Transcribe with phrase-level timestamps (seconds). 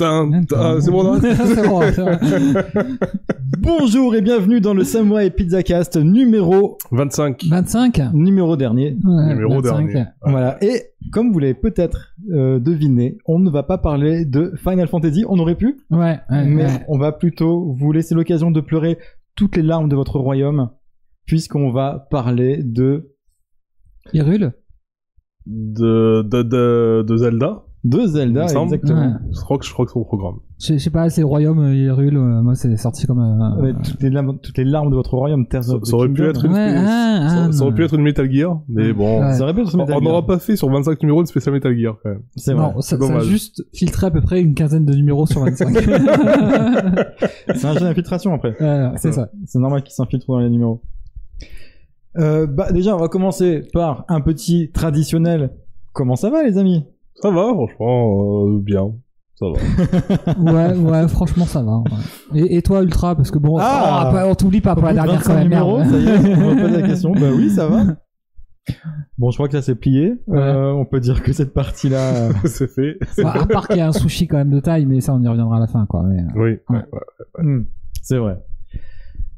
[0.00, 2.92] C'est bon, non C'est bon, c'est bon.
[3.58, 7.44] Bonjour et bienvenue dans le Samurai Pizza Cast numéro 25.
[7.50, 8.96] 25 numéro dernier.
[9.04, 10.04] Ouais, Numéro dernier.
[10.22, 10.56] Voilà.
[10.64, 15.26] Et comme vous l'avez peut-être euh, deviné, on ne va pas parler de Final Fantasy.
[15.28, 16.84] On aurait pu, Ouais, ouais, mais ouais.
[16.88, 18.96] on va plutôt vous laisser l'occasion de pleurer
[19.34, 20.70] toutes les larmes de votre royaume,
[21.26, 23.10] puisqu'on va parler de
[24.14, 24.52] Hyrule
[25.44, 27.64] De, de, de, de Zelda.
[27.82, 29.00] De Zelda, exactement.
[29.00, 29.12] Ouais.
[29.32, 30.36] Je crois que, je crois que c'est au programme.
[30.60, 33.20] Je je sais pas, c'est Royaume euh, Hyrule, euh, moi c'est sorti comme...
[33.20, 36.10] euh, Ouais, toutes, les larmes, toutes les larmes de votre royaume, Tears Ça, ça aurait
[36.10, 38.92] pu être une, Ouais, ah, ça, ah, ça aurait pu être une Metal Gear, mais
[38.92, 39.22] bon.
[39.22, 39.32] Ouais.
[39.32, 40.08] Ça aurait pu être On Metal on Gear.
[40.10, 42.22] n'aura pas fait sur 25 numéros de spécial Metal Gear, quand même.
[42.36, 42.72] C'est vrai.
[42.74, 45.68] Non, ça, ça a juste filtré à peu près une quinzaine de numéros sur 25.
[47.54, 48.54] C'est un jeu d'infiltration après.
[48.60, 49.30] Ouais, c'est ça.
[49.46, 50.82] C'est normal qu'il s'infiltre dans les numéros.
[52.18, 55.50] Euh, bah, déjà, on va commencer par un petit traditionnel.
[55.92, 56.84] Comment ça va, les amis?
[57.22, 58.92] Ça va, franchement, euh, bien.
[59.36, 60.32] Ça va.
[60.52, 61.78] Ouais, ouais, franchement ça va.
[61.78, 62.40] ouais.
[62.40, 65.22] Et, et toi Ultra, parce que bon, Ah oh, on t'oublie pas pour la dernière
[65.22, 65.42] quand 25 même.
[65.44, 65.90] numéros, merde.
[65.90, 67.12] ça y est, on va poser la question.
[67.12, 67.84] Bah oui, ça va.
[69.18, 70.14] Bon, je crois que ça s'est plié.
[70.28, 72.98] Euh, on peut dire que cette partie-là, euh, c'est fait.
[73.24, 75.26] À part qu'il y a un sushi quand même de taille, mais ça on y
[75.28, 76.02] reviendra à la fin quoi.
[76.04, 76.50] Mais, euh, Oui.
[76.68, 76.82] Ouais.
[77.42, 77.62] hmm,
[78.02, 78.36] c'est vrai.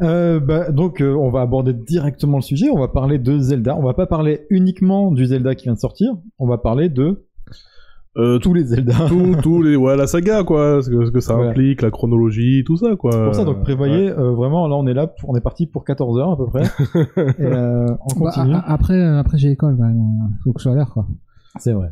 [0.02, 2.69] Euh, bah, donc, euh, on va aborder directement le sujet.
[2.70, 3.77] On va parler de Zelda.
[3.77, 6.11] On va pas parler uniquement du Zelda qui vient de sortir.
[6.41, 7.24] On va parler de
[8.18, 9.06] Euh, tous les Zelda.
[9.08, 11.50] tous, tous les, ouais, la saga, quoi, ce que, ce que ça Voilà.
[11.50, 13.10] implique, la chronologie, tout ça, quoi.
[13.12, 14.68] C'est pour ça, donc prévoyez euh, vraiment.
[14.68, 16.62] Là, on est là, pour- on est parti pour 14 heures à peu près.
[17.38, 18.55] Et, euh, on bah, continue.
[18.55, 19.86] a- a- après, euh, après j'ai école, bah,
[20.44, 21.06] faut que je sois à l'heure quoi.
[21.58, 21.88] C'est vrai.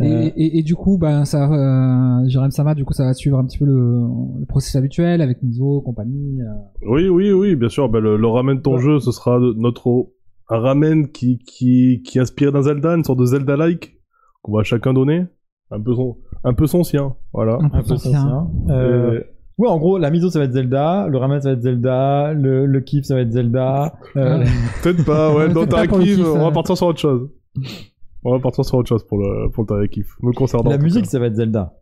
[0.00, 3.12] Et, Euh, et, et du coup, bah, ça, euh, Jérém Sama, du coup, ça va
[3.12, 4.00] suivre un petit peu le,
[4.40, 6.40] le processus habituel avec Mizo, compagnie.
[6.40, 6.46] euh.
[6.88, 7.90] Oui, oui, oui, bien sûr.
[7.90, 8.80] Bah, le, le ramen de ton Ouais.
[8.82, 10.06] jeu, ce sera notre
[10.48, 13.99] un ramen qui qui qui inspire d'un Zelda, une sorte de Zelda-like
[14.42, 15.26] qu'on va chacun donner,
[15.70, 17.54] un peu son un peu son sien, voilà.
[17.60, 18.48] Un peu un peu son sien.
[18.70, 19.24] Euh, Et-
[19.58, 22.32] Ouais, en gros, la miso ça va être Zelda, le ramen ça va être Zelda,
[22.32, 23.92] le, le kiff ça va être Zelda.
[24.16, 24.42] euh.
[24.82, 25.50] Peut-être pas, ouais.
[25.52, 27.28] Dans ta kiff, on va partir sur autre chose.
[28.24, 30.16] On va partir sur autre chose pour le pour le kiff.
[30.22, 30.70] Me concernant.
[30.70, 31.10] la musique cas.
[31.10, 31.74] ça va être Zelda.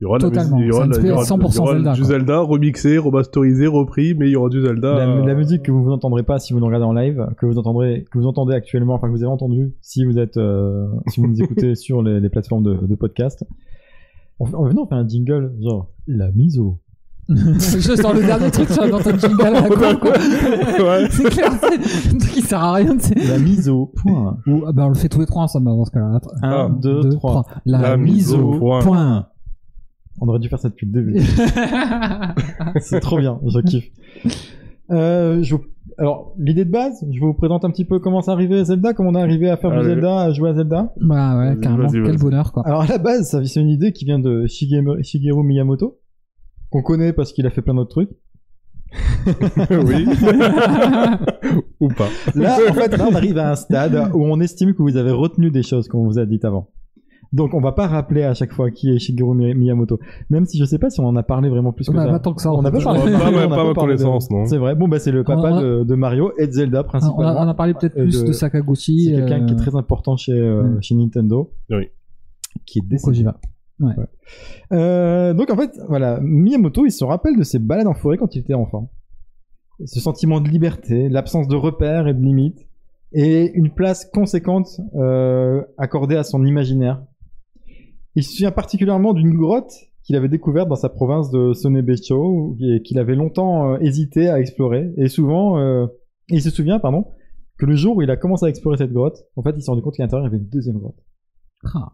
[0.00, 0.56] Il y aura la Totalement.
[0.58, 2.00] musique, il y aura, la- il y aura, inspire il y aura 100% Zelda, du
[2.02, 2.08] quoi.
[2.10, 4.94] Zelda remixé, remasterisé, repris, mais il y aura du Zelda.
[4.94, 7.46] La, euh, la musique que vous n'entendrez pas si vous nous regardez en live, que
[7.46, 10.86] vous entendrez, que vous entendez actuellement, enfin que vous avez entendu si vous êtes, euh,
[11.08, 13.44] si vous nous écoutez sur les, les plateformes de, de podcast.
[14.38, 16.78] On, fait- on, venez, on fait un jingle genre la miso.
[17.28, 20.12] je sors le dernier truc sur dans ton jingle à la con, quoi.
[20.78, 21.08] Ouais.
[21.10, 23.14] C'est clair, c'est un truc qui sert à rien, tu sais.
[23.28, 23.92] La miso.
[23.96, 24.38] Point.
[24.46, 26.20] Ou, ah bah, on le fait tous les trois ensemble dans ce cas-là.
[26.40, 27.44] Un, Ah, deux, Deux, trois.
[27.66, 28.80] La, La mise mise au au point.
[28.80, 29.26] point.
[30.20, 31.20] On aurait dû faire ça depuis le début.
[32.80, 33.90] C'est trop bien, je kiffe.
[34.90, 35.64] Euh, je vous-
[35.98, 38.94] Alors, l'idée de base, je vous présente un petit peu comment c'est arrivé à Zelda,
[38.94, 39.88] comment on est arrivé à faire du Allez.
[39.90, 40.92] Zelda, à jouer à Zelda.
[41.00, 41.86] bah ouais, carrément.
[41.88, 42.62] vas-y, Quel bonheur, quoi.
[42.66, 45.98] Alors, à la base, ça- c'est une idée qui vient de Shigeru, Shigeru Miyamoto,
[46.70, 48.10] qu'on connaît parce qu'il a fait plein d'autres trucs.
[49.70, 50.06] oui.
[51.80, 52.08] Ou pas.
[52.34, 55.10] Là, en fait, là, on arrive à un stade où on estime que vous avez
[55.10, 56.70] retenu des choses qu'on vous a dites avant.
[57.32, 59.98] Donc, on va pas rappeler à chaque fois qui est Shigeru Mi- Miyamoto.
[60.30, 62.10] Même si je sais pas si on en a parlé vraiment plus que Bah, ça.
[62.10, 62.50] pas tant que ça.
[62.50, 64.46] en On n'a pas parlé Pas- pas- pas on de- connaissance, non.
[64.46, 64.74] C'est vrai.
[64.74, 66.84] Bon, bah, c'est le papa On a- de, de Mario et de Zelda, On a,
[66.84, 67.40] principalement.
[67.40, 69.04] on a parlé peut-être plus de, de- Sakaguchi.
[69.06, 70.82] C'est quelqu'un euh, qui est très important chez, euh, Mm.
[70.82, 71.52] chez Nintendo.
[71.70, 71.88] Oui.
[72.66, 73.04] Qui est décédé.
[73.24, 73.36] Kojima.
[74.72, 78.34] Euh, donc en fait, voilà, Miyamoto, il se rappelle de ses balades en forêt quand
[78.34, 78.90] il était enfant.
[79.80, 82.66] Et ce sentiment de liberté, l'absence de repères et de limites,
[83.12, 87.02] et une place conséquente euh, accordée à son imaginaire.
[88.18, 92.82] Il se souvient particulièrement d'une grotte qu'il avait découverte dans sa province de Sonebecho et
[92.82, 94.92] qu'il avait longtemps euh, hésité à explorer.
[94.96, 95.86] Et souvent, euh,
[96.28, 97.04] il se souvient, pardon,
[97.60, 99.70] que le jour où il a commencé à explorer cette grotte, en fait, il s'est
[99.70, 100.96] rendu compte qu'à l'intérieur, il y avait une deuxième grotte.
[101.72, 101.92] Ah,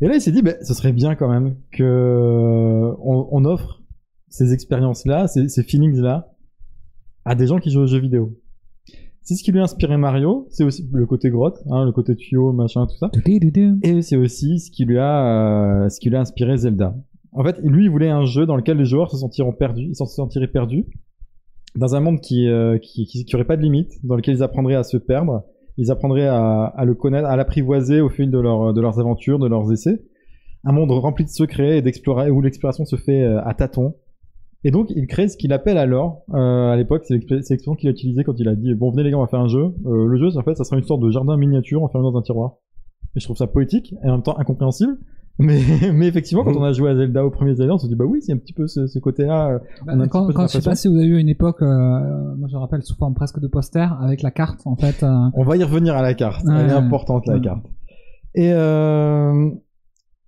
[0.00, 3.82] Et là, il s'est dit, ben, ce serait bien quand même que on, on offre
[4.28, 6.36] ces expériences-là, ces, ces feelings-là,
[7.24, 8.38] à des gens qui jouent aux jeux vidéo.
[9.24, 12.14] C'est ce qui lui a inspiré Mario, c'est aussi le côté grotte, hein, le côté
[12.14, 13.10] tuyau, machin, tout ça.
[13.82, 16.94] Et c'est aussi ce qui lui a, euh, ce qui lui a inspiré Zelda.
[17.32, 19.96] En fait, lui, il voulait un jeu dans lequel les joueurs se sentiront perdus, ils
[19.96, 20.84] se sentiraient perdus,
[21.74, 24.42] dans un monde qui, euh, qui, qui, qui aurait pas de limite, dans lequel ils
[24.42, 25.42] apprendraient à se perdre,
[25.78, 29.38] ils apprendraient à, à le connaître, à l'apprivoiser au fil de, leur, de leurs aventures,
[29.38, 30.04] de leurs essais.
[30.64, 33.94] Un monde rempli de secrets et d'explorer, où l'exploration se fait euh, à tâtons.
[34.64, 37.92] Et donc, il crée ce qu'il appelle alors, euh, à l'époque, c'est l'expression qu'il a
[37.92, 39.74] utilisée quand il a dit, bon, venez les gars, on va faire un jeu.
[39.86, 42.22] Euh, le jeu, en fait, ça sera une sorte de jardin miniature enfermé dans un
[42.22, 42.54] tiroir.
[43.14, 44.96] Et je trouve ça poétique et en même temps incompréhensible.
[45.40, 45.58] Mais,
[45.92, 46.58] mais effectivement, quand Mhm.
[46.58, 48.36] on a joué à Zelda au premier Zelda, on se dit bah oui, c'est un
[48.36, 49.48] petit peu ce, ce côté-là.
[49.54, 51.28] euh, Bah, On a un quand, quand je sais pas si vous avez eu une
[51.28, 51.66] époque, euh,
[52.36, 55.04] moi je rappelle sous forme presque de poster avec la carte en fait.
[55.34, 56.44] On va y revenir à la carte.
[56.48, 56.70] Elle est Ouais.
[56.70, 57.66] importante la carte.
[58.36, 58.50] Et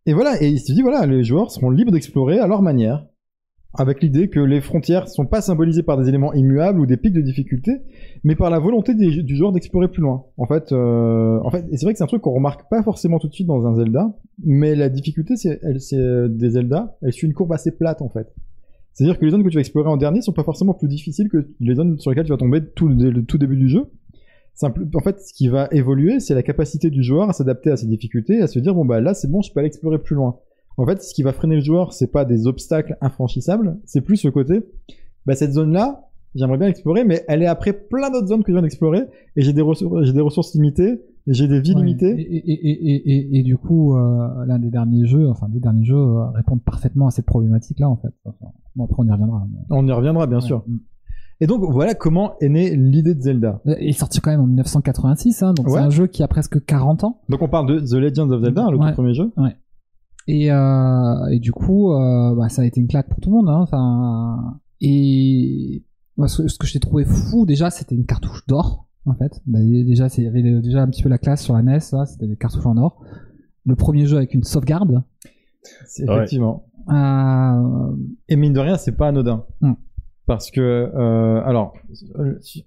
[0.07, 0.43] et voilà.
[0.43, 3.07] Et il se dit voilà, les joueurs seront libres d'explorer à leur manière,
[3.79, 7.13] avec l'idée que les frontières sont pas symbolisées par des éléments immuables ou des pics
[7.13, 7.73] de difficulté,
[8.25, 10.25] mais par la volonté du joueur d'explorer plus loin.
[10.37, 13.19] En fait, euh, en fait, c'est vrai que c'est un truc qu'on remarque pas forcément
[13.19, 14.15] tout de suite dans un Zelda,
[14.45, 18.03] mais la difficulté, c'est, elle, c'est euh, des Zelda, elle suit une courbe assez plate
[18.03, 18.33] en fait.
[18.93, 21.29] C'est-à-dire que les zones que tu vas explorer en dernier sont pas forcément plus difficiles
[21.29, 23.91] que les zones sur lesquelles tu vas tomber tout le, tout début du jeu.
[24.63, 27.87] En fait, ce qui va évoluer, c'est la capacité du joueur à s'adapter à ces
[27.87, 30.39] difficultés, à se dire bon bah là c'est bon, je peux aller explorer plus loin.
[30.79, 34.25] En fait, ce qui va freiner le joueur, c'est pas des obstacles infranchissables, c'est plus
[34.25, 34.61] le côté
[35.27, 38.53] bah cette zone là, j'aimerais bien l'explorer, mais elle est après plein d'autres zones que
[38.53, 39.01] je viens d'explorer
[39.37, 41.81] et j'ai des ressources, j'ai des ressources limitées, et j'ai des vies ouais.
[41.81, 42.15] limitées.
[42.21, 45.59] Et, et, et, et, et, et du coup, euh, l'un des derniers jeux, enfin les
[45.59, 48.13] derniers jeux euh, répondent parfaitement à cette problématique-là en fait.
[48.25, 49.45] Enfin, bon, après on y reviendra.
[49.51, 50.45] mais- On y reviendra bien Ouais.
[50.45, 50.65] sûr.
[51.41, 53.61] Et donc voilà comment est née l'idée de Zelda.
[53.67, 55.73] Euh, Il est sorti quand même en 1986, hein, donc Ouais.
[55.73, 57.21] c'est un jeu qui a presque 40 ans.
[57.29, 58.89] Donc on parle de The Legend of Zelda, le Ouais.
[58.91, 59.33] tout premier jeu.
[60.29, 63.37] Et, euh, et du coup, euh, bah, ça a été une claque pour tout le
[63.37, 63.49] monde.
[63.49, 65.85] Hein, enfin, et
[66.27, 68.87] ce, ce que j'ai trouvé fou déjà, c'était une cartouche d'or.
[69.09, 71.55] En fait, Bah, déjà, c'est- il y avait déjà un petit peu la classe sur
[71.55, 71.79] la NES.
[72.07, 73.01] C'était des cartouches en or.
[73.65, 75.03] Le premier jeu avec une sauvegarde.
[76.01, 76.05] Ouais.
[76.15, 76.65] effectivement.
[76.91, 77.97] Euh,
[78.29, 79.45] Et mine de rien, c'est pas anodin.
[79.61, 79.73] Hmm.
[80.27, 81.75] Parce que, euh, alors,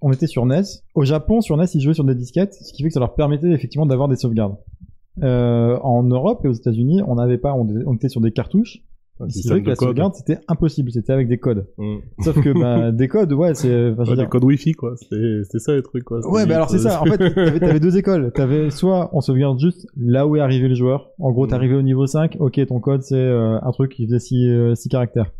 [0.00, 0.62] on était sur NES.
[0.94, 3.14] Au Japon, sur NES, ils jouaient sur des disquettes, ce qui fait que ça leur
[3.14, 4.56] permettait effectivement d'avoir des sauvegardes.
[5.22, 8.78] Euh, en Europe et aux États-Unis, on n'avait pas, on, on était sur des cartouches.
[9.28, 11.66] C'est vrai que la sauvegarde, c'était impossible, c'était avec des codes.
[11.76, 11.96] Mm.
[12.20, 14.94] Sauf que, bah, des codes, ouais, c'est, enfin, Ouais, dire- des codes wifi quoi.
[14.96, 16.26] C'était c'était ça les trucs quoi.
[16.26, 17.02] Ouais, bah alors c'est ça.
[17.02, 17.18] En fait,
[17.60, 18.32] t'avais, deux écoles.
[18.34, 21.10] T'avais soit on sauvegarde juste là où est arrivé le joueur.
[21.18, 21.52] En gros, Mm.
[21.52, 22.38] arrivé au niveau 5.
[22.40, 24.20] Ok, ton code c'est euh, un truc qui faisait
[24.74, 25.30] 6 caractères.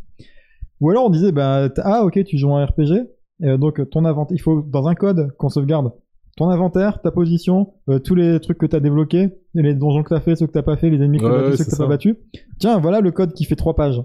[0.83, 3.07] Ou alors on disait bah ah ok tu joues un RPG.
[3.45, 5.93] Euh, donc ton inventaire, il faut dans un code qu'on sauvegarde
[6.41, 10.09] ton inventaire, ta position, euh, tous les trucs que t'as débloqués, et les donjons que
[10.15, 11.71] t'as fait, ceux que t'as pas fait, les ennemis que t'as Ouais, battus, ceux que
[11.71, 12.17] t'as pas battus.
[12.59, 14.03] Tiens, voilà le code qui fait trois pages.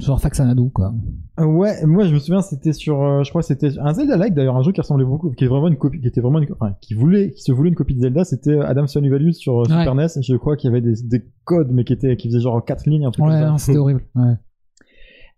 [0.00, 0.92] genre Faxanadu, quoi.
[1.40, 4.34] Euh, Ouais, moi je me souviens c'était sur, euh, je crois que c'était un Zelda-like
[4.34, 6.48] d'ailleurs, un jeu qui ressemblait beaucoup, qui est vraiment une copie, qui était vraiment, une,
[6.52, 9.60] enfin, qui voulait, qui se voulait une copie de Zelda, c'était Adam's Family Values sur
[9.60, 9.78] euh, Ouais.
[9.78, 10.06] Super NES.
[10.18, 12.62] Et je crois qu'il y avait des, des codes, mais qui étaient, qui faisaient genre
[12.64, 13.50] quatre lignes, un truc Ouais, comme ça.
[13.50, 14.02] non, c'était horrible.
[14.16, 14.34] Ouais.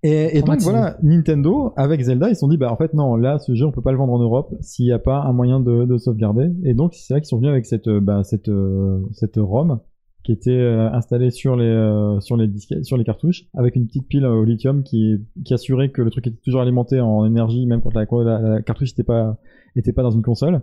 [0.02, 3.16] Et, et donc voilà, Nintendo avec Zelda, ils se sont dit bah en fait non,
[3.16, 5.32] là ce jeu on peut pas le vendre en Europe s'il n'y a pas un
[5.32, 6.50] moyen de, de sauvegarder.
[6.64, 9.80] Et donc c'est là qu'ils sont venus avec cette euh, bah, cette euh, cette ROM
[10.22, 14.06] qui était euh, installée sur les sur les disquettes, sur les cartouches avec une petite
[14.06, 17.80] pile au lithium qui qui assurait que le truc était toujours alimenté en énergie même
[17.80, 19.36] quand la, la, la cartouche n'était pas
[19.74, 20.62] était pas dans une console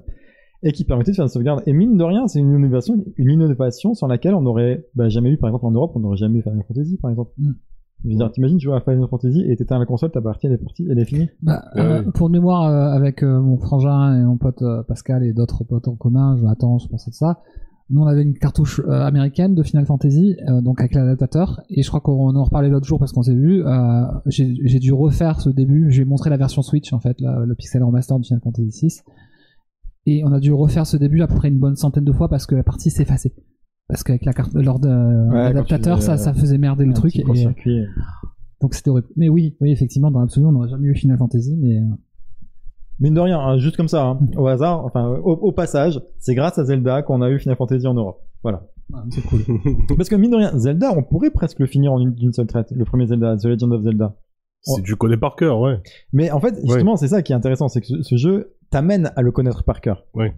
[0.64, 1.62] et qui permettait de faire une sauvegarde.
[1.68, 5.30] Et mine de rien, c'est une innovation, une innovation sans laquelle on n'aurait bah, jamais
[5.30, 7.32] eu, par exemple en Europe, on n'aurait jamais eu Final Fantasy, par exemple.
[7.38, 7.52] Mm.
[8.06, 10.54] Je veux dire, t'imagines jouer à Final Fantasy et t'éteins la console, ta partie elle
[10.54, 11.28] est partie, elle est finie.
[11.42, 12.12] Bah, Ouais, euh, ouais.
[12.14, 15.88] pour mémoire, euh, avec euh, mon frangin et mon pote euh, Pascal et d'autres potes
[15.88, 17.42] en commun, Jonathan, je pensais de ça.
[17.90, 21.84] Nous, on avait une cartouche euh, américaine de Final Fantasy, euh, donc avec l'adaptateur, et
[21.84, 23.64] je crois qu'on en reparlait l'autre jour parce qu'on s'est vu.
[23.66, 25.92] Euh, j'ai j'ai dû refaire ce début.
[25.92, 29.04] J'ai montré la version Switch en fait, la- le pixel remaster de Final Fantasy 6,
[30.08, 32.28] et on a dû refaire ce début à peu près une bonne centaine de fois
[32.28, 33.34] parce que la partie s'effaçait.
[33.88, 34.90] Parce qu'avec la carte, lors de
[35.34, 37.16] l'adaptateur, quand tu ça, ça faisait merder le truc.
[37.16, 37.86] Et, court-circuit.
[38.62, 39.08] donc c'était horrible.
[39.16, 41.84] Mais oui, oui, effectivement, dans l'absolu, on n'aurait jamais eu Final Fantasy, mais euh,
[43.00, 46.34] Mine de rien, hein, juste comme ça, hein, au hasard, enfin au, au passage, c'est
[46.34, 48.22] grâce à Zelda qu'on a eu Final Fantasy en Europe.
[48.42, 48.64] Voilà.
[48.90, 49.42] ouais, c'est cool.
[49.98, 52.72] Parce que mine de rien, Zelda, on pourrait presque le finir en une, seule traite,
[52.72, 54.16] le premier Zelda, The Legend of Zelda.
[54.62, 55.82] si tu connais par cœur, ouais.
[56.14, 59.12] Mais en fait, justement, c'est ça qui est intéressant, c'est que ce, ce jeu t'amène
[59.18, 60.06] à le connaître par cœur.
[60.14, 60.34] Ouais.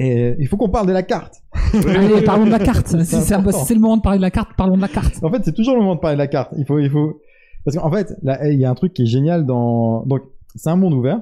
[0.00, 1.42] Et il faut qu'on parle de la carte.
[1.74, 2.86] Allez, parlons de la carte.
[2.86, 5.18] Si C'est c'est le moment de parler de la carte, parlons de la carte.
[5.22, 6.54] En fait, c'est toujours le moment de parler de la carte.
[6.56, 7.20] Il faut, il faut,
[7.64, 10.22] parce qu'en fait, là, il y a un truc qui est génial dans, donc,
[10.54, 11.20] c'est un monde ouvert.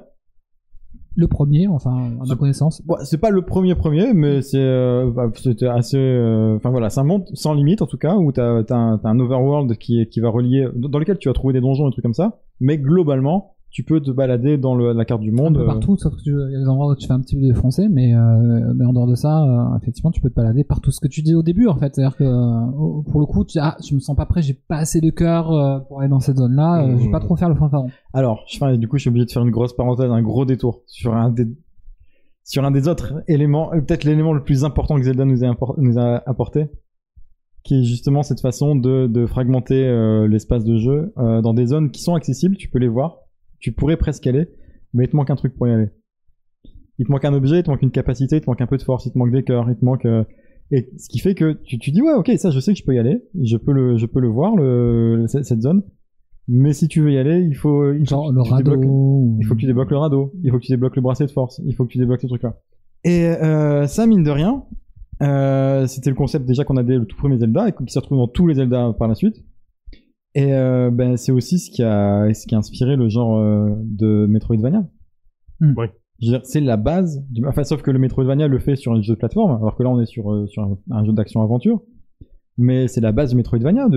[1.19, 2.83] Le premier, enfin, à ma connaissance.
[2.85, 6.91] Bon, c'est pas le premier premier, mais c'est, euh, bah, c'était assez, euh, enfin voilà,
[6.91, 9.79] c'est un monde sans limite en tout cas, où t'as, t'as un, t'as un overworld
[9.79, 12.41] qui va relier, dans lequel tu vas trouver des donjons et des trucs comme ça,
[12.61, 15.57] mais globalement, tu peux te balader dans le- la carte du Un monde.
[15.57, 17.21] peu euh, partout, sauf que tu- il y a des endroits où tu fais un
[17.21, 20.35] petit peu défoncer, mais, euh, mais en dehors de ça, euh, effectivement, tu peux te
[20.35, 20.91] balader partout.
[20.91, 23.53] Ce que tu dis au début, en fait, c'est-à-dire que euh, pour le coup, tu
[23.53, 26.21] dis, ah, je me sens pas prêt, j'ai pas assez de cœur pour aller dans
[26.21, 27.11] cette zone-là, euh, je vais Mmh.
[27.11, 27.89] pas trop faire le fanfaron.
[28.15, 30.47] Alors, je fais, du coup, je suis obligé de faire une grosse parenthèse, un gros
[30.47, 31.45] détour sur un des,
[32.45, 35.99] sur un des autres éléments, peut-être l'élément le plus important que Zelda nous a, nous
[35.99, 36.69] a apporté,
[37.63, 39.83] qui est justement cette façon de, de fragmenter
[40.31, 43.19] l'espace de jeu dans des zones qui sont accessibles, tu peux les voir,
[43.59, 44.49] tu pourrais presque y aller,
[44.95, 45.89] mais il te manque un truc pour y aller.
[46.99, 48.77] Il te manque un objet, il te manque une capacité, il te manque un peu
[48.79, 50.07] de force, il te manque des cœurs, il te manque...
[50.07, 50.25] euh,
[50.71, 52.85] Et ce qui fait que tu, tu dis ouais ok ça je sais que je
[52.85, 55.83] peux y aller, je peux le je peux le voir le, cette, zone.
[56.49, 59.37] Mais si tu veux y aller, il faut il faut Genre le tu radeau.
[59.41, 61.33] il faut que tu débloques le radeau, il faut que tu débloques le bracelet de
[61.33, 62.57] force, il faut que tu débloques ces trucs-là.
[63.05, 64.65] Et euh, ça, mine de rien,
[65.23, 67.99] euh, c'était le concept déjà qu'on a dès le tout premier Zelda et qui se
[67.99, 69.37] retrouve dans tous les Zelda par la suite.
[70.39, 73.71] Et euh, ben, c'est aussi ce qui a ce qui a inspiré le genre euh,
[73.83, 74.87] de Metroidvania.
[75.61, 75.73] Hmm.
[75.77, 75.87] Oui.
[76.21, 77.25] Je veux dire, c'est la base.
[77.31, 77.45] Du...
[77.47, 79.89] Enfin, sauf que le Metroidvania le fait sur un jeu de plateforme, alors que là
[79.91, 81.81] on est sur euh, sur un, un jeu d'action-aventure.
[82.59, 83.89] Mais c'est la base du Metroidvania.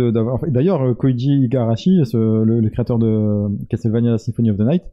[0.48, 4.84] D'ailleurs, Koichi Igarashi, ce- le, le créateur de Castlevania Symphony of the Night,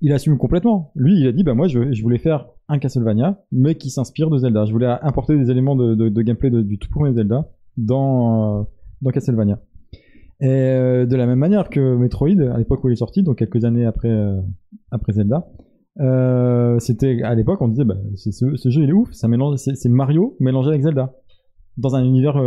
[0.00, 0.90] il assume complètement.
[0.94, 4.30] Lui, il a dit, bah moi, je, je voulais faire un Castlevania, mais qui s'inspire
[4.30, 4.64] de Zelda.
[4.64, 8.60] Je voulais importer des éléments de, de, de gameplay de- du tout premier Zelda dans,
[8.60, 8.62] euh,
[9.02, 9.60] dans Castlevania.
[10.40, 13.36] Et euh, de la même manière que Metroid, à l'époque où il est sorti, donc
[13.36, 14.40] quelques années après, euh,
[14.90, 15.46] après Zelda,
[16.00, 20.70] euh, c'était à l'époque on disait, bah, ce, jeu il est ouf, c'est Mario mélangé
[20.70, 21.12] avec Zelda
[21.76, 22.42] dans un univers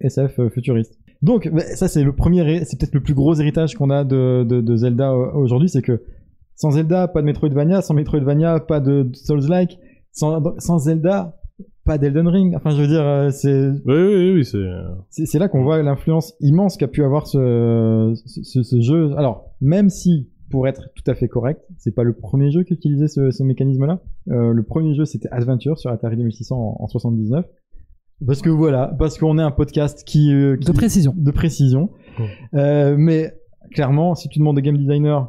[0.00, 0.98] SF futuriste.
[1.22, 4.44] Donc bah, ça c'est le premier, c'est peut-être le plus gros héritage qu'on a de,
[4.44, 6.02] de, de Zelda aujourd'hui, c'est que
[6.56, 9.78] sans Zelda, pas de Metroidvania, sans Metroidvania, pas de Souls-like,
[10.10, 11.36] sans, sans Zelda,
[11.86, 12.54] pas d'Elden Ring.
[12.56, 14.66] Enfin, je veux dire, euh, c'est Oui, oui, oui, c'est.
[15.08, 19.12] c'est c'est là qu'on voit l'influence immense qu'a pu avoir ce, ce, ce jeu.
[19.16, 22.74] Alors, même si, pour être tout à fait correct, c'est pas le premier jeu qui
[22.74, 24.00] utilisait ce, ce mécanisme-là.
[24.30, 27.46] Euh, le premier jeu, c'était Adventure sur Atari 2600 en, en 79.
[28.26, 31.14] Parce que voilà, parce qu'on est un podcast qui, euh, qui De précision.
[31.16, 31.90] de précision.
[32.54, 33.32] Euh, mais
[33.72, 35.20] clairement, si tu demandes aux game designers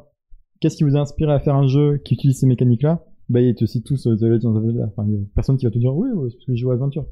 [0.59, 3.55] qu'est-ce qui vous a inspiré à faire un jeu qui utilise ces mécaniques-là, bah ils
[3.55, 4.85] te citent tous euh, The Legend of Zelda.
[4.87, 6.71] Enfin, il y a personne qui va te dire oui, c'est parce que je joue
[6.71, 7.05] à Adventure.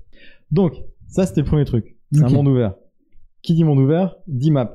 [0.52, 0.74] Donc,
[1.08, 1.98] ça c'était le premier truc.
[2.12, 2.76] C'est un monde ouvert.
[3.42, 4.74] Qui dit monde ouvert, dit map.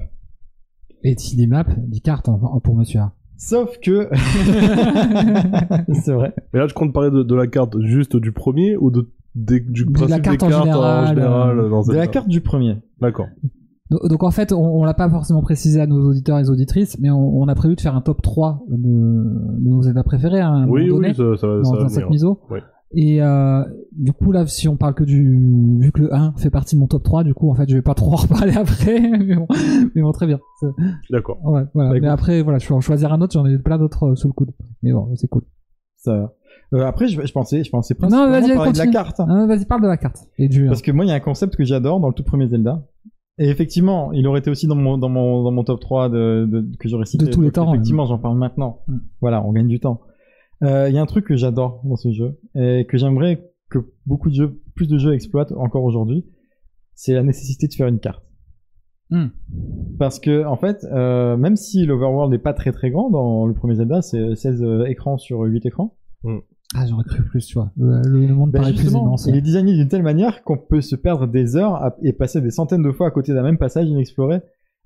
[1.02, 3.14] Et si des maps, des cartes en- en- pour monsieur A.
[3.36, 4.08] Sauf que...
[5.94, 6.34] c'est vrai.
[6.52, 9.60] Mais là, je compte parler de, de la carte juste du premier ou de, du
[9.86, 12.40] De principe la carte des en cartes général, général euh, dans De la carte du
[12.42, 12.76] premier.
[13.00, 13.28] D'accord.
[13.90, 17.40] Donc, en fait, on, l'a pas forcément précisé à nos auditeurs et auditrices, mais on,
[17.40, 20.88] on a prévu de faire un top 3 de, de nos Zelda préférés un Oui,
[20.88, 22.10] donné oui, ça, ça, va- dans ça va un sac venir.
[22.10, 22.40] miso.
[22.50, 22.60] Oui.
[22.92, 26.50] Et euh, du coup là, si on parle que du, vu que le 1 fait
[26.50, 28.56] partie de mon top 3, du coup en fait je vais pas trop en reparler
[28.56, 29.46] après, mais bon,
[29.94, 30.40] mais bon, très bien.
[31.10, 31.38] D'accord.
[31.44, 31.90] Ouais, voilà.
[31.90, 34.14] Bah, mais après voilà, je vais en choisir un autre, j'en ai plein d'autres euh,
[34.16, 34.50] sous le coude.
[34.82, 35.42] Mais bon, c'est cool.
[35.96, 36.32] Ça...
[36.72, 39.20] Euh, après, je, je pensais, je pensais Non, parler de la carte.
[39.20, 40.66] Ah, Vas-y, parle de la carte et du.
[40.66, 42.82] Parce que moi, il y a un concept que j'adore dans le tout premier Zelda.
[43.40, 46.46] Et effectivement, il aurait été aussi dans mon, dans mon, dans mon top 3 de,
[46.46, 47.24] de- que j'aurais cité.
[47.24, 48.82] De tous les temps, Effectivement, j'en parle maintenant.
[48.86, 48.98] Mm.
[49.22, 50.02] Voilà, on gagne du temps.
[50.62, 53.78] Euh, Il y a un truc que j'adore dans ce jeu et que j'aimerais que
[54.04, 56.26] beaucoup de jeux, plus de jeux exploitent encore aujourd'hui.
[56.94, 58.22] C'est la nécessité de faire une carte.
[59.08, 59.28] Hmm.
[59.98, 63.54] Parce que, en fait, euh, même si l'overworld n'est pas très très grand dans le
[63.54, 65.96] premier Zelda, c'est 16 euh, écrans sur 8 écrans.
[66.76, 67.70] Ah, j'aurais cru plus, tu vois.
[67.76, 69.26] Le, monde Ben paraît plus immense.
[69.26, 72.40] il est designé d'une telle manière qu'on peut se perdre des heures à- et passer
[72.40, 74.40] des centaines de fois à côté d'un même passage inexploré.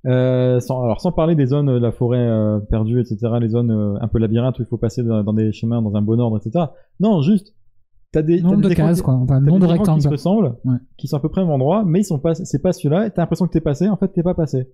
[0.07, 3.71] Euh, sans, alors sans parler des zones de la forêt euh, perdue, etc., les zones
[3.71, 6.19] euh, un peu labyrinthes où il faut passer dans, dans des chemins dans un bon
[6.21, 6.67] ordre, etc.
[7.01, 7.55] Non, juste,
[8.13, 9.15] t'as des, Nombre des de cases, quoi.
[9.15, 10.13] Enfin, nombre de écrans qui se rectangles.
[10.13, 10.77] ressemblent, Ouais.
[10.99, 13.07] qui sont à peu près au même endroit, mais ils sont pas, c'est pas celui-là.
[13.07, 14.69] et T'as l'impression que t'es passé, en fait t'es pas passé.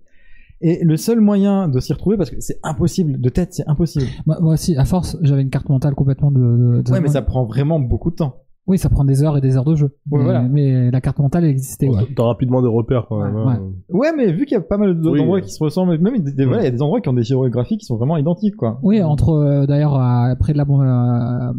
[0.61, 4.05] Et le seul moyen de s'y retrouver, parce que c'est impossible, de tête c'est impossible.
[4.25, 6.39] Moi, moi aussi, à force, j'avais une carte mentale complètement de.
[6.39, 8.35] de- de- Ouais, mais ça prend vraiment beaucoup de temps.
[8.67, 9.87] Oui, ça prend des heures et des heures de jeu.
[10.11, 10.41] Ouais, mais, voilà.
[10.43, 11.87] mais la carte mentale elle existait.
[11.89, 12.03] Ouais.
[12.15, 13.35] T'as rapidement des repères quand même.
[13.35, 13.71] Ouais, hein.
[13.89, 15.21] Ouais, mais vu qu'il y a pas mal d'autres Oui.
[15.21, 17.23] endroits qui se ressemblent, même des, voilà, il y a des endroits qui ont des
[17.23, 18.79] géographies qui sont vraiment identiques, quoi.
[18.83, 21.53] Oui, entre euh, d'ailleurs à- près de la euh,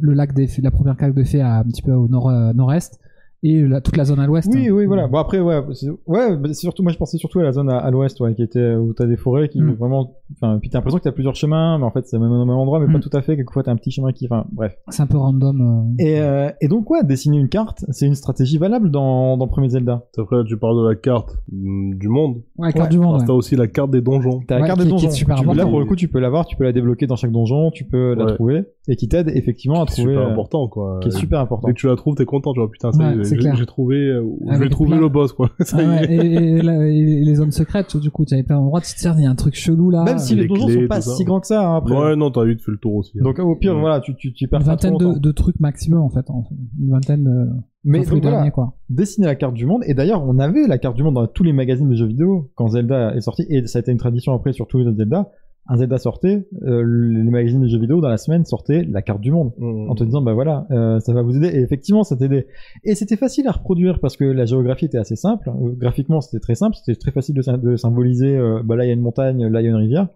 [0.00, 2.28] le lac des Fées- la première lac des Fées à un petit peu au nord
[2.28, 2.98] euh, nord-est
[3.42, 4.50] et la- toute la zone à l'ouest.
[4.54, 5.06] Oui, oui, voilà.
[5.08, 7.78] Bon après, ouais, c'est, ouais, c'est surtout, moi je pensais surtout à la zone à,
[7.78, 9.72] à l'ouest, ouais, qui était où t'as des forêts qui Mm.
[9.74, 12.44] vraiment, enfin, puis t'as l'impression que t'as plusieurs chemins, mais en fait c'est même au
[12.44, 12.92] même endroit, mais Mm.
[12.92, 13.36] pas tout à fait.
[13.36, 14.76] Quelquefois t'as un petit chemin qui, enfin, bref.
[14.88, 15.60] C'est un peu random.
[15.98, 16.02] euh.
[16.04, 19.68] Et, euh, et donc ouais, dessiner une carte, c'est une stratégie valable dans dans premier
[19.70, 20.04] Zelda.
[20.18, 22.42] Après, là, tu parles de la carte mm, du monde.
[22.58, 22.96] Ouais, carte Ouais.
[22.96, 23.20] du monde.
[23.20, 23.26] Ouais.
[23.26, 24.40] T'as aussi la carte des donjons.
[24.46, 25.14] T'as la Ouais, carte qui- des qui est donjons.
[25.16, 25.70] super Tu- là important.
[25.70, 28.14] pour le coup, tu peux l'avoir, tu peux la débloquer dans chaque donjon, tu peux
[28.14, 30.98] la trouver, et qui t'aide effectivement à C'est trouver, super euh, important, quoi.
[31.02, 31.66] qui est super important.
[31.68, 33.54] Dès que tu la trouves, t'es content, tu vois, putain, ça j'ai clair.
[33.56, 35.50] j'ai trouvé, euh, le boss, quoi.
[35.60, 36.26] ça Ah y ouais, est.
[36.26, 38.96] et, et la- et les zones secrètes, du coup, tu avais plein d'endroits, tu te
[38.96, 40.04] dis, tiens, il y a un truc chelou là.
[40.20, 41.96] Même si les les donjons clés, sont pas si grands que ça, hein, après.
[41.96, 43.18] Ouais, non, t'as vite fait le tour aussi.
[43.18, 43.22] hein.
[43.24, 45.58] Donc au pire, voilà, tu, tu, tu une perds pas trop vingtaine de, de trucs
[45.60, 46.54] maximum en fait, en fait.
[46.80, 47.48] une vingtaine de
[47.84, 48.74] Mais donc, voilà, dernier quoi.
[48.88, 49.82] dessiner la carte du monde.
[49.86, 52.50] Et d'ailleurs, on avait la carte du monde dans tous les magazines de jeux vidéo
[52.54, 53.44] quand Zelda est sorti.
[53.48, 55.30] Et ça a été une tradition après sur tous les autres Zelda.
[55.72, 59.20] Un Zelda sortait, euh, les magazines de jeux vidéo dans la semaine sortaient la carte
[59.20, 59.52] du monde.
[59.56, 59.88] Mm.
[59.88, 61.46] En te disant, bah voilà, euh, ça va vous aider.
[61.46, 62.48] Et effectivement, ça t'aidait.
[62.82, 65.48] Et c'était facile à reproduire parce que la géographie était assez simple.
[65.48, 66.74] Euh, graphiquement, c'était très simple.
[66.76, 69.46] C'était très facile de, sym- de symboliser, euh, bah là, il y a une montagne,
[69.46, 70.08] là, il y a une rivière.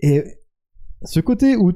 [0.00, 0.24] Et
[1.02, 1.70] ce côté où,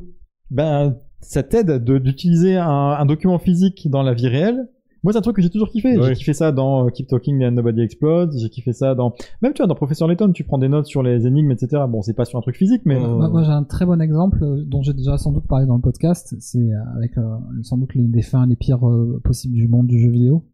[0.50, 2.66] ben, ça t'aide de- d'utiliser un,
[2.98, 4.68] un document physique dans la vie réelle
[5.04, 5.96] Moi, c'est un truc que j'ai toujours kiffé.
[6.02, 8.32] J'ai kiffé ça dans euh, Keep Talking and Nobody Explodes.
[8.36, 9.12] J'ai kiffé ça dans,
[9.42, 11.84] même tu vois, dans Professeur Layton, tu prends des notes sur les énigmes, etc.
[11.88, 13.06] Bon, c'est pas sur un truc physique, mais Ouais.
[13.06, 15.76] Moi, moi, j'ai un très bon exemple euh, dont j'ai déjà sans doute parlé dans
[15.76, 16.34] le podcast.
[16.40, 17.22] C'est euh, avec euh,
[17.62, 20.44] sans doute les, les fins les pires euh, possibles du monde du jeu vidéo.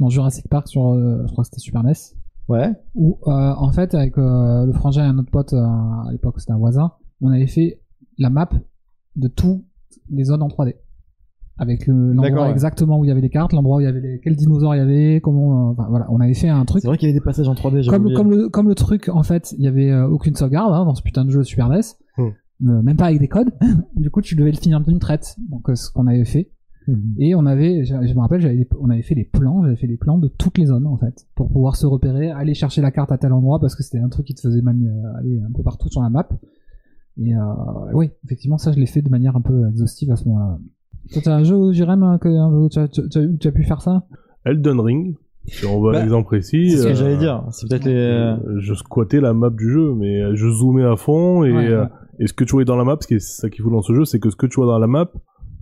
[0.00, 1.92] Dans Jurassic Park sur, euh, je crois que c'était Super NES.
[2.48, 2.72] ouais.
[2.96, 6.40] Où euh, en fait avec euh, le frangin et un autre pote, euh, à l'époque
[6.40, 7.80] c'était un voisin, on avait fait
[8.18, 8.50] la map
[9.16, 9.64] de tous
[10.10, 10.74] les zones en 3D.
[11.56, 12.50] Avec le- D'accord, l'endroit ouais.
[12.52, 14.74] exactement où il y avait les cartes, l'endroit où il y avait les, quels dinosaures
[14.74, 17.08] il y avait, comment, euh, enfin voilà, on avait fait un truc C'est vrai qu'il
[17.08, 17.82] y avait des passages en 3D.
[17.82, 18.16] j'avais comme, oublié.
[18.16, 20.94] comme, le, comme le truc, en fait, il y avait euh, aucune sauvegarde hein, dans
[20.96, 21.80] ce putain de jeu Super NES,
[22.16, 22.28] Hmm.
[22.68, 23.50] Euh, même pas avec des codes.
[23.96, 25.36] du coup, tu devais le finir d'une traite.
[25.50, 26.50] Donc, euh, ce qu'on avait fait.
[26.86, 27.14] Mhm.
[27.18, 29.86] Et on avait, je, je me rappelle, j'avais, on avait fait les plans, j'avais fait
[29.88, 32.90] les plans de toutes les zones en fait, pour pouvoir se repérer, aller chercher la
[32.90, 35.40] carte à tel endroit parce que c'était un truc qui te faisait mani- euh, aller
[35.40, 36.28] un peu partout sur la map.
[37.16, 37.40] Et euh,
[37.94, 40.58] oui, effectivement, ça je l'ai fait de manière un peu exhaustive à ce moment-là.
[41.22, 43.82] T'as un jeu, Jérém, que euh, tu as, tu, tu as- tu as pu faire
[43.82, 44.04] ça
[44.46, 46.70] Elden Ring, si on veut Bah, un exemple précis.
[46.70, 47.44] C'est ce que euh, j'allais dire.
[47.50, 47.92] C'est peut-être les.
[47.94, 51.68] euh, Je squattais la map du jeu, mais euh, je zoomais à fond et, Ouais,
[51.68, 51.88] euh, ouais.
[52.20, 53.82] et ce que tu voyais dans la map, ce qui est ça qu'il faut dans
[53.82, 55.10] ce jeu, c'est que ce que tu vois dans la map,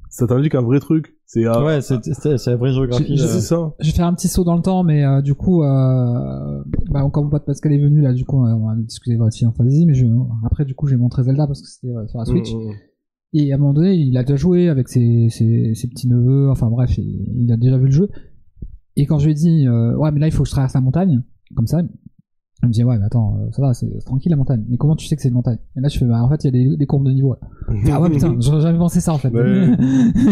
[0.08, 1.16] ça t'indique un vrai truc.
[1.26, 3.16] C'est ah, Ouais, c'est c'est- c'est la vraie géographie.
[3.16, 3.26] Je- euh.
[3.26, 3.72] c'est ça.
[3.80, 7.00] Je vais faire un petit saut dans le temps, mais euh, du coup, euh, bah,
[7.12, 9.86] quand mon pote Pascal est venu, là, du coup, on va discuter de Final Fantasy,
[9.86, 10.04] mais je,
[10.44, 12.52] après, du coup, j'ai montré Zelda parce que c'était euh, sur la Switch.
[12.52, 12.72] Mm, mm.
[13.34, 16.50] Et à un moment donné, il a déjà joué avec ses, ses, ses petits neveux,
[16.50, 18.08] enfin bref, il, il a déjà vu le jeu.
[18.96, 20.74] Et quand je lui ai dit, euh, ouais, mais là, il faut que je traverse
[20.74, 21.22] la montagne,
[21.54, 21.80] comme ça,
[22.62, 24.64] il me dit, ouais, mais attends, euh, ça va, c'est tranquille la montagne.
[24.68, 25.58] Mais comment tu sais que c'est une montagne?
[25.76, 27.34] Et là, je fais, bah, en fait, il y a des, des courbes de niveau.
[27.34, 27.48] Là.
[27.90, 29.30] Ah ouais, putain, j'aurais jamais pensé ça, en fait.
[29.30, 29.42] Ouais.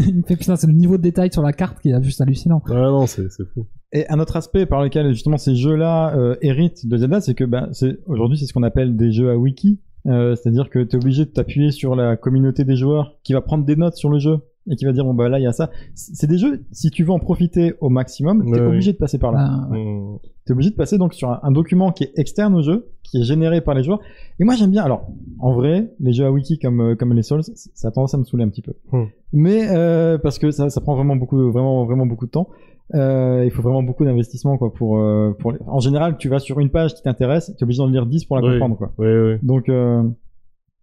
[0.07, 2.21] il me fait, putain, c'est le niveau de détail sur la carte qui est juste
[2.21, 2.63] hallucinant.
[2.69, 3.67] Ouais, non, c'est c'est fou.
[3.93, 7.45] Et un autre aspect par lequel justement ces jeux-là euh, héritent de Zelda, c'est que
[7.73, 10.99] c'est aujourd'hui c'est ce qu'on appelle des jeux à wiki, Euh, c'est-à-dire que tu es
[10.99, 14.19] obligé de t'appuyer sur la communauté des joueurs qui va prendre des notes sur le
[14.19, 14.39] jeu
[14.71, 15.71] et qui va dire bon bah là il y a ça.
[15.95, 19.19] C'est des jeux si tu veux en profiter au maximum, t'es Ouais, obligé de passer
[19.19, 19.49] par là.
[19.51, 19.85] Ah, ouais.
[19.85, 20.19] Mm.
[20.45, 23.21] T'es obligé de passer donc sur un, un document qui est externe au jeu, qui
[23.21, 24.01] est généré par les joueurs.
[24.39, 24.83] Et moi j'aime bien.
[24.83, 25.07] Alors
[25.39, 28.19] en vrai, les jeux à wiki comme euh, comme les Souls, ça a tendance à
[28.19, 28.73] me saouler un petit peu.
[28.93, 29.05] Hmm.
[29.33, 32.49] Mais euh, parce que ça, ça prend vraiment beaucoup, vraiment vraiment beaucoup de temps.
[32.95, 35.53] Euh, il faut vraiment beaucoup d'investissement quoi pour euh, pour.
[35.53, 38.25] les- En général, tu vas sur une page qui t'intéresse, t'es obligé d'en lire 10
[38.25, 38.53] pour la Oui.
[38.59, 38.93] comprendre quoi.
[38.99, 39.39] Ouais, ouais.
[39.43, 40.03] Donc, euh,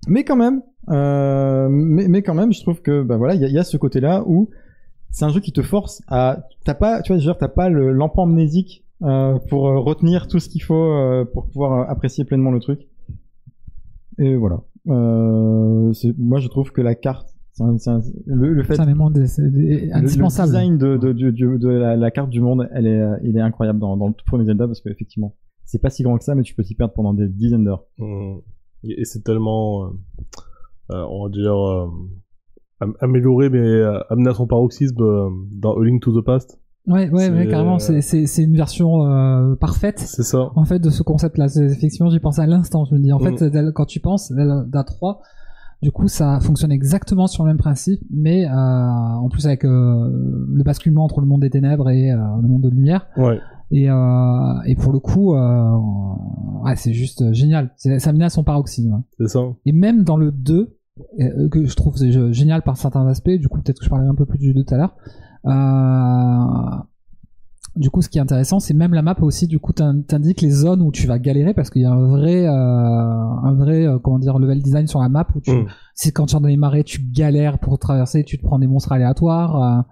[0.07, 3.51] mais quand même, euh, mais, mais quand même, je trouve que bah voilà, il y,
[3.51, 4.49] y a ce côté-là où
[5.11, 7.91] c'est un jeu qui te force à, t'as pas, tu vois, dire, t'as pas le
[7.91, 12.59] l'empan amnésique euh, pour retenir tout ce qu'il faut euh, pour pouvoir apprécier pleinement le
[12.59, 12.87] truc.
[14.19, 14.61] Et voilà.
[14.87, 20.07] Euh, moi, je trouve que la carte, un- c'est un- le, le fait, le,
[20.45, 23.37] design de, de, de, de- de la, la carte du monde, elle est, euh, il
[23.37, 26.23] est incroyable dans, dans le tout premier Zelda parce qu'effectivement, c'est pas si grand que
[26.23, 27.85] ça, mais tu peux t'y perdre pendant des dizaines d'heures.
[27.97, 28.37] Mm.
[28.83, 29.87] Et c'est tellement, euh,
[30.91, 31.87] euh, on va dire, euh,
[32.79, 36.59] am- amélioré, mais euh, amené à son paroxysme euh, dans A Link to the Past.
[36.85, 37.79] Ouais, ouais, carrément.
[37.79, 38.01] C'est,
[38.43, 39.99] une version euh, parfaite.
[39.99, 40.51] C'est ça.
[40.55, 42.85] En fait, de ce concept-là, effectivement, j'y pensais à l'instant.
[42.85, 43.37] Je me dis, en Mm.
[43.37, 45.19] fait, quand tu penses, Zelda 3,
[45.81, 50.09] du coup, ça fonctionne exactement sur le même principe, mais euh, en plus avec euh,
[50.51, 53.07] le basculement entre le monde des ténèbres et euh, le monde de lumière.
[53.15, 53.39] Ouais.
[53.69, 57.71] Et, et pour le coup, ouais, c'est juste génial.
[57.75, 59.03] Ça amené à son paroxysme.
[59.19, 59.41] C'est ça.
[59.65, 60.77] Et même dans le 2,
[61.19, 61.97] euh, que je trouve
[62.31, 64.63] génial par certains aspects, du coup peut-être que je parlerai un peu plus du 2
[64.63, 64.95] tout à l'heure.
[67.77, 70.41] Du coup, ce qui est intéressant, c'est même la map aussi, du coup, t'in- t'indiques
[70.41, 73.85] les zones où tu vas galérer parce qu'il y a un vrai, euh, un vrai,
[73.87, 75.65] euh, comment dire, level design sur la map où tu, Mm.
[75.93, 78.67] c'est quand tu es dans les marais, tu galères pour traverser, tu te prends des
[78.67, 79.83] monstres aléatoires.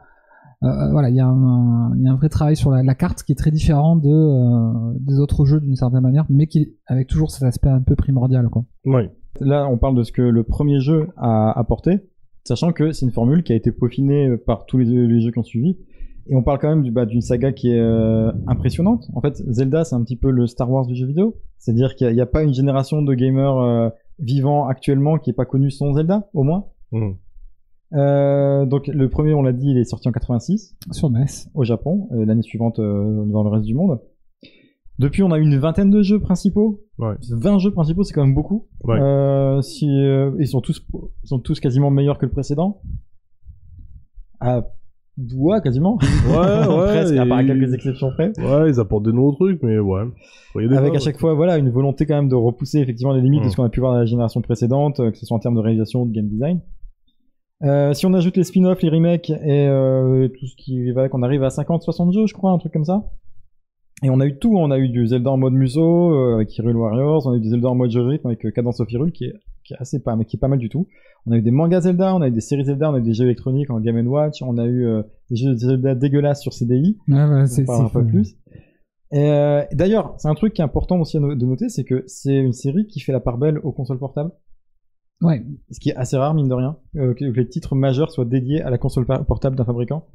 [0.63, 2.95] euh, voilà, il y, a un- il y a un vrai travail sur la, la
[2.95, 7.08] carte qui est très différent de, des autres jeux d'une certaine manière, mais qui avec
[7.08, 8.63] toujours cet aspect un peu primordial, quoi.
[8.86, 9.12] Ouais.
[9.41, 12.00] Là, on parle de ce que le premier jeu a apporté,
[12.45, 15.38] sachant que c'est une formule qui a été peaufinée par tous les, les jeux qui
[15.39, 15.78] ont suivi.
[16.27, 19.07] Et on parle quand même du, bah, d'une saga qui est euh, impressionnante.
[19.13, 21.38] En fait, Zelda, c'est un petit peu le Star Wars du jeu vidéo.
[21.57, 25.45] C'est-à-dire qu'il n'y a, pas une génération de gamers euh, vivants actuellement qui n'est pas
[25.45, 26.65] connu son Zelda, au moins.
[26.91, 27.11] Mm.
[27.93, 31.25] Euh, donc le premier, on l'a dit, il est sorti en 86 Sur NES.
[31.53, 33.99] au Japon, euh, l'année suivante euh, dans le reste du monde.
[34.97, 36.85] Depuis, on a une vingtaine de jeux principaux.
[36.97, 37.15] Ouais.
[37.29, 38.67] 20 jeux principaux, c'est quand même beaucoup.
[38.83, 38.99] Ouais.
[38.99, 40.85] Euh, si, euh, ils sont tous,
[41.23, 42.81] ils sont tous quasiment meilleurs que le précédent.
[45.36, 45.97] Ouais, quasiment.
[46.28, 46.65] Ouais, ouais.
[46.88, 48.32] Presque, à part et- quelques exceptions près.
[48.39, 50.01] Ouais, ils apportent des nouveaux trucs, mais ouais.
[50.56, 53.41] Avec fois, à chaque fois, voilà, une volonté quand même de repousser effectivement les limites
[53.41, 53.49] de Mm.
[53.51, 55.56] ce qu'on a pu voir dans la génération précédente, euh, que ce soit en termes
[55.56, 56.62] de réalisation ou de game design.
[57.63, 61.23] Euh, si on ajoute les spin-offs, les remakes et euh, tout ce qui va, qu'on
[61.23, 63.04] arrive à 50-60 jeux, je crois, un truc comme ça.
[64.04, 66.56] Et on a eu tout, on a eu du Zelda en mode muso euh, avec
[66.58, 69.13] Hyrule Warriors, on a eu du Zelda en mode jeu rythme avec Cadence of Hyrule
[69.13, 69.34] qui est
[69.65, 70.88] qui est assez pas, qui est pas mal du tout.
[71.25, 73.04] On a eu des mangas Zelda, on a eu des séries Zelda, on a eu
[73.04, 76.54] des jeux électroniques en Game Watch, on a eu euh, des jeux Zelda dégueulasses sur
[76.54, 76.97] CDI.
[77.47, 78.06] C'est c'est pas fou.
[78.06, 78.38] plus.
[79.12, 82.36] Et euh, d'ailleurs, c'est un truc qui est important aussi de noter, c'est que c'est
[82.36, 84.32] une série qui fait la part belle aux consoles portables,
[85.21, 88.25] Ouais, ce qui est assez rare mine de rien, euh, que les titres majeurs soient
[88.25, 90.06] dédiés à la console portable d'un fabricant.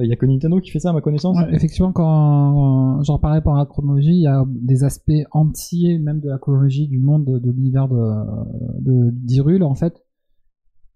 [0.00, 1.36] Il y a que Nintendo qui fait ça à ma connaissance.
[1.36, 6.20] Ouais, effectivement, quand j'en parlais par la chronologie, il y a des aspects entiers, même
[6.20, 10.04] de la chronologie du monde de, de l'univers de, d'Hyrule, en fait,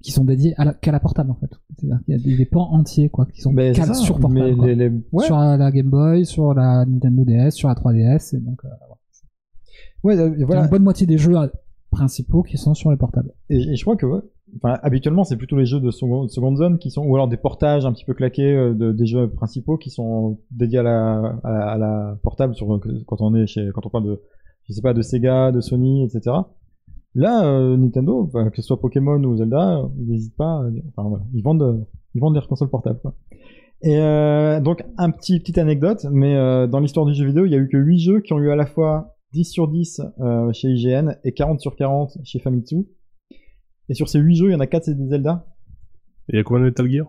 [0.02, 1.50] qui sont dédiés à la, qu'à la portable, en fait.
[1.78, 4.34] C'est-à-dire qu'il y a des, des pans entiers, quoi, qui sont Mais ça, sur portable.
[4.50, 4.66] mais quoi.
[4.66, 8.40] les, les- ouais, Sur la Game Boy, sur la Nintendo DS, sur la 3DS, et
[8.40, 8.68] donc, euh,
[10.04, 10.64] ouais, euh, il y a voilà.
[10.64, 11.46] une bonne moitié des jeux euh,
[11.90, 13.32] principaux qui sont sur les portables.
[13.48, 14.20] Et, et je crois que, ouais,
[14.56, 17.84] enfin, habituellement, c'est plutôt les jeux de seconde, zone qui sont, ou alors des portages
[17.86, 21.72] un petit peu claqués euh, de, des jeux principaux qui sont dédiés à la, à
[21.72, 24.20] à la portable sur, quand on est chez, quand on parle de,
[24.68, 26.36] je sais pas, de Sega, de Sony, etc.
[27.14, 30.82] Là, euh, Nintendo, enfin, que ce soit Pokémon ou Zelda, euh, ils n'hésitent pas, dire-
[30.96, 31.78] enfin voilà, ils vendent, euh,
[32.14, 33.14] ils vendent des consoles portables, quoi.
[33.82, 37.52] Et euh, donc, un petit, petite anecdote, mais euh, dans l'histoire du jeu vidéo, il
[37.52, 40.00] y a eu que 8 jeux qui ont eu à la fois 10 sur 10
[40.20, 42.86] euh, chez IGN et 40 sur 40 chez Famitsu.
[43.88, 45.46] Et sur ces 8 jeux, il y en a 4 c'est des Zelda.
[46.28, 47.06] Il y a combien de Metal Gear?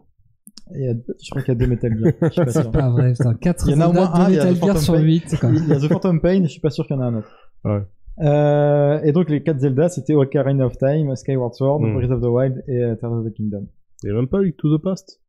[0.76, 2.14] Et il y a- je crois qu'il y a 2 Metal Gear.
[2.22, 2.62] Je suis pas sûr.
[2.64, 3.34] C'est pas vrai, putain.
[3.36, 4.94] 4 Il y en a au moins un, il y a Metal The Gear sur
[4.94, 5.00] Pain.
[5.02, 5.50] 8, quoi.
[5.52, 7.06] Il y a The Phantom Pain, et je suis pas sûr qu'il y en a
[7.06, 7.30] un autre.
[7.66, 7.82] Ouais.
[8.22, 11.96] Euh, et donc les 4 Zelda, c'était Ocarina of Time, Skyward Sword, Hmm.
[11.96, 13.66] Breath of the Wild et euh, Tears of the Kingdom.
[14.04, 15.20] Il y a même pas Link to the Past?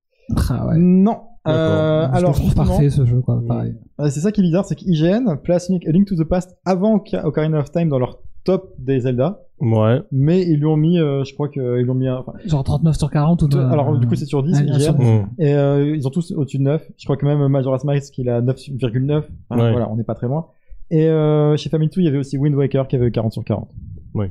[0.50, 0.74] Ah ouais.
[0.78, 1.18] Non.
[1.46, 3.36] Euh, Je alors justement, parfait ce jeu, quoi.
[3.36, 3.46] Mm.
[3.46, 3.74] Pareil.
[4.00, 6.96] euh, c'est ça qui est bizarre, c'est qu'IGN place Link, Link to the Past avant
[6.96, 10.00] Oca- Ocarina of Time dans leur top des Zelda, Ouais.
[10.12, 12.96] mais ils lui ont mis, euh, je crois qu'ils lui ont mis un, Genre 39
[12.96, 13.58] sur 40 ou de...
[13.58, 14.78] alors du coup c'est sur 10 Ah, IGN.
[14.80, 15.28] sur- Mm.
[15.38, 16.90] Et euh, ils ont tous au-dessus de 9.
[16.98, 19.24] Je crois que même Majora's Mask qui a 9,9.
[19.48, 19.70] Enfin, Ouais.
[19.72, 20.46] Voilà, on n'est pas très loin.
[20.90, 23.70] Et euh, chez Famitsu, il y avait aussi Wind Waker qui avait 40 sur 40.
[24.14, 24.26] Oui.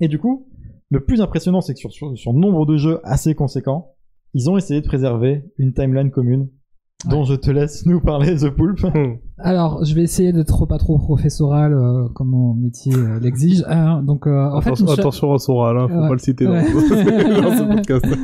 [0.00, 0.46] Et du coup,
[0.90, 3.92] le plus impressionnant, c'est que sur, sur, sur nombre de jeux assez conséquents,
[4.34, 6.48] ils ont essayé de préserver une timeline commune
[7.08, 8.82] dont je te laisse nous parler, The Pulp.
[8.82, 9.16] Mm.
[9.38, 13.64] Alors, je vais essayer d'être pas trop professoral euh, comme mon métier euh, l'exige.
[13.68, 16.08] Hein, donc, euh, en fait, Attention, me suis- attention à Soral, hein, faut Ouais.
[16.08, 16.62] pas le citer dans, Ouais.
[17.42, 18.06] dans ce podcast.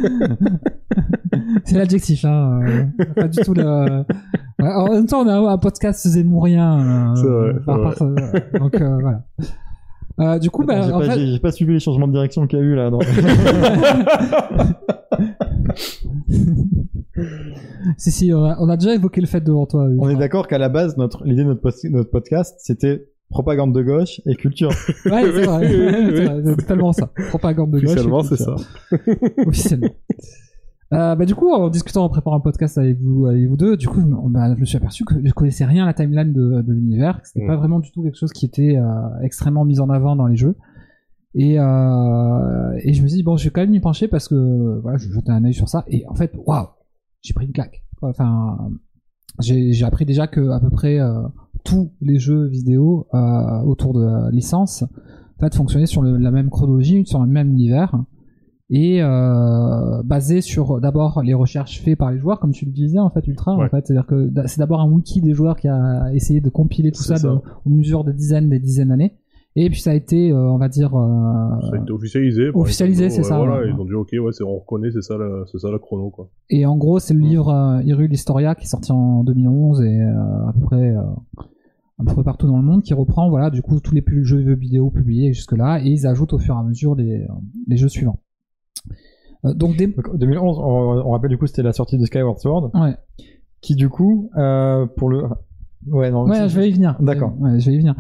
[1.65, 2.85] c'est l'adjectif, hein, euh,
[3.17, 4.05] pas du tout le.
[4.63, 7.15] Ouais, en même temps, on a un podcast zémourien.
[7.15, 7.79] Euh, C'est vrai, par
[8.61, 9.23] donc euh, voilà.
[10.21, 12.63] Euh, du coup, bah, pas, fait, j'ai pas suivi les changements de direction qu'il y
[12.63, 12.91] a eu là.
[12.91, 12.99] dans-
[17.97, 19.89] si si, on a, on a déjà évoqué le fait devant toi.
[19.99, 23.73] On est d'accord qu'à la base, notre, l'idée de notre, post- notre podcast, c'était propagande
[23.75, 24.71] de gauche et culture.
[25.07, 25.69] Ouais, c'est vrai.
[25.69, 27.11] C'est vrai, c'est totalement ça.
[27.29, 27.91] Propagande de gauche.
[27.91, 28.55] Officiellement, c'est ça.
[29.47, 29.91] officiellement.
[30.93, 33.77] Euh, bah, du coup, en discutant, en préparant un podcast avec vous, avec vous deux,
[33.77, 35.95] du coup, je me- bah, je me suis aperçu que je connaissais rien à la
[35.95, 37.49] timeline de, de l'univers, que c'était Mm.
[37.49, 38.83] pas vraiment du tout quelque chose qui était euh,
[39.23, 40.57] extrêmement mis en avant dans les jeux.
[41.37, 44.27] Et, euh, et je me suis dit, bon, je vais quand même m'y pencher parce
[44.27, 45.85] que voilà, je jeter un œil sur ça.
[45.87, 46.67] Et en fait, waouh,
[47.23, 47.83] j'ai pris une claque.
[48.03, 48.57] Enfin,
[49.41, 51.23] j'ai appris déjà que à peu près euh,
[51.65, 56.31] tous les jeux vidéo euh, autour de la licence en fait, fonctionnaient sur le- la
[56.31, 57.95] même chronologie, sur le même univers
[58.73, 62.99] et euh, basé sur d'abord les recherches faites par les joueurs, comme tu le disais
[63.01, 63.57] en fait, Ultra.
[63.57, 66.93] En fait, c'est-à-dire que c'est d'abord un wiki des joueurs qui a essayé de compiler
[66.93, 67.43] tout C'est ça, de- ça.
[67.65, 69.19] au mesure de dizaines, des dizaines d'années.
[69.57, 72.51] Et puis ça a été, euh, on va dire, euh, Ça a été officialisé.
[72.55, 73.71] Officialisé, c'est ça, Voilà, ouais.
[73.75, 76.11] ils ont dit, ok, ouais, c'est, on reconnaît, c'est ça, la, c'est ça la chrono,
[76.11, 76.29] quoi.
[76.51, 80.01] et en gros c'est le livre euh, Hyrule Historia qui est sorti en 2011 et
[80.03, 81.03] euh, à peu près euh,
[81.99, 84.91] un peu partout dans le monde qui reprend voilà du coup tous les jeux vidéo
[84.91, 87.27] publiés jusque là et ils ajoutent au fur et à mesure les,
[87.67, 88.21] les jeux suivants.
[89.45, 92.39] Euh, donc des Donc, 2011, on, on rappelle du coup, c'était la sortie de Skyward
[92.39, 92.71] Sword.
[92.75, 92.95] ouais
[93.61, 95.25] qui du coup, euh, pour le...
[95.87, 96.97] Ouais, non, Ouais, je vais y venir.
[97.01, 97.35] D'accord.
[97.41, 97.95] Ouais, je vais y venir.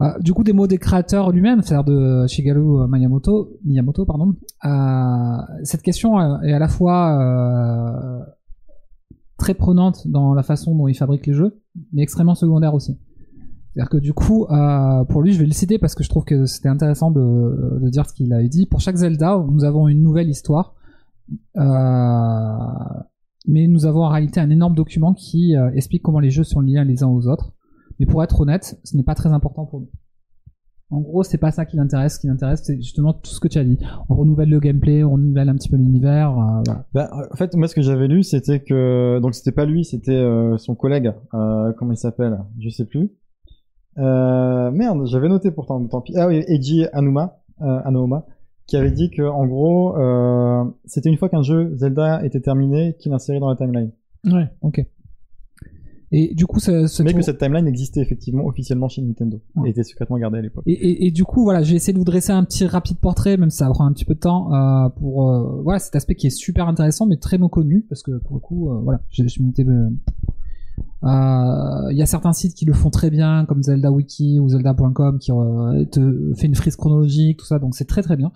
[0.00, 4.34] Euh, du coup, des mots des créateurs lui-même, c'est-à-dire de Shigeru Miyamoto, Miyamoto, pardon.
[4.64, 8.20] euh, cette question euh, est à la fois euh,
[9.38, 11.60] très prenante dans la façon dont il fabrique les jeux,
[11.92, 12.98] mais extrêmement secondaire aussi.
[13.72, 14.46] C'est-à-dire que du coup,
[15.10, 18.08] pour lui, je vais le citer parce que je trouve que c'était intéressant de, dire
[18.08, 18.64] ce qu'il avait dit.
[18.64, 20.74] Pour chaque Zelda, nous avons une nouvelle histoire.
[21.54, 26.82] Mais nous avons en réalité un énorme document qui explique comment les jeux sont liés
[26.86, 27.52] les uns aux autres.
[27.98, 29.88] Mais pour être honnête, ce n'est pas très important pour nous.
[30.90, 32.14] En gros, c'est pas ça qui l'intéresse.
[32.14, 33.76] Ce qui l'intéresse, c'est justement tout ce que tu as dit.
[34.08, 36.30] On renouvelle le gameplay, on renouvelle un petit peu l'univers.
[36.30, 36.86] euh, voilà.
[36.94, 40.12] Bah, en fait, moi, ce que j'avais lu, c'était que donc c'était pas lui, c'était
[40.12, 41.12] euh, son collègue.
[41.34, 43.10] Euh, comment il s'appelle Je sais plus.
[43.98, 45.84] Euh, merde, j'avais noté pourtant.
[45.86, 46.16] Tant pis.
[46.16, 48.26] Ah oui, Eiji Anuma, euh, Anouma,
[48.66, 52.94] qui avait dit que en gros, euh, c'était une fois qu'un jeu Zelda était terminé
[53.00, 53.90] qu'il l'insérait dans la timeline.
[54.24, 54.84] Ouais, ok.
[56.18, 59.40] Et du coup, ce, ce Mais que cette timeline existait effectivement officiellement chez Nintendo.
[59.54, 59.68] Ouais.
[59.68, 60.62] Et était secrètement gardée à l'époque.
[60.66, 63.36] Et, et, et du coup, voilà, j'ai essayé de vous dresser un petit rapide portrait,
[63.36, 66.14] même si ça prend un petit peu de temps, euh, pour euh, voilà cet aspect
[66.14, 69.00] qui est super intéressant, mais très non connu, parce que pour le coup, euh, voilà,
[69.10, 69.90] je m'étais, euh,
[71.04, 74.48] euh, il y a certains sites qui le font très bien, comme Zelda Wiki ou
[74.48, 75.30] Zelda.com, qui
[75.90, 78.32] te fait une frise chronologique, tout ça, donc c'est très très bien.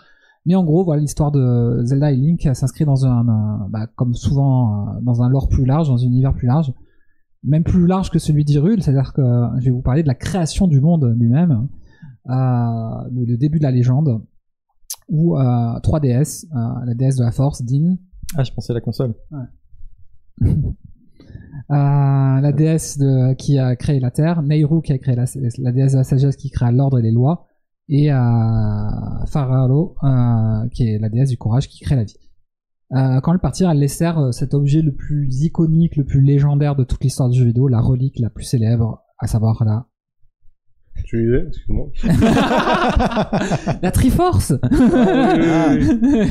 [0.46, 4.14] Mais en gros, voilà, l'histoire de Zelda et Link s'inscrit dans un, un- bah, comme
[4.14, 6.72] souvent, dans un lore plus large, dans un univers plus large,
[7.42, 10.14] même plus large que celui d'Hyrule, c'est-à-dire que euh, je vais vous parler de la
[10.14, 11.68] création du monde lui-même,
[12.29, 14.22] euh, le début de la légende,
[15.09, 15.42] où euh,
[15.81, 17.96] 3DS, euh, la déesse de la force, Din,
[18.37, 19.14] Ah, je pensais à la console.
[20.42, 20.50] euh,
[21.68, 25.24] la déesse de, qui a créé la Terre, Nehru qui a créé la,
[25.59, 27.46] la déesse de la sagesse qui créa l'ordre et les lois,
[27.88, 28.16] et euh,
[29.37, 32.16] euh, qui est la déesse du courage qui crée la vie.
[32.92, 36.74] Euh, quand elle partit, elle laissèrent euh, cet objet le plus iconique, le plus légendaire
[36.76, 39.87] de toute l'histoire du jeu vidéo, la relique la plus célèbre, à savoir la
[41.05, 41.87] Tu disais, excuse-moi.
[43.83, 46.29] la Triforce, Ah, oui, oui,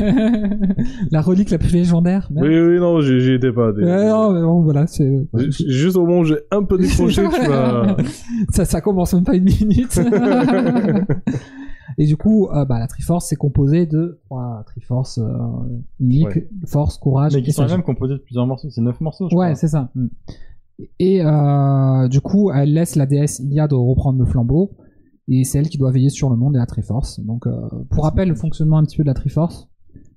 [1.12, 2.28] la relique la plus légendaire.
[2.32, 2.42] oui.
[2.42, 2.48] merde.
[2.54, 3.72] oui, oui, non, j'y étais pas.
[3.72, 8.54] Non, mais bon, voilà, c'est j- Juste au moment où j'ai un peu décroché, tu
[8.54, 9.98] ça, ça commence même pas une minute.
[12.02, 15.38] Et du coup, euh, bah, la Triforce c'est composé de trois Triforce euh,
[16.00, 16.50] uniques, Ouais.
[16.66, 17.36] force, courage.
[17.36, 18.70] Mais qui sont même composés de plusieurs morceaux.
[18.70, 19.92] C'est neuf morceaux, je Ouais, c'est ça.
[19.96, 20.08] Mm.
[21.00, 24.72] Et euh, du coup, elle laisse la déesse Iliade reprendre le flambeau,
[25.28, 27.20] et c'est elle qui doit veiller sur le monde et la Triforce.
[27.20, 27.52] Donc, euh,
[27.90, 29.68] pour rappel, le fonctionnement un petit peu de la Triforce,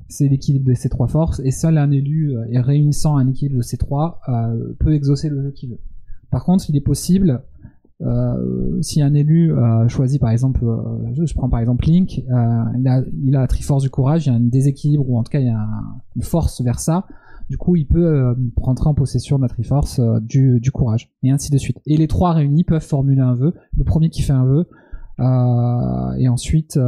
[0.09, 3.63] c'est l'équilibre de ces trois forces, et seul un élu et réunissant un équilibre de
[3.63, 4.21] ces trois
[4.79, 5.81] peut exaucer le vœu qu'il veut.
[6.31, 7.43] Par contre, il est possible,
[8.03, 12.65] euh, si un élu euh, choisit par exemple, euh, je, prends par exemple Link, euh,
[12.79, 15.23] il, a, il a la Triforce du courage, il y a un déséquilibre, ou en
[15.23, 17.07] tout cas il y a un- une force vers ça,
[17.51, 21.11] du coup, il peut euh, rentrer en possession de la Triforce euh, du, du courage,
[21.23, 21.79] et ainsi de suite.
[21.87, 23.53] Et les trois réunis peuvent formuler un vœu.
[23.77, 24.67] Le premier qui fait un vœu,
[26.19, 26.79] et ensuite,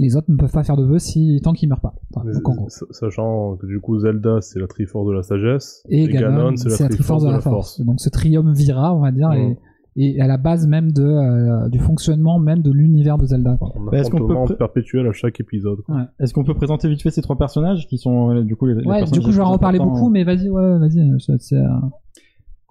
[0.00, 1.94] les autres ne peuvent pas faire de vœu si tant qu'ils meurent pas.
[2.14, 2.68] Enfin, Mais, donc, en gros.
[2.68, 5.82] sa- Sachant que du coup, Zelda, c'est la Triforce de la sagesse.
[5.88, 7.80] Et, Ganon, c'est la, Triforce de la force.
[7.82, 9.56] Donc ce triumvirat, on va dire, Ouais.
[9.96, 13.56] est, est à la base même de, euh, du fonctionnement même de l'univers de Zelda.
[13.58, 13.72] quoi.
[13.92, 15.80] Bah, est-ce qu'on peut perpétuel à chaque épisode.
[15.86, 16.06] quoi.
[16.18, 18.74] Est-ce qu'on peut présenter vite fait ces trois personnages qui sont euh, du coup les,
[18.74, 21.00] les Ouais, personnages du coup, je vais les en reparler beaucoup, mais vas-y, ouais, vas-y.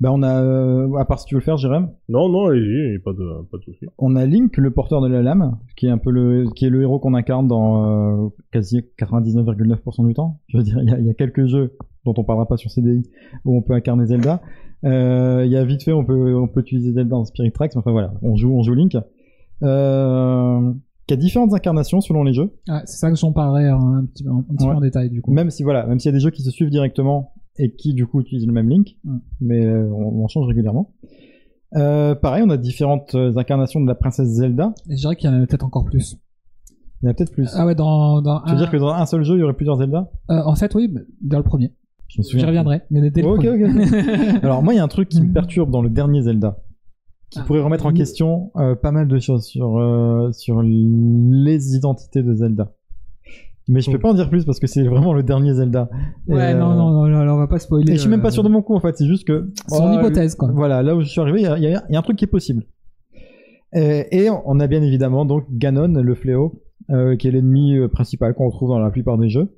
[0.02, 2.94] Bah on a, euh, à part si tu veux le faire, Jérém, Non, non, allez-y,
[2.94, 3.86] y a pas de, pas de souci.
[3.98, 6.70] on a Link, le porteur de la lame, qui est un peu le, qui est
[6.70, 10.40] le héros qu'on incarne dans euh, quasi 99,9% du temps.
[10.48, 11.74] Je veux dire, il y a, il y a quelques jeux
[12.06, 13.04] dont on parlera pas sur CDI
[13.44, 14.42] où on peut incarner Zelda.
[14.86, 17.76] Euh, Il y a vite fait, on peut, on peut utiliser Zelda en Spirit Tracks.
[17.76, 18.96] mais Enfin voilà, on joue, on joue Link.
[19.64, 20.72] Euh,
[21.08, 22.52] qui a différentes incarnations selon les jeux.
[22.70, 25.10] ouais, c'est ça que j'en parlerai hein, un petit, peu- un petit peu en détail,
[25.10, 25.32] du coup.
[25.32, 27.94] Même si voilà, même s'il y a des jeux qui se suivent directement et qui
[27.94, 29.18] du coup utilisent le même link, Mm.
[29.42, 30.94] mais euh, on, on change régulièrement.
[31.76, 34.74] Euh, pareil, on a différentes euh, incarnations de la princesse Zelda.
[34.90, 36.18] Et je dirais qu'il y en a peut-être encore plus.
[37.02, 37.50] Il y en a peut-être plus.
[37.54, 39.44] Ah ouais, dans, dans tu veux un- dire que dans un seul jeu, il y
[39.44, 40.10] aurait plusieurs Zelda?
[40.32, 40.92] Euh, en fait, oui,
[41.22, 41.74] dans le premier.
[42.08, 44.40] Je me J'y reviendrai, mais dès le premier.
[44.44, 46.58] Alors moi, il y a un truc qui me perturbe dans le dernier Zelda,
[47.30, 47.44] qui Ah.
[47.46, 47.96] pourrait remettre en Oui.
[47.96, 49.80] question euh, pas mal de choses sur
[50.34, 52.72] sur les identités de Zelda.
[53.72, 54.02] Mais je peux Mm.
[54.02, 55.90] pas en dire plus parce que c'est vraiment le dernier Zelda.
[56.28, 57.92] Ouais, euh, non, non, non, là, on va pas spoiler.
[57.92, 59.52] Et je suis même pas euh, sûr de mon coup en fait, c'est juste que
[59.68, 60.50] Son Oh, hypothèse, quoi.
[60.52, 62.64] Voilà, là où je suis arrivé, il y a, un truc qui est possible.
[63.74, 68.34] Et, on a bien évidemment donc Ganon, le fléau, euh, qui est l'ennemi euh, principal
[68.34, 69.50] qu'on retrouve dans la plupart des jeux.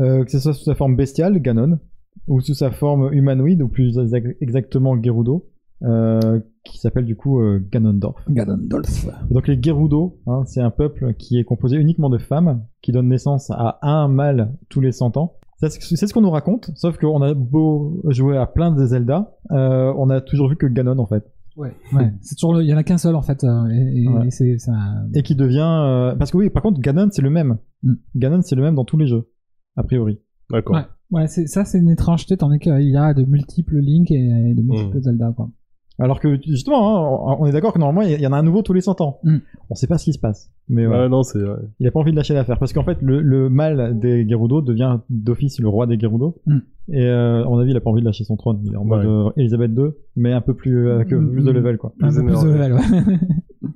[0.00, 1.78] Euh, que ce soit sous sa forme bestiale, Ganon,
[2.26, 5.46] ou sous sa forme humanoïde, ou plus exac- exactement Gerudo,
[5.82, 8.16] euh, qui s'appelle du coup euh, Ganondorf.
[8.28, 9.06] Ganondorf.
[9.30, 12.92] Et donc les Gerudo, hein, c'est un peuple qui est composé uniquement de femmes, qui
[12.92, 15.34] donne naissance à un mâle tous les 100 ans.
[15.60, 19.34] Ça, C'est ce qu'on nous raconte, sauf qu'on a beau jouer à plein de Zelda,
[19.50, 21.24] euh, on a toujours vu que Ganon en fait.
[21.56, 22.12] Ouais, ouais.
[22.20, 24.28] C'est toujours le, il y en a qu'un seul, en fait, euh, et, et Ouais.
[24.68, 25.58] un- Et qui devient...
[25.66, 27.58] euh, Parce que oui, par contre, Ganon c'est le même.
[27.82, 27.94] Mm.
[28.14, 29.28] Ganon c'est le même dans tous les jeux,
[29.76, 30.20] a priori.
[30.50, 30.76] D'accord.
[31.10, 34.14] Ouais, ça, c'est une étrangeté, tandis qu'il y a de multiples Link et,
[34.50, 35.02] et de multiples Mm.
[35.02, 35.50] Zelda, quoi.
[36.00, 38.62] Alors que justement, hein, on est d'accord que normalement il y en a un nouveau
[38.62, 39.18] tous les 100 ans.
[39.24, 39.38] Mm.
[39.70, 40.50] On sait pas ce qui se passe.
[40.68, 41.56] Mais Ouais, non, c'est, ouais.
[41.80, 44.60] il a pas envie de lâcher l'affaire parce qu'en fait le, le mâle des Gerudo
[44.62, 46.58] devient d'office le roi des Gerudo Mm.
[46.92, 48.76] et euh, à mon avis il a pas envie de lâcher son trône il est
[48.76, 51.54] en mode euh, Elisabeth II mais un peu plus euh, que Mm, plus de mm.
[51.54, 52.80] level quoi Un peu plus de level, ouais.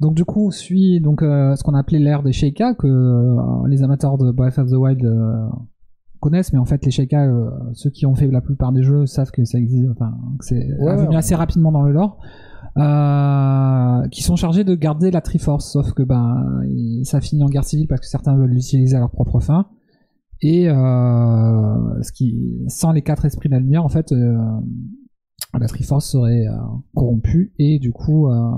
[0.00, 3.82] donc du coup, suit donc euh, ce qu'on appelait l'ère des Sheikah que euh, les
[3.82, 5.46] amateurs de Breath of the Wild euh,
[6.20, 9.06] connaissent, mais en fait les Sheikah, euh, ceux qui ont fait la plupart des jeux
[9.06, 11.16] savent que ça existe, enfin que c'est Ouais, venu ouais.
[11.16, 12.18] assez rapidement dans le lore.
[12.76, 16.62] Euh, qui sont chargés de garder la Triforce, sauf que ben
[17.02, 19.66] ça finit en guerre civile parce que certains veulent l'utiliser à leur propre fin.
[20.42, 24.38] Et euh, ce qui, sans les quatre esprits de la lumière, en fait, euh,
[25.58, 26.52] la Triforce serait euh,
[26.94, 28.50] corrompue et du coup, euh,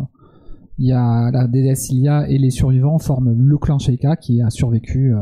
[0.78, 4.50] il y a la déesse Ilia et les survivants forment le clan Sheikah qui a
[4.50, 5.14] survécu.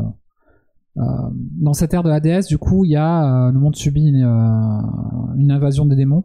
[0.96, 3.76] Euh, dans cette ère de la déesse, du coup, il y a euh, le monde
[3.76, 6.24] subit une, euh, invasion des démons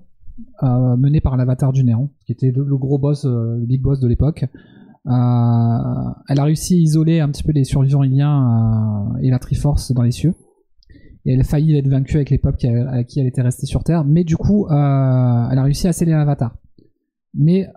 [0.61, 4.45] menée par l'avatar du néant, qui était le, gros boss, le big boss de l'époque.
[5.05, 10.01] Elle a réussi à isoler un petit peu les survivants iliens et la Triforce dans
[10.01, 10.33] les cieux.
[11.23, 13.85] Et elle a failli être vaincue avec les peuples à qui elle était restée sur
[13.85, 14.03] Terre.
[14.03, 16.57] Mais du coup, elle a réussi à sceller l'avatar.
[17.33, 17.69] Mais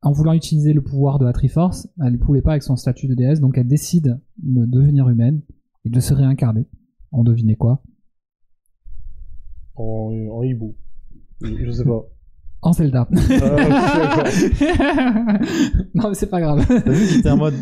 [0.00, 3.08] en voulant utiliser le pouvoir de la Triforce, elle ne pouvait pas avec son statut
[3.08, 5.42] de déesse, donc elle décide de devenir humaine
[5.84, 6.66] et de se réincarner.
[7.12, 7.82] On devinait quoi?
[9.76, 10.74] En, en hibou.
[11.42, 12.02] Je, sais pas.
[12.62, 13.06] En Zelda.
[13.10, 13.14] Ah,
[15.94, 16.64] non mais c'est pas grave.
[16.66, 17.54] T'as vu, j'étais en mode.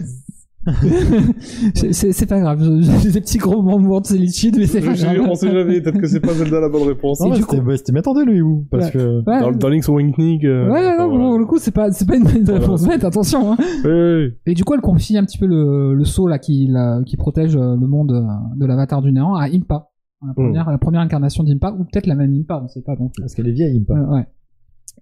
[1.75, 2.63] C'est- pas grave.
[3.03, 5.27] J'ai des petits gros moments de solitude, mais c'est pas grave.
[5.29, 7.21] on sait jamais, peut-être que c'est pas Zelda la bonne réponse.
[7.21, 8.67] Non, mais c'était coup- bah, bien tendu, le hibou.
[8.71, 8.91] Parce Ouais.
[8.93, 9.17] que.
[9.29, 10.47] Ouais, Dans, dans Link's Awakening.
[10.47, 11.29] euh, ouais, enfin, non, voilà.
[11.31, 13.53] pour le coup, c'est pas, c'est pas une bonne réponse bête, attention.
[13.53, 13.57] Hein.
[13.59, 14.33] Oui, oui, oui.
[14.47, 17.17] Et du coup, elle confie un petit peu le, le sceau là qui, la- qui
[17.17, 18.23] protège euh, le monde euh,
[18.59, 19.89] de l'avatar du néant à Impa.
[20.25, 23.11] La première, la première incarnation d'Impa, ou peut-être la même Impa, on sait pas donc.
[23.19, 23.95] Parce qu'elle est vieille, Impa.
[23.99, 24.27] Euh, ouais.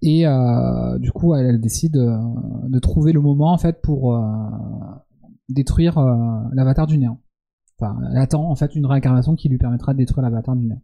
[0.01, 2.17] Et euh, du coup, elle, elle décide euh,
[2.69, 4.19] de trouver le moment en fait pour euh,
[5.49, 6.15] détruire euh,
[6.53, 7.19] l'avatar du néant.
[7.79, 10.81] Enfin, elle attend en fait une réincarnation qui lui permettra de détruire l'avatar du néant.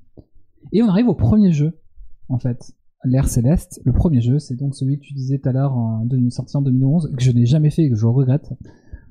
[0.74, 1.80] Et on arrive au premier jeu,
[2.30, 2.74] en fait,
[3.06, 3.80] l'ère céleste.
[3.86, 5.76] Le premier jeu, c'est donc celui que tu disais tout à l'heure,
[6.30, 8.50] sorti en 2011, que je n'ai jamais fait et que je regrette.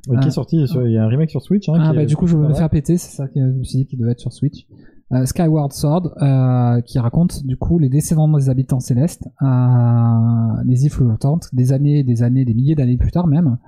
[0.08, 0.26] Ouais, qui Ah.
[0.28, 1.68] est sorti sur- Il y a un remake sur Switch.
[1.68, 3.34] Hein, Ah qui bah est- du coup je vais me faire péter, c'est ça que
[3.40, 4.66] je me suis dit qu'il devait être sur Switch.
[5.12, 10.84] Euh, Skyward Sword, euh, qui raconte du coup les descendants des habitants célestes, euh, les
[10.84, 13.58] îles flottantes, des années, des années, des milliers d'années plus tard même,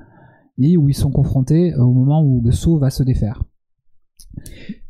[0.61, 3.43] et où ils sont confrontés au moment où le saut va se défaire.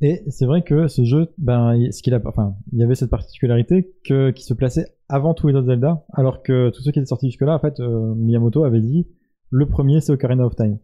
[0.01, 2.95] Et c'est vrai que ce jeu, ben, il- ce qu'il a, enfin, il y avait
[2.95, 6.93] cette particularité que qui se plaçait avant tous les autres Zelda, alors que tous ceux
[6.93, 9.07] qui étaient sortis jusque-là, en fait, euh, Miyamoto avait dit
[9.51, 10.79] le premier c'est Ocarina of Time.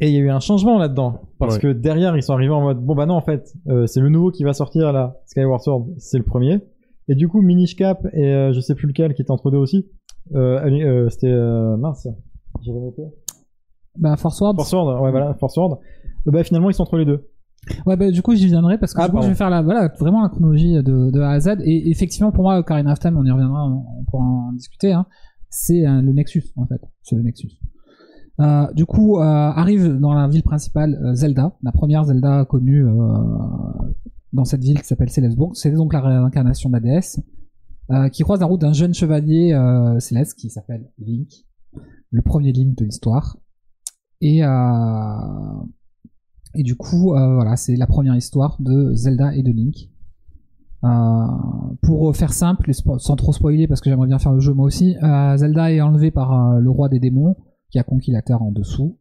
[0.00, 1.60] Et il y a eu un changement là-dedans, parce Ouais.
[1.60, 4.08] que derrière ils sont arrivés en mode bon bah non en fait, euh, c'est le
[4.08, 6.60] nouveau qui va sortir là, Skyward Sword, c'est le premier.
[7.08, 9.58] Et du coup Minish Cap et euh, je sais plus lequel qui était entre deux
[9.58, 9.88] aussi,
[10.34, 12.08] euh, allez, euh, c'était euh, mince,
[12.62, 13.02] j'avais noté.
[13.98, 15.78] Bah Force Ward, Force Sword, ouais voilà, Force Sword.
[16.26, 17.28] Euh, bah finalement ils sont entre les deux.
[17.86, 19.62] ouais bah du coup j'y viendrai parce que Ah, du coup, je vais faire la,
[19.62, 22.98] voilà, vraiment la chronologie de, de A à Z, et effectivement pour moi Ocarina of
[22.98, 25.06] Time, on y reviendra, on, on pourra en discuter, hein,
[25.50, 27.50] c'est euh, le Nexus en fait, c'est le Nexus.
[28.40, 32.84] Euh, du coup, euh, arrive dans la ville principale euh, Zelda, la première Zelda connue
[32.88, 32.92] euh,
[34.32, 35.54] dans cette ville qui s'appelle Célesbourg.
[35.54, 37.20] C'est donc la réincarnation de la déesse,
[37.90, 41.28] euh, qui croise la route d'un jeune chevalier euh, céleste qui s'appelle Link,
[42.12, 43.38] le premier Link de l'histoire.
[44.20, 44.48] Et, euh,
[46.54, 49.88] et du coup, euh, voilà, c'est la première histoire de Zelda et de Link.
[50.84, 50.88] Euh,
[51.82, 54.96] pour faire simple, sans trop spoiler parce que j'aimerais bien faire le jeu moi aussi,
[55.36, 57.36] Zelda est enlevé par le roi des démons
[57.70, 58.98] qui a conquis la terre en dessous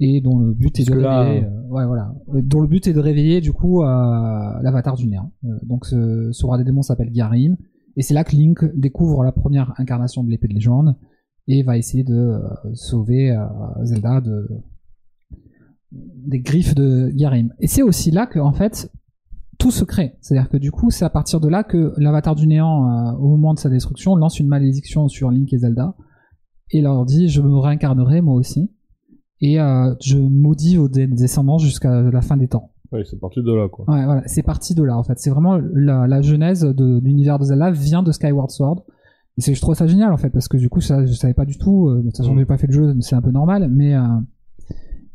[0.00, 3.00] et dont le but est de là, réveiller, ouais, voilà, dont le but est de
[3.00, 5.32] réveiller du coup l'avatar du néant.
[5.62, 7.58] Donc ce, ce roi des démons s'appelle Garim
[7.96, 10.96] et c'est là que Link découvre la première incarnation de l'épée de légende
[11.48, 12.40] et va essayer de euh,
[12.74, 13.44] sauver euh,
[13.84, 14.46] Zelda de
[15.90, 17.48] des griffes de Garim.
[17.60, 18.92] Et c'est aussi là que en fait
[19.58, 20.14] tout se crée.
[20.20, 23.28] C'est-à-dire que du coup, c'est à partir de là que l'avatar du néant, euh, au
[23.28, 25.96] moment de sa destruction, lance une malédiction sur Link et Zelda
[26.70, 28.70] et leur dit je me réincarnerai moi aussi
[29.40, 32.72] et euh, je maudis vos descendants jusqu'à la fin des temps.
[32.92, 33.84] Oui, c'est parti de là, quoi.
[33.88, 35.18] Ouais, voilà, c'est parti de là en fait.
[35.18, 38.84] C'est vraiment la, la genèse de l'univers de Zelda vient de Skyward Sword.
[39.38, 41.32] Et c'est, je trouve ça génial en fait parce que du coup, ça, je savais
[41.34, 41.88] pas du tout.
[41.88, 42.38] Euh, de toute façon, Mm.
[42.40, 44.02] j'ai pas fait le jeu, c'est un peu normal, mais euh,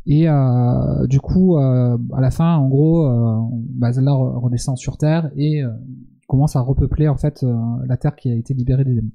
[0.05, 3.37] et euh, du coup, euh, à la fin, en gros, euh,
[3.75, 5.69] bah, Zelda re- redescend sur Terre et euh,
[6.27, 7.53] commence à repeupler en fait euh,
[7.87, 9.11] la Terre qui a été libérée des démons.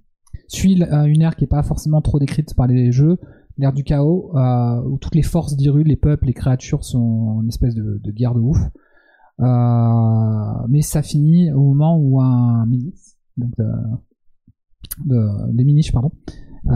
[0.47, 3.19] Suit une ère qui est pas forcément trop décrite par les jeux,
[3.59, 7.47] l'ère du chaos, euh, où toutes les forces d'Hyrule, les peuples, les créatures sont en
[7.49, 8.59] espèce de, de guerre de ouf.
[9.41, 13.53] Euh, mais ça finit au moment où un milice, donc
[15.05, 16.11] de, de- des miniches, pardon,
[16.67, 16.73] euh,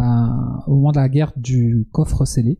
[0.66, 2.58] au moment de la guerre du coffre scellé,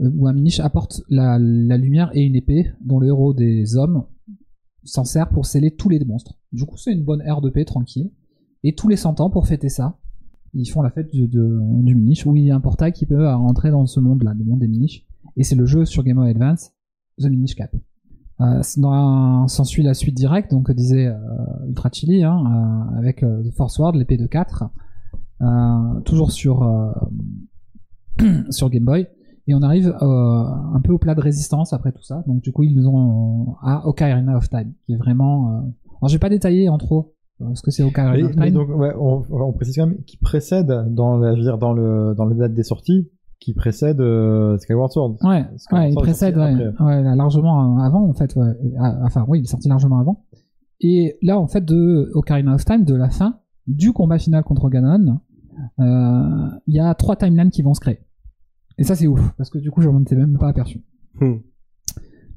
[0.00, 4.04] euh, où un miniche apporte la, lumière et une épée dont le héros des hommes
[4.84, 6.38] s'en sert pour sceller tous les monstres.
[6.52, 8.10] Du coup, c'est une bonne ère de paix tranquille.
[8.64, 9.98] Et tous les 100 ans, pour fêter ça,
[10.54, 13.26] ils font la fête de- du miniche, où il y a un portail qui peut
[13.28, 15.04] rentrer dans ce monde-là, le monde des miniches.
[15.36, 16.72] Et c'est le jeu sur Game Boy Advance,
[17.20, 17.70] The Minish Cap.
[18.40, 21.12] Euh, s'ensuit la suite directe, donc disait
[21.66, 24.66] Ultra Chili, hein, avec The Force Word, l'épée de 4, euh,
[26.04, 26.92] toujours sur, euh,
[28.50, 29.06] sur Game Boy.
[29.46, 32.22] Et on arrive euh, un peu au plat de résistance après tout ça.
[32.26, 35.48] Donc du coup, ils nous ont à Ocarina of Time, qui est vraiment.
[35.52, 35.60] Euh...
[36.00, 38.54] Alors j'ai pas détaillé en trop euh, ce que c'est Ocarina Mais, of mais Time.
[38.54, 42.14] donc, ouais, on, on précise quand même qui précède dans la, je dire, dans le
[42.14, 43.08] dans la date des sorties,
[43.40, 45.16] qui précède euh, Skyward Sword.
[45.22, 48.34] Ouais, Skyward ouais, il Sword précède, ouais, ouais, largement euh, avant en fait.
[48.36, 48.52] Ouais.
[48.78, 50.26] Ah, Enfin, oui, il est sorti largement avant.
[50.80, 54.68] Et là, en fait, de Ocarina of Time, de la fin du combat final contre
[54.68, 55.12] Ganon, euh,
[55.78, 58.00] il y a trois timelines qui vont se créer.
[58.78, 60.84] Et ça, c'est ouf, parce que du coup, je m'en étais même pas aperçu.
[61.20, 61.38] Hmm.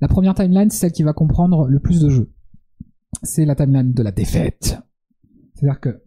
[0.02, 2.32] La première timeline, c'est celle qui va comprendre le plus de jeux.
[3.22, 4.80] C'est la timeline de la défaite.
[5.54, 6.04] C'est-à-dire que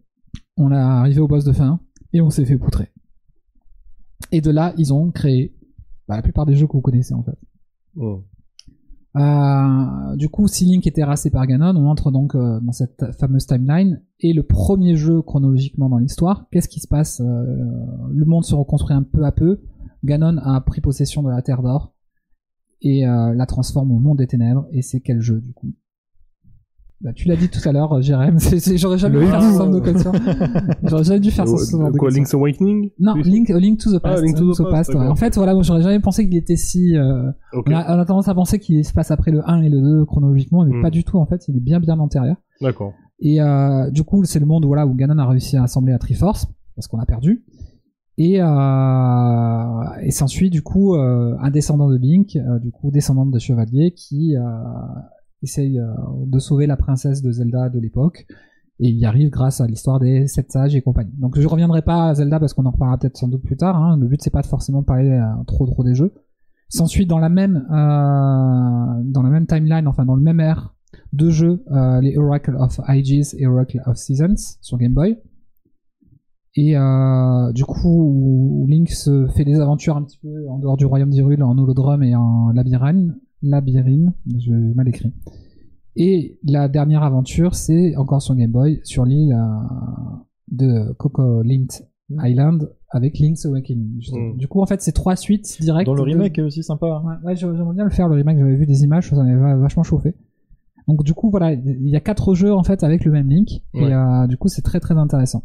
[0.57, 1.79] on est arrivé au boss de fin
[2.11, 2.91] et on s'est fait poutrer.
[4.31, 5.55] Et de là, ils ont créé
[6.07, 7.37] bah, la plupart des jeux que vous connaissez en fait.
[7.95, 8.21] Hmm.
[9.15, 13.05] Euh, du coup, si Link est terrassé par Ganon, on entre donc euh, dans cette
[13.19, 14.01] fameuse timeline.
[14.19, 17.45] Et le premier jeu chronologiquement dans l'histoire, qu'est-ce qui se passe Euh,
[18.11, 19.61] Le monde se reconstruit un peu à peu.
[20.03, 21.93] Ganon a pris possession de la Terre d'Or
[22.81, 24.67] et la transforme au monde des ténèbres.
[24.71, 25.73] Et c'est quel jeu du coup?
[27.01, 28.39] Bah, Tu l'as dit tout à l'heure, Jérém.
[28.39, 30.11] c'est- c'est- J'aurais jamais dû faire ce genre de question.
[30.83, 32.09] J'aurais jamais dû faire ce genre de Quoi.
[32.09, 32.91] Link's Awakening?
[32.99, 33.13] Non.
[33.15, 34.19] Link, Link to the Past.
[34.19, 35.07] Ah, Link to the Past, ouais.
[35.07, 36.95] En fait, voilà, j'aurais jamais pensé qu'il était si.
[36.97, 39.69] euh, on, a, on a tendance à penser qu'il se passe après le 1 et
[39.69, 40.81] le 2 chronologiquement, mais Hmm.
[40.81, 42.37] pas du tout en fait, il est bien bien antérieur.
[42.61, 42.93] d'accord.
[43.19, 45.99] Et euh, du coup, c'est le monde voilà, où Ganon a réussi à assembler la
[45.99, 47.45] Triforce, parce qu'on a perdu.
[48.17, 53.25] Et, euh, et s'ensuit du coup euh, un descendant de Link, euh, du coup descendant
[53.25, 54.41] de chevalier, qui euh,
[55.45, 55.85] essaye euh,
[56.25, 58.27] de sauver la princesse de Zelda de l'époque.
[58.79, 61.13] Et il y arrive grâce à l'histoire des sept sages et compagnie.
[61.17, 63.81] Donc je reviendrai pas à Zelda parce qu'on en reparlera peut-être sans doute plus tard.
[63.81, 63.97] Hein.
[63.97, 66.13] Le but c'est pas de forcément parler euh, trop trop des jeux.
[66.67, 70.75] S'ensuit dans la même euh, dans la même timeline, enfin dans le même ère,
[71.13, 71.63] deux jeux,
[72.01, 75.17] les Oracle of Ages et Oracle of Seasons sur Game Boy.
[76.55, 76.75] Et
[77.53, 81.43] du coup, Link se fait des aventures un petit peu en dehors du royaume d'Hyrule,
[81.43, 83.11] en holodrome et en labyrinthe.
[83.45, 85.13] Labyrinthe, je mal écrit.
[85.95, 90.15] Et la dernière aventure, c'est encore sur Game Boy, sur l'île euh,
[90.51, 91.67] de Coco Lint
[92.11, 94.01] Island avec Link's Awakening.
[94.11, 94.37] Mm.
[94.37, 95.85] Du coup, en fait, c'est trois suites directes.
[95.85, 97.01] Dans le de- remake est aussi sympa.
[97.03, 99.55] Ouais, ouais, j'aimerais bien le faire, le remake, j'avais vu des images, ça m'avait va-
[99.55, 100.15] vachement chauffé.
[100.87, 103.63] Donc du coup, voilà, il y a quatre jeux en fait avec le même Link,
[103.73, 103.89] Ouais.
[103.89, 105.43] et euh, du coup c'est très très intéressant.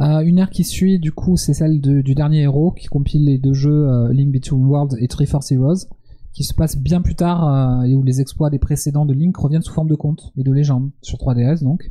[0.00, 3.26] Euh, une ère qui suit, du coup, c'est celle de- du dernier héros qui compile
[3.26, 5.86] les deux jeux euh, Link Between Worlds et Triforce Heroes,
[6.32, 9.36] qui se passe bien plus tard euh, et où les exploits des précédents de Link
[9.36, 11.90] reviennent sous forme de contes et de légendes sur 3DS donc,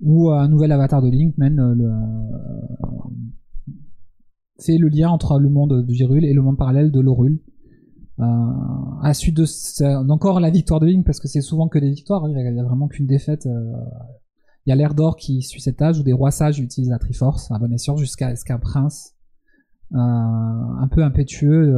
[0.00, 1.92] où euh, un nouvel avatar de Link mène euh, le,
[4.60, 7.40] fait le lien entre le monde de Virule et le monde parallèle de l'Orule.
[8.18, 9.44] À suite de
[10.10, 12.58] encore la victoire de Link parce que c'est souvent que des victoires, hein, il y
[12.60, 13.46] a- vraiment qu'une défaite.
[13.46, 16.98] il y a l'ère d'or qui suit cet âge où des rois sages utilisent la
[16.98, 19.14] Triforce à bon escient jusqu'à ce qu'un prince
[19.92, 21.74] un peu impétueux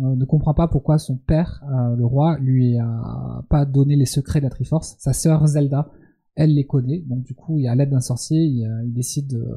[0.00, 3.96] euh, euh, ne comprend pas pourquoi son père, euh, le roi, lui a pas donné
[3.96, 4.96] les secrets de la Triforce.
[4.98, 5.90] Sa sœur Zelda,
[6.34, 9.54] elle les connaît, donc du coup, à l'aide d'un sorcier, il, euh, décide de-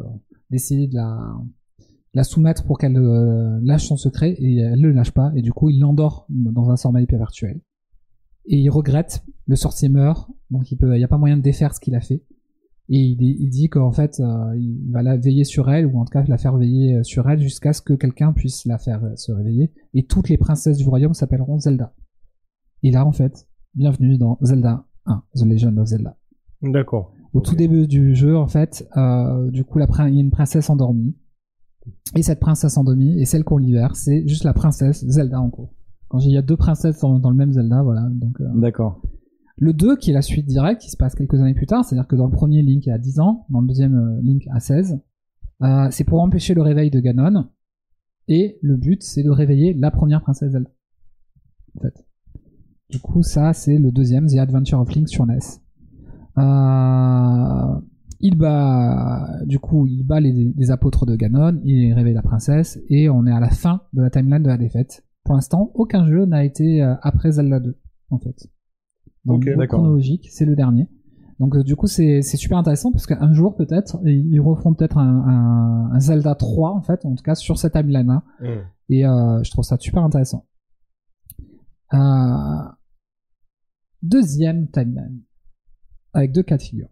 [0.49, 4.35] d'essayer de la, soumettre pour qu'elle euh, lâche son secret.
[4.39, 5.31] Et elle le lâche pas.
[5.35, 7.61] Et du coup il l'endort dans un sommeil virtuel
[8.45, 9.23] et il regrette.
[9.47, 10.29] Le sorcier meurt.
[10.49, 12.23] Donc il peut il y a pas moyen de défaire ce qu'il a fait
[12.91, 16.05] et il, il dit qu'en fait euh, il va la veiller sur elle ou en
[16.05, 19.03] tout cas la faire veiller euh, sur elle jusqu'à ce que quelqu'un puisse la faire
[19.03, 21.93] euh, se réveiller et toutes les princesses du royaume s'appelleront Zelda
[22.83, 26.17] et là en fait bienvenue dans Zelda 1 The Legend of Zelda
[26.61, 27.13] D'accord.
[27.33, 30.31] au tout début du jeu, en fait, euh, du coup, la il y a une
[30.31, 31.15] princesse endormie.
[32.15, 35.73] Et cette princesse endormie, et celle qu'on libère, c'est juste la princesse Zelda en cours.
[36.07, 38.07] Quand il y a deux princesses dans, dans le même Zelda, voilà.
[38.11, 39.01] Donc, euh, D'accord.
[39.61, 42.07] Le 2, qui est la suite directe, qui se passe quelques années plus tard, c'est-à-dire
[42.07, 44.59] que dans le premier, Link est à 10 ans, dans le deuxième, euh, Link à
[44.59, 44.99] 16.
[45.61, 47.47] Euh, c'est pour empêcher le réveil de Ganon.
[48.27, 50.71] Et le but, c'est de réveiller la première princesse Zelda.
[52.89, 55.37] Du coup, ça, c'est le deuxième, The Adventure of Link sur NES.
[56.39, 57.79] Euh,
[58.19, 62.79] il bat, du coup, il bat les, les apôtres de Ganon, il réveille la princesse,
[62.89, 65.05] et on est à la fin de la timeline de la défaite.
[65.23, 67.77] Pour l'instant, aucun jeu n'a été après Zelda 2,
[68.09, 68.49] en fait.
[69.25, 69.79] Dans Ok, le d'accord.
[69.79, 70.87] chronologique, c'est le dernier.
[71.39, 75.23] Donc euh, du coup, c'est super intéressant parce qu'un jour, peut-être, ils referont peut-être un,
[75.27, 78.23] un, un Zelda 3, en fait, en tout cas sur cette timeline-là.
[78.39, 78.61] Hmm.
[78.89, 80.45] Et euh, je trouve ça super intéressant.
[81.93, 81.97] Euh,
[84.01, 85.21] deuxième timeline,
[86.13, 86.89] avec deux cas de figure.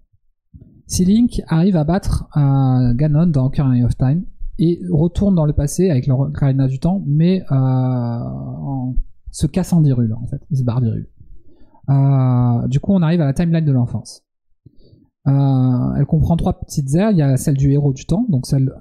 [0.88, 4.26] Si Link arrive à battre euh, Ganon dans Ocarina of Time
[4.58, 8.96] et retourne dans le passé avec l'Ocarina du Temps, mais euh, en
[9.32, 11.08] se cassant d'Hyrule en fait, il se barre d'Hyrule.
[11.90, 14.24] Euh, du coup, on arrive à la timeline de l'enfance.
[15.28, 17.12] Euh, elle comprend trois petites aires.
[17.12, 18.72] Il y a celle du héros du temps, donc celle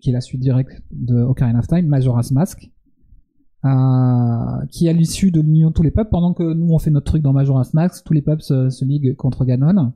[0.00, 2.70] qui est la suite directe de Ocarina of Time, Majora's Mask.
[3.64, 6.78] euh, qui est à l'issue de l'union de tous les peuples, pendant que nous on
[6.78, 9.92] fait notre truc dans Majora's Mask, tous les peuples se, liguent contre Ganon,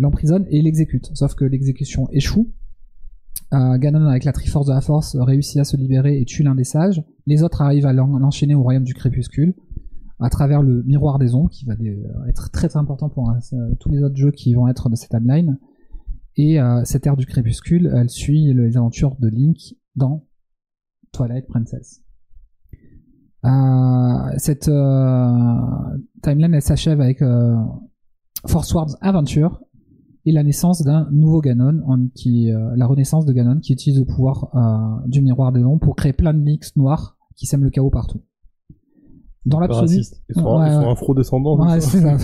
[0.00, 1.08] l'emprisonne et l'exécute.
[1.14, 2.50] Sauf que l'exécution échoue.
[3.52, 6.64] Ganon, avec la Triforce de la Force, réussit à se libérer et tue l'un des
[6.64, 7.02] sages.
[7.26, 9.54] Les autres arrivent à l'en- l'enchaîner au royaume du crépuscule,
[10.20, 13.74] à travers le miroir des ombres, qui va dé- être très très important pour euh,
[13.80, 15.58] tous les autres jeux qui vont être de cette timeline.
[16.36, 19.56] Et euh, cette ère du crépuscule, elle suit les aventures de Link
[19.96, 20.26] dans
[21.12, 22.02] Twilight Princess.
[23.44, 25.60] Euh, cette euh,
[26.22, 27.56] timeline, elle s'achève avec euh,
[28.46, 29.62] Force Wars Adventure
[30.24, 34.50] et la naissance d'un nouveau Ganon, euh, la renaissance de Ganon, qui utilise le pouvoir
[34.54, 37.90] euh, du miroir des ombres pour créer plein de mix noirs qui sèment le chaos
[37.90, 38.20] partout.
[39.46, 39.96] Dans l'absolu.
[39.96, 41.58] Ils sont, Ouais, ils sont afro-descendants.
[41.58, 42.16] Ouais, c'est ça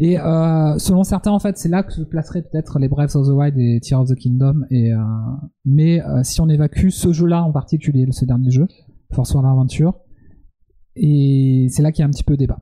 [0.00, 3.26] et euh, selon certains, en fait, c'est là que se placeraient peut-être les Breath of
[3.26, 4.62] the Wild et Tears of the Kingdom.
[4.70, 4.98] Et, euh,
[5.66, 8.66] mais euh, si on évacue ce jeu-là en particulier, ce dernier jeu,
[9.12, 9.98] Force Wars Adventure,
[10.96, 12.60] et c'est là qu'il y a un petit peu débat.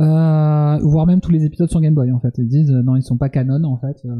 [0.00, 2.96] Euh, voire même tous les épisodes sur Game Boy en fait ils disent euh, non
[2.96, 4.14] ils sont pas canon en fait euh,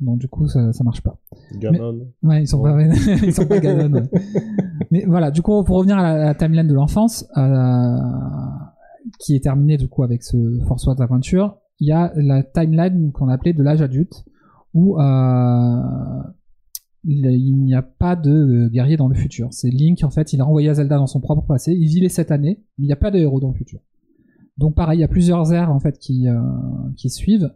[0.00, 1.18] donc du coup ça, ça marche pas
[1.58, 2.06] Ganon.
[2.22, 2.74] Ouais, ils sont pas,
[3.22, 3.88] ils sont pas ouais.
[4.90, 7.26] Mais voilà, du coup, pour revenir à la, à la timeline de l'enfance,
[9.18, 13.12] qui est terminée du coup avec ce Force Wars Adventure, il y a la timeline
[13.12, 14.24] qu'on appelait de l'âge adulte,
[14.72, 14.96] où
[17.04, 19.48] il n'y a pas de guerrier dans le futur.
[19.50, 22.00] C'est Link, en fait, il a envoyé à Zelda dans son propre passé, il vit
[22.00, 23.80] les sept années, mais il n'y a pas de héros dans le futur.
[24.56, 26.40] Donc pareil, il y a plusieurs ères en fait qui, euh,
[26.96, 27.52] qui suivent.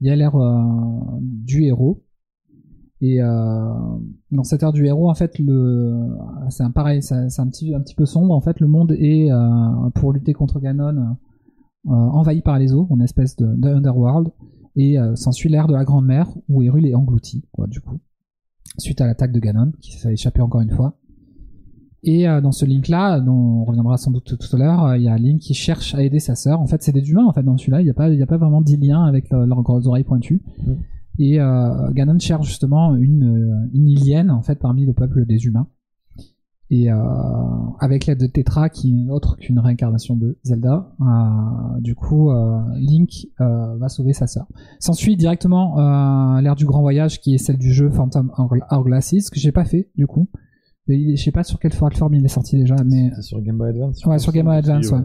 [0.00, 2.04] Il y a l'ère euh, du héros,
[3.00, 3.72] et euh,
[4.30, 6.08] dans cette ère du héros, en fait, le
[6.50, 8.34] c'est un pareil, c'est un petit un petit peu sombre.
[8.34, 11.16] En fait, le monde est euh, pour lutter contre Ganon
[11.84, 14.28] envahi par les eaux, une espèce de, de underworld,
[14.76, 17.98] et s'ensuit l'ère de la Grande Mer où Hyrule est englouti, quoi, du coup,
[18.78, 20.97] suite à l'attaque de Ganon qui s'est fait échapper encore une fois.
[22.04, 25.02] Et euh, dans ce Link-là, dont on reviendra sans doute tout, à l'heure, euh, il
[25.02, 26.60] y a Link qui cherche à aider sa sœur.
[26.60, 27.80] En fait, c'est des humains en fait dans celui-là.
[27.80, 30.04] Il n'y a pas il y a pas vraiment lien avec le- leurs grosses oreilles
[30.04, 30.40] pointues.
[30.64, 30.72] Mm.
[31.20, 35.66] Et euh, Ganon cherche justement une, une Ilienne en fait parmi le peuple des humains.
[36.70, 36.96] Et euh,
[37.80, 42.30] avec l'aide de Tetra, qui est autre qu'une réincarnation de Zelda, euh, du coup,
[42.76, 44.46] Link va sauver sa sœur.
[44.78, 45.76] S'ensuit directement
[46.40, 49.64] l'ère du grand voyage, qui est celle du jeu Phantom Hour- Hourglasses, que j'ai pas
[49.64, 50.28] fait du coup.
[50.88, 54.04] Je sais pas sur quelle plateforme il est sorti déjà, mais sur Game Boy Advance.
[54.06, 54.98] ouais, sur Game Boy Advance, ouais.
[54.98, 55.04] ouais.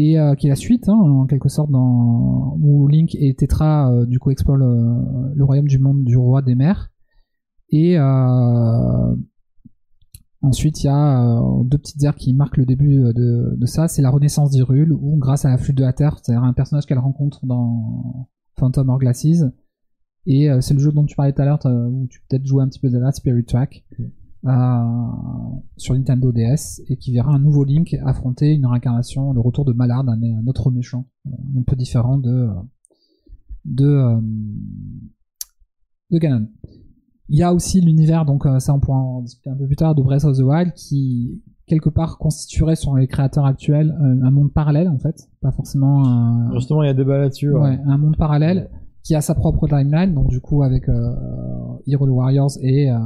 [0.00, 3.92] Et euh, qui est la suite, hein, en quelque sorte, dans où Link et Tetra
[3.92, 6.92] euh, du coup explorent le, le royaume du monde du roi des mers.
[7.70, 9.16] Et euh,
[10.40, 13.66] ensuite, il y a euh, deux petites aires qui marquent le début euh, de, de
[13.66, 13.88] ça.
[13.88, 16.86] C'est la renaissance d'Hyrule, où grâce à la flûte de la terre, c'est-à-dire un personnage
[16.86, 19.44] qu'elle rencontre dans Phantom Hourglasses.
[20.26, 22.46] Et euh, c'est le jeu dont tu parlais tout à l'heure, où tu peux peut-être
[22.46, 24.04] jouer un petit peu de la Spirit Track euh,
[25.76, 29.72] sur Nintendo DS et qui verra un nouveau Link affronter une réincarnation, le retour de
[29.72, 32.48] Malard, un, un autre méchant, euh, un peu différent de
[33.64, 34.20] de euh,
[36.10, 36.48] de Ganon.
[37.28, 39.76] Il y a aussi l'univers, donc euh, ça on pourra en discuter un peu plus
[39.76, 44.30] tard, de Breath of the Wild qui quelque part constituerait sur les créateurs actuels un
[44.30, 47.52] monde parallèle en fait, pas forcément un, Justement, il y a débat là-dessus.
[47.52, 47.60] ouais.
[47.60, 48.70] Ouais, un monde parallèle
[49.02, 51.14] qui a sa propre timeline, donc du coup avec euh,
[51.86, 52.98] Hero Warriors et euh,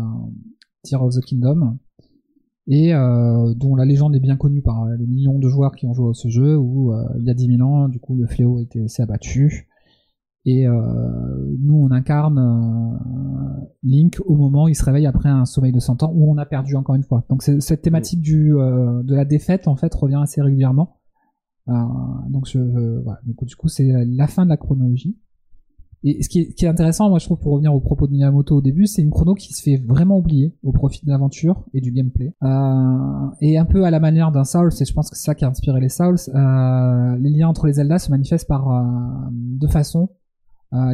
[0.83, 1.79] Tears of the Kingdom,
[2.69, 5.87] et euh, dont la légende est bien connue par euh, les millions de joueurs qui
[5.87, 8.17] ont joué à ce jeu, où euh, il y a 10 000 ans, du coup
[8.17, 9.69] le fléau était s'est abattu,
[10.45, 12.99] et nous on incarne
[13.85, 16.37] Link au moment où il se réveille après un sommeil de 100 ans, où on
[16.37, 17.25] a perdu encore une fois.
[17.29, 20.97] Donc cette thématique de la défaite en fait revient assez régulièrement.
[21.69, 22.49] Donc
[23.23, 25.17] du coup, c'est la fin de la chronologie.
[26.05, 28.13] Et ce qui est, qui est intéressant, moi je trouve, pour revenir au propos de
[28.13, 31.65] Miyamoto au début, c'est une chrono qui se fait vraiment oublier au profit de l'aventure
[31.75, 32.35] et du gameplay.
[32.43, 35.35] Euh, et un peu à la manière d'un Souls, et je pense que c'est ça
[35.35, 38.83] qui a inspiré les Souls, euh, les liens entre les Zelda se manifestent par euh,
[39.33, 40.09] deux façons.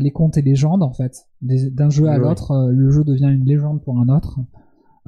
[0.01, 1.29] Les contes et légendes, en fait.
[1.41, 4.41] D'un jeu à l'autre, le jeu devient une légende pour un autre.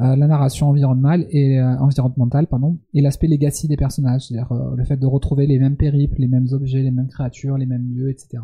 [0.01, 4.75] Euh, la narration environnementale et euh, environnementale pardon et l'aspect legacy des personnages c'est-à-dire euh,
[4.75, 7.93] le fait de retrouver les mêmes périples les mêmes objets les mêmes créatures les mêmes
[7.93, 8.43] lieux etc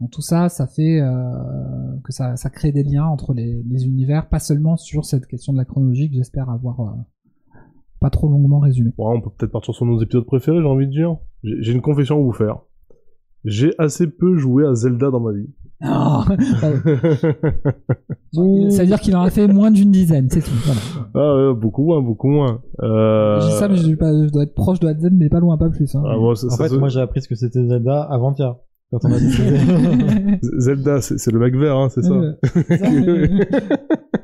[0.00, 1.10] donc tout ça ça fait euh,
[2.04, 5.52] que ça, ça crée des liens entre les, les univers pas seulement sur cette question
[5.52, 6.90] de la chronologie que j'espère avoir euh,
[8.00, 10.86] pas trop longuement résumé Ouais, on peut peut-être partir sur nos épisodes préférés, j'ai envie
[10.86, 11.16] de dire.
[11.42, 12.58] J'ai une confession à vous faire.
[13.44, 15.48] J'ai assez peu joué à Zelda dans ma vie.
[15.80, 16.24] Ah,
[18.32, 20.80] ça veut dire qu'il en a fait moins d'une dizaine c'est tout voilà.
[21.14, 22.62] ah ouais, beaucoup moins, beaucoup moins.
[22.82, 23.40] Euh...
[23.40, 25.28] je dis ça mais je, suis pas- je dois être proche de la dizaine mais
[25.28, 26.02] pas loin pas plus hein.
[26.04, 28.56] ah, ça- En ça fait, moi j'ai appris ce que c'était Zelda avant-hier.
[28.90, 29.30] Quand on m'a dit
[30.58, 32.14] Zelda, c'est le mec vert, hein, c'est ça.
[32.14, 32.32] Euh,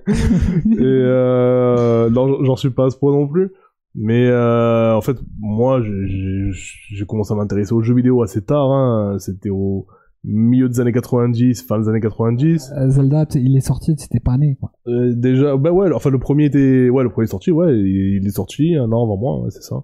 [0.08, 3.50] et euh, non, j'en suis pas à ce point non plus.
[3.94, 8.72] Mais euh, en fait, moi, j'ai- commencé à m'intéresser aux jeux vidéo assez tard.
[8.72, 9.18] Hein.
[9.18, 9.86] C'était au
[10.24, 12.72] milieu des années 90, fin des années 90.
[12.76, 14.72] Euh, Zelda, il est sorti, c'était pas né, quoi.
[14.88, 18.20] Euh, déjà, bah ouais, enfin le premier était, ouais, le premier est sorti, ouais, il,
[18.22, 19.76] il est sorti un an avant moi, ouais, c'est ça,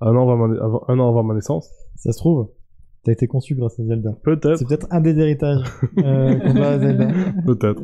[0.00, 0.54] un an avant ma,
[0.88, 2.50] un an avant ma naissance, Ça se trouve,
[3.04, 4.16] t'as été conçu grâce à Zelda.
[4.22, 5.64] peut-être, C'est peut-être un des héritages
[5.98, 7.08] euh, qu'on doit à Zelda.
[7.46, 7.82] peut-être.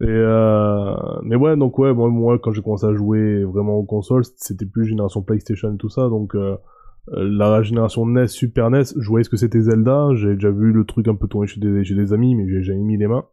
[0.00, 3.84] Et euh, mais ouais, donc ouais, moi, moi quand j'ai commencé à jouer vraiment aux
[3.84, 6.56] consoles, c'était plus génération PlayStation et tout ça, donc euh,
[7.08, 10.84] la génération NES, Super NES, je voyais ce que c'était Zelda, j'ai déjà vu le
[10.84, 13.24] truc un peu tourner chez des, chez des amis, mais j'ai jamais mis les mains.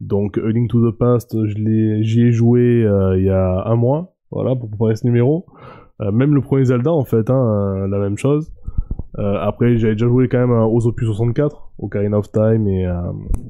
[0.00, 4.16] Donc A Link to the Past, j'y ai joué euh, il y a un mois,
[4.30, 5.46] voilà, pour préparer ce numéro.
[6.00, 8.52] Même le premier Zelda, en fait, hein, la même chose.
[9.18, 12.94] Euh, après, j'avais déjà joué quand même aux Opus 64, Ocarina of Time et, euh,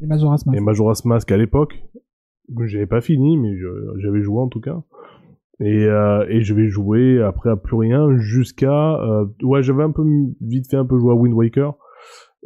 [0.03, 0.59] Et Majora's Mask.
[0.59, 1.83] et Majora's Mask à l'époque.
[2.57, 3.51] que J'avais pas fini, mais
[3.99, 4.83] j'avais joué en tout cas.
[5.61, 8.95] Et, euh, et je vais jouer après à plus rien jusqu'à...
[9.01, 10.03] euh, ouais, j'avais un peu
[10.41, 11.75] vite fait un peu joué à Wind Waker.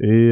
[0.00, 0.30] Et,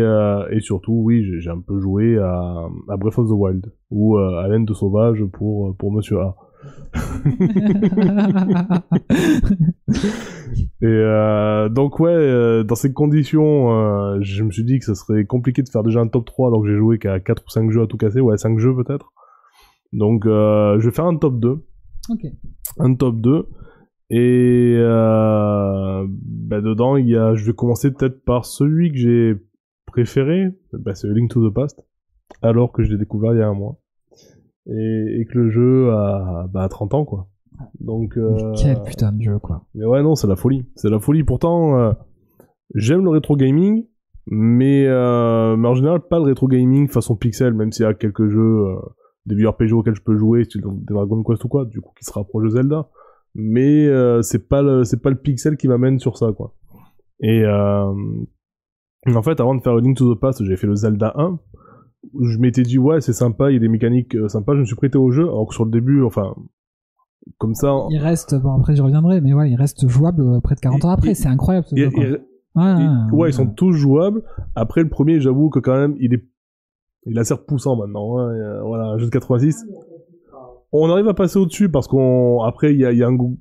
[0.52, 3.72] et surtout, oui, j'ai un peu joué à, à Breath of the Wild.
[3.90, 6.36] Ou à Laine de Sauvage pour, pour Monsieur A.
[10.82, 14.94] Et euh, donc ouais, euh, dans ces conditions, euh, je me suis dit que ça
[14.94, 17.50] serait compliqué de faire déjà un top 3 alors que j'ai joué qu'à 4 ou
[17.50, 19.12] 5 jeux à tout casser, ouais 5 jeux peut-être.
[19.92, 21.64] Donc je vais faire un top 2.
[22.10, 22.26] ok.
[22.78, 23.48] Un top 2.
[24.10, 29.34] Et bah, dedans, il y a, je vais commencer peut-être par celui que j'ai
[29.86, 31.82] préféré, bah, c'est Link to the Past,
[32.42, 33.78] alors que je l'ai découvert il y a un mois.
[34.68, 37.28] Et, et que le jeu a bah, 30 ans quoi.
[37.80, 39.64] Donc euh, Quel putain de jeu, quoi.
[39.74, 40.66] mais ouais, non, c'est la folie.
[40.74, 41.24] C'est la folie.
[41.24, 41.92] Pourtant, euh,
[42.74, 43.86] j'aime le rétro gaming,
[44.26, 47.94] mais, euh, mais en général, pas le rétro gaming façon pixel, même s'il y a
[47.94, 48.64] quelques jeux,
[49.26, 51.92] des vieux RPG auxquels je peux jouer, style des Dragon Quest ou quoi, du coup,
[51.98, 52.88] qui se rapprochent de Zelda.
[53.34, 53.88] Mais
[54.22, 56.54] c'est pas le c'est pas le pixel qui m'amène sur ça, quoi.
[57.20, 61.38] Et en fait, avant de faire Link to the Past, j'ai fait le Zelda 1.
[62.20, 64.54] Je m'étais dit ouais, c'est sympa, il y a des mécaniques euh, sympas.
[64.54, 66.34] Je me suis prêté au jeu, alors que sur le début, enfin,
[67.38, 70.54] comme ça, Il reste, bon après j'y reviendrai, mais ouais, il reste jouable euh, près
[70.54, 71.90] de 40 ans après, c'est incroyable ce jeu,
[72.54, 72.72] Ouais,
[73.12, 74.22] ouais, ils sont tous jouables.
[74.54, 76.24] Après, le premier, j'avoue que quand même, il est,
[77.04, 78.18] il a certes poussant maintenant.
[78.18, 79.66] hein, euh, voilà, un jeu de 86.
[80.72, 83.38] On arrive à passer au-dessus parce qu'on, après, il y a, y a un goût.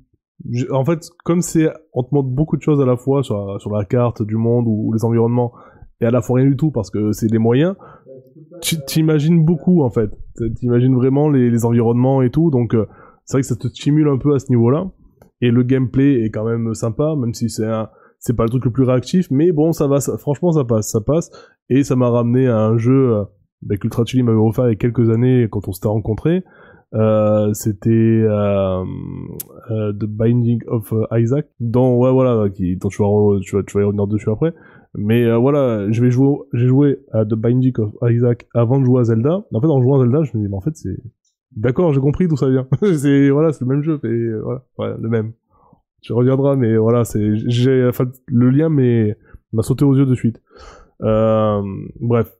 [0.50, 3.38] je- En fait, comme c'est, on te montre beaucoup de choses à la fois sur
[3.46, 5.52] la, sur la carte du monde ou, ou les environnements,
[6.00, 7.74] et à la fois rien du tout parce que c'est des moyens.
[8.86, 10.10] T'imagines beaucoup en fait.
[10.56, 12.50] T'imagines vraiment les, environnements et tout.
[12.50, 12.86] Donc, euh,
[13.24, 14.90] c'est vrai que ça te stimule un peu à ce niveau-là.
[15.40, 18.84] Et le gameplay est quand même sympa, même si c'est pas le truc le plus
[18.84, 21.30] réactif, mais bon, ça va, franchement, ça passe, ça passe.
[21.68, 23.24] Et ça m'a ramené à un jeu euh,
[23.62, 26.42] bah, qu'Ultra Chili m'avait offert il y a quelques années quand on s'était rencontrés.
[26.94, 28.24] Euh, c'était
[29.68, 34.54] The Binding of Isaac, dont voilà, qui, tu vas, tu vas y revenir dessus après.
[34.96, 38.84] Mais euh, voilà, je vais jouer, j'ai joué à The Binding of Isaac avant de
[38.84, 39.44] jouer à Zelda.
[39.52, 40.96] En fait, en jouant à Zelda, je me dis, mais en fait, c'est
[41.54, 42.66] d'accord, j'ai compris d'où ça vient.
[42.96, 44.42] c'est voilà, c'est le même jeu, et euh,
[44.76, 45.32] voilà, le même.
[46.02, 47.90] Tu reviendras, mais voilà, c'est j'ai
[48.26, 49.16] le lien mais
[49.52, 50.40] m'a sauté aux yeux de suite.
[51.02, 51.62] Euh,
[52.00, 52.32] bref.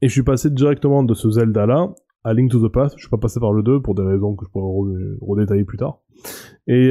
[0.00, 1.92] Et je suis passé directement de ce Zelda là
[2.24, 2.94] à Link to the Past.
[2.96, 5.64] Je suis pas passé par le 2 pour des raisons que je pourrais re- redétailler
[5.64, 5.98] plus tard.
[6.66, 6.90] Et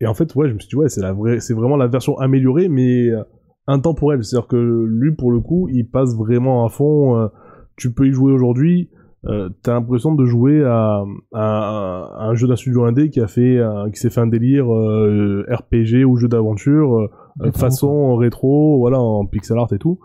[0.00, 2.68] et en fait, ouais, je me suis dit ouais, c'est vraie vraiment la version améliorée
[2.68, 3.22] mais euh,
[3.66, 7.28] intemporelle, c'est-à-dire que lui pour le coup, il passe vraiment à fond euh,
[7.76, 8.90] tu peux y jouer aujourd'hui
[9.26, 13.26] euh, t'as l'impression de jouer à, à- à un jeu d'un studio indé qui a
[13.26, 13.58] fait
[13.92, 17.08] qui s'est fait un délire euh, RPG ou jeu d'aventure
[17.40, 19.98] euh, façon rétro voilà en pixel art et tout.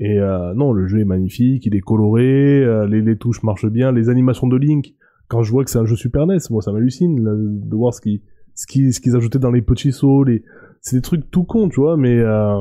[0.00, 0.18] Et
[0.56, 4.46] non le jeu est magnifique il est coloré les, les touches marchent bien les animations
[4.46, 4.94] de Link
[5.28, 8.00] quand je vois que c'est un jeu Super NES moi ça m'hallucine de voir ce
[8.02, 8.20] qui
[8.56, 10.42] ce qui ce qu'ils ajoutaient dans les petits sauts les
[10.80, 12.58] c'est des trucs tout cons tu vois mais euh,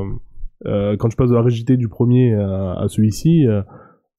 [0.67, 3.61] euh, quand je passe de la rigidité du premier à, à celui-ci euh,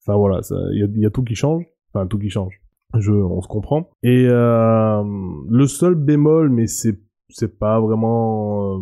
[0.01, 0.41] enfin voilà
[0.73, 1.63] il y a, y a tout qui change
[1.93, 2.61] enfin tout qui change
[2.97, 5.03] je on se comprend et euh,
[5.49, 6.99] le seul bémol mais c'est
[7.29, 8.79] c'est pas vraiment euh,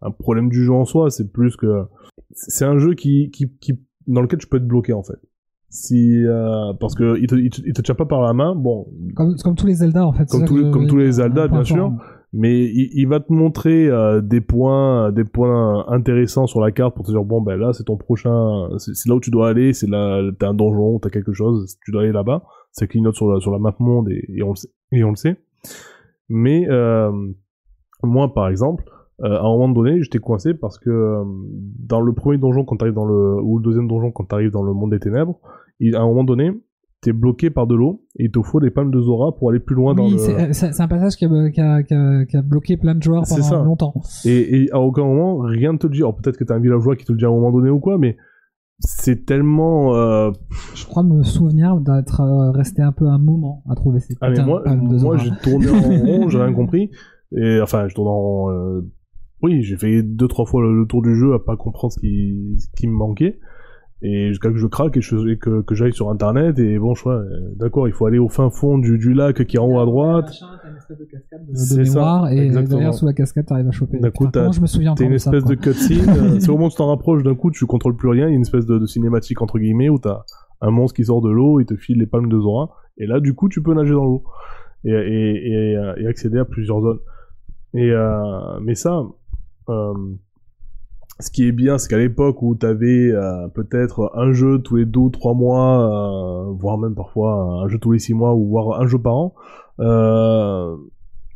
[0.00, 1.84] un problème du jeu en soi c'est plus que
[2.32, 5.20] c'est un jeu qui, qui qui dans lequel tu peux être bloqué en fait
[5.68, 8.54] si euh, parce que il te, il te il te tient pas par la main
[8.54, 10.28] bon Comme, comme tous les Zelda, en fait.
[10.28, 11.92] Comme je comme tous les Zelda, point bien sûr.
[12.32, 16.94] Mais il, il va te montrer euh, des points des points intéressants sur la carte
[16.94, 19.72] pour te dire bon ben là c'est ton prochain c'est là où tu dois aller
[19.72, 22.42] c'est là t'as un donjon t'as quelque chose tu dois aller là-bas.
[22.72, 25.10] Ça clignote sur la sur la map monde et, et on le sait et on
[25.10, 25.36] le sait.
[26.28, 27.12] Mais euh,
[28.02, 28.84] moi par exemple
[29.22, 31.24] euh, à un moment donné j'étais coincé parce que euh,
[31.78, 34.62] dans le premier donjon quand t'arrives dans le ou le deuxième donjon quand t'arrives dans
[34.62, 35.38] le monde des ténèbres
[35.80, 36.50] il, à un moment donné
[37.02, 39.58] t'es bloqué par de l'eau et il te faut des palmes de Zora pour aller
[39.60, 40.52] plus loin dans Oui, le.
[40.52, 43.24] c'est un passage qui a, qui, a, qui, a, qui a bloqué plein de joueurs
[43.28, 43.62] pendant ça.
[43.62, 43.92] longtemps.
[44.24, 45.98] Et, et à aucun moment, rien ne te le dit.
[46.02, 47.80] Alors peut-être que t'as un villageois qui te le dit à un moment donné ou
[47.80, 48.16] quoi, mais
[48.78, 49.94] c'est tellement.
[49.96, 50.30] euh,
[50.74, 54.30] Je crois me souvenir d'être euh, resté un peu un moment à trouver ces Ah
[54.30, 55.16] mais moi, palmes de moi Zora.
[55.18, 55.80] j'ai tourné en
[56.20, 56.90] rond, j'ai rien compris.
[57.36, 58.50] Et enfin, je tourne en rond.
[58.50, 58.80] euh,
[59.42, 61.98] Oui, j'ai fait deux trois fois le, le tour du jeu à pas comprendre ce
[62.00, 63.38] qui, ce qui me manquait.
[64.04, 66.94] Et jusqu'à que je craque et, je- et que, que j'aille sur internet et bon,
[66.94, 69.60] je vois, euh, d'accord, il faut aller au fin fond du, du lac qui est
[69.60, 70.30] en haut à droite.
[71.54, 73.98] C'est ça, et derrière sous la cascade t'arrives à choper.
[73.98, 74.46] D'un coup, t'as-
[75.04, 76.08] une ça, espèce de cutscene.
[76.08, 78.26] euh, c'est au moment où tu t'en rapproches d'un coup, tu contrôles plus rien.
[78.26, 80.22] Il y a une espèce de, de cinématique entre guillemets où t'as
[80.60, 82.70] un monstre qui sort de l'eau, il te file les palmes de Zora.
[82.98, 84.24] Et là, du coup, tu peux nager dans l'eau
[84.84, 86.98] et, et, et accéder à plusieurs zones.
[87.74, 89.02] Et euh, mais ça,
[89.68, 89.94] euh,
[91.22, 94.84] ce qui est bien, c'est qu'à l'époque où t'avais euh, peut-être un jeu tous les
[94.84, 95.80] deux ou trois mois,
[96.48, 99.14] euh, voire même parfois un jeu tous les six mois, ou voire un jeu par
[99.14, 99.34] an,
[99.80, 100.76] euh,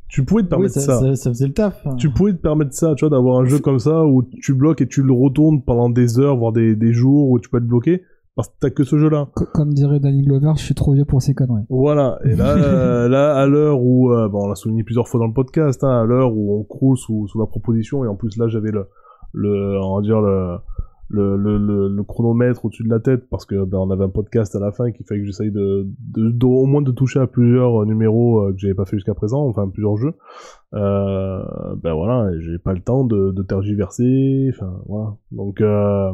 [0.08, 1.84] tu pouvais te Oui, permettre ça, ça ça, ça faisait le taf.
[1.98, 4.80] tu pouvais te permettre ça, tu vois, d'avoir un jeu comme ça où tu bloques
[4.80, 7.66] et tu le retournes pendant des heures, voire des, des jours où tu peux être
[7.66, 8.02] bloqué
[8.36, 9.28] parce que t'as que ce jeu-là.
[9.34, 11.64] Co- Comme dirait Danny Glover, je suis trop vieux pour ces conneries.
[11.70, 12.18] Voilà.
[12.24, 15.26] Et là, euh, là, à l'heure où, euh, bon, on l'a souligné plusieurs fois dans
[15.26, 18.36] le podcast, hein, à l'heure où on croule sous, sous la proposition et en plus
[18.36, 18.86] là, j'avais le,
[19.36, 20.58] le, on va dire le,
[21.08, 24.56] le, le, le, chronomètre au-dessus de la tête parce que ben, on avait un podcast
[24.56, 27.82] à la fin qui fait que j'essaye de, de, au moins de toucher à plusieurs
[27.82, 30.14] euh, numéros euh, que j'avais pas fait jusqu'à présent, enfin plusieurs jeux.
[30.74, 31.42] Euh,
[31.76, 35.16] ben voilà, j'ai pas le temps de, de tergiverser, enfin voilà.
[35.30, 36.12] Donc euh,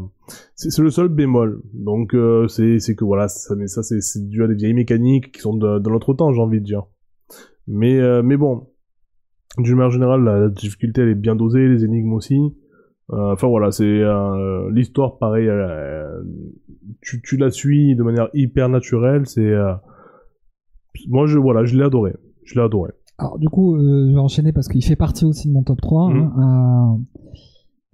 [0.56, 1.62] c'est le seul bémol.
[1.72, 5.32] Donc euh, c'est c'est que voilà, ça mais ça c'est dû à des vieilles mécaniques
[5.32, 6.84] qui sont de, de notre temps, j'ai envie de dire.
[7.66, 8.68] Mais euh, mais bon,
[9.56, 12.36] d'une manière générale, la difficulté elle est bien dosée, les énigmes aussi.
[13.12, 15.48] Euh, Enfin voilà, c'est euh, l'histoire pareil.
[15.48, 16.22] euh,
[17.00, 19.26] tu tu la suis de manière hyper naturelle.
[19.26, 19.52] C'est
[21.08, 22.92] moi je voilà, je l'ai adoré, je l'ai adoré.
[23.18, 25.80] Alors du coup, euh, je vais enchaîner parce qu'il fait partie aussi de mon top
[25.80, 26.08] 3.
[26.10, 26.32] Mhm.
[26.36, 27.00] hein,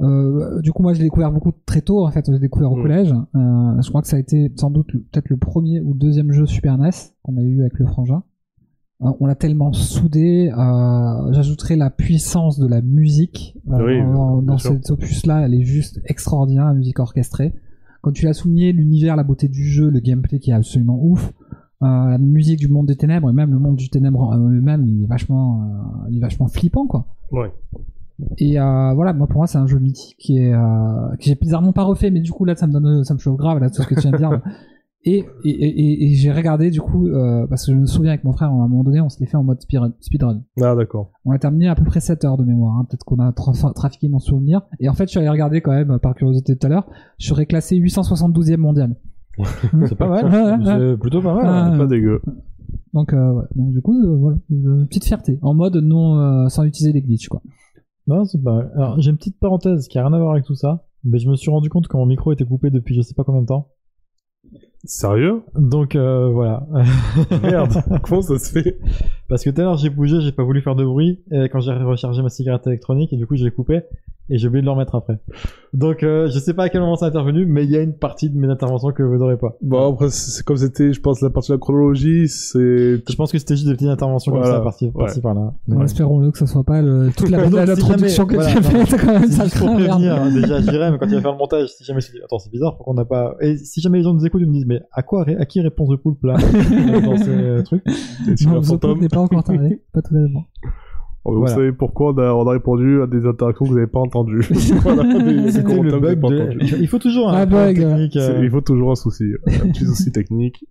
[0.01, 2.07] euh, euh, du coup, moi, je l'ai découvert beaucoup très tôt.
[2.07, 2.83] En fait, je l'ai découvert au Mhm.
[2.83, 3.14] collège.
[3.35, 6.47] Je crois que ça a été sans doute peut-être le premier ou le deuxième jeu
[6.47, 6.91] Super NES
[7.23, 8.23] qu'on a eu avec le frangin.
[9.03, 10.51] Euh, on l'a tellement soudé.
[10.57, 15.43] Euh, J'ajouterais la puissance de la musique euh, Oui, dans, cet opus-là.
[15.45, 17.55] Elle est juste extraordinaire, la musique orchestrée.
[18.03, 21.33] Comme tu l'as souligné, l'univers, la beauté du jeu, le gameplay qui est absolument ouf.
[21.81, 25.05] Euh, la musique du monde des ténèbres et même le monde du ténèbre même il
[25.05, 27.53] est vachement euh, il est vachement flippant quoi Ouais.
[28.37, 31.73] et euh, voilà moi pour moi c'est un jeu mythique qui est que j'ai bizarrement
[31.73, 33.81] pas refait mais du coup là ça me donne ça me chauffe grave là tout
[33.81, 34.43] ce que tu viens de dire
[35.05, 38.25] et, et, et, et j'ai regardé du coup euh, parce que je me souviens avec
[38.25, 40.43] mon frère à un moment donné on se l'est fait en mode speedrun speedrun.
[40.61, 41.13] Ah d'accord.
[41.25, 42.87] on a terminé à peu près 7 heures de mémoire hein.
[42.89, 45.71] peut-être qu'on a tra- trafiqué mon souvenir et en fait je suis allé regarder quand
[45.73, 46.89] même par curiosité tout à l'heure
[47.19, 48.97] je serais classé 872e mondial
[49.87, 50.25] C'est pas mal.
[50.33, 51.45] Ouais, ouais, C'est plutôt pas mal.
[51.47, 51.79] Ah, ouais.
[51.79, 52.21] Pas dégueu.
[52.93, 53.45] Donc, euh, ouais.
[53.55, 57.03] Donc du coup, euh, voilà, une petite fierté, en mode non euh, sans utiliser les
[57.03, 57.41] glitches quoi.
[58.09, 58.73] Non, c'est pas mal.
[58.75, 60.87] Alors, j'ai une petite parenthèse qui a rien à voir avec tout ça.
[61.05, 63.23] Mais je me suis rendu compte que mon micro était coupé depuis je sais pas
[63.23, 63.69] combien de temps.
[64.85, 65.43] Sérieux?
[65.55, 66.66] Donc, euh, voilà.
[67.43, 67.83] Merde.
[68.03, 68.79] Comment ça se fait?
[69.29, 71.20] Parce que tout à l'heure, j'ai bougé, j'ai pas voulu faire de bruit.
[71.33, 73.83] Et quand j'ai rechargé ma cigarette électronique, et du coup, je l'ai coupé.
[74.31, 75.18] Et j'ai oublié de le remettre après.
[75.72, 77.81] Donc, euh, je sais pas à quel moment ça a intervenu, mais il y a
[77.81, 79.57] une partie de mes interventions que vous n'aurez pas.
[79.62, 82.59] Bon après c'est comme c'était, je pense la partie de la chronologie, c'est
[83.09, 84.57] Je pense que c'était juste des petites interventions comme Voilà.
[84.57, 85.20] ça, par-ci par Ouais.
[85.22, 85.55] par-là.
[85.66, 88.39] Bon, Espérons-le que ce soit pas le, toute la, Donc, la, la si production jamais-
[88.39, 90.70] que tu as voilà, faite quand même, C'est ça juste pour prévenir, hein, déjà, je
[90.70, 92.93] dirais, mais quand il va faire le montage, si jamais dit, attends, c'est bizarre, pourquoi
[92.93, 95.03] on n'a pas, et si jamais les gens nous écoutent, ils me disent, mais à
[95.03, 96.35] quoi, ré- à qui répond The Poulpe, là,
[97.05, 97.83] dans ces trucs?
[98.37, 98.61] c'est Non,
[98.97, 100.43] n'est pas encore arrivé, pas bon.
[101.33, 101.55] Vous Voilà.
[101.55, 104.41] savez pourquoi on a, on a répondu à des interactions que vous n'avez pas entendues.
[104.83, 106.41] voilà, des, des C'était commentaires le que vous n'avez bug pas de...
[106.43, 106.74] entendus.
[106.81, 107.76] Il faut toujours Un bug.
[107.76, 110.64] technique, euh, Il faut toujours un souci, un petit souci technique.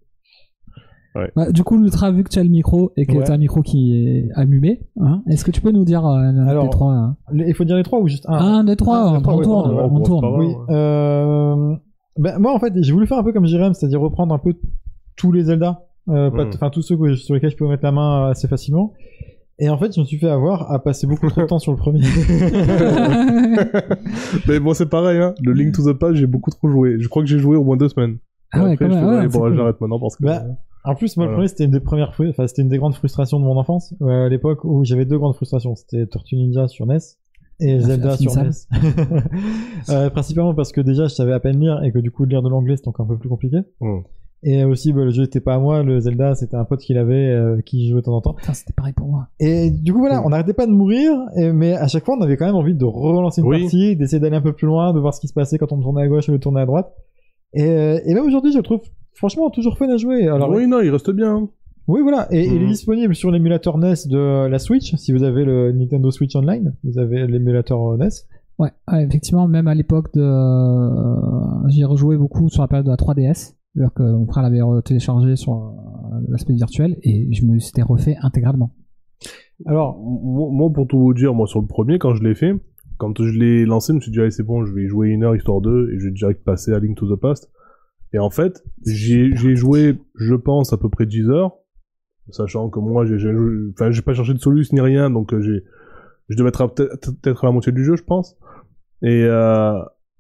[1.36, 3.24] Bah, du coup, Ultra, vu que tu as le micro et que Ouais.
[3.24, 6.16] tu as un micro qui est allumé, hein, est-ce que tu peux nous dire euh,
[6.16, 8.34] un Alors, des trois hein Il faut dire les trois ou juste un?
[8.36, 10.38] Un des trois, un on, trois, tourne, ouais, on.
[10.38, 11.76] Oui, euh...
[12.20, 14.54] ben, moi, en fait, j'ai voulu faire un peu comme Jérém, c'est-à-dire reprendre un peu
[15.16, 16.50] tous les Zelda, euh, Mm.
[16.54, 18.94] enfin, tous ceux sur lesquels je peux mettre la main assez facilement.
[19.60, 21.72] Et en fait, je me suis fait avoir à passer beaucoup trop de temps sur
[21.72, 22.02] le premier.
[24.48, 25.34] Mais bon, c'est pareil, hein.
[25.42, 26.98] Le Link to the Past, j'ai beaucoup trop joué.
[27.00, 28.18] Je crois que j'ai joué au moins deux semaines.
[28.52, 29.56] ah ouais, Après, quand je même, fais, ouais, allez, c'est bon, cool.
[29.58, 30.26] j'arrête maintenant parce que.
[30.26, 30.44] Bah,
[30.84, 33.40] En plus, moi, le premier, c'était une des premières, enfin, c'était une des grandes frustrations
[33.40, 33.94] de mon enfance.
[34.02, 35.76] euh, à l'époque où j'avais deux grandes frustrations.
[35.76, 36.98] C'était Tortue Ninja sur NES
[37.60, 38.50] et Zelda sur NES.
[38.50, 39.24] infinissable.
[39.90, 42.44] Euh, principalement parce que déjà, je savais à peine lire et que du coup, lire
[42.44, 43.58] de l'anglais, c'était encore un peu plus compliqué.
[43.80, 44.00] Hmm.
[44.44, 45.82] Et aussi, bah, le jeu était pas à moi.
[45.84, 48.34] Le Zelda, c'était un pote qui l'avait, euh, qui jouait de temps en temps.
[48.36, 49.28] Putain, c'était pareil pour moi.
[49.40, 52.22] Et du coup, voilà, on n'arrêtait pas de mourir, et- mais à chaque fois, on
[52.22, 53.62] avait quand même envie de relancer une Oui.
[53.62, 55.80] partie, d'essayer d'aller un peu plus loin, de voir ce qui se passait quand on
[55.82, 56.94] tournait à gauche ou on tournait à droite.
[57.54, 58.82] Et, euh, et même aujourd'hui, je le trouve
[59.14, 60.28] franchement, toujours fun à jouer.
[60.28, 61.50] Alors, oui, non, il reste bien.
[61.88, 62.28] Oui, voilà.
[62.32, 62.68] Et, et il est Mhm.
[62.68, 64.94] disponible sur l'émulateur NES de la Switch.
[64.98, 68.10] Si vous avez le Nintendo Switch Online, vous avez l'émulateur NES.
[68.60, 70.22] Ouais, effectivement, même à l'époque de.
[70.22, 73.56] euh, J'y ai rejoué beaucoup sur la période de la 3DS.
[73.78, 78.16] C'est-à-dire que mon frère l'avait téléchargé sur euh, l'aspect virtuel et je me suis refait
[78.24, 78.74] intégralement.
[79.68, 82.54] Alors, Moi, pour tout vous dire, moi, sur le premier, quand je l'ai fait,
[82.98, 85.10] quand je l'ai lancé, je me suis dit, allez, c'est bon, je vais y jouer
[85.10, 87.52] une heure, histoire 2, et je vais direct passer à Link to the Past.
[88.14, 91.60] Et en fait, j'ai joué, je pense, à peu près 10 heures,
[92.32, 93.32] sachant que moi, j'ai
[93.74, 95.64] enfin, j'ai pas cherché de solus ni rien, donc euh, j'ai,
[96.30, 98.40] je devais être peut-être à la moitié du jeu, je pense.
[99.04, 99.80] Et, euh,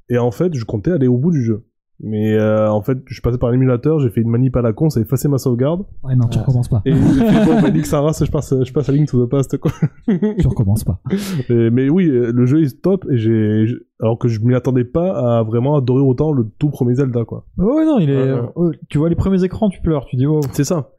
[0.10, 1.67] et en fait, je comptais aller au bout du jeu.
[2.00, 4.72] Mais euh, en fait, je suis passé par l'émulateur, j'ai fait une manip à la
[4.72, 5.82] con, ça a effacé ma sauvegarde.
[6.04, 6.82] Ouais, non, tu recommences pas.
[6.86, 7.00] Et j'ai
[7.46, 9.72] bon, bah, nique sa race, je passe, je passe à Link to the Past, quoi.
[10.08, 11.00] Tu recommences pas.
[11.50, 13.66] Et- mais oui, le jeu est top et j'ai,
[14.00, 17.46] alors que je m'y attendais pas à vraiment adorer autant le tout premier Zelda, quoi.
[17.58, 18.16] ouais, non, il est.
[18.34, 18.50] Ouais, ouais.
[18.56, 20.06] oh, tu vois les premiers écrans, tu pleures.
[20.06, 20.42] Tu dis, oh.
[20.52, 20.90] C'est ça.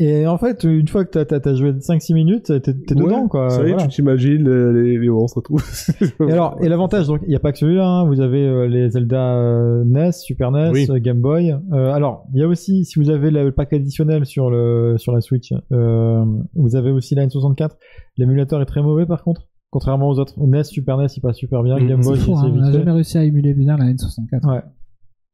[0.00, 3.50] Et en fait, une fois que t'as as, joué 5-6 minutes, t'es t'es dedans, quoi.
[3.50, 3.82] Ça y est, Voilà.
[3.84, 6.24] tu t'imagines les, les, les monstres et tout.
[6.28, 8.68] Et alors, et l'avantage, donc, il n'y a pas que celui-là, hein, vous avez euh,
[8.68, 10.86] les Zelda euh, NES, Super NES, Oui.
[10.88, 11.50] euh, Game Boy.
[11.72, 15.12] Euh, alors, il y a aussi, si vous avez le pack additionnel sur le sur
[15.12, 16.24] la Switch, euh,
[16.54, 17.70] vous avez aussi la N64.
[18.18, 19.48] L'émulateur est très mauvais, par contre.
[19.70, 21.76] Contrairement aux autres, NES, Super NES, il passe super bien.
[21.76, 24.48] Mm, Game Boy, c'est hein, on n'a jamais réussi à émuler bien la N64.
[24.50, 24.62] Ouais.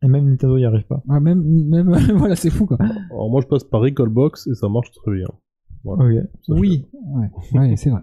[0.04, 1.02] Et même Nintendo y arrive pas.
[1.08, 2.76] Ouais, même, même, voilà, c'est fou, quoi.
[3.10, 5.26] Alors moi, je passe par Recallbox et ça marche très bien.
[5.84, 8.02] Ça, Oui, ouais, ouais c'est vrai.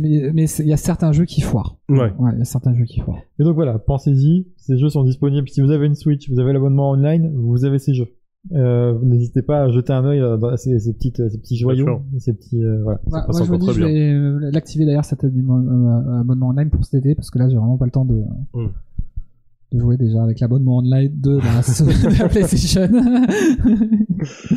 [0.00, 1.78] Mais il y a certains jeux qui foirent.
[1.88, 2.12] Ouais.
[2.18, 3.20] Ouais, il y a certains jeux qui foirent.
[3.38, 5.48] Et donc voilà, pensez-y, ces jeux sont disponibles.
[5.48, 8.08] Si vous avez une Switch, vous avez l'abonnement online, vous avez ces jeux.
[8.52, 12.32] Euh, N'hésitez pas à jeter un œil dans ces, ces petites, ces petits joyaux, ces
[12.32, 13.00] petits, euh, voilà.
[13.10, 16.48] Passe moi, je me encore dis, je vais euh, l'activer d'ailleurs cet abonnement, euh, abonnement
[16.50, 18.22] online pour cet été parce que là, j'ai vraiment pas le temps de,
[18.54, 18.68] Mm.
[19.72, 21.40] De jouer déjà avec l'abonnement online de la,
[22.12, 22.88] de la PlayStation.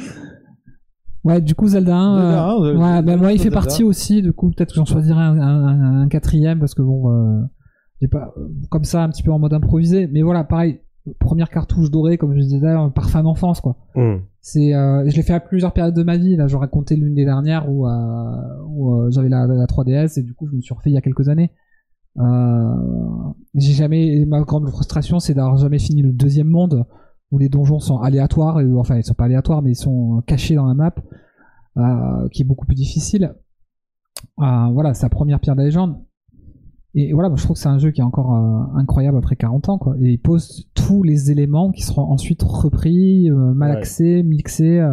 [1.24, 2.16] ouais, du coup, Zelda 1.
[2.22, 3.56] Zelda euh, 1, euh, ouais, bah, moi, il fait Zelda.
[3.56, 4.22] partie aussi.
[4.22, 7.42] Du coup, peut-être que j'en choisirai un, un- un quatrième parce que bon, euh,
[8.02, 10.08] j'ai pas euh, comme ça un petit peu en mode improvisé.
[10.08, 10.80] Mais voilà, pareil,
[11.20, 13.78] première cartouche dorée, comme je disais, un parfum d'enfance, quoi.
[13.96, 14.22] Hum.
[14.42, 16.36] C'est, euh, je l'ai fait à plusieurs périodes de ma vie.
[16.38, 17.92] Là, j'aurais compté l'une des dernières où, euh,
[18.68, 20.98] où euh, j'avais la, la 3DS et du coup, je me suis refait il y
[20.98, 21.52] a quelques années.
[22.20, 22.76] Euh,
[23.56, 26.86] j'ai jamais, ma grande frustration, c'est d'avoir jamais fini le deuxième monde
[27.32, 28.60] où les donjons sont aléatoires.
[28.78, 30.96] Enfin, ils sont pas aléatoires, mais ils sont cachés dans la map,
[31.78, 33.36] euh, qui est beaucoup plus difficile.
[34.42, 35.98] Euh, voilà, sa première pierre de la légende.
[36.96, 39.36] Et voilà, moi, je trouve que c'est un jeu qui est encore euh, incroyable après
[39.36, 39.96] 40 ans, quoi.
[40.02, 44.84] Et il pose tous les éléments qui seront ensuite repris, malaxés, mixés.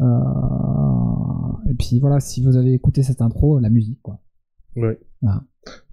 [0.00, 4.20] et puis voilà, si vous avez écouté cette intro, la musique, quoi.
[4.76, 5.00] Ouais.
[5.20, 5.42] Voilà.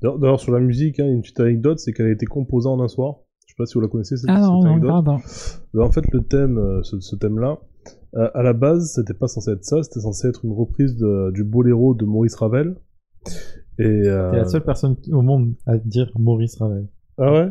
[0.01, 2.87] D'ailleurs, sur la musique, hein, une petite anecdote, c'est qu'elle a été composée en un
[2.87, 3.15] soir.
[3.45, 4.89] Je sais pas si vous la connaissez, cette, Ah non, cette non, anecdote.
[4.91, 5.17] non, non.
[5.73, 7.57] Ben, en fait, le thème, euh, ce, ce thème-là,
[8.15, 11.31] euh, à la base, c'était pas censé être ça, c'était censé être une reprise de-
[11.31, 12.75] du boléro de Maurice Ravel.
[13.79, 14.31] Et euh...
[14.31, 16.87] T'es la seule personne au monde à dire Maurice Ravel.
[17.17, 17.49] ah ouais?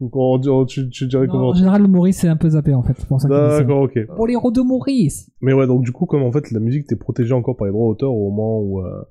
[0.00, 2.48] Donc, on, on- tu, tu dirais Non, comment en général, le Maurice c'est un peu
[2.50, 2.96] zappé en fait.
[3.28, 4.06] D'accord, ok.
[4.16, 5.30] Pour les héros de Maurice.
[5.40, 7.72] Mais ouais, donc du coup, comme en fait la musique était protégée encore par les
[7.72, 9.02] droits d'auteur au moment où, euh,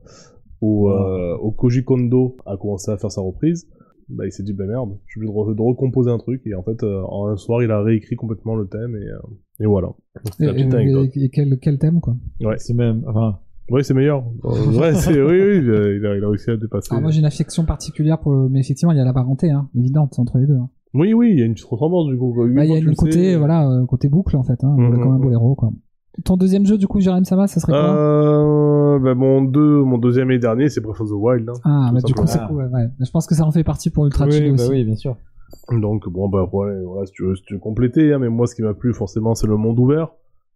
[0.63, 3.67] où, euh, où Koji Kondo a commencé à faire sa reprise,
[4.09, 6.41] bah il s'est dit bah merde, je suis obligé de, re- de recomposer un truc
[6.45, 9.63] et en fait euh, en un soir il a réécrit complètement le thème et, euh,
[9.63, 9.89] et voilà.
[10.25, 11.09] C'était la Et, petite et- anecdote.
[11.15, 12.15] et quel, quel thème quoi?
[12.41, 12.55] Ouais.
[12.57, 13.37] C'est même, enfin,
[13.71, 14.23] Ouais, c'est meilleur.
[14.45, 16.89] Euh, ouais, c'est oui, oui, il a, il a- il a réussi à dépasser.
[16.91, 18.49] Alors moi j'ai une affection particulière pour le...
[18.49, 20.57] mais effectivement il y a la parenté hein, évidente entre les deux.
[20.57, 20.69] hein.
[20.95, 22.33] Oui, oui, il y a une petite ressemblance du coup.
[22.35, 24.99] Bah, il y a une côté voilà euh, côté boucle en fait hein, Mhm.
[25.01, 25.71] comme un boléro quoi.
[26.25, 27.95] Ton deuxième jeu du coup Jérém Sama ça serait quoi?
[27.97, 28.43] Euh,
[29.03, 31.49] bah, mon deux, mon deuxième et dernier, c'est Breath of the Wild.
[31.49, 31.53] hein.
[31.65, 32.87] Ah bah du coup c'est cool ouais, ouais.
[32.99, 34.69] Je pense que ça en fait partie pour Ultra oui, Chill bah aussi.
[34.71, 35.15] oui, bien sûr.
[35.71, 38.47] Donc bon bah ouais, voilà, si tu veux, si tu veux compléter, hein, mais moi
[38.47, 40.09] ce qui m'a plu forcément c'est le monde ouvert.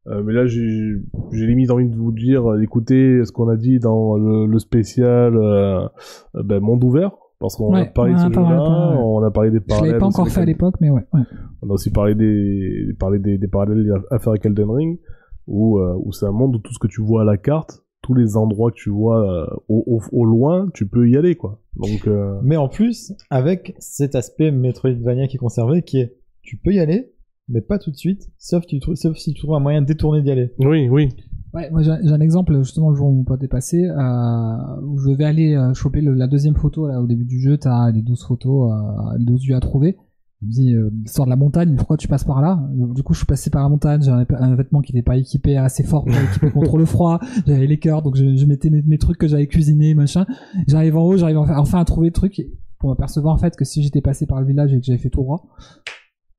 [0.07, 0.95] Euh, mais là j'ai
[1.33, 4.59] j'ai limite envie de vous dire euh, écoutez ce qu'on a dit dans le, le
[4.59, 5.85] spécial euh,
[6.33, 8.97] ben, monde ouvert parce qu'on a parlé de on ce jeu-là, ouais.
[9.03, 9.91] on a parlé des Je parallèles.
[9.91, 11.03] l'avais pas encore fait à Elden- l'époque mais ouais.
[11.13, 11.21] ouais.
[11.61, 14.99] On a aussi parlé des parlé des, des parallèles à faire avec Elden Ring
[15.45, 17.83] où euh, où c'est un monde où tout ce que tu vois à la carte,
[18.07, 21.35] tous les endroits que tu vois euh, au, au, au loin, tu peux y aller
[21.35, 21.59] quoi.
[21.75, 26.55] Donc euh, Mais en plus, avec cet aspect Metroidvania qui est conservé, qui est, tu
[26.57, 27.11] peux y aller,
[27.49, 30.31] mais pas tout de suite, sauf, tu sauf si tu trouves un moyen détourné d'y
[30.31, 30.53] aller.
[30.59, 31.09] oui, oui.
[31.53, 34.97] Ouais, moi j'ai un exemple justement le jour où mon pote est passé, euh, où
[34.99, 37.89] je devais aller euh, choper le- la deuxième photo là au début du jeu, t'as
[37.91, 39.97] les 12 photos, euh, les 12 yeux à trouver.
[40.43, 43.01] Il me dit euh, l'histoire de la montagne, pourquoi tu passes par là Donc, Du
[43.01, 45.57] coup je suis passé par la montagne, j'avais un, un vêtement qui n'était pas équipé
[45.57, 48.83] assez fort pour équiper contre le froid, j'avais les cœurs, donc je, je mettais mes,
[48.83, 50.25] mes trucs que j'avais cuisinés, machin.
[50.67, 52.39] J'arrive en haut, j'arrive enfin, enfin à trouver le truc
[52.77, 55.09] pour m'apercevoir en fait que si j'étais passé par le village et que j'avais fait
[55.09, 55.47] tout droit,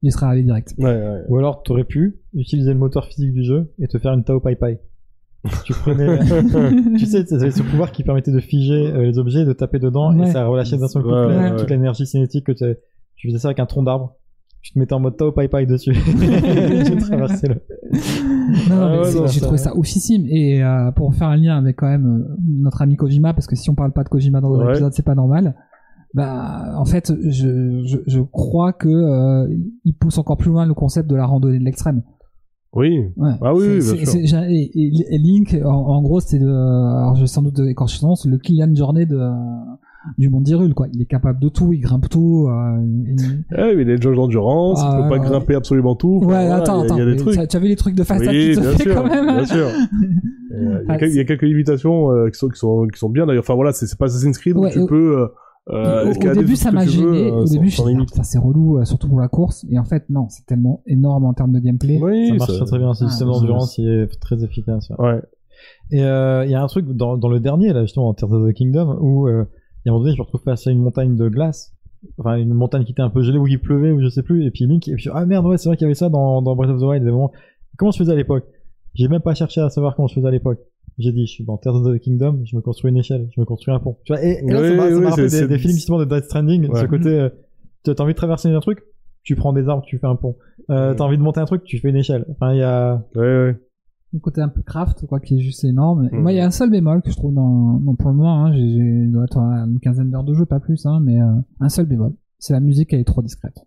[0.03, 0.75] il serait arrivé direct.
[0.79, 1.23] Ouais, ouais.
[1.29, 4.39] Ou alors, t'aurais pu utiliser le moteur physique du jeu et te faire une Tao
[4.39, 4.81] Pai Pai.
[5.65, 6.19] tu prenais,
[6.99, 10.17] tu sais, t'avais ce pouvoir qui permettait de figer euh, les objets, de taper dedans
[10.17, 10.29] Ouais.
[10.29, 11.77] et ça relâchait d'un seul coup Ouais, toute la- ouais, toute ouais.
[11.77, 12.65] l'énergie cinétique que tu
[13.19, 14.15] tu faisais ça avec un tronc d'arbre.
[14.63, 15.93] Tu te mettais en mode Tao Pai Pai dessus.
[15.95, 17.55] tu traversais le.
[18.69, 20.25] Non, non, Ah ouais, j'ai trouvé ça oufissime.
[20.29, 23.55] Et euh, pour faire un lien avec quand même euh, notre ami Kojima, parce que
[23.57, 24.67] si on parle pas de Kojima dans Ouais.
[24.67, 25.55] l'épisode, c'est pas normal.
[26.15, 29.47] Bah, en fait, je, je, je crois que euh,
[29.85, 32.03] il pousse encore plus loin le concept de la randonnée de l'extrême.
[32.73, 32.99] Oui.
[33.17, 33.31] Ouais.
[33.41, 34.39] Ah oui, bien sûr.
[34.43, 38.15] et, et Link, en, en gros, c'est alors je vais sans doute écorcher son nom,
[38.17, 39.19] c'est le Kylian Journey de
[40.17, 40.87] du monde d'Hyrule, quoi.
[40.93, 42.47] Il est capable de tout, il grimpe tout.
[42.49, 45.29] euh, il- Eh, mais il y a des jauges d'endurance, Ah, il peut pas ouais.
[45.29, 46.19] grimper absolument tout.
[46.21, 46.97] Ouais, voilà, attends, il y a- attends.
[46.97, 47.03] Il y
[47.39, 49.05] a des Tu as vu les trucs de Fast Oui, qui te bien sûr, quand
[49.09, 49.27] même.
[49.27, 49.67] bien sûr.
[50.51, 52.59] Euh, Il y, a Ah, quelques- il y a quelques limitations euh, qui, sont, qui,
[52.59, 53.43] sont, qui sont bien d'ailleurs.
[53.45, 55.27] Enfin voilà, c'est pas Assassin's Creed où Ouais, tu au- peux euh,
[55.71, 57.29] euh, au, au escalader début, ça m'a gêné.
[57.31, 58.09] euh, au sans- début, je me suis dit, limite.
[58.11, 59.67] putain, c'est relou, euh, surtout pour la course.
[59.71, 62.01] Et en fait, non, c'est tellement énorme en termes de gameplay.
[62.03, 62.95] Oui, Ça marche très très bien.
[62.95, 64.91] Ce Ah, système ça- d'endurance, il est très efficace.
[64.99, 65.21] ouais.
[65.91, 68.33] Et euh, il y a un truc dans, dans le dernier, là, justement, en Tears
[68.33, 69.29] of the Kingdom, où
[69.91, 71.75] un moment donné, je me retrouve face à une montagne de glace.
[72.19, 74.45] Enfin, une montagne qui était un peu gelée, où il pleuvait, ou je sais plus.
[74.47, 76.43] Et puis Link, et puis, ah merde, ouais, c'est vrai qu'il y avait ça dans,
[76.43, 77.07] dans Breath of the Wild.
[77.07, 77.31] Et bon,
[77.77, 78.45] comment je faisais à l'époque?
[78.95, 80.61] J'ai même pas cherché à savoir comment je faisais à l'époque.
[80.99, 83.41] J'ai dit, je suis dans Tears of the Kingdom, je me construis une échelle, je
[83.41, 83.99] me construis un pont.
[84.05, 86.05] Tu vois, et, et là, Oui, ça m'a oui, rappelé des, des films justement de
[86.05, 86.81] Death Stranding, Ouais.
[86.81, 87.29] ce côté, euh,
[87.85, 88.83] tu as envie de traverser un truc,
[89.23, 90.37] tu prends des arbres, tu fais un pont.
[90.71, 90.97] Euh, Ouais.
[90.97, 92.25] T'as envie de monter un truc, tu fais une échelle.
[92.31, 93.03] Enfin, il y a...
[93.15, 93.57] Ouais, ouais.
[94.13, 96.09] Le côté un peu craft, quoi, qui est juste énorme.
[96.13, 98.47] Moi, il y a un seul bémol que je trouve dans, dans pour le moment,
[98.47, 102.15] hein, j'ai, une quinzaine d'heures de jeu, pas plus, hein, mais euh, un seul bémol.
[102.39, 103.67] C'est la musique, elle est trop discrète.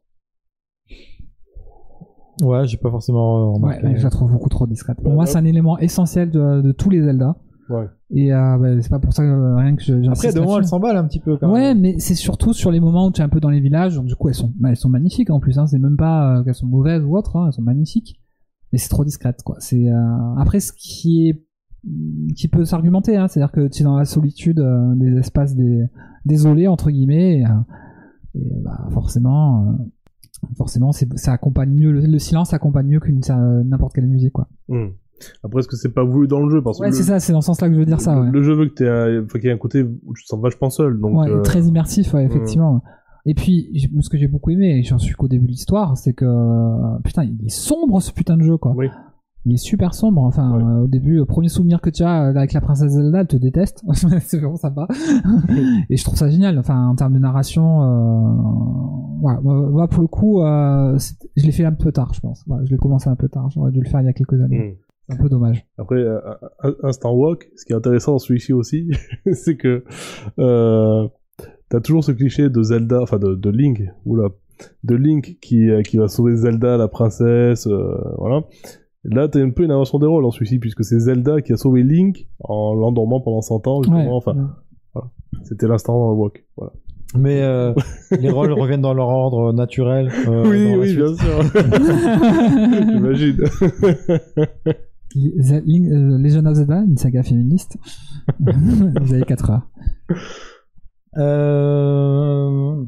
[2.42, 3.86] Ouais, j'ai pas forcément euh, remarqué.
[3.86, 4.98] ouais, je la trouve beaucoup trop discrète.
[5.02, 7.36] Pour moi, c'est un élément essentiel de, de tous les Zelda.
[7.70, 7.88] Ouais.
[8.10, 10.66] Et euh, bah, c'est pas pour ça que rien que je, Après, de moment, elle
[10.66, 11.82] s'emballe un petit peu quand Ouais, même.
[11.82, 13.96] mais c'est surtout sur les moments où tu es un peu dans les villages.
[13.96, 15.58] Donc, du coup, elles sont, bah, elles sont magnifiques en plus.
[15.58, 15.68] Hein.
[15.68, 17.38] C'est même pas qu'elles sont mauvaises ou autres.
[17.38, 17.46] Hein.
[17.48, 18.21] Elles sont magnifiques.
[18.72, 19.58] Mais c'est trop discrète, quoi.
[19.60, 21.44] C'est euh, après ce qui est
[22.36, 23.18] qui peut s'argumenter.
[23.18, 23.28] Hein.
[23.28, 25.84] C'est-à-dire que tu es dans la solitude euh, des espaces des
[26.26, 27.40] désolés entre guillemets.
[27.40, 27.50] Et, euh,
[28.36, 33.20] et, bah, forcément, euh, forcément, c'est ça accompagne mieux le, le silence accompagne mieux qu'une
[33.66, 34.48] n'importe quelle musique, quoi.
[34.70, 34.90] Hmm.
[35.44, 36.62] Après, est-ce que c'est pas voulu dans le jeu?
[36.64, 37.20] Parce que Ouais, le, c'est ça.
[37.20, 38.16] C'est dans ce sens-là que je veux dire ça.
[38.16, 38.32] le- Ouais.
[38.32, 41.00] le jeu veut que qu'il y ait un côté où tu te sens vachement seul.
[41.00, 42.82] Donc, ouais, euh, très immersif, ouais, effectivement.
[43.26, 46.14] Et puis, ce que j'ai beaucoup aimé, et j'en suis qu'au début de l'histoire, c'est
[46.14, 48.74] que euh, putain, il est sombre ce putain de jeu, quoi.
[48.76, 48.88] Oui.
[49.46, 50.22] Il est super sombre.
[50.22, 50.64] Enfin, Ouais.
[50.64, 53.28] euh, au début, le premier souvenir que tu as euh, avec la princesse Zelda, elle
[53.28, 53.84] te déteste.
[54.22, 54.88] c'est vraiment sympa.
[55.90, 56.60] et je trouve ça génial.
[56.60, 59.26] Enfin, en termes de narration, euh...
[59.26, 60.98] ouais, moi, pour le coup, euh,
[61.38, 62.44] je l'ai fait un peu tard, je pense.
[62.48, 63.50] Ouais, je l'ai commencé un peu tard.
[63.50, 64.60] J'aurais dû le faire il y a quelques années.
[64.60, 64.76] hmm.
[65.10, 65.66] C'est un peu dommage.
[65.80, 66.20] Après, euh,
[66.84, 68.92] Instant Walk, ce qui est intéressant dans celui-ci aussi,
[69.34, 69.84] c'est que
[70.38, 71.08] euh,
[71.72, 74.28] t'as toujours ce cliché de Zelda, enfin de, de Link, oula,
[74.84, 78.44] de Link qui, euh, qui va sauver Zelda, la princesse, euh, voilà.
[79.04, 81.58] Là, t'as un peu une inversion des rôles dans celui-ci, puisque c'est Zelda qui a
[81.58, 84.04] sauvé Link en l'endormant pendant 100 ans, justement.
[84.06, 84.12] Ouais.
[84.14, 84.52] Enfin,
[85.44, 86.72] c'était l'instant Walk, voilà.
[87.18, 87.74] Mais euh,
[88.20, 90.10] les rôles reviennent dans leur ordre naturel.
[90.28, 91.00] euh, oui, dans oui, suite.
[91.00, 91.42] bien sûr.
[92.94, 93.38] J'imagine.
[95.14, 95.90] The- Link-
[96.24, 97.78] Legend of Zelda, une saga féministe.
[98.40, 99.68] Vous avez 4 heures.
[101.18, 102.84] Euh...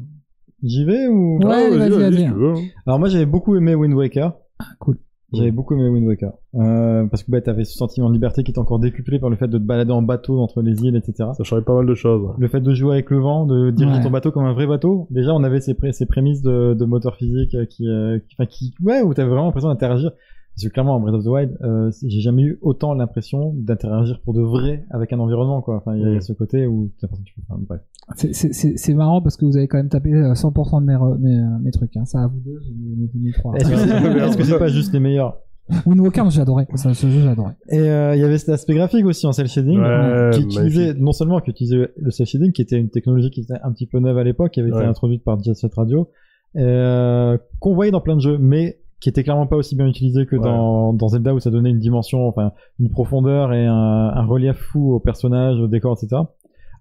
[0.62, 2.14] J'y vais ou Ouais, Ah, vas-y, vas-y.
[2.16, 2.60] si tu veux, hein.
[2.86, 4.32] Alors moi j'avais beaucoup aimé Wind Waker.
[4.58, 4.98] Ah, cool.
[5.34, 6.32] J'avais beaucoup aimé Wind Waker.
[6.54, 9.36] Euh, parce que bah, t'avais ce sentiment de liberté qui était encore décuplé par le
[9.36, 11.30] fait de te balader en bateau entre les îles, etc.
[11.36, 12.30] Ça changerait pas mal de choses.
[12.38, 14.04] Le fait de jouer avec le vent, de diriger Ouais.
[14.04, 15.06] ton bateau comme un vrai bateau.
[15.10, 18.46] Déjà on avait ces, pré- ces prémices de, de moteur physique qui, euh, qui, enfin,
[18.46, 20.12] qui, ouais, où t'avais vraiment l'impression d'interagir.
[20.56, 24.20] Parce que clairement en Breath of the Wild, euh, j'ai jamais eu autant l'impression d'interagir
[24.24, 25.76] pour de vrai avec un environnement, quoi.
[25.78, 27.80] Enfin, il y a ce côté où t'as l'impression que tu peux, enfin, bref.
[28.16, 30.86] C'est- C'est c'est- c'est marrant parce que vous avez quand même tapé euh, 100% de
[30.86, 31.96] mes, mes, euh, mes trucs.
[31.96, 32.04] Hein.
[32.04, 33.54] Ça, à vous deux, j'ai mis, j'ai mis trois.
[33.56, 35.38] Est-ce que c'est pas juste les meilleurs?
[35.86, 36.66] Wind Walker, moi, j'ai adoré.
[36.74, 37.52] Ça, ce jeu, j'ai adoré.
[37.70, 40.80] Et euh, il y avait cet aspect graphique aussi en cell shading, Ouais, qui utilisait
[40.82, 41.02] magnifique.
[41.02, 43.86] non seulement qui utilisait le cell shading, qui était une technologie qui était un petit
[43.86, 44.78] peu neuve à l'époque, qui avait Ouais.
[44.80, 46.10] été introduite par Jet Set Radio,
[46.56, 50.24] euh, qu'on voyait dans plein de jeux, mais qui était clairement pas aussi bien utilisé
[50.24, 50.42] que Ouais.
[50.42, 54.56] dans, dans Zelda où ça donnait une dimension, enfin une profondeur et un, un relief
[54.56, 56.22] fou aux personnages, aux décors, etc.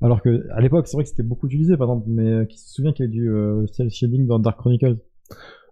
[0.02, 2.58] Alors que à l'époque, c'est vrai que c'était beaucoup utilisé, par exemple, mais euh, qui
[2.60, 4.98] se souvient qu'il y a du euh, cell shading dans Dark Chronicles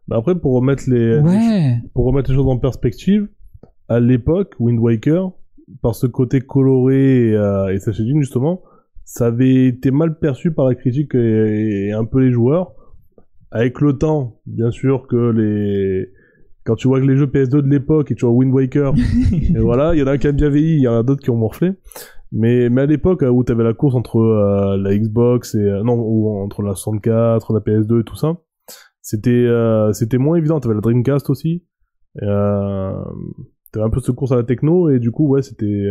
[0.09, 1.77] Bah après, pour remettre les, Ouais.
[1.93, 3.29] pour remettre les choses en perspective,
[3.87, 5.31] à l'époque, Wind Waker,
[5.81, 8.61] par ce côté coloré et, euh, et shading, justement,
[9.05, 12.73] ça avait été mal perçu par la critique et, et un peu les joueurs.
[13.51, 16.09] Avec le temps, bien sûr que les...
[16.63, 18.93] Quand tu vois que les jeux PS2 de l'époque et tu vois Wind Waker,
[19.55, 21.21] et voilà, il y en a qui a bien vieilli, il y en a d'autres
[21.23, 21.71] qui ont morflé.
[22.31, 25.57] Mais, mais à l'époque, euh, où t'avais la course entre euh, la Xbox et...
[25.59, 28.37] euh, non, ou entre la 64, la PS2 et tout ça,
[29.01, 30.59] c'était euh, c'était moins évident.
[30.59, 31.65] T'avais la Dreamcast aussi.
[33.71, 35.89] T'avais un peu ce course à la techno et du coup ouais c'était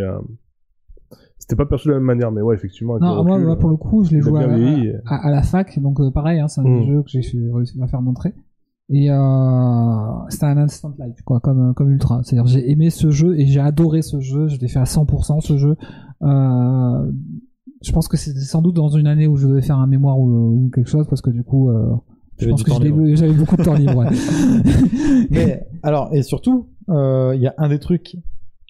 [1.38, 2.30] c'était pas perçu de la même manière.
[2.30, 2.98] Mais ouais effectivement.
[2.98, 4.92] Non, moi, pour le coup, je l'ai joué à, vieilli.
[5.06, 6.84] à, à la fac, donc euh, pareil, hein, c'est un Mm.
[6.86, 7.20] jeu que j'ai
[7.52, 8.34] réussi à faire montrer.
[8.92, 9.16] Et euh,
[10.28, 12.22] c'était un instant life, quoi, comme, comme Ultra.
[12.24, 14.48] C'est-à-dire, j'ai aimé ce jeu et j'ai adoré ce jeu.
[14.48, 15.76] Je l'ai fait à 100% ce jeu.
[16.22, 17.12] Euh,
[17.82, 20.18] je pense que c'était sans doute dans une année où je devais faire un mémoire
[20.18, 21.94] ou, ou quelque chose, parce que du coup, euh,
[22.38, 22.72] je pense que
[23.14, 23.96] j'avais beaucoup de temps libre.
[23.96, 24.08] ouais.
[25.30, 28.16] Mais alors et surtout, euh, il y a un des trucs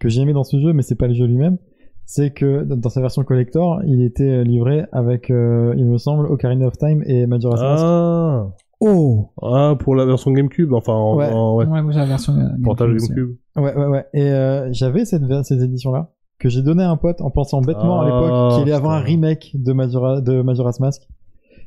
[0.00, 1.58] que j'ai aimé dans ce jeu, mais c'est pas le jeu lui-même,
[2.06, 6.66] c'est que dans sa version collector, il était livré avec, euh, il me semble, Ocarina
[6.66, 7.84] of Time et Majora's Mask.
[7.84, 8.48] Ah
[8.80, 11.30] oh ah pour la version GameCube enfin en, Ouais.
[11.32, 12.32] en- ouais, Ouais, moi j'ai la version.
[12.34, 13.14] euh, portage GameCube aussi.
[13.14, 13.36] GameCube.
[13.56, 14.06] Ouais, ouais, ouais.
[14.14, 18.00] Et euh, j'avais cette, ces éditions-là que j'ai donné à un pote en pensant bêtement
[18.00, 21.02] à Ah, l'époque qu'il allait avoir un remake de, Majora, de Majora's Mask.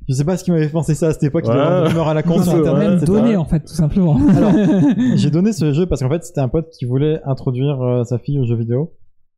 [0.09, 2.24] Je sais pas ce qui m'avait pensé ça à cette époque, il rumeur à la
[2.24, 4.18] con sur internet, donné en fait, tout simplement.
[4.36, 4.51] Alors,
[5.16, 8.18] j'ai donné ce jeu parce qu'en fait c'était un pote qui voulait introduire euh, sa
[8.18, 8.91] fille au jeu vidéo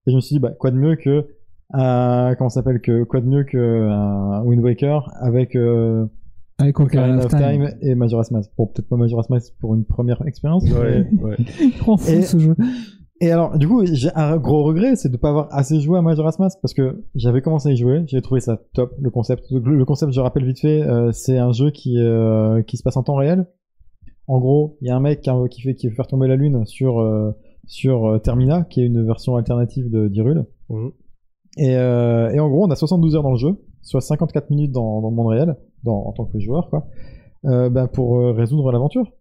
[0.07, 1.27] et je me suis dit bah quoi de mieux que
[1.75, 6.05] euh, comment ça s'appelle que quoi de mieux que un Wind Waker avec euh,
[6.57, 9.85] Avec Ocarina Ocarina of Time et Majora's Mask bon peut-être pas Majora's Mask pour une
[9.85, 10.63] première expérience.
[10.71, 11.35] Ouais, ouais.
[12.07, 12.55] Et- ce jeu.
[13.21, 16.01] et alors du coup j'ai un gros regret c'est de pas avoir assez joué à
[16.01, 19.45] Majora's Mask parce que j'avais commencé à y jouer j'ai trouvé ça top le concept.
[19.51, 22.95] Le, concept je rappelle vite fait euh, c'est un jeu qui euh, qui se passe
[22.97, 23.47] en temps réel.
[24.27, 26.35] En gros il y a un mec qui, qui fait qui veut faire tomber la
[26.37, 27.31] lune sur euh,
[27.67, 30.45] sur euh, Termina qui est une version alternative de d'Hyrule.
[30.69, 30.91] Mhm.
[31.57, 33.49] et, euh, et en gros on a 72 heures dans le jeu
[33.81, 35.55] soit 54 minutes dans, dans le monde réel
[35.85, 36.87] dans, en tant que joueur quoi
[37.45, 39.11] euh, ben, pour euh, résoudre l'aventure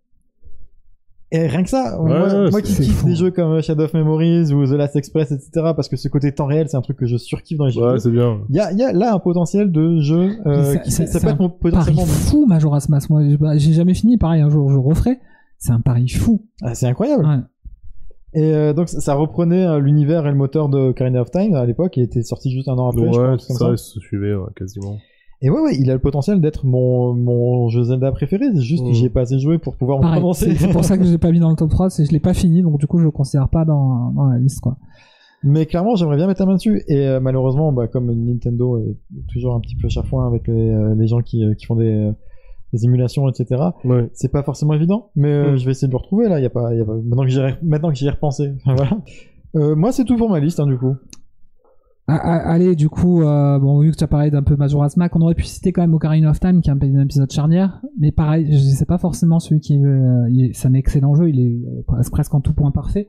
[1.32, 3.06] et rien que ça, Ouais, moi, ouais, moi qui kiffe fou.
[3.08, 6.30] des jeux comme Shadow of Memories ou The Last Express, etc., parce que ce côté
[6.32, 7.82] temps réel, c'est un truc que je surkiffe dans les jeux.
[7.82, 8.42] Ouais, c'est bien.
[8.50, 11.06] Il y a, il y a là un potentiel de jeu euh, ça- qui ça-
[11.06, 12.04] ça, c'est peut un être mon- Pari potentiellement.
[12.04, 13.10] fou, Majora's Mask.
[13.10, 14.16] Moi, j'ai- bah, jamais fini.
[14.16, 15.18] Pareil, un jour je referai.
[15.58, 16.46] C'est un pari fou.
[16.62, 17.24] Ah, c'est incroyable.
[17.26, 17.38] Ouais.
[18.40, 21.64] Et euh, donc ça, reprenait euh, l'univers et le moteur de Ocarina of Time à
[21.66, 23.00] l'époque, il était sorti juste un an après.
[23.12, 23.70] je ouais, comme ça, ça.
[23.72, 24.98] il se suivait, ouais, quasiment.
[25.44, 28.46] Et ouais, ouais, il a le potentiel d'être mon, mon jeu Zelda préféré.
[28.54, 28.86] C'est juste Mm.
[28.88, 30.22] que j'y ai pas assez joué pour pouvoir me Pareil.
[30.34, 31.90] C'est c'est pour ça que je l'ai pas mis dans le top 3.
[31.90, 34.24] C'est que je l'ai pas fini, donc du coup je le considère pas dans, dans
[34.26, 34.76] la liste, quoi.
[35.42, 36.82] Mais clairement, j'aimerais bien mettre la main dessus.
[36.88, 38.96] Et euh, malheureusement, bah, comme Nintendo est
[39.30, 41.84] toujours un petit peu chafouin avec les, euh, les gens qui, euh, qui font des,
[41.92, 42.12] euh,
[42.72, 43.62] des émulations, etc.
[43.84, 44.08] Ouais.
[44.14, 45.56] C'est pas forcément évident, mais euh, Mm.
[45.58, 46.40] je vais essayer de le retrouver là.
[46.40, 46.94] Il y a pas, il y a pas...
[46.94, 48.98] Maintenant que j'y ai, maintenant que j'y ai repensé, voilà.
[49.56, 50.94] Euh, moi, c'est tout pour ma liste, hein, du coup.
[52.06, 54.96] Ah, ah, allez, du coup, euh, bon, vu que tu as parlé d'un peu Majora's
[54.98, 57.30] Mask, on aurait pu citer quand même Ocarina of Time, qui est un, un épisode
[57.32, 57.80] charnière.
[57.98, 61.40] Mais pareil, je sais pas forcément celui qui, est, euh, c'est un excellent jeu, il
[61.40, 63.08] est euh, presque- en tout point parfait.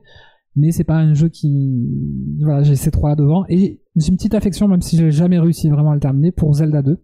[0.58, 1.86] Mais c'est pas un jeu qui,
[2.40, 3.44] voilà, j'ai ces trois là devant.
[3.50, 6.54] Et j'ai une petite affection, même si j'ai jamais réussi vraiment à le terminer, pour
[6.54, 6.98] Zelda 2.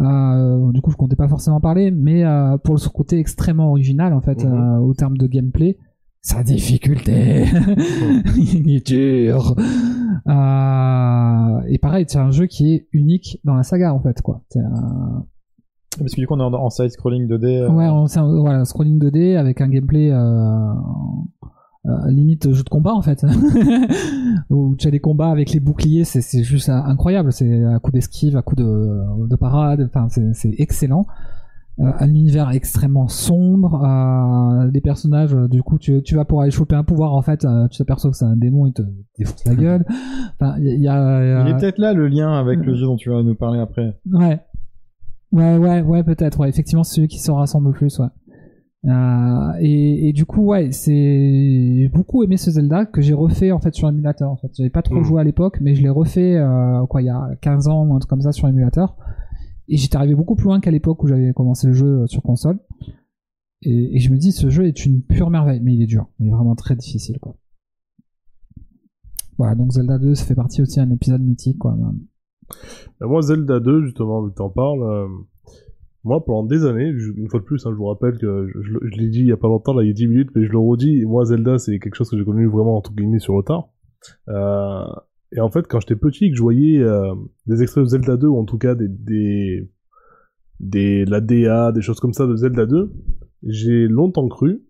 [0.00, 3.68] Euh, du coup, je comptais pas forcément en parler, mais euh, pour le côté extrêmement
[3.68, 5.76] original, en fait, euh, au terme de gameplay,
[6.22, 7.44] sa difficulté,
[8.38, 9.54] il est dur.
[10.28, 14.42] Euh, et pareil, c'est un jeu qui est unique dans la saga, en fait, quoi.
[14.56, 15.24] Un-
[15.98, 17.60] Parce que du coup, on est en, en side-scrolling 2D.
[17.62, 20.72] euh, Ouais, on- un voilà, scrolling 2D avec un gameplay euh,
[21.86, 23.24] euh, limite jeu de combat en fait.
[24.50, 27.32] Où tu as des combats avec les boucliers, c'est juste incroyable.
[27.32, 31.06] C'est à coup d'esquive, à coup de, de parade, enfin c'est excellent.
[31.80, 36.40] Euh, un univers extrêmement sombre, euh, des personnages, euh, du coup tu, tu vas pour
[36.40, 38.82] aller choper un pouvoir en fait, tu t'aperçois que c'est un démon, il te
[39.18, 39.84] défonce la gueule.
[40.40, 42.84] Enfin, il y a, y a- Il est peut-être là le lien avec le jeu
[42.86, 43.98] dont tu vas nous parler après.
[44.12, 44.38] Ouais.
[45.32, 46.38] Ouais, ouais, ouais, peut-être.
[46.38, 48.06] Ouais, effectivement, c'est celui qui se rassemble le plus, ouais.
[48.86, 53.50] Euh, et, et du coup, ouais, c'est j'ai beaucoup aimé ce Zelda que j'ai refait
[53.50, 54.30] en fait sur émulateur.
[54.30, 55.04] En fait, j'avais pas trop Mhm.
[55.04, 57.94] joué à l'époque, mais je l'ai refait euh, quoi il y a 15 ans ou
[57.94, 58.94] un truc comme ça sur émulateur.
[59.68, 62.22] Et j'étais arrivé beaucoup plus loin qu'à l'époque où j'avais commencé le jeu euh, sur
[62.22, 62.58] console.
[63.62, 66.26] Et, je me dis, ce jeu est une pure merveille, mais il est dur, il
[66.26, 67.34] est vraiment très difficile, quoi.
[69.38, 71.74] Voilà, donc Zelda 2, ça fait partie aussi d'un épisode mythique, quoi.
[73.00, 75.08] Ben, moi, Zelda 2, justement, que t'en parles, euh,
[76.04, 79.08] moi, pendant des années, une fois de plus, hein, je vous rappelle que je, l'ai
[79.08, 80.58] dit il y a pas longtemps, là, il y a 10 minutes, mais je le
[80.58, 83.70] redis, moi, Zelda, c'est quelque chose que j'ai connu vraiment, entre guillemets, sur le tard.
[84.28, 84.84] Euh,
[85.36, 87.12] et en fait, quand j'étais petit, que je voyais euh,
[87.46, 89.70] des extraits de Zelda 2, ou en tout cas des, des,
[90.60, 92.92] des, la DA, des choses comme ça de Zelda 2,
[93.46, 94.62] j'ai longtemps cru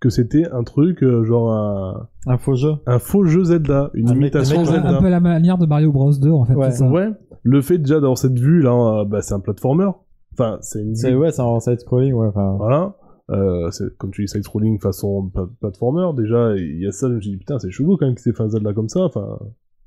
[0.00, 2.72] que c'était un truc, euh, genre un, Un faux jeu.
[2.86, 4.98] un faux jeu Zelda, une Un mec- imitation un Zelda.
[4.98, 6.54] Un peu la manière de Mario Bros 2, en fait.
[6.54, 6.70] Ouais.
[6.72, 6.90] c'est ça.
[6.90, 7.08] Ouais,
[7.44, 9.88] le fait déjà d'avoir cette vue là, euh, bah, c'est un platformer.
[10.32, 12.30] Enfin, c'est une C'est ouais, c'est en side-scrolling, ouais.
[12.34, 12.96] Voilà.
[13.30, 16.10] Euh, c'est comme tu dis side-scrolling façon pla- platformer.
[16.20, 17.08] Déjà, il y a ça.
[17.08, 18.88] Je me suis dit putain, c'est chelou quand même que c'est fait un Zelda comme
[18.88, 19.00] ça.
[19.04, 19.38] Enfin,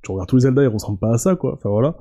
[0.05, 1.53] tu regardes tous les Zelda, ils ressemblent pas à ça, quoi.
[1.55, 1.97] Enfin voilà.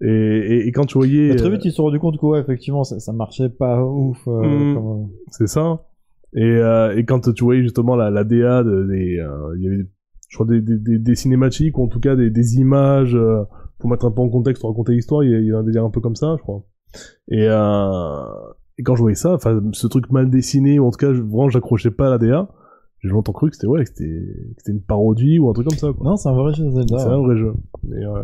[0.00, 2.18] Et, et, et quand tu voyais, Mais très euh, vite, ils se sont rendu compte
[2.18, 4.18] que, ouais, effectivement, ça, ça marchait pas ouf.
[4.28, 4.74] euh, Mm.
[4.74, 5.82] comme, euh, c'est ça.
[6.34, 9.66] Et, euh, et quand tu voyais justement la, la DA, de- des, euh, il y
[9.66, 9.84] avait,
[10.28, 13.18] je crois, des, des, des, des cinématiques ou en tout cas des, des images
[13.78, 15.24] pour mettre un peu en contexte, pour raconter l'histoire.
[15.24, 16.62] Il y, a, il y a un délire un peu comme ça, je crois.
[17.28, 21.12] Et, et quand je voyais ça, enfin, ce truc mal dessiné ou en tout cas,
[21.12, 22.48] je, vraiment, j'accrochais pas à la DA.
[23.02, 25.92] J'ai longtemps cru que c'était ouais, que c'était une parodie ou un truc comme ça.
[25.92, 26.04] Quoi.
[26.10, 26.98] Non, c'est un vrai jeu Zelda.
[26.98, 27.52] C'est un vrai jeu.
[27.96, 28.20] Et, ouais.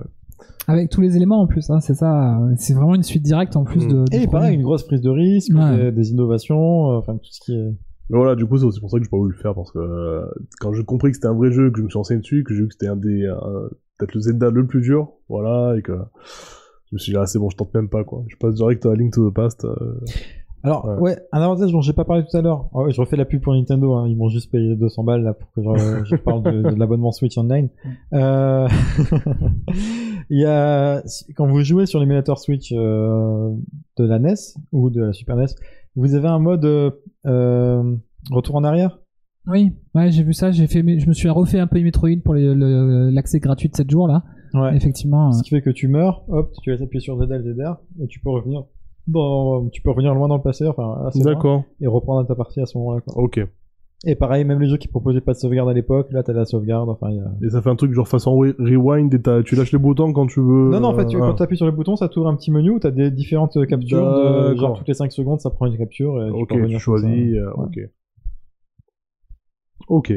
[0.69, 2.39] Avec tous les éléments en plus, hein, c'est ça.
[2.40, 3.89] euh, C'est vraiment une suite directe en plus Mm.
[3.93, 4.05] de.
[4.12, 5.77] Et pareil, une grosse prise de risque, Ouais.
[5.86, 7.70] des, des innovations, euh, enfin tout ce qui est.
[8.11, 9.73] Mais voilà, du coup, c'est aussi pour ça que j'ai pas voulu le faire parce
[9.73, 10.27] que euh,
[10.61, 12.53] quand j'ai compris que c'était un vrai jeu, que je me suis renseigné dessus, que
[12.55, 13.27] j'ai vu que c'était un des
[13.98, 15.93] peut-être le Zelda le plus dur, voilà, et que
[16.90, 18.23] je me suis dit ah c'est bon, je tente même pas quoi.
[18.28, 19.66] Je passe direct à Link to the Past.
[20.62, 20.98] Alors, Ouais.
[21.00, 21.16] ouais.
[21.32, 22.68] un avantage dont j'ai pas parlé tout à l'heure.
[22.74, 24.08] Ah ouais, je refais la pub pour Nintendo, hein.
[24.08, 27.12] ils m'ont juste payé 200 balles là pour que je, je parle de, de l'abonnement
[27.12, 27.68] Switch Online.
[28.14, 28.68] Euh...
[30.28, 31.02] Il y a,
[31.36, 33.52] quand vous jouez sur l'émulateur Switch euh,
[33.96, 34.34] de la NES
[34.72, 35.46] ou de la Super NES,
[35.94, 36.90] vous avez un mode euh,
[37.26, 37.94] euh,
[38.32, 38.98] retour en arrière?
[39.46, 40.50] Oui, ouais, j'ai vu ça.
[40.50, 44.08] J'ai fait, je me suis refait un peu Metroid pour l'accès gratuit de 7 jours
[44.08, 44.24] là.
[44.54, 44.74] Ouais.
[44.74, 45.30] Effectivement.
[45.30, 48.18] Ce qui fait que tu meurs, hop, tu vas appuyer sur ZL, ZR, et tu
[48.20, 48.64] peux revenir
[49.06, 51.62] dans, tu peux revenir loin dans le passé, enfin, assez loin, D'accord.
[51.80, 53.22] et reprendre ta partie à ce moment-là, quoi.
[53.22, 53.40] Ok.
[54.04, 56.44] Et pareil, même les jeux qui proposaient pas de sauvegarde à l'époque, là, t'as la
[56.44, 57.24] sauvegarde, enfin, il y a...
[57.46, 60.12] Et ça fait un truc genre façon re- rewind et t'as- tu lâches les boutons
[60.12, 60.70] quand tu veux.
[60.70, 62.50] Non, non, en fait, tu, euh, quand t'appuies sur les boutons, ça t'ouvre un petit
[62.50, 64.56] menu où t'as des différentes captures, de, D'accord.
[64.58, 66.84] genre toutes les 5 secondes, ça prend une capture, et tu Ok, peux revenir tu
[66.84, 67.06] comme ça.
[67.08, 67.34] choisis.
[67.36, 67.50] euh.
[67.56, 67.78] Ok.
[69.88, 70.12] Ok.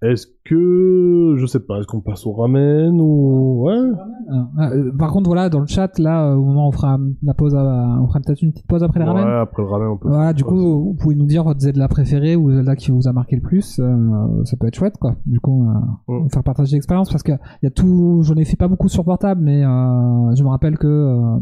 [0.00, 3.74] Est-ce que je sais pas, est-ce qu'on passe au ramen ou ouais?
[3.74, 6.98] Euh, euh, par contre, voilà, dans le chat, là, euh, au moment où on fera
[7.24, 9.26] la pause, à- on fera peut-être une petite pause après Ouais, ramen.
[9.40, 10.06] après le ramen on peut.
[10.08, 13.12] Voilà, du coup, vous pouvez nous dire votre Zelda préféré ou Zelda qui vous a
[13.12, 13.80] marqué le plus.
[13.80, 15.16] euh, ça peut être chouette, quoi.
[15.26, 16.28] Du coup, euh, Mm.
[16.30, 17.32] faire partager l'expérience parce que
[17.64, 18.20] y a tout.
[18.22, 21.38] J'en ai fait pas beaucoup sur portable, mais euh, je me rappelle que euh,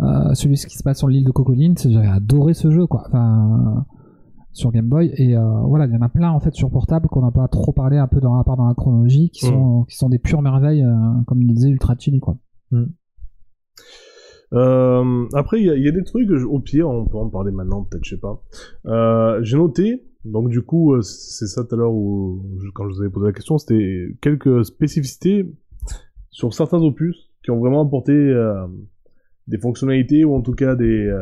[0.00, 3.04] euh, celui qui se passe sur l'île de Cocoline, j'avais adoré ce jeu, quoi.
[3.06, 3.80] Enfin, euh,
[4.56, 7.08] sur Game Boy et euh, voilà, il y en a plein en fait sur portable
[7.08, 9.84] qu'on n'a pas trop parlé un peu dans la part dans la chronologie, qui sont
[9.84, 12.38] qui sont des pures merveilles, euh, comme il disait Ultra Chili, quoi.
[14.52, 17.84] Euh, après, il y, y a des trucs, au pire, on peut en parler maintenant,
[17.84, 18.42] peut-être, je sais pas.
[19.42, 21.92] J'ai noté, donc du coup, c'est ça tout à l'heure
[22.74, 25.52] quand je vous avais posé la question, c'était quelques spécificités
[26.30, 28.12] sur certains opus qui ont vraiment apporté
[29.46, 31.12] des fonctionnalités ou en tout cas des,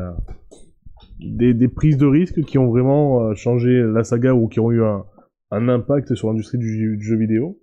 [1.24, 4.70] des, des prises de risques qui ont vraiment euh, changé la saga ou qui ont
[4.70, 5.04] eu un,
[5.50, 7.58] un impact sur l'industrie du, du jeu vidéo.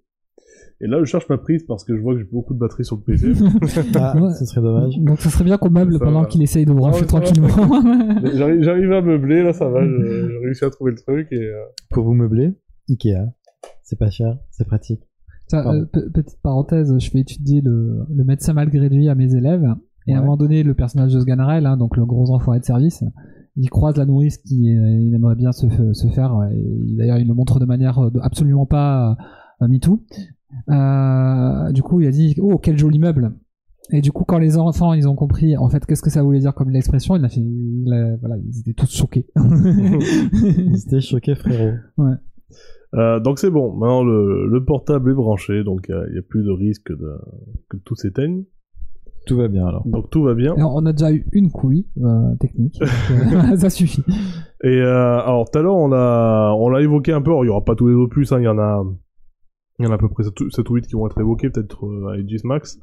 [0.84, 2.84] Et là, je cherche ma prise parce que je vois que j'ai beaucoup de batterie
[2.86, 3.34] sur le PC.
[3.96, 4.34] Ah, Ouais.
[4.34, 4.98] ce serait dommage.
[4.98, 7.20] Donc ça serait bien qu'on meuble Ça pendant qu'il essaye de vous rafler ouais, ça
[7.20, 7.24] va.
[7.24, 7.50] tranquillement.
[8.62, 11.36] J'arrive à meubler, là ça va, je- j'ai réussi à trouver le truc et...
[11.36, 11.54] euh,
[11.92, 12.54] Pour vous meubler,
[12.90, 13.28] Ikea.
[13.84, 15.02] C'est pas cher, c'est pratique.
[15.54, 19.68] Euh, pe- petite parenthèse, je fais étudier le, le médecin malgré lui à mes élèves.
[20.08, 22.66] Et à un moment donné, le personnage de Sganarelle, hein, donc le gros enfoiré de
[22.66, 23.04] service,
[23.58, 26.36] il croise la nourrice qui euh, il aimerait bien se, se faire.
[26.38, 29.18] euh, Et d'ailleurs, il le montre de manière euh, absolument pas
[29.62, 30.04] euh, MeToo.
[30.70, 33.34] Euh, du coup, il a dit Oh, quel joli meuble
[33.92, 36.40] Et du coup, quand les enfants ils ont compris en fait qu'est-ce que ça voulait
[36.40, 39.26] dire comme l'expression, il a fait, il a- voilà, ils étaient tous choqués.
[39.36, 41.74] Ils étaient choqués, frérot.
[42.96, 46.44] euh, donc c'est bon, maintenant le, le portable est branché, donc il n'y a plus
[46.44, 47.18] de risque de,
[47.70, 48.44] que tout s'éteigne.
[49.26, 49.88] Tout va bien alors.
[49.88, 50.54] Donc tout va bien.
[50.56, 54.04] Alors, on a déjà eu une couille euh, technique, donc, ça suffit.
[54.64, 57.48] Et euh, alors tout à l'heure on l'a on l'a évoqué un peu, alors il
[57.48, 58.84] y aura pas tous les opus, hein, il y en a
[59.82, 61.88] il y en a à peu près 7 ou 8 qui vont être évoqués, peut-être
[61.88, 62.80] euh, à Aegis Max.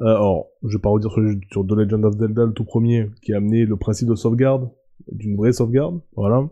[0.00, 3.10] Euh, alors, je vais pas redire sur, sur The Legend of Zelda, le tout premier,
[3.22, 4.68] qui a amené le principe de sauvegarde,
[5.10, 6.44] d'une vraie sauvegarde, voilà.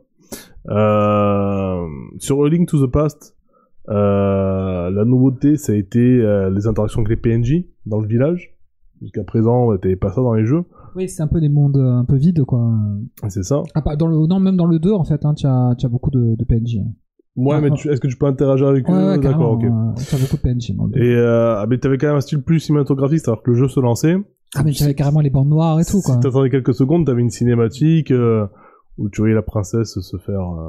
[0.70, 1.86] Euh,
[2.18, 3.36] sur A Link to the Past,
[3.88, 8.51] euh, la nouveauté, ça a été euh, les interactions avec les PNJ dans le village.
[9.02, 10.62] Jusqu'à présent, t'avais pas ça dans les jeux.
[10.94, 12.70] Oui, c'est un peu des mondes euh, un peu vides, quoi.
[13.28, 13.62] C'est ça.
[13.74, 16.10] Ah, pas dans le, non, même dans le 2, en fait, hein, tu as, beaucoup
[16.10, 16.78] de, de PNJ.
[16.78, 16.92] hein.
[17.34, 17.90] Ouais, Ah, mais ah.
[17.90, 19.08] est-ce que tu peux interagir avec Ouais, eux?
[19.12, 19.62] ouais, D'accord, ok.
[19.62, 21.00] tu as beaucoup de PNJ dans le 2.
[21.00, 23.68] Et euh, ah, mais t'avais quand même un style plus cinématographique, c'est-à-dire que le jeu
[23.68, 24.16] se lançait.
[24.54, 26.14] Ah, mais tu avais carrément les bandes noires et tout, quoi.
[26.14, 28.46] Si t'attendais quelques secondes, t'avais une cinématique euh,
[28.98, 30.68] où tu voyais la princesse se faire euh,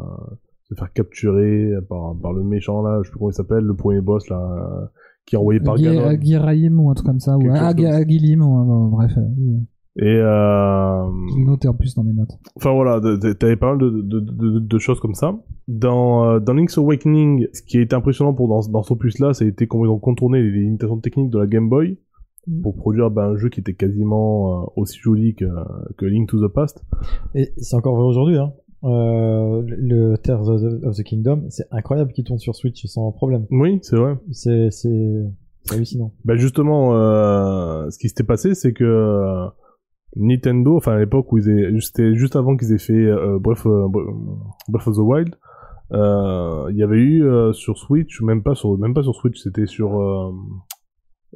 [0.69, 3.75] se faire capturer par par le méchant là, je sais plus comment il s'appelle, le
[3.75, 4.89] premier boss là,
[5.25, 6.83] qui est envoyé par Guy- Ganon.
[6.83, 8.03] ou un truc comme ça, ou ah, comme ça.
[8.03, 9.11] Guilim, ou, euh, bref.
[9.17, 9.59] euh,
[9.97, 11.03] Et euh,
[11.45, 12.31] noté en plus dans mes notes.
[12.55, 12.99] enfin voilà,
[13.39, 15.35] t'avais pas mal de, de, de, de choses comme ça.
[15.67, 19.19] Dans euh, dans Link's Awakening, ce qui a été impressionnant pour dans dans ce opus
[19.19, 21.97] là, ça a été comment ils ont contourné les limitations techniques de la Game Boy
[22.61, 25.45] pour produire ben, un jeu qui était quasiment euh, aussi joli que,
[25.97, 26.83] que Link to the Past.
[27.35, 28.51] Et c'est encore vrai aujourd'hui, hein.
[28.83, 33.45] Euh, le Tears of the, Kingdom, c'est incroyable qu'il tourne sur Switch sans problème.
[33.49, 34.17] Oui, c'est vrai.
[34.31, 34.69] C'est,
[35.71, 36.11] hallucinant.
[36.25, 39.47] Bah justement, euh, ce qui s'était passé, c'est que euh,
[40.17, 43.65] Nintendo, enfin à l'époque où ils aient, c'était juste avant qu'ils aient fait euh, Breath,
[43.65, 43.87] euh,
[44.67, 45.35] Breath of the Wild,
[45.93, 49.37] euh, il y avait eu euh, sur Switch, même pas sur, même pas sur Switch,
[49.39, 50.31] c'était sur euh,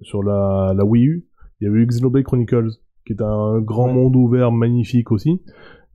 [0.02, 1.28] sur la, la Wii U,
[1.62, 2.70] il y avait eu Xenoblade Chronicles,
[3.06, 3.94] qui est un grand Ouais.
[3.94, 5.42] monde ouvert magnifique aussi.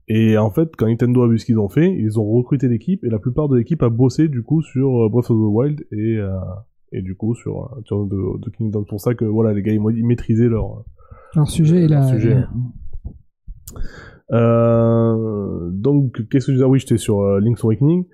[0.07, 3.03] Et en fait, quand Nintendo a vu ce qu'ils ont fait, ils ont recruté l'équipe
[3.05, 5.85] et la plupart de l'équipe a bossé du coup sur euh, Breath of the Wild
[5.91, 6.37] et euh,
[6.91, 8.83] et du coup sur euh, sur de, de Kingdom.
[8.83, 10.83] C'est pour ça que voilà, les gars ils, maîtrisaient leur
[11.35, 12.07] Leur sujet et Leur la.
[12.07, 12.37] sujet.
[14.31, 18.05] Euh, donc, qu'est-ce que je disais Ah Oui, j'étais sur euh, Link's Awakening.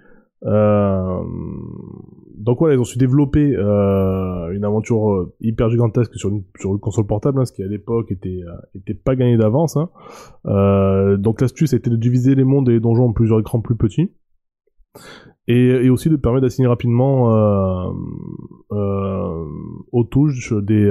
[2.40, 6.72] Donc voilà, ils ont su développer euh, une aventure euh, hyper gigantesque sur une, sur
[6.72, 9.76] une console portable, hein, ce qui à l'époque était, euh, était pas gagné d'avance.
[9.76, 9.90] Hein.
[10.45, 13.76] Euh, donc l'astuce était de diviser les mondes et les donjons en plusieurs écrans plus
[13.76, 14.14] petits.
[15.48, 17.91] Et, et aussi de permettre d'assigner rapidement euh,
[18.72, 19.45] euh,
[19.91, 20.90] aux touches des,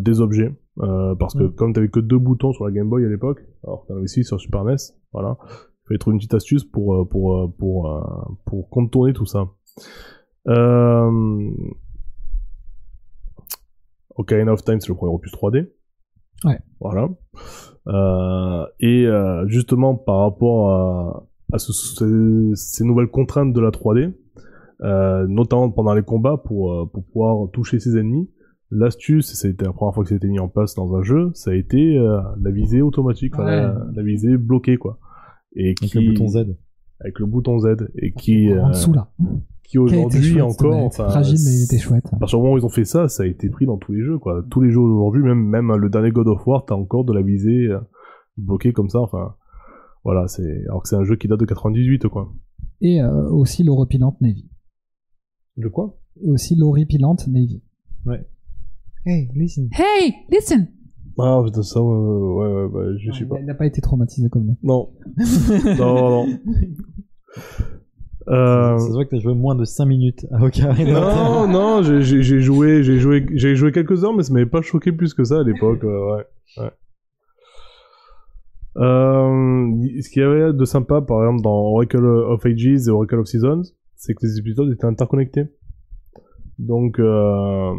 [0.00, 0.52] des objets.
[0.80, 1.54] Euh, parce que Mm.
[1.54, 4.22] comme t'avais que deux boutons sur la Game Boy à l'époque, alors t'en avais six
[4.22, 4.76] sur Super NES,
[5.12, 8.06] voilà, il fallait trouver une petite astuce pour pour pour
[8.44, 9.48] pour contourner tout ça.
[10.48, 11.50] Euh...
[14.16, 15.68] Ocarina of Time, c'est le premier opus 3D.
[16.44, 16.58] Ouais.
[16.80, 17.08] Voilà.
[17.88, 23.70] Euh, et euh, justement par rapport à, à ce- ce- ces nouvelles contraintes de la
[23.70, 24.12] 3D,
[24.82, 28.30] euh, notamment pendant les combats pour euh, pour pouvoir toucher ses ennemis,
[28.70, 30.74] L'astuce, et ça a été la première fois que ça a été mis en place
[30.74, 33.46] dans un jeu, ça a été euh, la visée automatique, Ouais.
[33.46, 34.98] la, la visée bloquée, quoi.
[35.56, 36.36] Et Avec qui, le bouton Z.
[37.00, 37.88] Avec le bouton Z.
[37.96, 39.08] Et qui, En euh, dessous là.
[39.68, 42.06] Qui aujourd'hui encore, enfin, fragile mais il était chouette.
[42.12, 43.92] à partir du moment où ils ont fait ça, ça a été pris dans tous
[43.92, 44.42] les jeux, quoi.
[44.50, 47.22] Tous les jeux aujourd'hui, même, même le dernier God of War, t'as encore de la
[47.22, 47.78] visée euh,
[48.36, 49.34] bloquée comme ça, enfin.
[50.04, 52.32] Voilà, c'est, alors que c'est un jeu qui date de 98, quoi.
[52.80, 54.48] Et euh, aussi l'horripilante Navy.
[55.56, 55.98] De quoi?
[56.22, 57.62] Et aussi l'horripilante Navy.
[59.04, 59.68] Hey, listen.
[59.72, 60.68] Hey, listen.
[61.18, 63.36] Ah, putain, ça, ouais, ouais, ouais, bah, je sais il pas.
[63.36, 64.56] a- il n'a pas été traumatisé comme nous.
[64.62, 64.90] Non.
[65.78, 66.26] non, non.
[68.28, 68.76] Euh...
[68.78, 71.00] Ça se voit que t'as joué moins de 5 minutes à Ocarina.
[71.14, 74.92] Non, non, j'ai- joué, j'ai joué, j'ai joué quelques heures, mais ça m'avait pas choqué
[74.92, 75.82] plus que ça à l'époque.
[75.84, 76.24] euh, ouais,
[76.58, 76.70] ouais.
[78.76, 79.72] Euh,
[80.02, 83.26] ce qu'il y avait de sympa, par exemple, dans Oracle of Ages et Oracle of
[83.26, 83.62] Seasons,
[83.96, 85.44] c'est que les épisodes étaient interconnectés.
[86.58, 87.72] Donc, euh,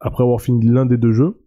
[0.00, 1.40] après avoir fini l'un des deux jeux,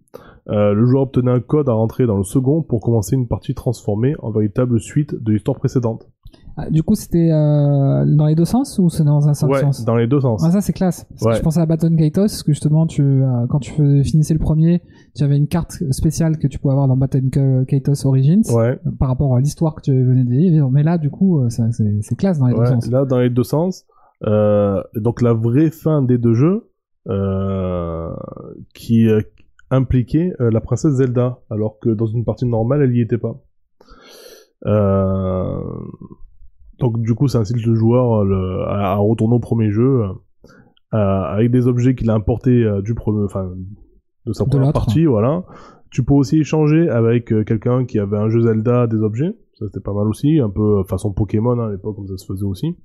[0.49, 3.55] euh, le joueur obtenait un code à rentrer dans le second pour commencer une partie
[3.55, 6.07] transformée en véritable suite de l'histoire précédente.
[6.55, 9.61] Ah, du coup, c'était euh, dans les deux sens ou c'est dans un seul Ouais,
[9.61, 9.83] sens?
[9.85, 10.43] dans les deux sens.
[10.45, 11.05] Ah, ça c'est classe.
[11.09, 11.31] Parce Ouais.
[11.31, 14.83] que je pensais à Baton Kaitos, que justement, tu, euh, quand tu finissais le premier,
[15.15, 18.79] tu avais une carte spéciale que tu pouvais avoir dans Baton Ka- Kaitos Origins Ouais.
[18.85, 20.69] euh, par rapport à l'histoire que tu venais de vivre.
[20.69, 22.87] Mais là, du coup, euh, c'est classe dans les deux sens.
[22.91, 23.85] là dans les deux sens.
[24.21, 26.69] Donc la vraie fin des deux jeux
[28.75, 29.07] qui
[29.71, 33.41] impliquait la princesse Zelda, alors que dans une partie normale elle y était pas.
[34.65, 35.59] Euh,
[36.79, 40.03] donc du coup ça incite le joueur euh, le- à, à retourner au premier jeu
[40.93, 43.49] euh, avec des objets qu'il a importés euh, du premier, enfin
[44.25, 45.43] de sa première partie, voilà.
[45.91, 49.35] Tu peux aussi échanger avec euh, quelqu'un qui avait un jeu Zelda des objets.
[49.59, 52.17] Ça c'était pas mal aussi, un peu euh, façon Pokémon hein, à l'époque comme ça
[52.17, 52.75] se faisait aussi,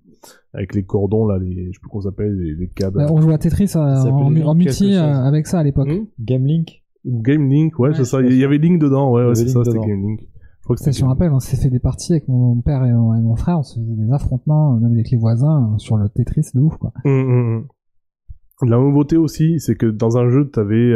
[0.52, 3.00] avec les cordons là, les je sais plus comment ça s'appelle, les, les câbles.
[3.00, 3.66] Euh, on jouait à Tetris euh,
[3.96, 5.88] Ça en, en multi euh, avec ça à l'époque.
[5.88, 6.04] Hmm?
[6.20, 6.82] Game Link?
[7.04, 8.20] Ou Game Link, ouais, Ouais, c'est ça.
[8.20, 9.78] Il y, avait Link dedans, ouais, ouais c'est ça, c'était.
[9.78, 10.28] Game Link.
[10.74, 13.36] Crois que je me rappelle, on s'est fait des parties avec mon père et mon,
[13.36, 16.50] frère, on se faisait des affrontements, euh, même avec les voisins, euh, sur le Tetris
[16.54, 16.92] de ouf, quoi.
[17.06, 18.68] Hum, hum, hum.
[18.68, 20.94] La nouveauté aussi, c'est que dans un jeu, tu avais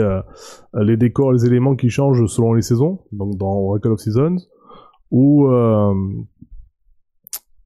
[0.75, 4.39] les décors, les éléments qui changent selon les saisons, donc dans Oracle of Seasons,
[5.13, 5.95] ou euh,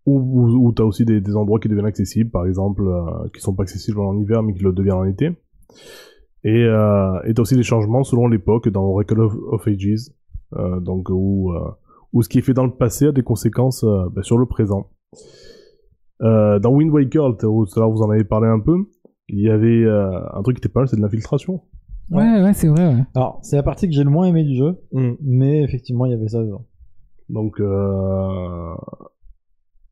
[0.06, 3.64] où, tu as aussi des, endroits qui deviennent accessibles, par exemple, euh, qui sont pas
[3.64, 5.30] accessibles en hiver, mais qui le deviennent en été.
[6.44, 10.10] Et euh, t'as aussi des changements selon l'époque dans Oracle of, Ages,
[10.54, 11.70] euh, donc où, euh,
[12.12, 14.46] où ce qui est fait dans le passé a des conséquences euh, bah, sur le
[14.46, 14.90] présent.
[16.22, 18.76] Euh, dans Wind Waker, tout à l'heure vous en avez parlé un peu,
[19.28, 21.62] il y avait euh, un truc qui était pas mal, c'est de l'infiltration.
[22.10, 22.22] Ouais.
[22.22, 23.02] Ouais, ouais, c'est vrai, ouais.
[23.14, 24.78] Alors, c'est la partie que j'ai le moins aimé du jeu,
[25.20, 26.64] mais effectivement, il y avait ça dedans.
[27.28, 28.74] Donc, euh,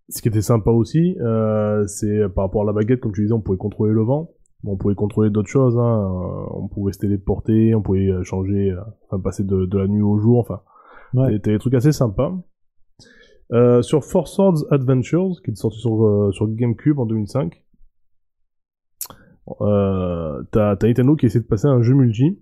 [0.09, 3.35] ce qui était sympa aussi, euh, c'est par rapport à la baguette, comme tu disais,
[3.35, 4.31] on pouvait contrôler le vent.
[4.67, 6.09] On pouvait contrôler d'autres choses, hein.
[6.51, 10.19] on pouvait se téléporter, on pouvait changer, euh, enfin passer de, de la nuit au
[10.19, 10.63] jour, enfin,
[11.15, 11.33] Ouais.
[11.33, 12.35] c'était des trucs assez sympas.
[13.53, 17.63] Euh, sur Four Swords Adventures, qui est sorti sur, euh, sur GameCube en 2005,
[19.61, 22.39] euh, t'as t'as Nintendo qui essaie de passer un jeu multi,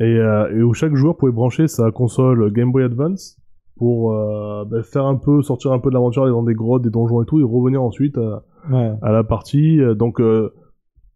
[0.00, 3.38] et, euh, et où chaque joueur pouvait brancher sa console Game Boy Advance
[3.76, 6.82] pour euh, bah, faire un peu, sortir un peu de l'aventure, aller dans des grottes,
[6.82, 8.92] des donjons et tout, et revenir ensuite à, Ouais.
[9.02, 9.80] à la partie.
[9.96, 10.54] Donc, euh,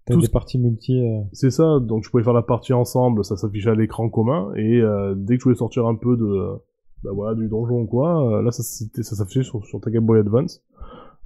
[0.06, 1.00] T'as Tout des parties multi.
[1.04, 4.52] euh, C'est ça, donc je pouvais faire la partie ensemble, ça s'affichait à l'écran commun,
[4.54, 6.52] et euh, dès que je voulais sortir un peu de,
[7.02, 9.90] bah voilà, du donjon ou quoi, euh, là ça, c'était- ça s'affichait sur, sur ta
[9.90, 10.62] Game Boy Advance.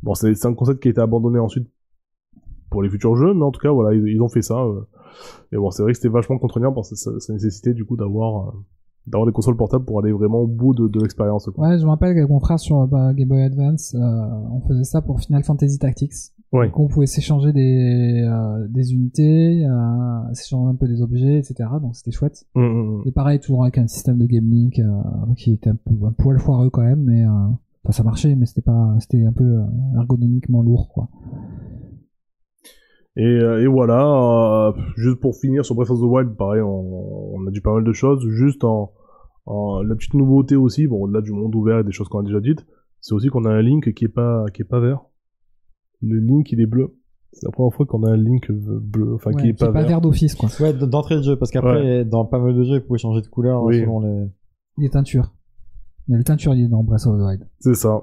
[0.03, 1.69] Bon, c'est c'est un concept qui a été abandonné ensuite
[2.71, 4.59] pour les futurs jeux, mais en tout cas, voilà, ils, ils ont fait ça.
[4.63, 4.81] euh.
[5.53, 7.97] Et bon, c'est vrai que c'était vachement contraignant parce que ça, ça nécessitait du coup
[7.97, 8.53] d'avoir euh,
[9.07, 11.51] d'avoir des consoles portables pour aller vraiment au bout de, de l'expérience.
[11.55, 11.69] quoi.
[11.69, 14.85] Ouais, je me rappelle qu'avec mon frère sur bah, Game Boy Advance, euh, on faisait
[14.85, 16.13] ça pour Final Fantasy Tactics.
[16.53, 16.67] Ouais.
[16.67, 21.69] Donc on pouvait s'échanger des, euh, des unités, euh, s'échanger un peu des objets, etc.
[21.81, 22.45] Donc c'était chouette.
[22.57, 23.03] Hum, hum, hum.
[23.07, 24.85] Et pareil, toujours avec un système de Game Link euh,
[25.37, 27.29] qui était un, peu, un poil foireux quand même, mais euh,
[27.85, 29.65] enfin ça marchait, mais c'était pas, c'était un peu euh,
[29.97, 31.09] ergonomiquement lourd, quoi.
[33.17, 37.35] Et, euh, et voilà, euh, juste pour finir sur Breath of the Wild, pareil, on,
[37.35, 38.27] on a dit pas mal de choses.
[38.29, 38.93] Juste en,
[39.47, 42.25] en la petite nouveauté aussi, bon au-delà du monde ouvert et des choses qu'on a
[42.25, 42.65] déjà dites,
[43.01, 45.01] c'est aussi qu'on a un Link qui est pas qui est pas vert.
[46.03, 46.97] Le Link il est bleu.
[47.33, 49.71] C'est la première fois qu'on a un Link euh, bleu, enfin Ouais, qui est pas,
[49.71, 50.01] vert.
[50.01, 50.49] d'office, quoi.
[50.61, 53.29] Ouais, d'entrée de jeu, parce qu'après, dans pas mal de jeux, ils pouvaient changer de
[53.29, 53.81] couleur Oui.
[53.81, 54.27] selon les.
[54.79, 55.33] Il est teinture.
[56.09, 57.47] Il y a le teinturier dans Breath of the Wild.
[57.61, 58.01] C'est ça.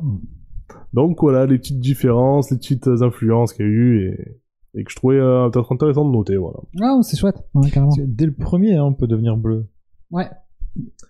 [0.94, 4.92] Donc voilà les petites différences, les petites influences qu'il y a eu et, et que
[4.92, 6.38] je trouvais euh, peut-être intéressant de noter.
[6.38, 6.60] Voilà.
[6.82, 7.94] Ah, c'est chouette, ouais, carrément.
[8.06, 9.68] Dès le premier, hein, on peut devenir bleu.
[10.12, 10.30] Ouais.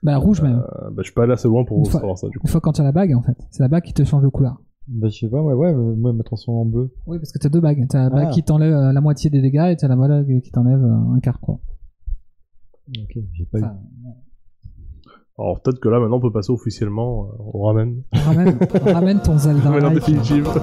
[0.01, 0.59] Bah rouge même.
[0.81, 2.39] Euh, bah, je suis pas allé assez loin pour Une vous fois- savoir ça du
[2.39, 2.47] coup.
[2.47, 3.37] Une fois quand tu as la bague, en fait.
[3.51, 4.59] C'est la bague qui te change de couleur.
[4.89, 6.89] Bah, je sais pas, ouais, ouais, euh, moi, me transforme en bleu.
[7.07, 7.85] Oui, parce que t'as deux bagues.
[7.89, 8.33] T'as la bague Ah.
[8.33, 11.19] qui t'enlève euh, la moitié des dégâts et t'as la bague qui t'enlève euh, un
[11.19, 11.59] quart, quoi.
[12.89, 13.57] Ok, j'ai pas.
[13.59, 13.75] Enfin,
[15.37, 18.01] Alors peut-être que là maintenant on peut passer officiellement euh, au ramen.
[18.13, 19.69] ramène, ramène ton Zelda.
[19.69, 20.47] Ramen en définitive.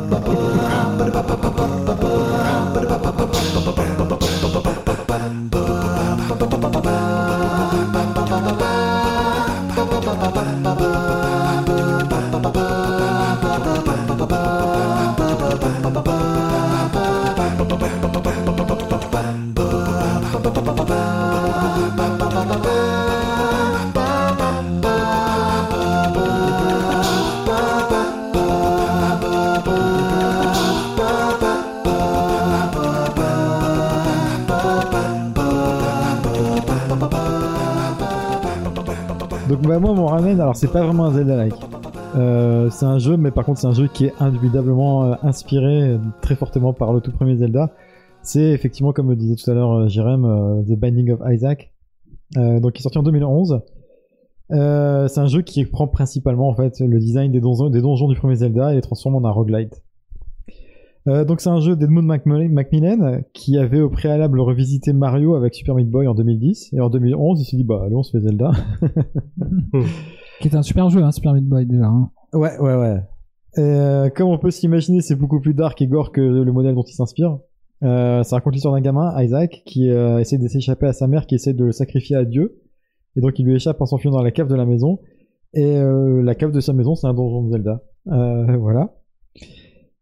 [39.67, 41.55] bah moi mon ramen, alors c'est pas vraiment un Zelda-like.
[42.17, 45.99] Euh, c'est un jeu, mais par contre c'est un jeu qui est indubitablement euh, inspiré
[46.21, 47.73] très fortement par le tout premier Zelda.
[48.23, 51.73] C'est effectivement, comme le disait tout à l'heure euh, Jérém, The Binding of Isaac,
[52.37, 53.63] donc qui est sorti en 2011.
[54.53, 58.09] Euh, c'est un jeu qui prend principalement en fait le design des donjons, des donjons
[58.09, 59.84] du premier Zelda et les transforme en un roguelite.
[61.07, 65.55] Euh, donc c'est un jeu d'Edmund Macmillan Macmillan, qui avait au préalable revisité Mario avec
[65.55, 68.11] Super Meat Boy en 2010 et en 2011 il s'est dit bah allez on se
[68.11, 68.53] fait Zelda.
[70.41, 71.87] Qui est un super jeu, hein, Super Meat Boy déjà.
[71.87, 72.11] Hein.
[72.33, 73.03] Ouais, ouais, ouais.
[73.59, 76.83] Euh, comme on peut s'imaginer, c'est beaucoup plus dark et gore que le modèle dont
[76.83, 77.39] il s'inspire.
[77.83, 81.27] Euh, ça raconte l'histoire d'un gamin, Isaac, qui euh, essaie de s'échapper à sa mère,
[81.27, 82.61] qui essaie de le sacrifier à Dieu.
[83.17, 84.99] Et donc il lui échappe en s'enfuyant dans la cave de la maison.
[85.55, 87.83] Et euh, la cave de sa maison, c'est un donjon de Zelda.
[88.09, 88.95] Euh, voilà.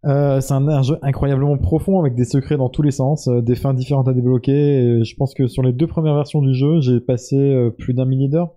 [0.05, 3.55] Euh, c'est un, jeu incroyablement profond avec des secrets dans tous les sens, euh, des
[3.55, 4.53] fins différentes à débloquer.
[4.53, 7.95] Et je pense que sur les deux premières versions du jeu, j'ai passé euh, plus
[7.95, 8.53] d'un millier d'heures.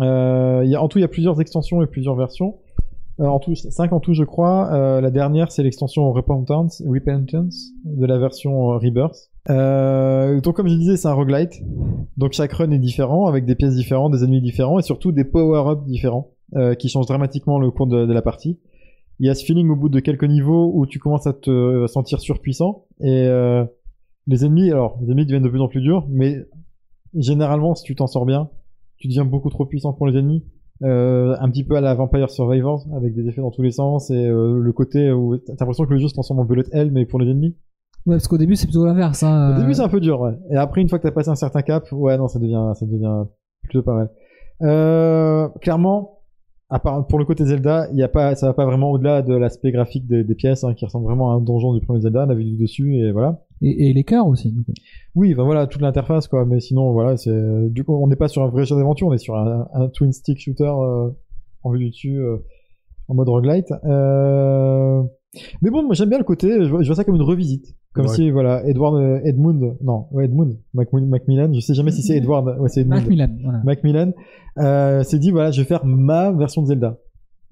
[0.00, 2.56] Euh, en tout, il y a plusieurs extensions et plusieurs versions.
[3.18, 5.00] En tout, 5 en tout, je crois.
[5.00, 9.30] La dernière, c'est l'extension Repentance, Repentance de la version Rebirth.
[9.48, 11.62] Donc, comme je disais, c'est un roguelite.
[12.18, 15.24] Donc, chaque run est différent, avec des pièces différentes, des ennemis différents, et surtout des
[15.24, 16.32] power-ups différents,
[16.78, 18.58] qui changent dramatiquement le cours de la partie.
[19.18, 21.86] Il y a ce feeling au bout de quelques niveaux où tu commences à te
[21.86, 23.64] sentir surpuissant, et euh,
[24.26, 26.46] les ennemis, alors, les ennemis deviennent de plus en plus durs, mais
[27.14, 28.50] généralement, si tu t'en sors bien,
[28.98, 30.44] tu deviens beaucoup trop puissant pour les ennemis.
[30.82, 34.10] Euh, un petit peu à la Vampire Survivors avec des effets dans tous les sens
[34.10, 36.90] et euh, le côté où t'as l'impression que le jeu se transforme en bullet hell
[36.92, 37.56] mais pour les ennemis.
[38.04, 39.22] Ouais, parce qu'au début, c'est plutôt l'inverse.
[39.22, 39.52] Hein.
[39.52, 40.34] Au euh, début c'est un peu dur ouais.
[40.50, 42.84] Et après une fois que t'as passé un certain cap, ouais non ça devient ça
[42.84, 43.24] devient
[43.62, 44.10] plutôt pas mal.
[44.62, 46.15] Euh, clairement,
[46.68, 49.22] à part pour le côté Zelda, il y a pas ça va pas vraiment au-delà
[49.22, 52.00] de l'aspect graphique des, des pièces hein, qui ressemble vraiment à un donjon du premier
[52.00, 53.46] Zelda, on a vu du dessus et voilà.
[53.62, 54.52] Et, cœurs aussi.
[54.52, 54.72] du coup.
[55.14, 56.44] Oui, ben voilà, toute l'interface, quoi.
[56.44, 59.12] Mais sinon, voilà, c'est, du coup, on n'est pas sur un vrai jeu d'aventure, on
[59.12, 61.10] est sur un, un twin stick shooter, euh,
[61.62, 62.36] en vue du dessus, euh,
[63.08, 63.72] en mode roguelite.
[63.84, 65.02] Euh...
[65.62, 67.74] Mais bon, moi, j'aime bien le côté, je vois, je vois ça comme une revisite.
[67.96, 68.14] Comme Ouais.
[68.14, 72.16] si, voilà, Edward, euh, Edmund, non, ouais, Edmund, Macmillan, Macmillan, je sais jamais si c'est
[72.16, 73.00] Edward, ouais, c'est Edmund.
[73.00, 73.60] Macmillan, voilà.
[73.64, 74.12] Macmillan,
[74.58, 76.98] euh, s'est dit, voilà, je vais faire ma version de Zelda.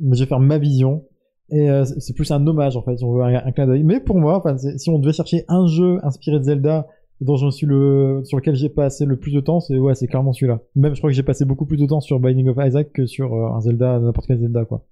[0.01, 1.05] Je vais faire ma vision.
[1.51, 3.83] Et euh, c'est plus un hommage, en fait, si on veut un, un clin d'œil.
[3.85, 6.87] Mais pour moi, enfin, si on devait chercher un jeu inspiré de Zelda
[7.21, 10.07] dont je suis le, sur lequel j'ai passé le plus de temps, c'est, ouais, c'est
[10.07, 10.61] clairement celui-là.
[10.75, 13.07] Même, je crois que j'ai passé beaucoup plus de temps sur Binding of Isaac que
[13.07, 14.85] sur euh, un Zelda, n'importe quel Zelda, quoi.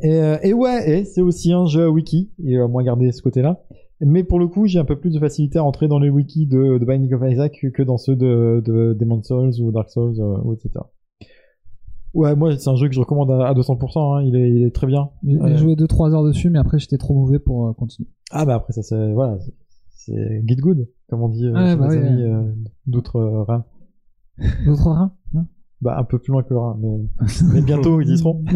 [0.00, 3.20] Et, euh, et ouais, et c'est aussi un jeu wiki, et euh, moi garder ce
[3.20, 3.60] côté-là.
[4.00, 6.46] Mais pour le coup, j'ai un peu plus de facilité à entrer dans les wikis
[6.46, 10.14] de, de Binding of Isaac que- dans ceux de, de Demon's Souls ou Dark Souls,
[10.20, 10.70] euh, ou etc.
[12.14, 14.62] Ouais, moi, c'est un jeu que je recommande à, à 200%, hein, il, est, il
[14.64, 15.10] est très bien.
[15.26, 15.56] J'ai Ouais.
[15.56, 18.08] joué 2-3 heures dessus, mais après j'étais trop mauvais pour euh, continuer.
[18.30, 19.36] Ah bah après, ça c'est, voilà,
[19.90, 22.28] c'est- get good, comme on dit euh, Ouais, chez bah les amis ouais.
[22.30, 22.52] euh,
[22.86, 23.66] d'autres rats.
[24.66, 25.46] D'autres reins hein?
[25.82, 26.98] Bah un peu plus loin que le rat, mais,
[27.52, 28.42] mais bientôt ils y seront.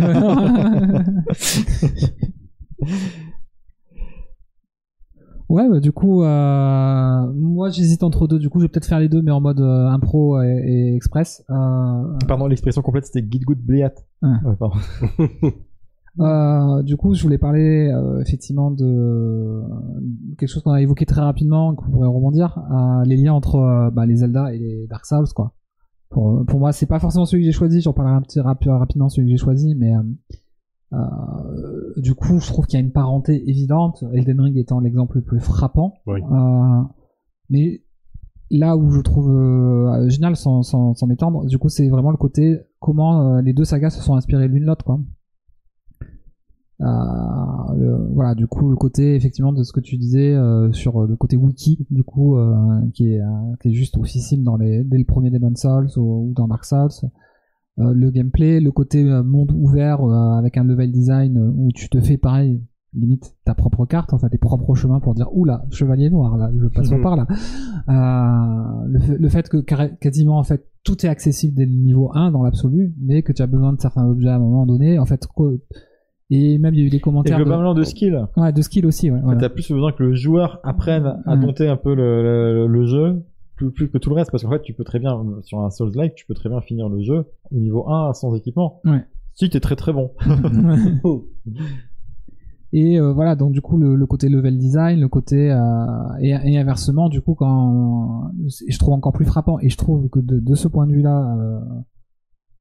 [5.49, 8.39] Ouais, bah, du coup, euh, moi j'hésite entre deux.
[8.39, 10.97] Du coup, je vais peut-être faire les deux, mais en mode euh, impro et, et
[10.97, 11.45] express.
[11.51, 13.93] Euh, Pardon, l'expression complète c'était get good bliat.
[14.23, 14.29] Ouais.
[14.45, 14.77] Ouais, pardon.
[16.21, 19.63] Euh, du coup, je voulais parler euh, effectivement de
[20.37, 24.05] quelque chose qu'on a évoqué très rapidement, qu'on pourrait rebondir, euh, les liens entre bah,
[24.05, 25.55] les Zelda et les Dark Souls, quoi.
[26.11, 27.81] Pour, pour moi, c'est pas forcément celui que j'ai choisi.
[27.81, 29.93] J'en parlerai un petit rap- rapidement celui que j'ai choisi, mais
[30.93, 34.05] euh, du coup, je trouve qu'il y a une parenté évidente.
[34.13, 35.95] Elden Ring étant l'exemple le plus frappant.
[36.07, 36.21] Oui.
[36.23, 36.83] Euh,
[37.51, 37.83] mais
[38.51, 42.17] là où je trouve euh, génial, sans, sans, sans m'étendre, du coup, c'est vraiment le
[42.17, 45.01] côté comment les deux sagas se sont inspirées l'une l'autre, quoi.
[46.81, 50.37] Le- voilà, du coup, le côté effectivement de ce que tu disais
[50.73, 52.37] sur le côté wiki, du coup,
[52.93, 53.21] qui, est,
[53.61, 56.65] qui est juste officiel dans les, dès le premier Demon Souls ou, ou dans Dark
[56.65, 56.91] Souls.
[57.79, 61.89] Euh, le gameplay, le côté euh, monde ouvert euh, avec un level design où tu
[61.89, 62.61] te fais pareil,
[62.95, 66.67] limite ta propre carte, enfin tes propres chemins pour dire oula, chevalier noir là, je
[66.67, 67.01] passe Mhm.
[67.03, 67.27] par là.
[67.89, 69.57] Euh, le, fait- le fait que
[70.01, 73.41] quasiment en fait tout est accessible dès le niveau 1 dans l'absolu, mais que tu
[73.41, 75.27] as besoin de certains objets à un moment donné, en fait
[76.31, 78.27] et même il y a eu des Et commentaires de, globalement de skill.
[78.37, 79.39] ouais, de skill aussi, ouais, voilà.
[79.41, 83.23] T'as plus besoin que le joueur apprenne à dompter un peu le, le, le jeu,
[83.71, 85.71] plus, plus que tout le reste, parce qu'en fait, tu peux très bien, sur un
[85.71, 88.81] Souls-like, tu peux très bien finir le jeu au niveau 1 sans équipement.
[88.85, 89.05] Ouais.
[89.35, 90.11] Si t'es très très bon.
[92.75, 95.59] Et euh, voilà, donc du coup le, le côté level design, le côté euh,
[96.21, 98.31] et, et inversement, du coup quand
[98.67, 101.37] je trouve encore plus frappant et je trouve que de, de ce point de vue-là,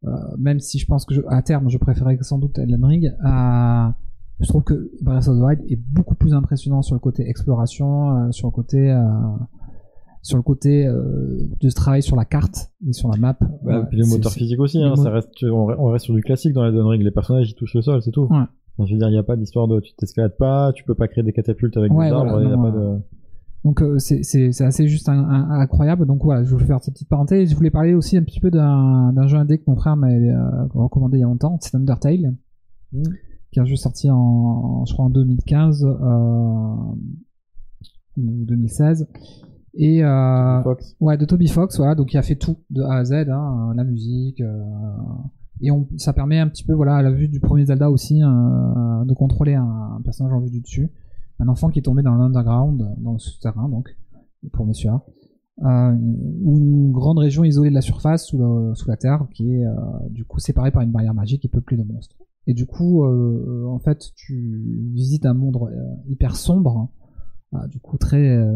[0.03, 3.13] euh, même si je pense que je- à terme je préférais sans doute Elden Ring,
[4.41, 8.17] je trouve que Breath of the Wild est beaucoup plus impressionnant sur le côté exploration,
[8.17, 9.01] euh, sur le côté euh,
[10.22, 13.38] sur le côté euh, de ce travail sur la carte et sur la map.
[13.39, 13.48] Bah,
[13.80, 16.06] Ouais, puis les moteurs c'est- physiques aussi, hein, mo- ça reste, on re- on reste
[16.06, 17.02] sur du classique dans les Elden Ring.
[17.03, 18.23] Les personnages, ils touchent le sol, c'est tout.
[18.30, 18.38] Ouais.
[18.77, 20.95] Enfin, je veux dire, il n'y a pas d'histoire de, tu t'escalades pas, tu peux
[20.95, 22.95] pas créer des catapultes avec Ouais, des arbres, voilà, il y a non, pas euh,
[22.95, 23.02] de...
[23.64, 26.06] Donc euh, c'est assez juste un- un- incroyable.
[26.07, 27.49] Donc voilà, je voulais faire cette petite parenthèse.
[27.52, 30.65] Je voulais parler aussi un petit peu d'un jeu indé que mon frère m'avait euh,
[30.73, 32.35] recommandé il y a longtemps, c'est Undertale,
[32.93, 33.03] Mm.
[33.52, 35.89] qui est un jeu sorti en je crois en 2015 euh,
[38.18, 39.07] ou 2016
[39.73, 40.95] et euh, Fox.
[40.99, 41.95] ouais de Toby Fox voilà.
[41.95, 44.64] Donc il a fait tout de A à Z hein, la musique euh,
[45.61, 48.22] et on, ça permet un petit peu voilà à la vue du premier Zelda aussi
[48.23, 50.91] euh, de contrôler un, un personnage en vue du dessus.
[51.39, 53.95] Un enfant qui est tombé dans l'underground dans le souterrain donc
[54.53, 55.03] pour Monsieur A.
[55.64, 55.95] Euh,
[56.43, 59.65] ou une grande région isolée de la surface sous, le- sous la terre qui est
[59.65, 59.73] euh,
[60.10, 62.15] du coup séparée par une barrière magique et peuplée de monstres.
[62.48, 66.89] Et du coup euh, en fait tu visites un monde euh, hyper sombre
[67.53, 68.49] euh, du coup très euh,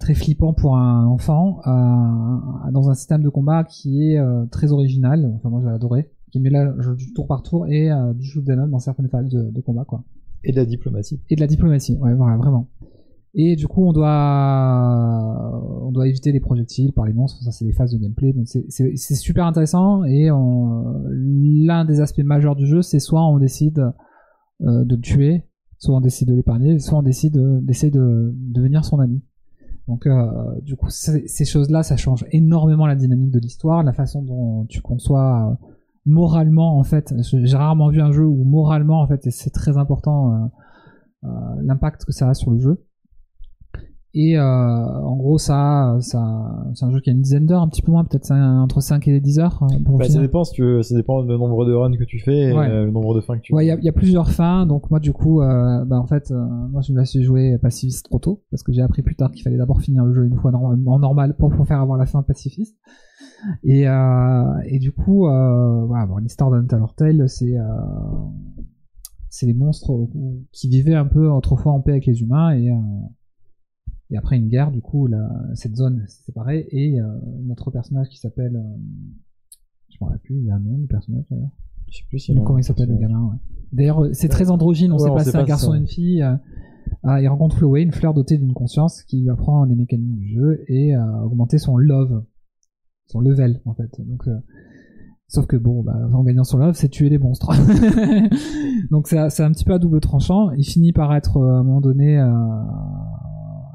[0.00, 4.72] très flippant pour un enfant euh, dans un système de combat qui est euh, très
[4.72, 5.30] original.
[5.36, 6.10] Enfin moi j'ai adoré.
[6.32, 9.08] Qui met là du tour par tour et euh, du shoot 'em up dans certaines
[9.08, 10.02] phases de, de combat quoi.
[10.42, 11.20] Et de la diplomatie.
[11.28, 12.68] et de la diplomatie ouais voilà vraiment.
[13.34, 17.42] Et du coup on doit on doit éviter les projectiles par les monstres.
[17.42, 20.04] Ça c'est des phases de gameplay donc c'est- super intéressant.
[20.04, 23.78] Et l'un des aspects majeurs du jeu c'est soit on décide
[24.62, 25.44] euh, de le tuer
[25.78, 29.22] soit on décide de l'épargner soit on décide euh, d'essayer de devenir son ami
[29.88, 30.26] donc euh,
[30.62, 34.80] du coup ces choses-là ça change énormément la dynamique de l'histoire la façon dont tu
[34.80, 35.66] conçois euh,
[36.06, 37.14] moralement en fait.
[37.20, 40.50] J'ai rarement vu un jeu où moralement en fait c'est très important
[41.24, 41.28] euh,
[41.62, 42.86] l'impact que ça a sur le jeu
[44.12, 47.68] et euh, en gros ça ça c'est un jeu qui a une dizaine d'heures un
[47.68, 50.52] petit peu moins peut-être entre 5 et 10 heures euh, pour Bah, ça dépend si
[50.54, 52.66] tu veux, ça dépend du nombre de runs que tu fais et Ouais.
[52.68, 54.30] euh, le nombre de fins que tu Ouais, il y a, il y a plusieurs
[54.30, 57.22] fins, donc moi du coup, euh, bah en fait, euh, moi je me la suis
[57.22, 60.12] joué pacifiste trop tôt, parce que j'ai appris plus tard qu'il fallait d'abord finir le
[60.12, 62.76] jeu une fois en normal pour faire avoir la fin pacifiste.
[63.64, 67.62] Et, euh, et du coup, euh, voilà, bon, l'histoire d'Undertale, c'est euh,
[69.28, 69.92] c'est les monstres
[70.52, 72.74] qui vivaient un peu autrefois en paix avec les humains et euh,
[74.10, 77.06] et après une guerre, du coup, la, cette zone s'est séparée et euh,
[77.42, 78.78] notre personnage qui s'appelle, euh,
[79.88, 81.50] je me rappelle plus, il y a un nom du personnage d'ailleurs.
[81.90, 83.36] Je sais plus si Donc, comment il s'appelle le gamin ouais.
[83.72, 85.86] D'ailleurs, euh, c'est très androgyne, on Ouais, sait pas si c'est un garçon ou une
[85.86, 86.22] fille.
[86.22, 86.34] euh,
[87.02, 90.28] ah, il rencontre Chloé, une fleur dotée d'une conscience qui lui apprend les mécaniques du
[90.34, 92.24] jeu et euh, augmenter son love,
[93.06, 93.90] son level en fait.
[94.00, 94.24] Donc
[95.28, 97.52] Sauf que bon, bah, en gagnant son love, c'est tuer les monstres.
[98.90, 100.50] Donc c'est un petit peu à double tranchant.
[100.58, 102.18] Il finit par être à un moment donné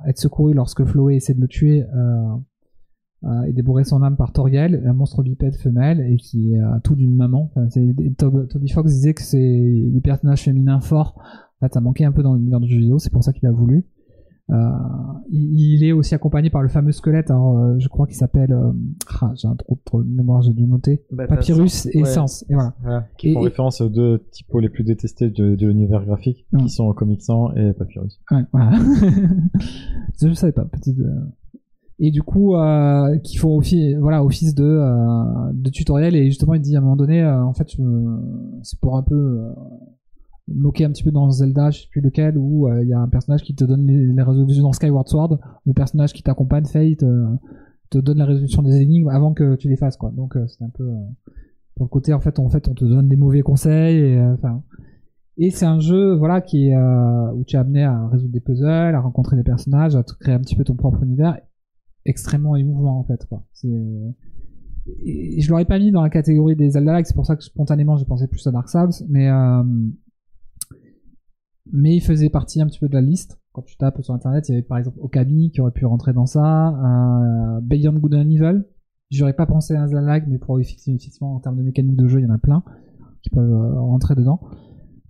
[0.08, 2.36] être secouru lorsque Chloé essaie de le tuer euh,
[3.24, 6.80] euh, et débourrer son âme par Toriel, un monstre bipède femelle et qui est euh,
[6.84, 7.52] tout d'une maman.
[8.18, 9.38] Toby Fox disait que c'est
[9.88, 11.16] des personnages féminins forts.
[11.18, 13.48] En fait, ça manquait un peu dans l'univers du jeu vidéo, c'est pour ça qu'il
[13.48, 13.86] a voulu.
[14.52, 14.56] Euh,
[15.32, 18.52] il, est aussi accompagné par le fameux squelette, alors, euh, je crois qu'il s'appelle.
[18.54, 18.72] euh,
[19.22, 21.04] ah, j'ai un trop, trop de mémoire, j'ai dû noter.
[21.12, 22.02] Bah, Papyrus et ouais.
[22.04, 22.46] Essence.
[22.50, 22.76] Et voilà.
[23.18, 26.46] Qui Et- font et- référence aux deux typos les plus détestés de, de l'univers graphique,
[26.60, 28.20] qui sont Comic Sans et Papyrus.
[28.30, 28.72] Ouais, voilà.
[30.22, 30.98] je savais pas, petite.
[31.98, 36.16] Et du coup, euh, qui font office, voilà, office de, euh, de tutoriel.
[36.16, 37.70] Et justement, il dit à un moment donné, euh, en fait,
[38.64, 39.42] c'est pour un peu
[40.48, 43.00] moquer un petit peu dans Zelda, je sais plus lequel, où euh, il y a
[43.00, 45.40] un personnage qui te donne les, résolutions dans Skyward Sword.
[45.66, 47.28] Le personnage qui t'accompagne, Fate, euh,
[47.90, 50.12] te donne la résolution des énigmes avant que tu les fasses, quoi.
[50.12, 50.88] Donc, euh, c'est un peu
[51.76, 53.98] pour le côté, en fait, en fait, on te donne des mauvais conseils.
[53.98, 54.64] Et, enfin,
[55.38, 58.96] et c'est un jeu, voilà, qui est, où tu es amené à résoudre des puzzles,
[58.96, 61.38] à rencontrer des personnages, à créer un petit peu ton propre univers,
[62.06, 63.26] extrêmement émouvant en fait.
[63.26, 63.44] Quoi.
[63.52, 63.68] C'est...
[65.04, 67.98] Et je l'aurais pas mis dans la catégorie des Zelda-like, c'est pour ça que spontanément
[67.98, 69.28] j'ai pensé plus à Dark Souls, mais
[71.72, 73.40] mais il faisait partie un petit peu de la liste.
[73.52, 76.14] Quand tu tapes sur internet, il y avait par exemple Okami qui aurait pu rentrer
[76.14, 78.64] dans ça, euh, Beyond Good and Evil.
[79.12, 82.24] J'aurais pas pensé à Zelda-like, mais pour effectivement, en termes de mécanique de jeu, il
[82.24, 82.64] y en a plein
[83.22, 84.40] qui peuvent euh, rentrer dedans.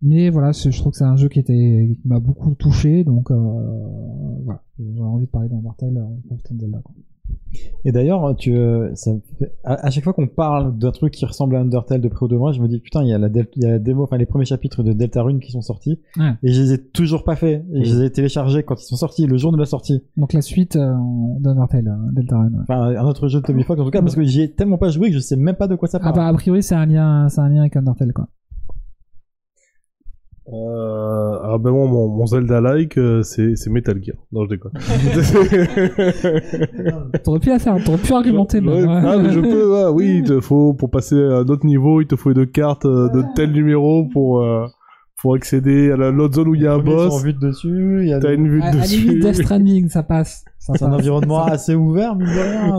[0.01, 3.35] Mais voilà, je trouve que c'est un jeu qui qui m'a beaucoup touché, donc euh,
[4.43, 6.79] voilà, j'ai envie de parler d'un Martel euh, Zelda.
[6.83, 6.95] Quoi.
[7.85, 9.11] Et d'ailleurs, tu, euh, ça
[9.63, 12.27] à, à chaque fois qu'on parle d'un truc qui ressemble à Undertale de près ou
[12.27, 14.03] de loin, je me dis putain, il y a la, il y a la démo,
[14.03, 16.31] enfin les premiers chapitres de Deltarune qui sont sortis, Ouais.
[16.43, 17.63] et je les ai toujours pas fait.
[17.73, 20.03] Et je les ai téléchargés quand ils sont sortis, le jour de la sortie.
[20.17, 20.93] Donc la suite euh,
[21.39, 22.55] d'un Martel, euh, Deltarune.
[22.55, 22.61] ouais.
[22.63, 24.77] Enfin, un autre jeu de Toby Fox en tout cas, parce que j'y ai tellement
[24.77, 26.15] pas joué que je sais même pas de quoi ça Ah parle.
[26.15, 28.27] bah a priori c'est un lien, c'est un lien avec Undertale quoi.
[30.47, 34.15] Euh, alors ben moi, mon, mon Zelda-like, euh, c'est, c'est Metal Gear.
[34.31, 34.73] Non, je déconne.
[37.23, 38.61] T'aurais pu la faire, t'aurais pu argumenter.
[38.61, 39.01] mais, Ouais, ouais.
[39.05, 42.01] ah, mais je peux, ouais, oui, il te faut, pour passer à un autre niveau,
[42.01, 44.65] il te faut deux cartes euh, de tel numéro pour, euh,
[45.25, 47.23] pour accéder à la- l'autre zone où il y a un boss.
[47.23, 49.01] vue de dessus, il y a T'as des- une vue À, à dessus.
[49.01, 50.45] limite Death Stranding, ça passe.
[50.59, 52.77] C'est un environnement assez ouvert, mine de rien.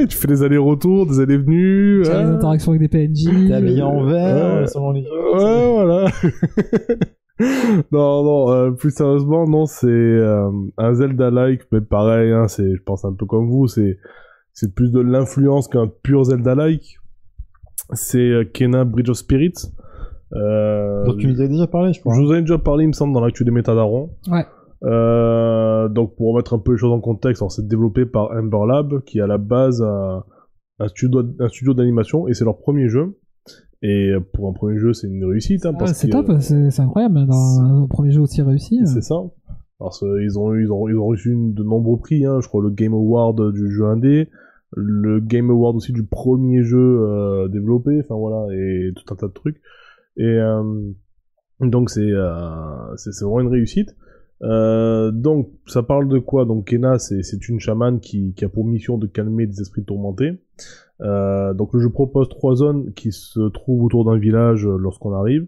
[0.00, 2.02] Ouais, tu fais des allers-retours, des allées-venues.
[2.04, 3.48] Tu as des interactions avec des PNJ.
[3.48, 4.66] T'es habillé en vert, Ouais.
[4.66, 5.34] selon les jeux.
[5.34, 6.10] Ouais, voilà.
[7.92, 12.82] non, non, euh, plus sérieusement, non, c'est euh, un Zelda-like, mais pareil, hein, c'est, je
[12.82, 13.98] pense un peu comme vous, c'est,
[14.52, 16.98] c'est plus de l'influence qu'un pur Zelda-like.
[17.92, 19.72] C'est euh, Kena Bridge of Spirits.
[20.32, 22.14] Euh, Donc tu nous as déjà parlé, je crois.
[22.14, 24.10] je vous en ai déjà parlé, il me semble, dans l'actu des Métadaron.
[24.30, 24.44] Ouais.
[24.84, 28.66] Euh, donc pour remettre un peu les choses en contexte, alors c'est développé par Ember
[28.68, 30.24] Lab, qui est à la base un,
[30.78, 33.18] un studio, un studio d'animation, et c'est leur premier jeu.
[33.82, 35.64] Et pour un premier jeu, c'est une réussite.
[35.66, 38.80] Hein, Ah, c'est top, c'est c'est incroyable dans un premier jeu aussi réussi.
[38.86, 39.16] C'est ça.
[39.78, 42.70] Parce qu'ils ont, ils ont, ils ont reçu de nombreux prix, hein, je crois le
[42.70, 44.28] Game Award du jeu indé,
[44.74, 49.28] le Game Award aussi du premier jeu euh, développé, enfin voilà, et tout un tas
[49.28, 49.60] de trucs.
[50.16, 50.92] Et euh,
[51.60, 53.94] donc c'est euh, c'est vraiment une réussite.
[54.42, 56.44] Euh, donc ça parle de quoi?
[56.44, 60.38] Donc Kena c'est une chamane qui, a pour mission de calmer des esprits tourmentés.
[61.00, 65.46] Donc le jeu propose trois zones qui se trouvent autour d'un village lorsqu'on arrive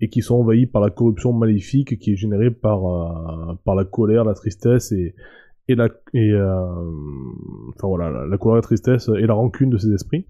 [0.00, 2.80] et qui sont envahies par la corruption maléfique qui est générée par
[3.66, 5.14] la colère, la tristesse et
[5.68, 6.74] et la et la,
[8.30, 10.26] la colère, la tristesse et la rancune de ces esprits.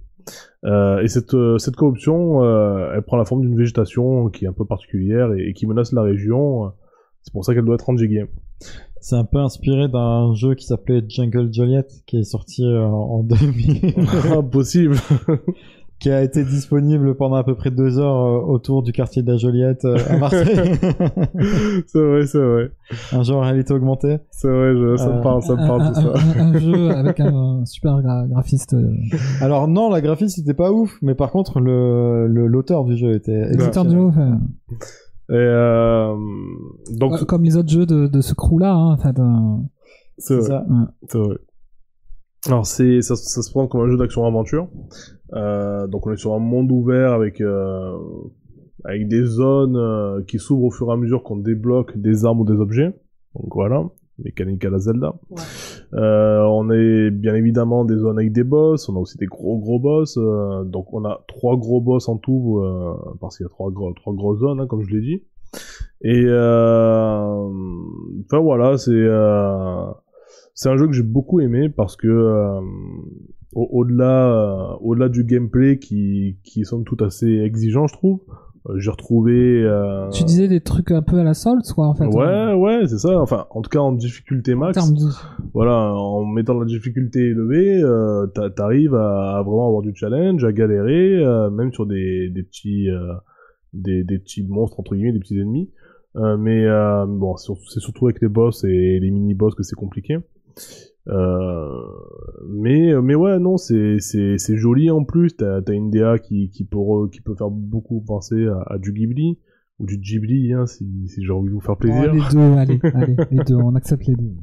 [0.64, 4.48] Euh, et cette euh, cette corruption, euh, elle prend la forme d'une végétation qui est
[4.48, 6.72] un peu particulière et, et qui menace la région.
[7.22, 8.28] C'est pour ça qu'elle doit être en game.
[9.00, 13.94] C'est un peu inspiré d'un jeu qui s'appelait Jungle Joliet, qui est sorti en 2000,
[14.32, 14.96] Impossible.
[15.98, 19.30] qui a été disponible pendant à peu près deux heures euh, autour du quartier de
[19.32, 20.44] la Joliette euh, à Marseille.
[21.86, 22.70] c'est vrai, c'est vrai.
[23.12, 24.18] un jeu en réalité augmentée.
[24.30, 26.12] C'est vrai, je, ça Euh, me parle, ça me parle un, tout ça.
[26.14, 28.74] un- un jeu avec un super gra- graphiste.
[28.74, 28.90] euh,
[29.40, 33.32] Alors non, la graphiste c'était pas ouf, mais par contre le l'auteur du jeu était
[33.52, 33.98] éditeur de exceptionnel.
[33.98, 34.38] jeu, enfin,
[35.30, 36.14] Et euh,
[36.90, 38.72] donc, euh, comme les autres jeux de, de ce crew-là.
[38.74, 39.56] Hein, en fait, euh,
[40.18, 40.58] c'est vrai.
[41.08, 41.36] C'est vrai.
[42.48, 44.68] Alors c'est ça, ça se prend comme un jeu d'action aventure.
[45.32, 47.96] Euh, donc on est sur un monde ouvert avec euh,
[48.84, 52.40] avec des zones euh, qui s'ouvrent au fur et à mesure qu'on débloque des armes
[52.40, 52.94] ou des objets.
[53.34, 53.84] Donc voilà,
[54.22, 55.14] mécanique à la Zelda.
[55.94, 58.88] Euh, on est bien évidemment des zones avec des boss.
[58.88, 60.16] On a aussi des gros gros boss.
[60.16, 63.70] euh, donc on a trois gros boss en tout euh, parce qu'il y a trois
[63.70, 65.22] gros trois grosses zones hein, comme je l'ai dit.
[66.02, 67.50] Et euh,
[68.24, 69.86] enfin voilà, c'est euh,
[70.54, 72.60] c'est un jeu que j'ai beaucoup aimé parce que
[73.56, 78.20] euh, au- au-delà euh, au-delà du gameplay qui qui somme toute assez exigeant je trouve
[78.68, 81.94] euh, j'ai retrouvé euh, Tu disais des trucs un peu à la Salt, quoi, en
[81.94, 82.06] fait.
[82.06, 82.54] ouais hein.
[82.56, 85.08] ouais c'est ça enfin en tout cas en difficulté En max termes de...
[85.54, 90.42] voilà en mettant la difficulté élevée euh, t'a- t'arrives à, à vraiment avoir du challenge
[90.44, 93.12] à galérer euh, même sur des des petits euh,
[93.72, 95.70] des, des petits monstres entre guillemets des petits ennemis
[96.16, 99.76] Euh, mais euh, bon c'est surtout avec les boss et les mini boss que c'est
[99.76, 100.16] compliqué
[101.08, 106.50] mais mais ouais non c'est c'est c'est joli en plus t'as t'as une DA qui
[106.50, 106.78] qui peut
[107.12, 109.38] qui peut faire beaucoup penser à, à du Ghibli
[109.78, 112.38] ou du Ghibli hein, si si j'ai envie de vous faire Oh, plaisir les deux,
[112.58, 114.34] allez, allez, les deux, on accepte les deux.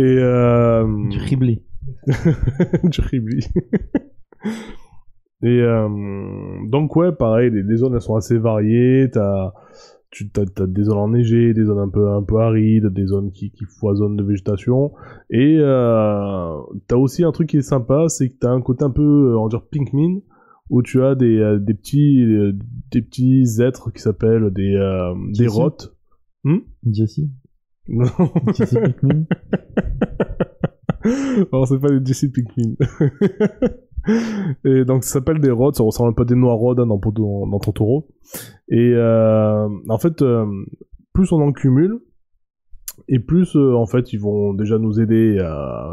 [0.00, 1.62] et euh, Du criblé.
[2.84, 3.46] du Ghibli
[5.42, 5.88] et euh,
[6.70, 9.52] donc ouais pareil les, les zones elles sont assez variées t'as
[10.14, 13.50] tu t'as des zones enneigées, des zones un peu un peu arides, des zones qui,
[13.50, 14.92] qui foisonnent de végétation.
[15.28, 18.90] Et euh, t'as aussi un truc qui est sympa, c'est que t'as un côté un
[18.90, 20.20] peu, euh, on va dire Pinkmin,
[20.70, 22.52] où tu as des, euh, des petits euh,
[22.92, 25.96] des petits êtres qui s'appellent des euh, des rottes.
[26.44, 26.58] Hmm?
[26.88, 27.22] Jesse.
[27.88, 28.06] non,
[28.54, 29.26] Jesse Pinkman.
[31.52, 32.76] non c'est pas des Jesse Pinkmin.
[34.64, 36.86] Et donc ça s'appelle des rods, ça ressemble un peu à des noix rods hein,
[36.86, 38.08] dans, dans, dans Totoro.
[38.68, 40.46] Et euh, en fait, euh,
[41.12, 42.00] plus on en cumule,
[43.08, 45.36] et plus euh, en fait ils vont déjà nous aider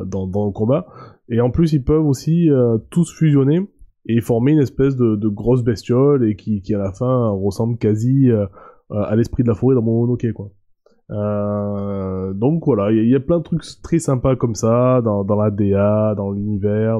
[0.05, 0.88] dans, dans le combat.
[1.29, 2.49] Et en plus ils peuvent aussi
[2.89, 3.61] tous fusionner
[4.07, 8.29] et former une espèce de, grosse bestiole et qui, à la fin ressemble quasi
[8.89, 10.51] à l'esprit de la forêt dans Mononoke quoi.
[12.33, 15.51] Donc voilà, il y, a- plein de trucs très sympas comme ça dans, dans la
[15.51, 16.99] DA, dans l'univers,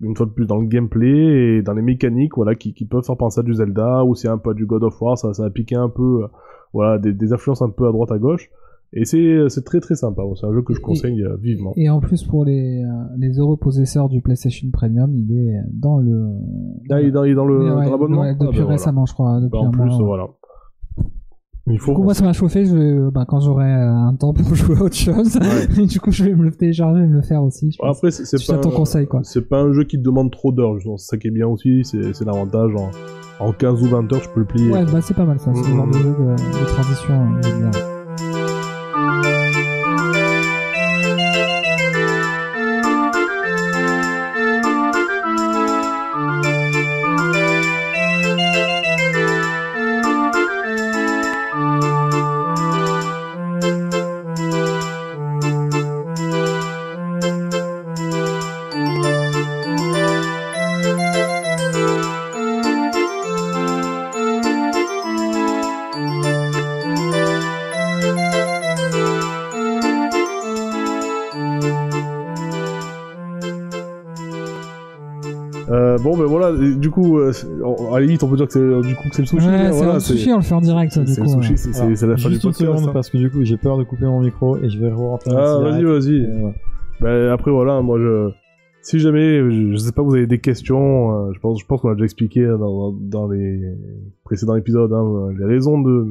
[0.00, 3.04] une fois de plus dans le gameplay et dans les mécaniques voilà qui, qui peuvent
[3.04, 5.32] faire penser à du Zelda ou c'est un peu à du God of War, ça,
[5.34, 6.26] ça a piqué un peu euh,
[6.72, 8.48] voilà des, des influences un peu à droite à gauche
[8.94, 11.74] et c'est c'est très très sympa, c'est un jeu que je conseille euh, vivement.
[11.76, 12.88] Et en plus, pour les, euh,
[13.18, 16.30] les heureux possesseurs du PlayStation Premium, il est dans le.
[16.88, 18.62] Ah, il est dans, il est dans le Ouais, dans l'abonnement ouais, Ah, depuis ben
[18.62, 18.70] voilà.
[18.70, 19.40] récemment, je crois.
[19.42, 20.28] Depuis Bah, en un plus mois, voilà.
[21.70, 22.64] Il faut Du coup, moi, ça m'a chauffé.
[22.64, 25.38] Je vais, euh, bah, quand j'aurai euh, un temps pour jouer à autre chose,
[25.76, 27.70] du coup, je vais me le télécharger et me le faire aussi.
[27.72, 27.78] Je.
[27.86, 29.20] Après, c'est pas ton un- conseil, quoi.
[29.24, 30.96] C'est pas un jeu qui te demande trop d'heures, justement.
[30.96, 32.72] C'est ça qui est bien aussi, c'est c'est l'avantage.
[32.76, 32.90] En,
[33.46, 34.70] en 15 ou 20 heures, je peux le plier.
[34.70, 35.50] Ouais, bah, c'est pas mal ça.
[35.54, 37.14] C'est le genre de jeu de, de transition.
[37.44, 37.97] Euh,
[76.88, 77.32] du coup, euh,
[77.92, 79.46] à la limite, on peut dire que c'est du coup que c'est le sushi.
[79.46, 81.26] Ouais, hein, c'est voilà, le sushi, on le fait en direct, du c'est coup.
[81.36, 81.56] le sushi, ouais.
[81.56, 82.70] c'est- c'est Alors, c'est la fin du Juste une podcast.
[82.72, 82.92] seconde hein.
[82.92, 85.58] parce que du coup j'ai peur de couper mon micro et je vais rentrer Ah,
[85.60, 86.24] vas-y, vas-y.
[86.24, 86.54] Euh, ouais.
[87.00, 88.30] Ben, après, voilà, moi, je.
[88.82, 91.80] Si jamais, je, je sais pas, vous avez des questions, euh, je pense, je pense
[91.82, 93.60] qu'on a déjà expliqué euh, dans, dans les
[94.24, 96.06] précédents épisodes hein, les raisons de,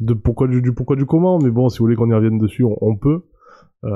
[0.00, 2.38] de pourquoi du, du pourquoi du comment, mais bon, si vous voulez qu'on y revienne
[2.38, 3.20] dessus, on, on peut.
[3.84, 3.88] Euh,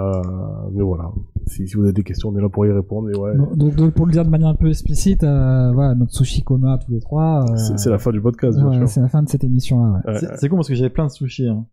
[0.72, 1.10] mais voilà,
[1.47, 3.11] si, si vous avez des questions, on est là pour y répondre.
[3.11, 5.95] Et ouais, Donc, donc, donc, pour le dire de manière un peu explicite, euh, voilà,
[5.95, 7.45] notre sushi commun tous les trois.
[7.51, 8.89] euh, c'est c'est la fin du podcast, bien ouais, sûr.
[8.89, 10.01] c'est la fin de cette émission-là.
[10.07, 10.12] ouais.
[10.12, 11.49] Ouais, C'est c'est con parce que j'avais plein de sushis.
[11.49, 11.66] Hein.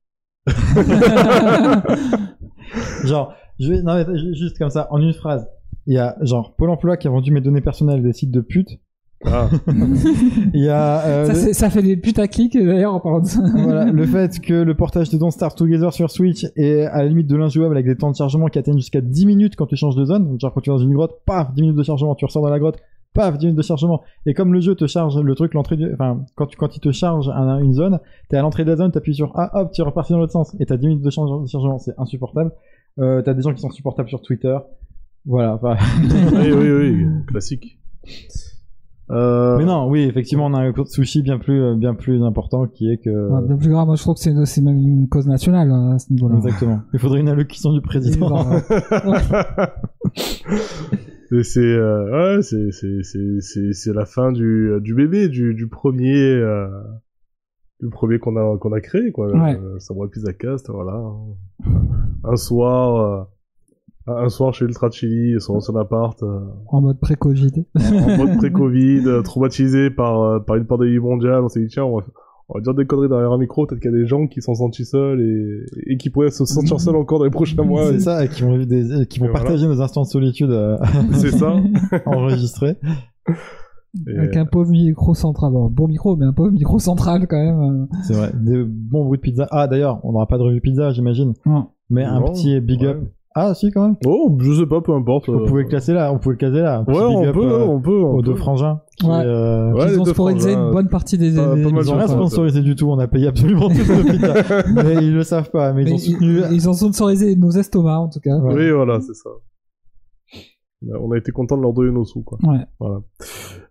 [3.03, 5.48] Genre, je vais, non, mais juste comme ça, en une phrase.
[5.88, 8.41] Il y a genre Pôle emploi qui a vendu mes données personnelles des sites de
[8.41, 8.80] putes.
[9.26, 9.49] Ah,
[10.53, 13.41] Il y a euh, ça, le, ça fait des putaclics, d'ailleurs, en parlant de ça.
[13.56, 17.06] voilà, le fait que le portage de Don't Start Together sur Switch est à la
[17.07, 19.76] limite de l'injouable avec des temps de chargement qui atteignent jusqu'à 10 minutes quand tu
[19.76, 20.38] changes de zone.
[20.39, 22.49] Genre quand tu es dans une grotte, paf, 10 minutes de chargement, tu ressors dans
[22.49, 22.77] la grotte,
[23.14, 24.02] paf, 10 minutes de chargement.
[24.26, 25.91] Et comme le jeu te charge le truc, l'entrée du...
[25.93, 27.99] Enfin, quand, tu, quand il te charge un- une zone,
[28.30, 30.56] t'es à l'entrée de la zone, t'appuies sur A, hop, tu repartis dans l'autre sens.
[30.60, 32.52] Et t'as 10 minutes de charge- de chargement, c'est insupportable.
[32.99, 34.57] Euh, t'as des gens qui sont supportables sur Twitter.
[35.26, 35.76] Voilà, enfin...
[36.34, 37.77] oui, oui, oui, classique.
[39.11, 42.65] Euh, Mais non, oui, effectivement, on a un sushi bien plus, euh, bien plus important
[42.67, 43.09] qui est que...
[43.09, 45.91] Ouais, bien plus grave, moi je trouve que c'est c'est même une cause nationale hein,
[45.95, 46.38] à ce niveau-là.
[46.38, 46.79] Exactement.
[46.93, 48.45] Il faudrait une allocution du président.
[51.33, 55.53] Et c'est euh, ouais, c'est c'est c'est c'est c'est la fin du du bébé du
[55.53, 56.67] du premier euh,
[57.79, 59.27] du premier qu'on a qu'on a créé quoi.
[59.27, 59.57] Ouais.
[59.57, 61.01] Euh, Samurai Pizza Cast, voilà.
[62.25, 63.23] Un soir euh,
[64.07, 67.52] un soir chez Ultra Chili sur son appart euh, En mode pré-Covid.
[67.76, 71.84] en mode pré-Covid, euh, traumatisé par euh, par une pandémie mondiale, on s'est dit tiens
[71.86, 72.06] on va,
[72.49, 74.41] on va dire des conneries derrière un micro, peut-être qu'il y a des gens qui
[74.41, 77.88] sont sentis seuls et, et qui pourraient se sentir seuls encore dans les prochains mois.
[77.90, 79.45] c'est Et- ça, et qui vont, vivre des, qui vont Et voilà.
[79.45, 80.78] partager nos instants de solitude euh,
[81.14, 81.53] C'est ça.
[82.06, 82.78] enregistrés.
[84.07, 85.52] Et, Avec un pauvre micro central.
[85.52, 87.88] Bon, bon micro, mais un pauvre micro central quand même.
[88.03, 88.32] C'est vrai.
[88.34, 89.48] Des bons bruits de pizza.
[89.52, 91.34] Ah, d'ailleurs, on n'aura pas de revue pizza, j'imagine.
[91.90, 92.98] Mais un petit big up.
[93.33, 93.95] Ah, si, quand même.
[94.05, 95.29] Oh, je sais pas, peu importe.
[95.29, 96.81] On euh, pouvait le classer là, on pouvait le caser là.
[96.85, 98.01] Ouais, big on up, peut, euh, on peut.
[98.03, 98.37] on aux deux peut.
[98.37, 98.81] frangins.
[98.97, 101.91] qui, euh, Ouais, Ils ont sponsorisé une bonne partie des, pas- des pas mal Ils
[101.91, 105.49] ont rien sponsorisé du tout, on a payé absolument tout le mais ils le savent
[105.49, 106.41] pas, mais ils ont soutenu.
[106.49, 108.37] ils, ils ont sponsorisé nos estomacs en tout cas.
[108.37, 108.53] Ouais.
[108.53, 109.29] Oui, voilà, c'est ça.
[110.99, 112.37] On a été content de leur donner nos sous, quoi.
[112.43, 112.65] Ouais.
[112.79, 113.01] Voilà.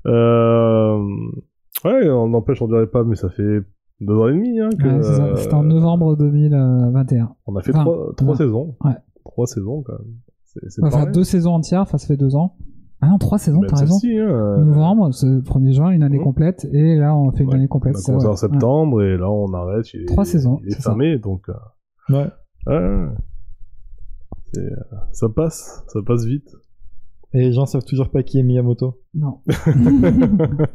[0.06, 0.98] Euh...
[1.84, 3.60] Ouais, on n'empêche, on dirait pas, mais ça fait
[4.00, 5.36] deux ans et demi, hein, que, Ouais, c'est ça.
[5.36, 7.34] C'était en euh, novembre 2021.
[7.46, 8.76] On a fait Enfin, trois, trois saisons.
[8.84, 8.92] Ouais.
[9.31, 10.15] Trois saisons, quand même.
[10.82, 12.57] On deux saisons entières, enfin ça fait deux ans.
[13.01, 13.97] Ah non, trois saisons, t'as raison.
[14.05, 16.24] hein, euh, Novembre, le 1er juin, une année Mhm.
[16.24, 17.55] complète, et là on fait une Ouais.
[17.55, 17.97] année On complète.
[17.97, 18.32] a commencé vrai.
[18.32, 19.86] en septembre, et là, on arrête.
[19.94, 20.90] Il est, Trois saisons, Il est c'est ça.
[20.90, 21.55] fermé, donc, euh,
[22.15, 22.28] Ouais.
[22.69, 23.09] euh,
[25.12, 26.48] ça passe, ça passe vite.
[27.32, 29.01] Et les gens savent toujours pas qui est Miyamoto.
[29.15, 29.39] Non.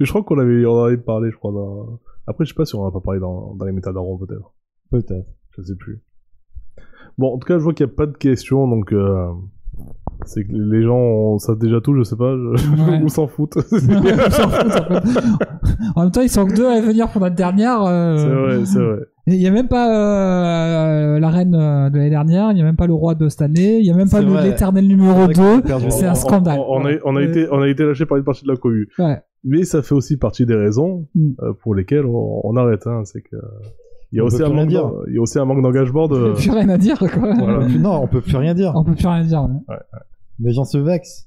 [0.00, 1.52] Je crois qu'on avait, on en avait parlé, je crois.
[1.52, 1.98] Dans...
[2.26, 4.54] Après, je sais pas si on en a pas parlé dans, dans les métadaron, peut-être.
[4.90, 5.26] Peut-être.
[5.56, 6.02] Je sais plus.
[7.18, 9.26] Bon, en tout cas, je vois qu'il n'y a pas de questions, donc euh,
[10.24, 12.90] c'est que les gens savent déjà tout, je sais pas, je...
[12.90, 13.02] Ouais.
[13.02, 13.58] ou s'en foutent.
[14.30, 14.48] S'en
[15.96, 17.82] en même temps, ils sont que deux à venir pour notre dernière.
[17.84, 18.98] euh, c'est vrai, c'est vrai.
[19.26, 22.76] Il n'y a même pas euh, la reine de l'année dernière, il n'y a même
[22.76, 24.44] pas le roi de cette année, il n'y a même pas C'est le- vrai.
[24.48, 25.62] l'éternel numéro C'est vrai qu'on a 2.
[25.62, 25.86] perdu.
[25.90, 26.58] C'est un scandale.
[26.60, 27.26] On, on a, on a Ouais.
[27.28, 28.88] été, on a été lâché par une partie de la cohue.
[28.98, 29.18] Ouais.
[29.44, 31.32] Mais ça fait aussi partie des raisons Mm.
[31.62, 32.86] pour lesquelles on, on arrête.
[32.86, 33.36] Hein, c'est que
[34.12, 36.08] il y a On aussi peut un manque, il y a aussi un manque d'engagement
[36.08, 36.32] de.
[36.34, 37.08] Plus rien à dire, quoi.
[37.34, 37.58] Voilà.
[37.60, 38.72] On peut non, on peut plus rien dire.
[38.74, 39.42] On peut plus rien dire.
[39.42, 39.76] ouais.
[40.40, 41.26] Les gens se vexent.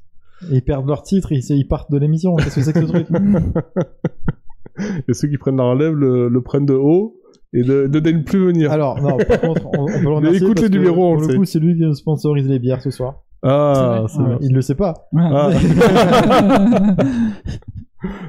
[0.51, 2.35] Et ils perdent leur titre, et ils, ils partent de l'émission.
[2.37, 3.07] Qu'est-ce que c'est que ce truc
[5.07, 7.17] Et ceux qui prennent la relève le, le prennent de haut
[7.53, 8.71] et ne, ne daignent plus venir.
[8.71, 10.37] Alors, non, par contre, on, on peut le Mais remercier.
[10.41, 12.81] écoute parce les que, numéros, on Pour le coup, c'est lui qui sponsorise les bières
[12.81, 13.21] ce soir.
[13.43, 14.19] ah, C'est.
[14.21, 14.93] Ouais, il le sait pas.
[15.11, 15.21] Ouais.
[15.23, 15.49] Ah.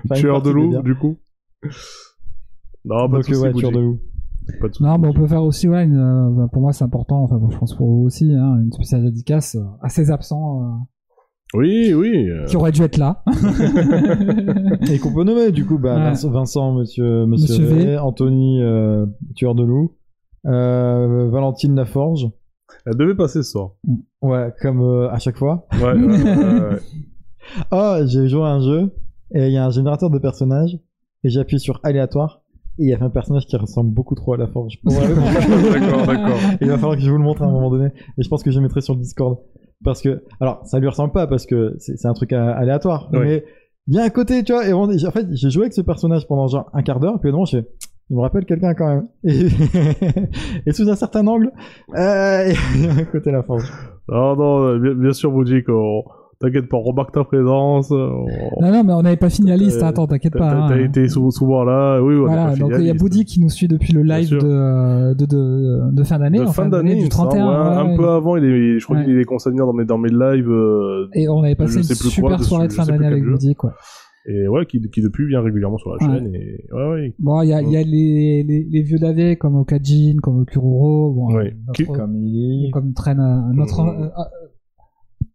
[0.04, 1.18] Enfin, Tueur de loup, du coup.
[2.84, 4.00] Non, pas de Donc, soucis, ouais, tueur de loup.
[4.60, 4.82] Pas de soucis.
[4.82, 7.40] Non, mais on peut faire aussi, ouais, une, euh, bah, pour moi c'est important, enfin
[7.50, 11.92] je pense pour vous aussi, hein, une spéciale dédicace euh, à ces absents euh, Oui,
[11.94, 12.28] oui.
[12.28, 13.22] euh, qui auraient dû être là.
[14.90, 16.02] Et qu'on peut nommer, du coup, bah, Ouais.
[16.04, 17.84] Vincent, Vincent, monsieur, monsieur, Monsieur V.
[17.86, 19.06] V, Anthony, euh,
[19.36, 19.92] tueur de loup,
[20.46, 22.28] euh, Valentine Laforge.
[22.86, 23.72] Elle devait passer ce soir.
[24.22, 25.66] Ouais, comme euh, à chaque fois.
[25.74, 26.78] Ouais, ouais, ouais, ouais.
[27.70, 28.92] Oh, j'ai joué à un jeu,
[29.34, 30.78] et il y a un générateur de personnages,
[31.24, 32.41] et j'appuie sur aléatoire,
[32.78, 34.46] et il y a un personnage qui ressemble beaucoup trop à.
[34.46, 35.08] Pour vrai,
[35.80, 36.38] d'accord, d'accord.
[36.60, 37.90] Il va falloir que je vous le montre à un moment donné.
[38.18, 39.38] Et je pense que je le mettrai sur le Discord.
[39.84, 43.08] Parce que, alors, ça lui ressemble pas parce que c'est un truc aléatoire.
[43.12, 43.18] Ouais.
[43.20, 43.44] Mais
[43.88, 45.80] il y a un côté, tu vois, et on- en fait, j'ai joué avec ce
[45.80, 47.66] personnage pendant genre un quart d'heure, puis non, je fais,
[48.10, 49.08] il me rappelle quelqu'un quand même.
[49.24, 49.48] Et,
[50.66, 51.50] et sous un certain angle,
[51.96, 53.64] euh, il y a un côté la forge.
[54.08, 56.04] Non, non, bien, bien sûr, Bougie, qu'on...
[56.42, 57.92] T'inquiète pas, on remarque ta présence.
[57.92, 60.50] euh, on- non, non, mais on n'avait pas fini la liste, attends, t'inquiète T'as pas.
[60.68, 60.84] t'as- hein.
[60.84, 62.94] été sou- souvent là, oui, on Voilà, pas donc il y a.
[62.94, 66.46] Boudi qui nous suit depuis le live de, euh, de, de, de fin d'année, De
[66.46, 67.46] fin d'année, du me semble, 31.
[67.48, 67.96] ouais, un ouais.
[67.96, 69.04] peu avant, il est, je crois Ouais.
[69.04, 72.28] qu'il est consigné dans mes, dans mes lives, euh, Et on avait passé une super
[72.30, 73.24] quoi dessus, soirée de fin d'année avec.
[73.24, 73.74] Boudi, quoi.
[74.26, 76.14] et ouais, qui, qui depuis vient régulièrement sur la Ouais.
[76.18, 77.14] chaîne, et ouais, ouais.
[77.18, 80.40] Bon, il y a, il y a les, les, les vieux d'AV comme Okajin, comme
[80.42, 84.10] Okururo, bon, notre- Comme il comme traîne un autre, Mhm.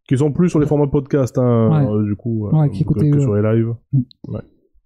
[0.08, 1.92] Euh, Qui sont plus sur les formats podcast, hein, Ouais.
[1.92, 3.74] euh, du coup, Ouais, euh, qui que, que euh, sur les lives.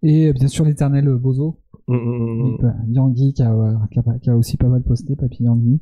[0.03, 1.57] et bien sûr l'éternel Bozo,
[1.88, 2.93] Mm, mm, mm.
[2.93, 5.80] Yangui qui a, ouais, qui, a, qui a aussi pas mal posté, Papy Yangui.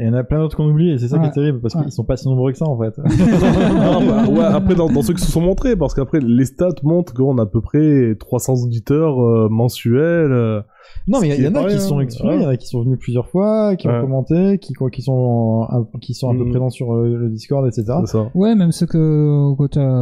[0.00, 1.28] Et il y en a plein d'autres qu'on oublie, et c'est ça qui Ouais.
[1.28, 1.82] est terrible, parce Ouais.
[1.82, 2.96] qu'ils sont pas si nombreux que ça, en fait.
[2.98, 6.68] Non, bah, ouais, après, dans, dans ceux qui se sont montrés, parce qu'après, les stats
[6.84, 10.30] montrent qu'on a à peu près 300 auditeurs euh, mensuels.
[10.32, 10.60] euh,
[11.06, 12.66] Non, mais il y, en a pareil, qui sont exclus, il y en a qui
[12.66, 13.96] sont venus plusieurs fois, qui Ouais.
[13.98, 16.50] ont commenté, qui, qui sont, un- qui sont un peu Mhm.
[16.50, 17.84] présents sur euh, le Discord, etc.
[18.04, 18.30] c'est ça.
[18.34, 19.54] Ouais, même ceux que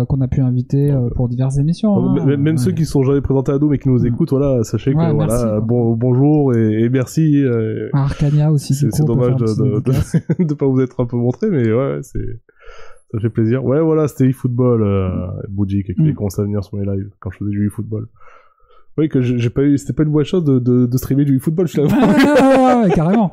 [0.04, 1.96] qu'on a pu inviter euh, pour diverses émissions.
[1.96, 2.14] hein.
[2.26, 2.60] même même Ouais.
[2.60, 4.08] ceux qui sont jamais présentés à nous mais qui nous Ouais.
[4.08, 5.60] écoutent, voilà, sachez que Ouais, voilà, merci, quoi.
[5.60, 7.36] bon, bonjour et, et merci.
[7.44, 9.44] euh, Arcania aussi, c'est dommage de,
[10.44, 12.40] de pas vous être un peu montré, mais ouais, c'est
[13.12, 13.64] ça fait plaisir.
[13.64, 15.08] Ouais, voilà, c'était eFootball, euh,
[15.48, 16.08] Bougie qui Mm.
[16.08, 18.08] a commencé à venir sur mes lives quand je faisais du eFootball.
[18.98, 21.36] Oui, que j'ai pas eu, c'était pas une bonne chose de, de, de streamer du
[21.36, 22.06] eFootball Ouais, finalement.
[22.06, 22.14] ouais,
[22.82, 23.31] ouais, ouais, carrément.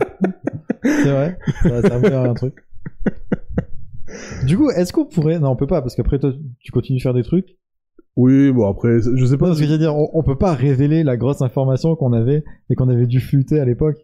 [0.84, 2.56] C'est vrai, ça va servir à un truc.
[4.46, 5.40] Du coup, est-ce qu'on pourrait...
[5.40, 7.58] Non, on peut pas, parce qu'après, toi, tu continues de faire des trucs.
[8.18, 9.48] oui, bon après, je sais pas.
[9.48, 12.76] Parce que j'allais dire, on, on peut pas révéler la grosse information qu'on avait et
[12.76, 13.98] qu'on avait dû flûter à l'époque.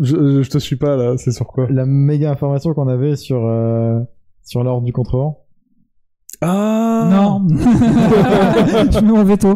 [0.00, 1.66] Je, je, je te suis pas là, c'est sur quoi?
[1.70, 3.98] La méga information qu'on avait sur, euh,
[4.44, 5.45] sur l'ordre du contrevent.
[6.42, 7.46] Ah Non.
[7.48, 9.54] je mets mon veto.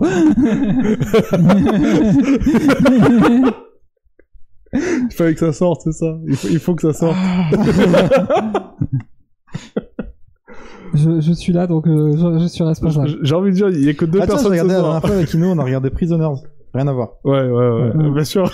[4.73, 6.17] Il fallait que ça sorte, c'est ça.
[6.27, 7.17] Il faut, il faut que ça sorte.
[10.95, 13.19] je, je suis là, donc euh, je, je suis responsable.
[13.23, 14.81] J'ai envie de dire, il y a que deux Ah, tiens, personnes ce regardé la
[14.81, 16.41] dernière fois avec Ino, on a regardé Prisoners.
[16.73, 17.09] Rien à voir.
[17.25, 18.11] Ouais, ouais, ouais, Ouais.
[18.15, 18.45] bien sûr.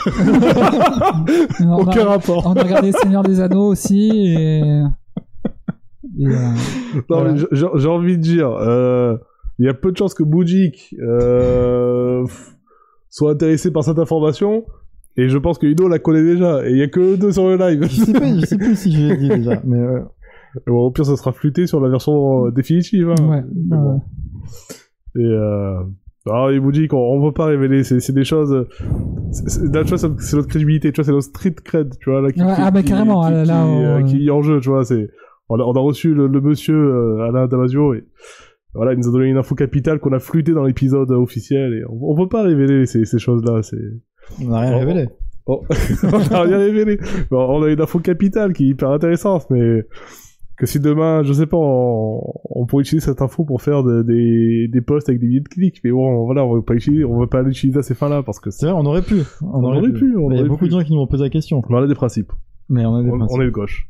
[1.78, 2.46] Aucun a, rapport.
[2.46, 4.82] on a regardé Seigneur des Anneaux aussi et.
[6.20, 6.30] Euh,
[6.94, 7.34] Non, Voilà.
[7.52, 9.16] j'ai envie de dire, euh,
[9.58, 12.24] il y a peu de chances que Boujik euh,
[13.10, 14.64] soit intéressé par cette information.
[15.18, 16.66] Et je pense que Ido la connaît déjà.
[16.68, 17.82] Et il y a que eux deux sur le live.
[17.84, 20.00] Je sais pas, je sais plus si je l'ai dit déjà, mais euh,
[20.66, 23.10] Bon, au pire, ça sera flûté sur la version définitive.
[23.10, 23.28] Hein.
[23.28, 23.44] ouais,
[23.76, 23.98] ouais.
[25.16, 25.80] Et euh...
[26.60, 27.84] Boujik, on, on veut pas révéler.
[27.84, 28.52] C'est des choses.
[28.52, 30.92] Là, tu vois, c'est notre crédibilité.
[30.92, 31.94] Tu vois, c'est notre street cred.
[32.00, 34.04] Tu vois, là, qui, Ouais, qui- ah bah qui- carrément, qui, là, qui- là, on-
[34.04, 34.60] qui est en jeu.
[34.60, 35.08] Tu vois, c'est.
[35.48, 38.04] On a, on a reçu le, le monsieur euh, Alain Damasio et
[38.74, 41.82] voilà, il nous a donné une info capitale qu'on a flûté dans l'épisode officiel et
[41.88, 43.62] on, on peut pas révéler ces, ces choses-là.
[43.62, 43.76] C'est.
[44.44, 44.78] on n'a rien Oh.
[44.78, 45.08] révélé.
[45.46, 45.62] Oh.
[46.02, 46.98] on a rien révélé.
[47.30, 49.84] Bon, on a une info capitale qui est hyper intéressante, mais
[50.58, 52.20] que si demain, je sais pas, on,
[52.50, 55.48] on pourrait utiliser cette info pour faire de- des, des posts avec des billets de
[55.48, 58.22] clics, mais bon, voilà, on veut pas utiliser, on veut pas l'utiliser à ces fins-là
[58.24, 59.20] parce que C'est vrai, on aurait pu.
[59.42, 60.70] On, On aurait pu, on Mais il y a aurait beaucoup pu.
[60.70, 61.62] de gens qui nous ont posé la question.
[61.68, 62.32] on a des principes.
[62.68, 63.38] Mais on a des On, principes.
[63.38, 63.88] on est de gauche.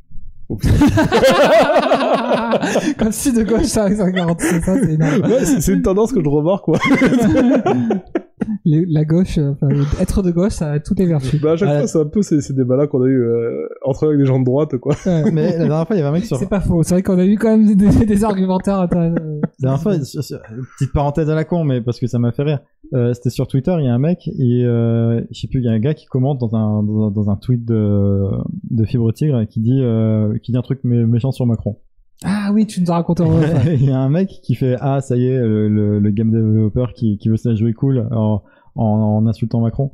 [2.98, 5.24] Comme si de gauche ça, ça c'est énorme.
[5.24, 6.78] Ouais, c'est une tendance que je remarque, quoi.
[8.64, 9.68] Les- la gauche, euh, enfin,
[10.00, 11.40] être de gauche, ça a toutes les vertus.
[11.40, 14.04] bah, à chaque fois, c'est un peu ces, ces débats-là qu'on a eu euh, entre
[14.04, 14.94] eux avec des gens de droite, quoi.
[15.06, 15.30] Ouais.
[15.32, 16.36] Mais la dernière fois, il y avait un mec sur.
[16.36, 16.82] C'est pas faux.
[16.82, 18.80] C'est vrai qu'on a eu quand même des, des argumentaires.
[18.80, 19.14] intéressants.
[19.16, 22.60] La dernière fois, petite parenthèse à la con, mais parce que ça m'a fait rire.
[22.94, 25.64] Euh, C'était sur Twitter, il y a un mec et euh, je sais plus, il
[25.64, 28.22] y a un gars qui commente dans un dans un, dans un tweet de
[28.70, 31.78] de Fibre Tigre qui dit euh, qui dit un truc mé- méchant sur Macron.
[32.24, 33.48] Ah oui, tu nous as raconté en vrai.
[33.54, 33.72] ça.
[33.74, 36.30] Il y a un mec qui fait ah ça y est le, le, le game
[36.30, 38.42] developer qui qui veut se la jouer cool en,
[38.74, 39.92] en, en insultant Macron.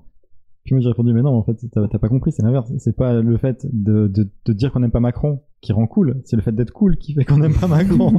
[0.65, 3.21] Puis moi j'ai répondu mais non en fait t'as pas compris c'est l'inverse c'est pas
[3.21, 6.43] le fait de, de, de dire qu'on n'aime pas Macron qui rend cool c'est le
[6.43, 8.13] fait d'être cool qui fait qu'on n'aime pas Macron.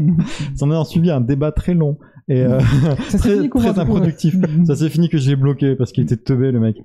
[0.55, 1.97] Ça en a suivi un débat très long
[2.27, 2.59] et euh,
[3.09, 4.35] Ça s'est très, fini très improductif.
[4.35, 4.65] ouais.
[4.65, 6.75] Ça s'est fini que j'ai bloqué parce qu'il était teubé le mec.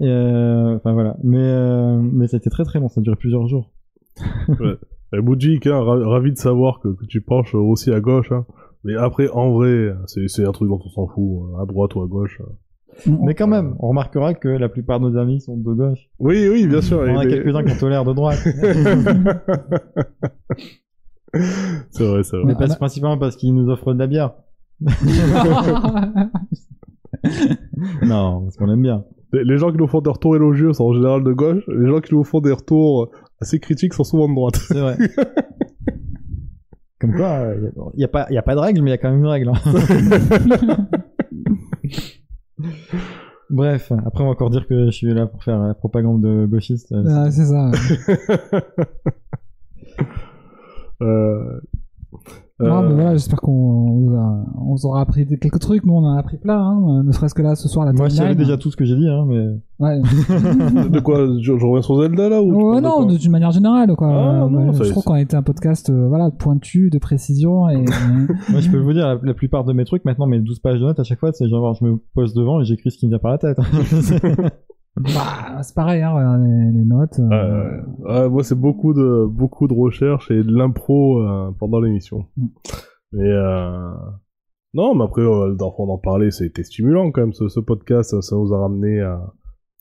[0.00, 1.16] Euh, enfin voilà.
[1.24, 2.88] Mais euh, mais c'était très très long.
[2.88, 3.72] Ça a duré plusieurs jours.
[5.14, 8.46] Et Boudjik, hein, ra- ravi de savoir que, que tu penches aussi à gauche, hein.
[8.84, 12.02] Mais après, en vrai, c'est un truc dont on s'en fout, hein, à droite ou
[12.02, 12.40] à gauche.
[13.06, 16.10] Mais quand même, on remarquera que la plupart de nos amis sont de gauche.
[16.18, 16.98] Oui, oui, bien sûr.
[16.98, 18.38] On a mais- quelques-uns qui ont l'air de droite.
[21.90, 22.44] c'est vrai, c'est vrai.
[22.44, 24.32] mais Ouais, pas on a- principalement parce qu'ils nous offrent de la bière.
[28.02, 29.04] Non, parce qu'on aime bien.
[29.32, 31.62] Les, les gens qui nous font des retours élogieux sont en général de gauche.
[31.68, 33.10] Les gens qui nous font des retours
[33.42, 34.56] assez critiques sont souvent de droite.
[34.56, 34.96] C'est vrai.
[37.00, 37.48] Comme quoi,
[37.94, 39.18] il n'y a, pas- y a pas de règle, mais il y a quand même
[39.20, 39.50] une règle.
[39.50, 39.54] hein.
[43.50, 46.46] Bref, après on va encore dire que je suis là pour faire la propagande de
[46.46, 46.90] gauchiste.
[46.92, 47.70] euh, Ah, c'est ça.
[51.02, 51.60] euh...
[52.68, 55.84] Non, euh, mais voilà, j'espère qu'on on vous aura appris quelques trucs.
[55.84, 58.08] Nous, on en a appris plein, hein, ne serait-ce que là, ce soir, la Moi,
[58.08, 58.34] timeline.
[58.36, 59.46] déjà tout ce que j'ai dit, hein, mais
[59.80, 60.00] Ouais.
[60.90, 64.08] De quoi je, je reviens sur Zelda là ou Ouais, non, d'une manière générale, quoi.
[64.10, 66.88] Ah, Euh, non, ouais, ça- je trouve qu'on a été un podcast, euh, voilà, pointu,
[66.90, 67.78] de précision et.
[68.50, 70.78] moi, je peux vous dire, la, la plupart de mes trucs, maintenant, mes 12 pages
[70.78, 73.06] de notes, à chaque fois, c'est genre, je me pose devant et j'écris ce qui
[73.06, 73.58] me vient par la tête.
[74.96, 77.18] bah, c'est pareil, hein, les, les notes.
[77.18, 78.28] euh, ouais.
[78.28, 82.26] Moi, c'est beaucoup de beaucoup de recherches et de l'impro euh, pendant l'émission.
[82.36, 82.46] Mm.
[83.12, 83.90] Mais euh...
[84.74, 87.32] non, mais après, euh, on en parlait, c'était stimulant quand même.
[87.32, 89.32] Ce, ce podcast, ça, ça nous a ramené à,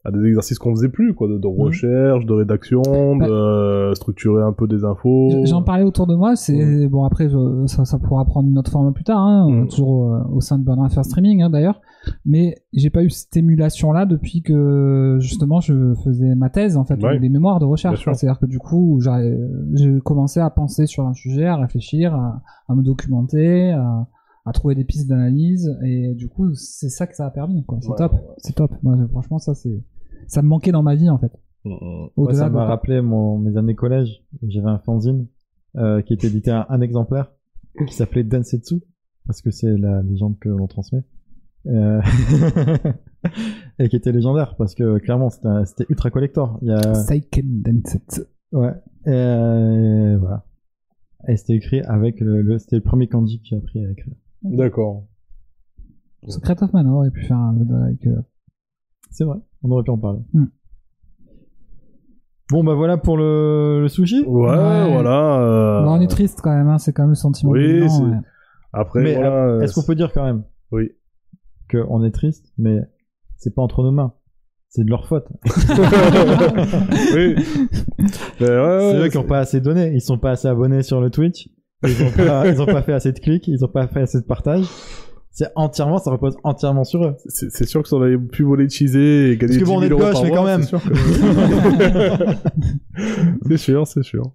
[0.03, 4.41] à des exercices qu'on faisait plus, quoi, de, de recherche, de rédaction, de euh, structurer
[4.44, 5.30] un peu des infos.
[5.45, 8.72] J'en parlais autour de moi, c'est bon après je- ça, ça pourra prendre une autre
[8.72, 9.68] forme plus tard, hein, Mm.
[9.68, 11.82] toujours euh, au sein de Burn Affair Streaming hein, d'ailleurs.
[12.26, 16.84] Mais j'ai pas eu cette émulation là depuis que justement je faisais ma thèse en
[16.84, 17.19] fait, Ouais.
[17.19, 18.03] des mémoires de recherche.
[18.11, 19.38] C'est-à-dire que du coup j'ai
[19.73, 24.07] j'ai commencé à penser sur un sujet, à réfléchir, à, à me documenter, à,
[24.45, 27.63] à trouver des pistes d'analyse et du coup c'est ça que ça a permis.
[27.65, 27.77] quoi.
[27.81, 28.35] C'est Ouais, top, ouais, ouais.
[28.38, 28.72] c'est top.
[28.84, 29.84] Moi, franchement ça c'est
[30.27, 31.31] ça me manquait dans ma vie en fait.
[31.65, 32.09] Mm, mm.
[32.18, 34.23] Au-delà ça m'a rappelé mon, mes années collège.
[34.47, 35.27] J'avais un fanzine
[35.77, 37.31] euh, qui était édité à un exemplaire
[37.88, 38.81] qui s'appelait Densetsu
[39.27, 41.03] parce que c'est la légende que l'on transmet.
[41.68, 42.01] Euh,
[43.80, 46.57] et qui était légendaire parce que clairement c'était ultra collector.
[46.63, 48.22] Il y a Seiken Densetsu.
[48.51, 48.73] ouais
[49.05, 50.45] et euh, voilà.
[51.27, 54.15] Et c'était écrit avec le, le- c'était le premier kanji que j'ai appris à écrire.
[54.43, 55.05] D'accord.
[56.27, 58.22] Secret of Mana aurait pu faire un avec euh,
[59.09, 60.19] C'est vrai, on aurait pu en parler.
[60.34, 60.45] Hmm.
[62.51, 64.23] Bon bah voilà pour le, le sushi.
[64.27, 64.91] Ouais, Ouais.
[64.91, 65.39] voilà.
[65.41, 67.51] euh, Bon, on est triste quand même, hein, c'est quand même le sentiment.
[67.51, 68.18] oui, c'est- ouais.
[68.73, 69.45] Après, Mais, voilà.
[69.47, 70.91] euh, Est-ce qu'on peut dire quand même Oui.
[71.72, 72.80] qu'on est triste, mais
[73.38, 74.13] c'est pas entre nos mains.
[74.69, 75.27] C'est de leur faute.
[77.13, 77.35] oui.
[78.39, 79.91] Ouais, ouais, c'est eux qui ont pas assez donné.
[79.93, 81.49] Ils sont pas assez abonnés sur le Twitch.
[81.84, 83.48] Ils ont pas, ils ont pas fait assez de clics.
[83.48, 84.66] Ils ont pas fait assez de partage.
[85.34, 87.16] C'est entièrement, ça repose entièrement sur eux.
[87.26, 89.99] C'est sûr que si on avait pu monétiser et gagner Parce que bon, 10 000
[89.99, 90.64] on est de gauche, mais quand même.
[93.48, 94.34] c'est sûr c'est sûr,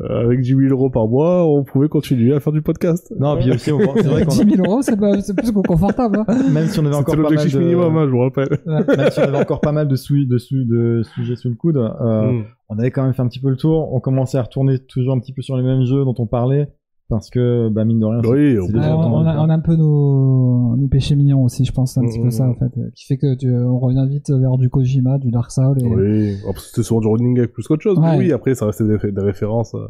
[0.00, 3.12] avec 10 000 euros par mois, on pouvait continuer à faire du podcast.
[3.18, 5.60] Non, puis aussi, on- c'est vrai qu'on 10 000 euros, c'est pas- c'est plus que
[5.66, 6.18] confortable.
[6.28, 6.36] hein.
[6.52, 8.48] même si on avait encore pas mal l'objectif de, minimum, hein, je vous rappelle.
[8.66, 11.54] même si on avait encore pas mal de, sou- de, sou- de sujets sous le
[11.54, 12.44] coude, euh, Mm.
[12.68, 13.92] on avait quand même fait un petit peu le tour.
[13.94, 16.68] On commençait à retourner toujours un petit peu sur les mêmes jeux dont on parlait.
[17.08, 19.12] Parce que, bah, mine de rien, c'est- Oui, c'est on- a, temps.
[19.44, 22.22] on a un peu nos, nos péchés mignons aussi, je pense, c'est un petit Mm,
[22.22, 22.50] peu mm, ça, mm.
[22.50, 25.52] en fait, euh, qui fait que tu, on revient vite vers du Kojima, du Dark
[25.52, 25.78] Souls.
[25.80, 25.86] Et...
[25.86, 27.98] Oui, parce que c'était souvent du running gag plus qu'autre chose.
[28.00, 28.18] mais.
[28.18, 29.74] Oui, après, ça restait des, des références.
[29.76, 29.86] euh,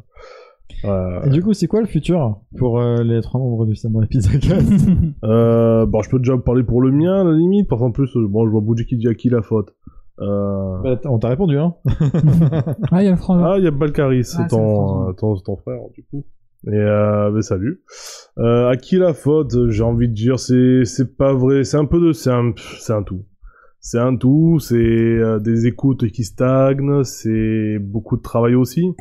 [0.85, 4.07] euh, Et du coup, c'est quoi le futur pour euh, les trois membres du Samurai
[4.09, 4.71] Pizza Cast
[5.25, 8.11] Euh, bon, je peux déjà parler pour le mien, à la limite, parce qu'en plus,
[8.29, 9.75] bon, je vois Boudji qui dit à qui la faute.
[10.21, 10.83] Euh...
[10.83, 11.75] Bah, On t'a répondu, hein
[12.91, 13.45] Ah, il y a le frangin.
[13.47, 16.25] Ah, il y a Balkaris, Ah, c'est ton, ton frère, du coup.
[16.67, 17.83] Et euh, ben, salut.
[18.39, 21.65] Euh, à qui la faute J'ai envie de dire, c'est c'est pas vrai.
[21.65, 23.25] C'est un peu de, c'est un, c'est un tout.
[23.81, 24.59] C'est un tout.
[24.59, 27.05] C'est euh, des écoutes qui stagnent.
[27.05, 28.95] C'est beaucoup de travail aussi.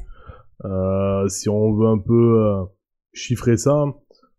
[0.64, 2.64] Euh, si on veut un peu euh,
[3.14, 3.86] chiffrer ça,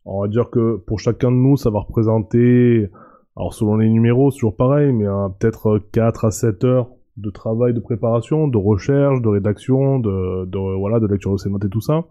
[0.05, 2.89] on va dire que pour chacun de nous, ça va représenter,
[3.37, 7.31] alors selon les numéros, c'est toujours pareil, mais euh, peut-être 4 à 7 heures de
[7.31, 11.65] travail de préparation, de recherche, de rédaction, de, de voilà, de lecture de ces notes
[11.65, 12.05] et tout ça.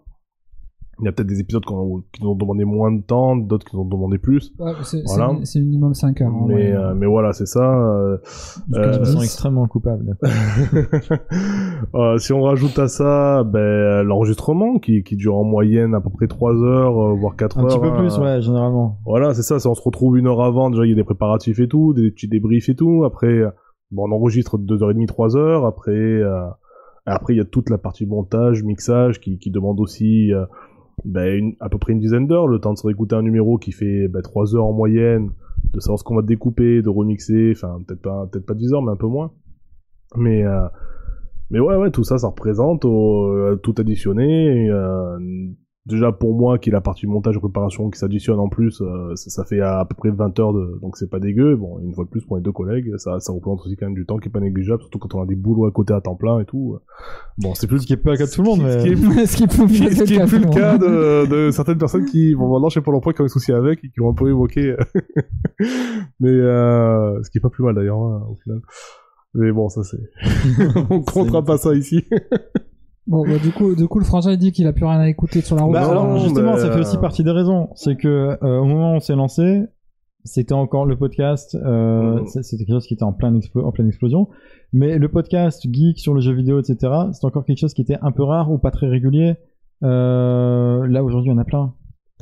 [1.00, 3.36] Il y a peut-être des épisodes qui, ont- qui nous ont demandé moins de temps,
[3.36, 4.52] d'autres qui nous ont demandé plus.
[4.58, 5.34] Ouais, c'est Voilà.
[5.40, 6.34] c'est- c'est minimum 5 heures.
[6.34, 7.60] en Mais, euh, mais voilà, c'est ça.
[7.62, 8.16] euh,
[8.72, 10.16] Je me euh, sens extrêmement coupable.
[11.94, 16.10] Euh, si on rajoute à ça ben, l'enregistrement qui, qui dure en moyenne à peu
[16.10, 17.68] près 3 heures, euh, voire 4 Un heures.
[17.68, 17.96] petit peu hein.
[17.98, 18.98] plus, ouais, généralement.
[19.04, 21.04] Voilà, c'est ça, ça, on se retrouve une heure avant, déjà il y a des
[21.04, 23.42] préparatifs et tout, des petits débriefs et tout, après
[23.90, 26.46] bon, on enregistre 2h30, 3 heures, après euh,
[27.04, 30.44] après il y a toute la partie montage, mixage qui, qui demande aussi euh,
[31.14, 33.72] une- à peu près une dizaine d'heures, le temps de se réécouter un numéro qui
[33.72, 35.30] fait ben, 3 heures en moyenne,
[35.72, 38.82] de savoir ce qu'on va découper, de remixer, enfin peut-être pas peut-être pas 10 heures
[38.82, 39.32] mais un peu moins.
[40.16, 40.66] Mais euh,
[41.50, 45.18] mais ouais ouais, tout ça ça représente au- euh, tout additionné euh,
[45.86, 49.14] déjà pour moi qui est la partie montage et préparation qui s'additionne en plus euh,
[49.14, 51.56] ça, ça fait à, peu près 20 heures de donc c'est pas dégueu.
[51.56, 53.94] Bon une fois de plus pour les deux collègues ça ça représente aussi quand même
[53.94, 56.00] du temps qui est pas négligeable surtout quand on a des boulots à côté à
[56.00, 56.76] temps plein et tout.
[57.38, 59.26] Bon c'est plus Ce qui est pas le cas de tout le monde, ce mais.
[59.26, 61.26] ce qui est plus, ce qui est- ce qui est cas plus le cas de,
[61.46, 63.88] de certaines personnes qui vont maintenant chez Pôle emploi qui ont des soucis avec et
[63.90, 64.74] qui ont un peu évoqué
[66.20, 68.60] mais euh, ce qui est pas plus mal d'ailleurs hein, au final.
[69.34, 69.98] Mais bon ça c'est
[70.90, 72.04] on comptera pas ça ici
[73.06, 75.08] Bon, bah, du coup, du coup, le frangin il dit qu'il a plus rien à
[75.08, 75.72] écouter sur la route.
[75.72, 77.68] Bah, Non, alors, justement, ça fait aussi euh, partie des raisons.
[77.74, 79.62] C'est que euh, au moment où on s'est lancé,
[80.24, 81.54] c'était encore le podcast.
[81.54, 82.26] Euh, Mhm.
[82.26, 84.28] c'est- C'était quelque chose qui était en pleine, explo- en pleine explosion.
[84.72, 87.96] Mais le podcast geek sur le jeu vidéo, etc., c'est encore quelque chose qui était
[88.02, 89.36] un peu rare ou pas très régulier.
[89.84, 91.74] Euh, là aujourd'hui, on a plein.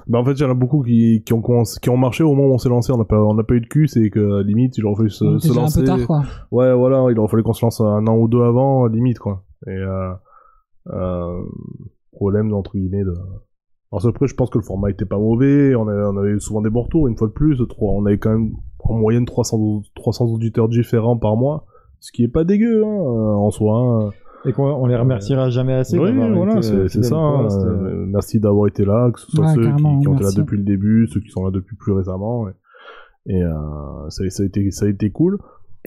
[0.06, 2.24] Bah en fait, il y en a beaucoup qui, qui, ont, commencé- qui ont marché
[2.24, 2.92] au moment où on s'est lancé.
[2.92, 5.10] On n'a pas, on n'a pas eu de cul, c'est que limite, il aurait fallu
[5.10, 5.78] se, se lancer.
[5.78, 6.22] un peu tard, quoi.
[6.50, 9.44] Ouais, voilà, il aurait fallu qu'on se lance un an ou deux avant, limite, quoi.
[9.66, 10.10] Et euh,
[12.12, 13.14] problème, entre guillemets, de...
[13.92, 16.62] Alors après, je pense que le format était pas mauvais, on avait, on avait souvent
[16.62, 18.50] des bons retours, une fois de plus, trois, on avait quand même
[18.80, 21.66] en moyenne 300, 300 auditeurs différents par mois,
[22.00, 23.78] ce qui est pas dégueu, hein, en soi.
[23.78, 24.10] hein.
[24.46, 25.98] Et qu'on on les remerciera jamais assez.
[25.98, 27.16] Oui, voilà, c'est euh, ça.
[27.16, 27.48] hein.
[27.64, 30.58] Euh, merci d'avoir été là, que ce soit Ouais, ceux qui, ont été là depuis
[30.58, 32.48] le début, ceux qui sont là depuis plus récemment.
[32.48, 35.38] Et, et, euh, ça, ça a été, ça a été cool.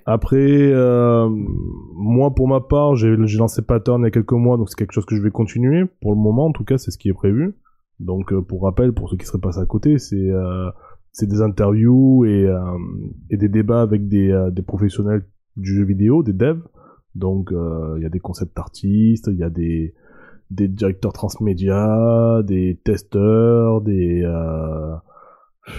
[0.05, 4.69] Après, euh, moi pour ma part, j'ai lancé Pattern il y a quelques mois, donc
[4.69, 5.85] c'est quelque chose que je vais continuer.
[6.01, 7.55] Pour le moment, en tout cas, c'est ce qui est prévu.
[7.99, 10.69] Donc, euh, pour rappel, pour ceux qui seraient passés à côté, c'est euh,
[11.19, 12.59] des interviews et, euh,
[13.29, 15.25] et des débats avec des, euh, des professionnels
[15.55, 16.61] du jeu vidéo, des devs.
[17.15, 19.95] Donc, euh, il y a des concept artistes, il y a des,
[20.51, 24.23] des directeurs transmédia, des testeurs, des,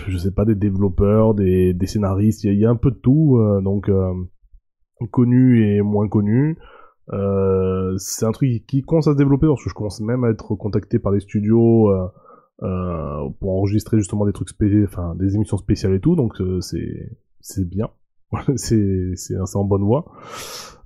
[0.09, 2.44] je sais pas, des développeurs, des, scénaristes.
[2.44, 3.39] Il y, a- un peu de tout.
[3.39, 4.12] euh, donc, euh,
[5.10, 6.59] connu et moins connu.
[7.12, 10.55] Euh, c'est un truc qui commence à se développer parce je commence même à être
[10.56, 14.51] contacté par les studios euh, pour enregistrer justement des trucs
[14.85, 16.16] enfin des émissions spéciales et tout.
[16.16, 17.89] Donc c'est c'est bien.
[18.56, 20.12] c'est c'est en bonne voie.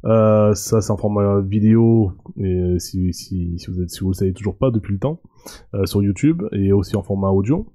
[0.04, 4.32] Ça c'est en format vidéo et si si si vous êtes si vous le savez
[4.32, 5.20] toujours pas depuis le temps
[5.86, 7.66] sur YouTube et aussi en format audio.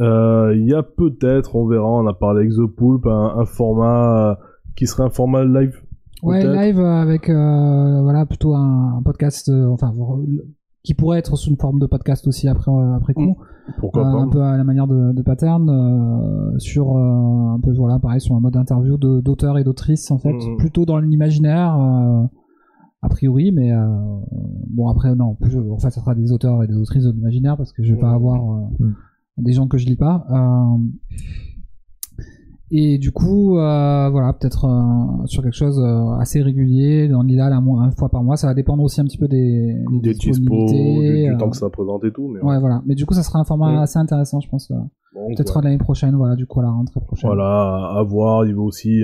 [0.00, 3.44] Euh, Il y a peut-être, on verra, on a parlé avec The Poulp, un, un
[3.44, 4.34] format euh,
[4.76, 5.74] qui serait un format live.
[6.22, 9.92] Ouais, live euh, avec, voilà, plutôt un, un podcast, enfin,
[10.84, 13.36] qui pourrait être sous une forme de podcast aussi après après coup,
[13.78, 17.60] Pourquoi Euh, pas un peu à la manière de, de pattern euh, sur euh, un
[17.60, 20.56] peu voilà pareil sur un mode interview d'auteurs et d'autrices en fait, Mhm.
[20.58, 21.72] plutôt dans l'imaginaire.
[23.04, 23.72] a priori, mais
[24.70, 27.56] bon après non, je- en fait ça sera des auteurs et des autrices de l'imaginaire
[27.56, 28.14] parce que je vais pas Mhm.
[28.14, 28.40] avoir.
[29.38, 30.26] Des gens que je lis pas.
[30.30, 30.78] Euh,
[32.74, 35.78] et du coup, euh, voilà, peut-être euh, sur quelque chose
[36.18, 38.36] assez régulier, dans l'idéal un, une fois par mois.
[38.36, 41.56] Ça va dépendre aussi un petit peu des, Des dispos, disponibilités, du, du temps que
[41.56, 42.28] ça présente et tout.
[42.28, 42.80] Mais Ouais, voilà.
[42.86, 44.72] Mais du coup, ça sera un format assez intéressant, je pense.
[45.36, 45.62] Peut-être ouais.
[45.64, 47.28] l'année prochaine, voilà, du coup, à la rentrée prochaine.
[47.28, 48.46] Voilà, à voir.
[48.46, 49.02] Il y a aussi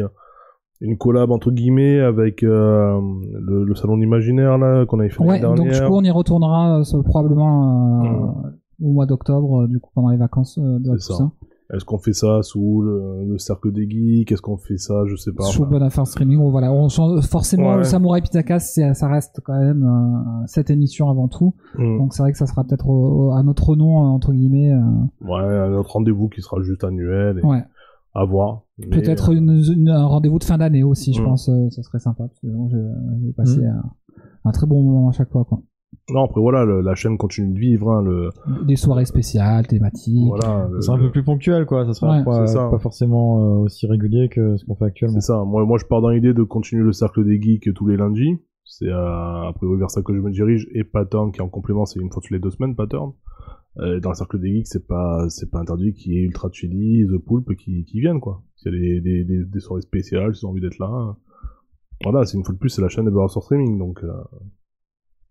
[0.80, 2.98] une collab entre guillemlemets avec euh,
[3.40, 5.88] le, le salon d'imaginaire là qu'on avait fait Ouais, l'année donc du dernière.
[5.90, 8.52] coup, on y retournera euh, probablement euh, Mhm.
[8.82, 10.94] Au mois d'octobre, euh, du coup, pendant les vacances euh, de la.
[10.94, 11.32] Toussaint.
[11.74, 14.32] Est-ce qu'on fait ça sous le, le cercle des geeks?
[14.32, 15.04] Est-ce qu'on fait ça?
[15.06, 15.44] Je sais pas.
[15.46, 17.76] Enfin, Bonne Affaire Streaming, voilà, on change, forcément, Ouais.
[17.76, 18.60] le Samurai Pitakas,
[18.94, 21.54] ça reste quand même euh, cette émission avant tout.
[21.76, 21.98] hmm.
[21.98, 22.86] Donc c'est vrai que ça sera peut-être
[23.36, 24.72] à notre nom, entre guillemets.
[24.72, 24.80] euh,
[25.28, 27.40] Ouais, un autre rendez-vous qui sera juste annuel.
[27.42, 27.62] Et ouais.
[28.14, 28.62] À voir.
[28.90, 31.24] Peut-être euh, un rendez-vous de fin d'année aussi, je Mm.
[31.26, 31.50] pense.
[31.50, 32.24] euh, ça serait sympa.
[32.28, 32.48] Parce que
[33.20, 33.66] j'ai passé Mm.
[33.66, 33.82] un,
[34.46, 35.44] un très bon moment à chaque fois.
[35.44, 35.60] Quoi.
[36.10, 37.90] Non, après voilà, le- la chaîne continue de vivre.
[37.90, 38.30] Hein, le,
[38.66, 40.26] Des soirées spéciales, thématiques.
[40.28, 41.84] voilà, le- C'est un peu plus ponctuel, quoi.
[41.86, 42.24] Ça sera Ouais.
[42.24, 42.68] pas, C'est ça.
[42.70, 45.14] pas forcément euh, aussi régulier que ce qu'on fait actuellement.
[45.20, 45.44] C'est ça.
[45.44, 48.38] Moi, moi, je pars dans l'idée de continuer le cercle des geeks tous les lundis.
[48.64, 50.66] C'est euh, a priori vers ça que je me dirige.
[50.74, 53.12] Et Pattern, qui en complément, c'est une fois toutes les deux semaines, Pattern.
[53.78, 56.48] Euh, dans le cercle des geeks, c'est pas, c'est pas interdit qu'il y ait Ultra
[56.52, 58.42] Chili, The Poulpe qui, qui viennent, quoi.
[58.56, 61.16] S'il y a des, des, des, des soirées spéciales, s'ils ont envie d'être là.
[62.02, 64.08] Voilà, c'est une fois de plus, c'est la chaîne de Barra sur Streaming, donc, euh,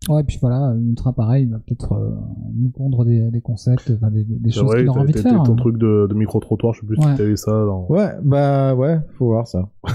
[0.10, 2.16] Ouais, puis voilà, Ultra pareil, il va peut-être euh,
[2.56, 5.44] nous pondre des, des concepts, enfin, des, choses qu'il aura envie de faire.
[5.44, 5.56] ton hein.
[5.58, 7.12] truc de, de micro-trottoir, je sais plus Ouais.
[7.12, 7.88] si t'avais ça dans...
[7.90, 9.70] Ouais, bah ouais, faut voir ça.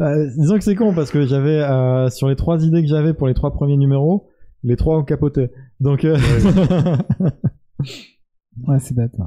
[0.00, 3.14] Euh, disons que c'est con parce que j'avais euh, sur les trois idées que j'avais
[3.14, 4.26] pour les trois premiers numéros,
[4.64, 5.50] les trois ont capoté.
[5.78, 6.16] Donc euh,
[8.66, 9.12] Ouais, c'est bête.
[9.18, 9.26] ouais.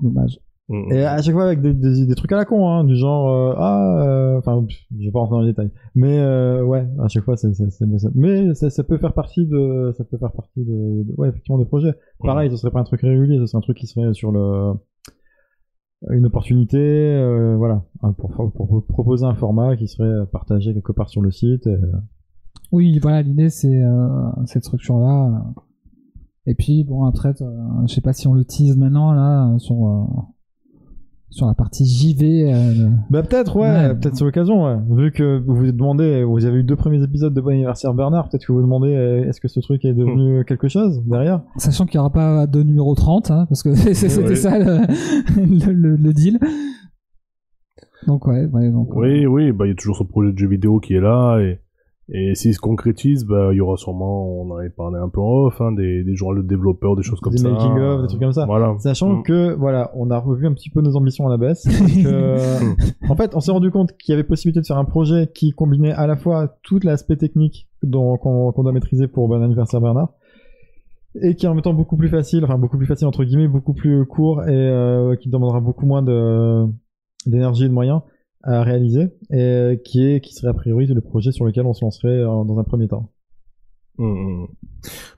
[0.00, 0.38] Dommage.
[0.68, 2.96] Mm, et à chaque fois avec des, des, des trucs à la con, hein, du
[2.96, 4.64] genre euh, ah, euh, enfin,
[4.96, 7.68] je vais pas rentrer dans les détails, mais euh, ouais, à chaque fois c'est, c'est,
[7.70, 11.28] c'est- mais ça, ça peut faire partie de, ça peut faire partie de, de- ouais
[11.30, 11.94] effectivement des projets.
[12.22, 14.74] Pareil, ce serait pas un truc régulier, ce serait un truc qui serait sur le
[16.10, 17.84] une opportunité, euh, voilà,
[18.18, 21.66] pour, pour, pour proposer un format qui serait partagé quelque part sur le site.
[21.68, 21.76] et-
[22.72, 24.08] Oui, voilà, l'idée c'est euh,
[24.46, 25.26] cette structure-là.
[25.28, 25.60] euh.
[26.46, 27.46] Et puis bon, après, euh,
[27.86, 30.04] je sais pas si on le tease maintenant là sur euh,
[31.32, 32.52] sur la partie JV.
[32.52, 33.94] euh, Bah peut-être, ouais, Ouais.
[33.94, 34.76] peut-être c'est l'occasion, ouais.
[34.90, 38.28] Vu que vous vous demandez, vous avez eu deux premiers épisodes de Bon anniversaire Bernard,
[38.28, 41.42] peut-être que vous vous demandez euh, est-ce que ce truc est devenu quelque chose derrière?
[41.56, 44.80] Sachant qu'il n'y aura pas de numéro 30, hein, parce que c'était ça le,
[45.36, 46.38] le, le- le deal.
[48.06, 50.38] Donc ouais, ouais donc, euh, Oui, oui, bah il y a toujours ce projet de
[50.38, 51.60] jeu vidéo qui est là et
[52.08, 55.20] et s'il se concrétise, bah il y aura sûrement, on en avait parlé un peu
[55.20, 57.48] en off, hein, des des journaux de développeurs, des choses comme Des ça.
[57.50, 58.44] making of, des trucs comme ça.
[58.44, 58.74] Voilà.
[58.80, 59.22] Sachant Mm.
[59.22, 61.64] que, voilà, on a revu un petit peu nos ambitions à la baisse.
[62.06, 62.58] euh,
[63.08, 65.52] en fait, on s'est rendu compte qu'il y avait possibilité de faire un projet qui
[65.52, 69.80] combinait à la fois tout l'aspect technique dont- qu'on qu'on doit maîtriser pour Bon anniversaire
[69.80, 70.12] Bernard
[71.22, 73.46] et qui est en même temps beaucoup plus facile, enfin beaucoup plus facile entre guillemets,
[73.48, 76.64] beaucoup plus court et euh, qui demandera beaucoup moins de
[77.26, 78.00] d'énergie et de moyens
[78.42, 81.84] à réaliser et qui est qui serait a priori le projet sur lequel on se
[81.84, 83.10] lancerait euh, dans un premier temps.
[83.98, 84.46] Mm, mm.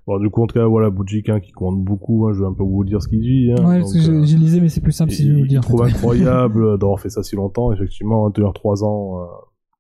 [0.06, 2.46] Bon, du coup, en tout cas, voilà, Boudjik, hein, qui compte beaucoup, hein, je vais
[2.46, 3.50] un peu vous dire ce qu'il dit.
[3.52, 5.30] Hein, Ouais, donc, parce que j'ai- euh, j'ai lisé, mais c'est plus simple si je
[5.32, 5.60] veux il, le dire.
[5.62, 9.24] il trouve incroyable d'avoir fait ça si longtemps, effectivement, tenir trois ans, euh,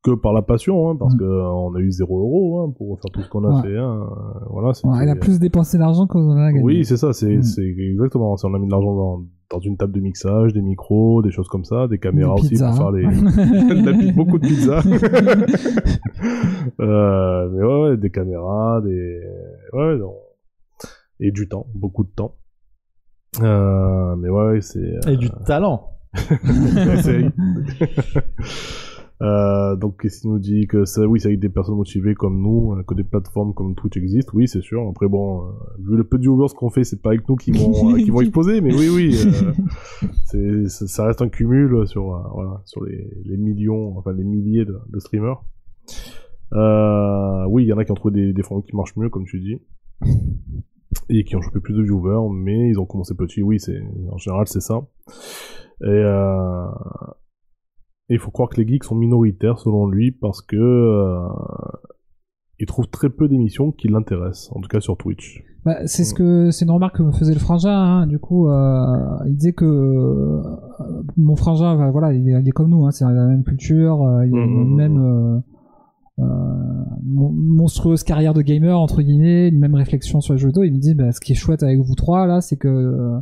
[0.04, 1.18] que par la passion, hein, parce Mm.
[1.18, 3.62] que euh, on a eu zéro euro hein, pour faire tout ce qu'on a Ouais.
[3.62, 3.76] fait.
[3.76, 6.62] Hein, euh, voilà, Ouais, elle a plus dépensé d'argent qu'on en a gagné.
[6.64, 7.32] Oui, c'est ça, c'est
[7.66, 8.36] exactement.
[8.42, 9.22] On a mis de l'argent dans,
[9.54, 12.56] dans une table de mixage, des micros, des choses comme ça, des caméras Des aussi
[12.58, 13.02] pour faire les.
[13.82, 14.82] la pi- beaucoup de pizzas.
[16.80, 19.20] euh, mais ouais, ouais, des caméras, des.
[19.72, 20.14] Ouais, non.
[21.20, 22.34] Et du temps, beaucoup de temps.
[23.42, 24.98] Euh, mais ouais, ouais, c'est.
[25.06, 25.90] Et du talent.
[29.22, 32.40] Euh, donc, qu'est-ce qu'il nous dit que ça, oui, c'est avec des personnes motivées comme
[32.40, 34.32] nous, euh, que des plateformes comme Twitch existent.
[34.34, 34.86] Oui, c'est sûr.
[34.88, 37.52] Après, bon, euh, vu le peu de viewers qu'on fait, c'est pas avec nous qui
[37.52, 39.16] vont, euh, qui vont exploser, mais oui, oui,
[40.24, 42.04] c'est, ça reste un cumul sur,
[42.34, 45.44] voilà, sur les, les millions, enfin les milliers de, de streamers.
[46.52, 49.08] Euh, oui, il y en a qui ont trouvé des, des formes qui marchent mieux,
[49.08, 49.58] comme tu dis,
[51.08, 53.42] et qui ont chopé plus de viewers, mais ils ont commencé petit.
[53.42, 54.82] Oui, c'est, en général, c'est ça.
[55.82, 56.66] Et euh,
[58.08, 61.26] et il faut croire que les geeks sont minoritaires selon lui parce que euh,
[62.60, 65.42] il trouve très peu d'émissions qui l'intéressent, en tout cas sur Twitch.
[65.64, 67.70] Bah, c'est ce que c'est une remarque que me faisait le frangin.
[67.70, 68.06] Hein.
[68.06, 68.86] Du coup, euh,
[69.26, 70.42] il disait que euh,
[71.16, 72.84] mon frangin, bah, voilà, il est, il est comme nous.
[72.84, 72.90] Hein.
[72.90, 75.42] C'est la même culture, il a le même
[76.18, 80.64] mon- monstrueuse carrière de gamer entre guillemets, une même réflexion sur les jeux vidéo.
[80.64, 83.18] Il me dit, bah, ce qui est chouette avec vous trois là, c'est que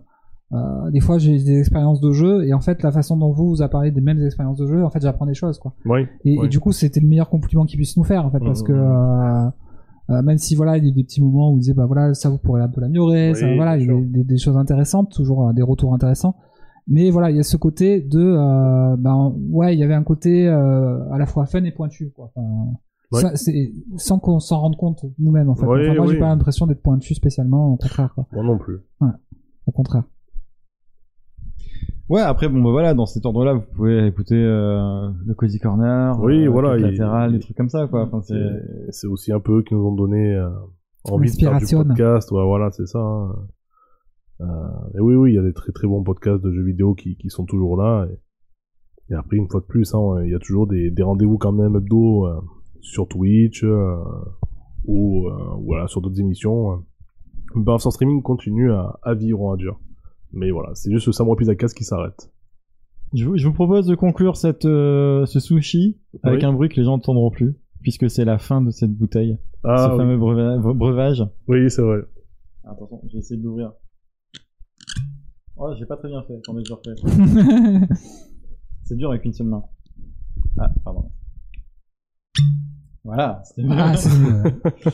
[0.53, 3.49] euh, des fois j'ai des expériences de jeu et en fait la façon dont vous
[3.49, 5.73] vous a parlé des mêmes expériences de jeu, en fait j'apprends des choses quoi.
[5.87, 6.01] Oui.
[6.25, 6.47] Et, Ouais.
[6.47, 8.67] et du coup, c'était le meilleur compliment qu'il puisse nous faire, en fait, parce Mhm.
[8.67, 9.47] que euh,
[10.11, 12.13] euh, même si voilà, il y a des petits moments où il disait bah voilà,
[12.15, 14.57] ça vous pourrez un peu l'améliorer, Oui, ça voilà, il y a des, des- choses
[14.57, 16.35] intéressantes, toujours euh, des retours intéressants.
[16.89, 20.03] Mais voilà, il y a ce côté de euh, ben ouais, il y avait un
[20.03, 22.31] côté euh, à la fois fun et pointu, quoi.
[22.35, 22.47] Enfin,
[23.13, 23.21] Ouais.
[23.21, 25.67] ça, c'est sans qu'on s'en rende compte nous-mêmes, en fait.
[25.67, 28.27] Oui, Enfin, moi, j'ai pas l'impression d'être pointu spécialement, au contraire, quoi.
[28.33, 28.79] Moi non plus.
[29.67, 30.05] Au contraire.
[32.09, 36.19] Ouais, après, bon, bah voilà, dans cet ordre-là, vous pouvez écouter euh, le Cozy Corner,
[36.21, 38.03] Oui, euh, voilà, il- latéral, des trucs comme ça, quoi.
[38.13, 38.21] Enfin,
[38.91, 39.07] c'est...
[39.07, 40.49] Aussi un peu eux qui nous ont donné euh,
[41.05, 42.31] envie de faire du podcast.
[42.33, 42.99] Ouais, voilà, c'est ça.
[42.99, 43.35] hein.
[44.41, 44.45] Euh,
[44.97, 47.17] et oui, oui, il y a des très très bons podcasts de jeux vidéo qui,
[47.17, 48.07] qui sont toujours là.
[48.11, 51.39] Et, et après, une fois de plus, hein, il y a toujours des, des rendez-vous
[51.39, 52.41] quand même hebdo euh,
[52.81, 53.95] sur Twitch euh,
[54.85, 55.33] ou euh,
[55.65, 56.83] voilà sur d'autres émissions.
[57.55, 59.77] Bah, sans streaming continue à, à vivre, on va dire.
[60.33, 62.31] Mais voilà, c'est juste le Samurai Pizza Cast qui s'arrête.
[63.15, 66.45] Je, vous- je vous propose de conclure cette, euh, ce sushi avec Oui.
[66.47, 69.87] un bruit que les gens n'entendront plus, puisque c'est la fin de cette bouteille, Ah,
[69.89, 69.99] ce oui.
[69.99, 71.23] fameux breuva- bre- breuvage.
[71.49, 71.99] oui, c'est vrai.
[72.65, 73.73] Attention, je vais essayer de l'ouvrir.
[75.57, 76.35] Oh, j'ai pas très bien fait.
[76.39, 76.95] Attendez, je refais.
[78.85, 79.63] C'est dur avec une seule main.
[80.59, 81.11] Ah, pardon.
[83.05, 83.77] Voilà, c'était mieux.
[83.77, 83.95] ah,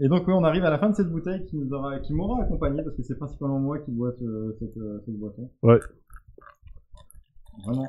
[0.00, 2.14] Et donc, oui, on arrive à la fin de cette bouteille qui nous aura, qui
[2.14, 5.50] m'aura accompagné parce que c'est principalement moi qui bois ce- cette, euh, cette boisson.
[5.62, 5.80] Ouais.
[7.64, 7.86] Vraiment.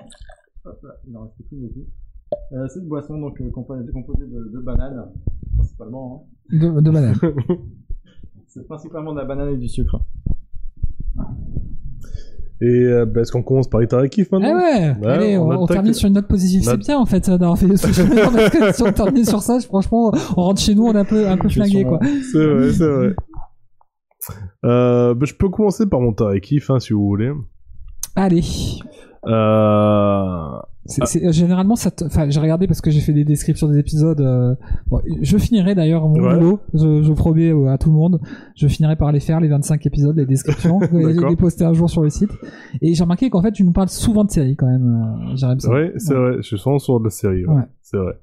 [0.65, 1.85] Hop là, il en reste plus beaucoup.
[2.53, 5.11] Euh, cette boisson, donc, euh, composée, de, de bananes,
[5.57, 6.25] principalement.
[6.51, 6.57] hein.
[6.57, 7.15] de, de banane.
[8.47, 10.01] C'est principalement de la banane et du sucre.
[12.61, 15.47] Et euh, bah, est-ce qu'on commence par Itarakif Eh maintenant ouais, Ouais, allez, on on,
[15.51, 16.63] on attaque- termine sur une note positive.
[16.63, 18.03] C'est bien en fait d'avoir fait le sujet.
[18.33, 21.05] parce que si on termine sur ça, franchement, on rentre chez nous, on est un
[21.05, 21.99] peu, un peu flingué quoi.
[22.31, 23.15] C'est vrai, c'est vrai.
[24.65, 26.13] Euh, bah, je peux commencer par mon
[26.69, 27.31] hein, si vous voulez.
[28.15, 28.43] Allez.
[29.27, 30.59] Euh...
[31.31, 34.19] Généralement, ça te- enfin, j'ai regardé parce que j'ai fait des descriptions des épisodes.
[34.21, 34.55] euh,
[34.89, 36.33] bon, je finirai d'ailleurs mon Ouais.
[36.35, 36.59] boulot.
[36.73, 38.19] Je, je promets euh, à tout le monde.
[38.55, 41.89] Je finirai par les faire les 25 épisodes, les descriptions, et les, poster un jour
[41.91, 42.31] sur le site.
[42.81, 45.61] Et j'ai remarqué qu'en fait, tu nous parles souvent de séries quand même, euh, Jérémy.
[45.61, 46.33] C'est vrai, c'est vrai.
[46.37, 47.45] Je suis souvent sur de la série.
[47.45, 47.53] Ouais.
[47.55, 47.63] Ouais.
[47.83, 48.13] C'est vrai.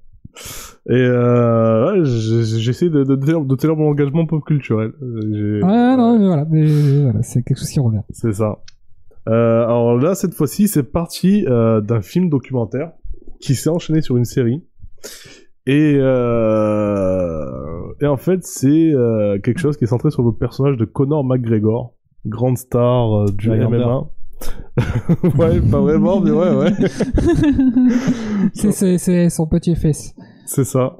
[0.90, 4.90] Et euh, ouais, j'essaie de, de, de tenir mon engagement pop culturel.
[5.00, 5.60] Ouais,
[5.96, 6.66] non, mais voilà, mais
[7.02, 8.02] voilà, c'est quelque chose qui revient.
[8.10, 8.58] C'est ça.
[9.28, 12.92] Euh, alors là, cette fois-ci, c'est parti euh, d'un film documentaire
[13.40, 14.64] qui s'est enchaîné sur une série.
[15.66, 17.44] Et, euh,
[18.00, 21.24] et en fait, c'est euh, quelque chose qui est centré sur le personnage de Conor
[21.24, 21.94] McGregor,
[22.24, 24.08] grande star euh, du La MMA.
[25.38, 26.72] ouais, pas vraiment, mais ouais, ouais.
[28.52, 30.14] c'est, c'est, c'est son petit fils.
[30.44, 30.98] C'est ça.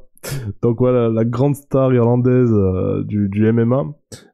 [0.62, 3.84] Donc voilà, la grande star irlandaise euh, du, du MMA.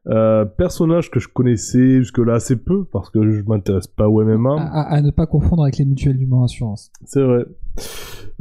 [0.07, 4.55] Euh, personnage que je connaissais jusque-là assez peu, parce que je m'intéresse pas au MMA.
[4.71, 6.91] À, ne pas confondre avec les mutuelles du Mans Assurance.
[7.05, 7.45] C'est vrai.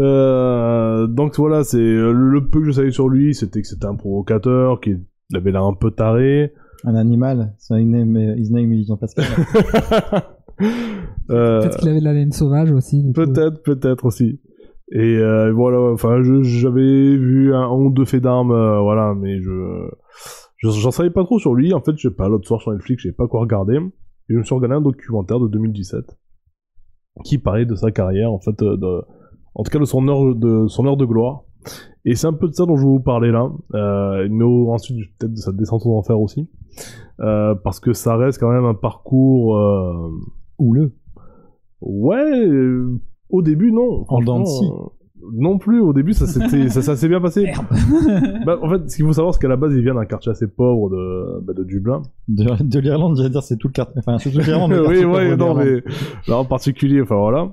[0.00, 3.96] Euh, donc voilà, c'est le peu que je savais sur lui, c'était que c'était un
[3.96, 5.00] provocateur, qu'il
[5.34, 6.52] avait l'air un peu taré.
[6.84, 9.24] Un animal, son name, his name is Jean-Pascal.
[11.28, 13.04] Peut-être qu'il avait de la laine sauvage aussi.
[13.14, 14.40] peut-être, peut-être aussi.
[14.94, 19.40] Et euh, voilà, enfin, je- j'avais vu un, ou deux faits d'armes, euh, voilà, mais
[19.40, 19.88] je
[20.58, 21.72] je- j'en savais pas trop sur lui.
[21.74, 23.76] En fait, je sais pas, l'autre soir sur Netflix, j'ai pas quoi regarder.
[23.78, 26.04] Et je me suis regardé un documentaire de 2017
[27.24, 29.02] qui parlait de sa carrière, en fait, euh, de,
[29.54, 31.42] en tout cas de son heure de son heure de gloire.
[32.04, 34.98] Et c'est un peu de ça dont je vais vous parler là, euh, mais ensuite
[35.18, 36.48] peut-être de sa descente aux enfers aussi,
[37.20, 40.10] euh, parce que ça reste quand même un parcours euh,
[40.58, 40.94] Houleux.
[41.80, 42.98] Ouais, euh,
[43.32, 44.04] au début non.
[44.08, 47.52] En dents euh, Non plus, au début ça s'était ça, ça s'est bien passé.
[48.46, 50.30] Bah, en fait, ce qu'il faut savoir, c'est qu'à la base, il vient d'un quartier
[50.30, 52.02] assez pauvre de, bah, de Dublin.
[52.28, 53.98] De, de l'Irlande, j'allais dire, c'est tout le quartier.
[53.98, 54.72] Enfin, c'est toute l'Irlande.
[54.88, 55.82] oui, ouais, non, mais
[56.28, 57.52] là en particulier, enfin voilà.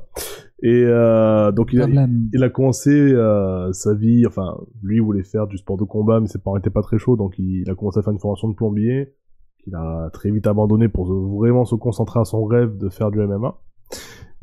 [0.61, 1.87] Et euh, donc il a,
[2.33, 6.19] il a commencé euh, sa vie, enfin lui il voulait faire du sport de combat,
[6.19, 8.19] mais ses parents étaient pas très chauds, donc il, il a commencé à faire une
[8.19, 9.13] formation de plombier,
[9.63, 11.05] qu'il a très vite abandonné pour
[11.39, 13.57] vraiment se concentrer à son rêve de faire du MMA.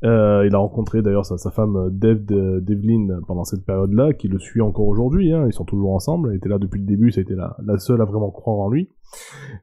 [0.05, 4.39] Euh, il a rencontré d'ailleurs sa, femme Dev de- Devlin pendant cette période-là, qui le
[4.39, 5.32] suit encore aujourd'hui.
[5.32, 6.31] Hein, ils sont toujours ensemble.
[6.31, 7.10] Elle était là depuis le début.
[7.10, 8.90] Ça a été la, seule à vraiment croire en lui.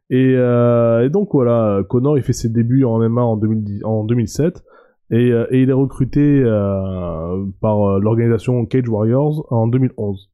[0.09, 4.63] Et, euh, donc voilà, Connor il fait ses débuts en MMA en, 2010, en 2007
[5.11, 10.31] et, euh, et il est recruté euh, par euh, l'organisation Cage Warriors en 2011.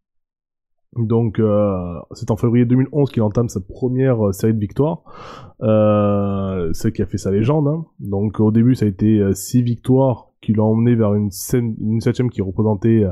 [0.96, 5.04] Donc euh, c'est en février 2011 qu'il entame sa première euh, série de victoires,
[5.62, 7.68] euh, ce qui a fait sa légende.
[7.68, 7.86] hein.
[8.00, 12.42] Donc au début ça a été 6 victoires qui l'a emmené vers une septième qui
[12.42, 13.04] représentait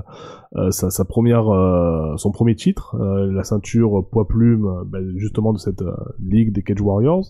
[0.56, 5.14] euh, sa, sa première, euh, son premier titre, euh, la ceinture poids plume, euh, ben,
[5.18, 7.26] justement de cette euh, ligue des Cage Warriors.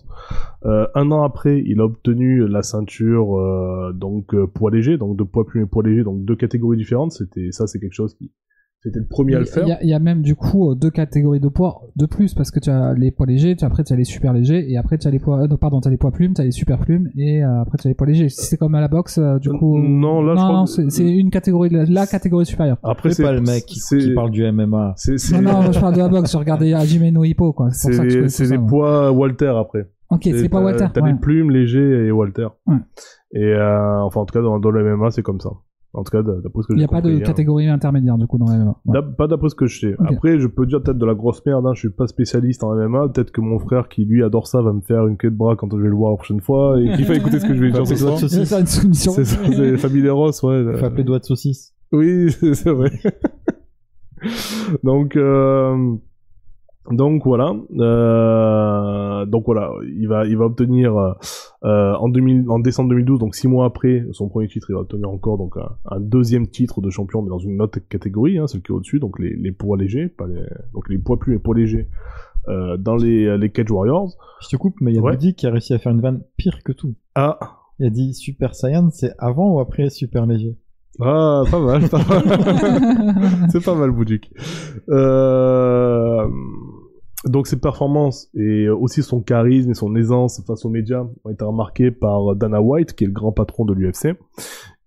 [0.64, 5.16] Euh, un an après, il a obtenu la ceinture euh, donc euh, poids léger, donc
[5.16, 7.10] de poids plume et poids léger, donc deux catégories différentes.
[7.10, 8.30] C'était ça, c'est quelque chose qui
[8.80, 9.64] c'était le premier à le faire.
[9.64, 12.06] Il y, a- il y a même du coup euh, deux catégories de poids de
[12.06, 14.70] plus parce que tu as les poids légers, tu, après tu as les super légers
[14.70, 16.40] et après tu as les poids euh, non, pardon, tu as les poids plumes, tu
[16.40, 18.28] as les super plumes et euh, après tu as les poids légers.
[18.28, 20.90] Si c'est comme à la boxe euh, du coup non, là, je crois non, que-
[20.90, 22.78] c'est une catégorie la, la catégorie supérieure.
[22.82, 23.80] Après, C'est pas le mec qui,
[24.14, 24.94] parle du MMA.
[24.96, 27.92] C'est- Non non, moi, je parle de la boxe, je regardais Hajime Hippo quoi, c'est
[27.92, 29.90] ça je les, poids Walter après.
[30.10, 30.86] OK, c'est pas Walter.
[30.94, 31.12] T'as ouais.
[31.12, 32.46] les plumes légers et Walter.
[32.66, 32.76] Ouais.
[33.34, 35.50] Et euh, enfin, en tout cas, dans, dans le MMA, c'est comme ça.
[35.98, 37.26] En tout cas, d'après ce que Il n'y j'ai a pas de compris, hein.
[37.26, 38.76] catégorie intermédiaire du coup dans la MMA.
[38.86, 39.00] Ouais.
[39.16, 39.96] Pas d'après ce que je sais.
[39.98, 41.66] Après, je peux dire peut-être de la grosse merde.
[41.66, 41.74] Hein.
[41.74, 43.08] Je suis pas spécialiste en MMA.
[43.08, 45.56] Peut-être que mon frère, qui lui adore ça, va me faire une queue de bras
[45.56, 47.60] quand je vais le voir la prochaine fois et qu'il va écouter ce que je
[47.60, 48.18] vais dire ce soir.
[48.18, 49.12] C'est ça une soumission.
[49.12, 50.76] C'est ça, c'est Famille Ross, ouais.
[50.78, 51.74] Faut appeler doigt de saucisse.
[51.92, 52.90] Oui, c'est vrai.
[54.82, 55.94] donc, euh,
[56.90, 57.54] donc voilà.
[57.78, 63.34] Euh, donc voilà, il va, il va obtenir euh, en 2000, en décembre 2012, donc
[63.34, 66.80] six mois après son premier titre, il va obtenir encore donc un, un deuxième titre
[66.80, 69.52] de champion, mais dans une autre catégorie, hein, celle qui est au-dessus, donc les, les
[69.52, 70.42] poids légers, pas les,
[70.72, 71.88] donc les poids plus et poids légers.
[72.48, 74.16] Euh, dans les, les Cage Warriors.
[74.40, 75.12] Je te coupe, mais il y a Ouais.
[75.12, 76.94] Buddy qui a réussi à faire une vanne pire que tout.
[77.14, 77.38] Ah,
[77.78, 80.56] Il a dit Super Saiyan, c'est avant ou après Super Léger?
[81.00, 82.22] Ah, pas mal, pas mal.
[83.50, 84.32] c'est pas mal, Boudik.
[84.88, 86.26] Euh...
[87.24, 91.44] Donc ses performances et aussi son charisme et son aisance face aux médias ont été
[91.44, 94.16] remarqués par Dana White, qui est le grand patron de l'UFC,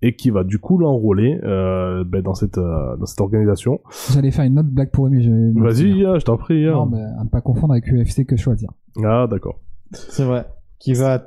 [0.02, 3.82] et qui va du coup l'enrôler euh, ben, dans cette euh, dans cette organisation.
[4.14, 6.66] J'allais faire une autre blague pour lui mais je Vas-y, ah, je t'en prie.
[6.68, 6.72] ah.
[6.72, 8.72] Non, mais à ne pas confondre avec UFC que choisir.
[9.04, 9.60] Ah, d'accord.
[9.92, 10.46] C'est vrai.
[10.80, 11.22] Qui va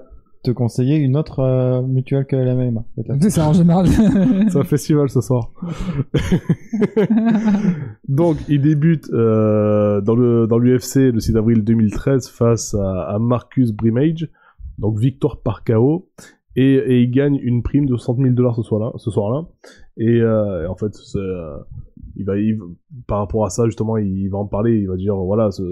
[0.45, 3.23] te conseiller une autre euh, mutuelle que la MMA, peut-être.
[3.23, 3.87] C'est ça en général.
[4.49, 5.51] C'est un festival ce soir.
[8.09, 13.19] Donc, il débute euh, dans le dans l'UFC le 6 avril 2013 face à, à
[13.19, 14.29] Marcus Brimage,
[14.79, 16.09] donc victoire par KO,
[16.57, 18.93] et, et il gagne une prime de 60 000 dollars ce soir-là.
[18.97, 19.47] Ce soir-là,
[19.97, 21.57] et euh, en fait, c'est, euh,
[22.17, 22.59] il va, il-
[23.07, 24.79] par rapport à ça justement, il va en parler.
[24.79, 25.63] Il va dire voilà, ce-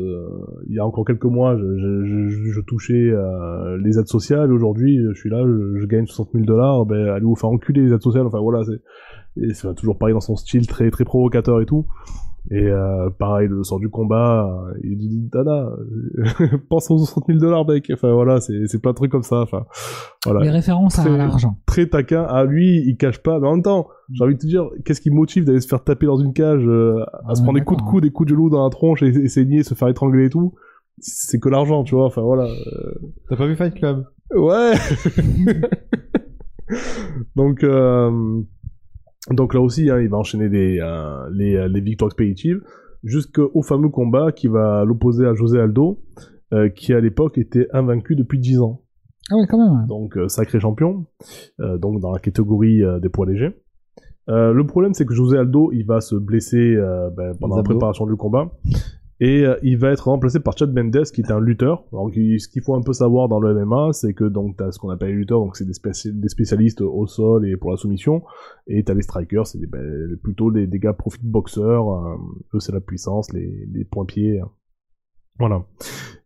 [0.68, 4.52] il y a encore quelques mois, je, je, je, je touchais euh, les aides sociales.
[4.52, 6.86] Aujourd'hui, je suis là, je, gagne 60 000 dollars.
[6.86, 8.26] Ben, allez vous faire enculer les aides sociales.
[8.26, 8.80] Enfin voilà, c'est
[9.42, 11.86] et c'est toujours pareil dans son style très très provocateur et tout.
[12.54, 17.24] Et euh, pareil, le sort du combat, euh, il dit Dana, euh, pense aux 60
[17.28, 17.90] 000 dollars, mec.
[17.94, 19.40] Enfin voilà, c'est plein de trucs comme ça.
[19.40, 19.64] Enfin
[20.26, 21.56] voilà, Les références à l'argent.
[21.64, 22.24] très taquin.
[22.24, 23.40] À lui, il cache pas.
[23.40, 25.82] Mais en même temps, j'ai envie de te dire, qu'est-ce qui motive d'aller se faire
[25.82, 28.28] taper dans une cage, euh, à Ah, se prendre des coups de coude, des coups
[28.30, 30.52] de genou dans la tronche et, et saigner, se faire étrangler et tout
[30.98, 32.04] C'est que l'argent, tu vois.
[32.04, 32.44] Enfin voilà.
[32.44, 32.92] euh,
[33.30, 34.04] T'as pas vu Fight Club?
[34.36, 34.72] Ouais.
[37.36, 38.40] donc, euh,
[39.30, 42.60] donc là aussi, hein, il va enchaîner les, euh, les, euh, les victoires expéditives
[43.04, 46.00] jusqu'au fameux combat qui va l'opposer à José Aldo,
[46.52, 48.82] euh, qui à l'époque était invaincu depuis 10 ans.
[49.30, 49.86] Ah ouais, quand même.
[49.86, 51.06] Donc euh, sacré champion,
[51.58, 53.56] donc dans la catégorie des poids légers.
[54.28, 56.76] Le problème, c'est que José Aldo, il va se blesser
[57.16, 58.52] ben, pendant la préparation du combat.
[59.24, 61.84] Et euh, il va être remplacé par Chad Mendes, qui est un lutteur.
[61.92, 64.90] Ce qu'il faut un peu savoir dans le MMA, c'est que donc t'as ce qu'on
[64.90, 68.22] appelle les lutteurs, donc c'est des, spéci- des spécialistes au sol et pour la soumission.
[68.66, 71.88] Et t'as les strikers, c'est ben, plutôt des, des gars profit boxeurs.
[71.88, 72.16] Euh,
[72.54, 74.40] eux, c'est la puissance, les, les points-pieds.
[74.40, 74.50] hein.
[75.38, 75.64] Voilà.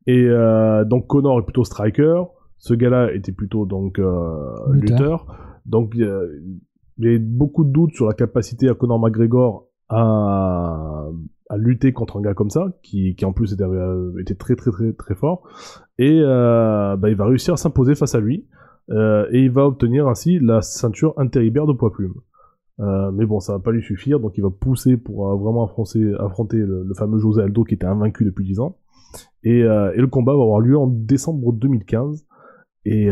[0.07, 2.23] Et euh, donc Connor est plutôt striker.
[2.57, 4.71] Ce gars-là était plutôt donc Lutteur.
[4.73, 5.27] lutteur.
[5.67, 11.07] Donc il y a- beaucoup de doutes sur la capacité à Conor McGregor à,
[11.49, 14.57] à lutter contre un gars comme ça, qui, qui en plus était, euh, était très
[14.57, 15.49] très très très fort.
[15.99, 18.47] Et euh, bah, il va réussir à s'imposer face à lui.
[18.91, 22.15] Euh, et il va obtenir ainsi la ceinture intérimaire de poids plume.
[22.79, 25.65] Euh, mais bon, ça va pas lui suffire, donc il va pousser pour euh, vraiment
[25.65, 28.77] affronter, affronter le, le fameux José Aldo qui était invaincu depuis 10 ans.
[29.43, 32.27] Et, euh, et le combat va avoir lieu en décembre 2015.
[32.85, 33.09] Et,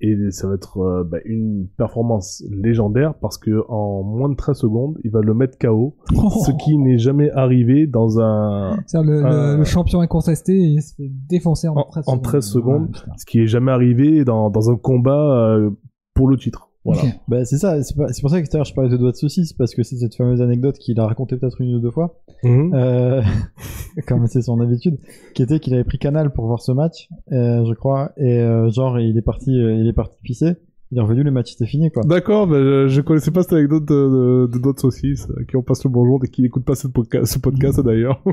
[0.00, 4.56] et ça va être euh, bah, une performance légendaire parce que en moins de 13
[4.56, 9.24] secondes, il va le mettre KO, ce qui n'est jamais arrivé dans un C'est-à-dire le,
[9.24, 12.22] Euh, le champion incontesté et il se fait défoncer en, En- 13 en secondes.
[12.22, 12.88] 13 secondes.
[13.06, 15.70] Ouais, ce qui est jamais arrivé dans, dans un combat euh,
[16.14, 16.67] pour le titre.
[16.94, 17.08] Voilà.
[17.28, 18.96] Bah c'est ça, c'est pas- c'est pour ça que tout à l'heure je parlais de
[18.96, 21.80] doigt de saucisse, parce que c'est cette fameuse anecdote qu'il a racontée peut-être une ou
[21.80, 22.72] deux fois, Mhm.
[22.74, 23.22] euh,
[24.08, 24.98] comme c'est son habitude,
[25.34, 28.70] qui était qu'il avait pris Canal pour voir ce match, euh, je crois, et euh,
[28.70, 30.54] genre il est parti, euh, il est parti pisser,
[30.90, 32.02] il est revenu, le match était fini quoi.
[32.04, 35.56] D'accord, mais je, je connaissais pas cette anecdote de, de, de d'autres saucisses euh, qui
[35.56, 38.22] on passe le bonjour et qui n'écoutent pas ce, podca- ce podcast d'ailleurs.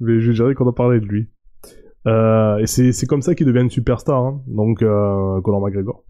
[0.00, 1.28] mais je dirais qu'on a parlé de lui.
[2.06, 4.42] Euh, et c'est, c'est comme ça qu'il devient une superstar, hein.
[4.46, 6.04] donc euh, Conor McGregor.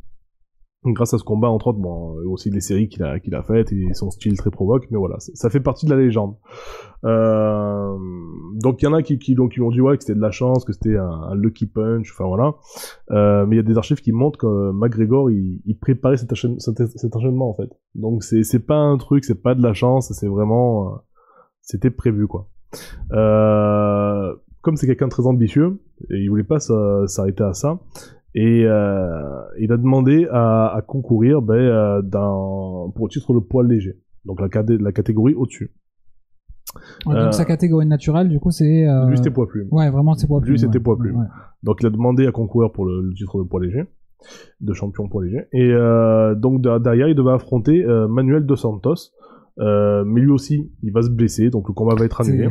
[0.92, 3.42] Grâce à ce combat entre autres bon et aussi les séries qu'il a qu'il a
[3.42, 6.34] faites et son style très provoque mais voilà ça- fait partie de la légende.
[7.04, 7.96] Euh,
[8.54, 10.20] donc il y en a qui qui donc qui ont dit ouais que c'était de
[10.20, 12.54] la chance que c'était un, lucky punch enfin voilà.
[13.10, 17.16] Euh, mais il y a des archives qui montrent que McGregor il, préparait cet, cet
[17.16, 17.70] enchaînement en fait.
[17.94, 20.96] Donc c'est pas un truc c'est pas de la chance c'est vraiment euh,
[21.60, 22.48] c'était prévu quoi.
[23.12, 25.78] Euh, comme c'est quelqu'un de très ambitieux
[26.10, 27.78] et il voulait pas s'a- s'arrêter à ça
[28.36, 29.18] et euh,
[29.58, 33.98] il a demandé à, à concourir ben, euh, dans, pour le titre de poids léger
[34.24, 34.48] donc la,
[34.92, 35.72] catégorie au-dessus
[37.06, 38.86] Ouais, Euh, Donc sa catégorie naturelle, du coup, c'est.
[38.86, 40.82] euh, lui c'était poids plume Ouais, vraiment, c'est poids Lui, plume, c'était ouais.
[40.84, 41.16] poids plume.
[41.16, 41.26] Ouais.
[41.62, 43.84] Donc il a demandé à concourir pour le, le titre de poids léger,
[44.60, 45.42] de champion poids léger.
[45.52, 49.12] Et euh, donc de- derrière, il devait affronter euh, Manuel Dos Santos.
[49.58, 52.48] Euh, mais lui aussi, il va se blesser, donc le combat va être annulé.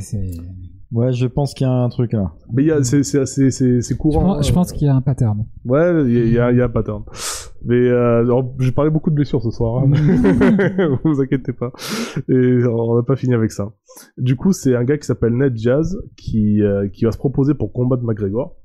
[0.92, 2.32] Ouais, je pense qu'il y a un truc là.
[2.54, 4.22] Mais il y a- c'est c'est c'est c'est c'est Je courant.
[4.36, 4.54] pense, je hein.
[4.56, 5.46] pense qu'il y a un pattern.
[5.66, 7.04] Ouais, il y, a- il y a il y a un pattern.
[7.68, 9.84] Mais euh, alors, j'ai parlé beaucoup de blessures ce soir.
[9.84, 9.92] Hein.
[9.92, 11.72] vous vous inquiétez pas.
[12.30, 13.72] Et on n'a pas fini avec ça.
[14.20, 17.56] Du coup, c'est un gars qui s'appelle Ned Jazz qui euh, qui va se proposer
[17.56, 18.56] pour combattre McGregor.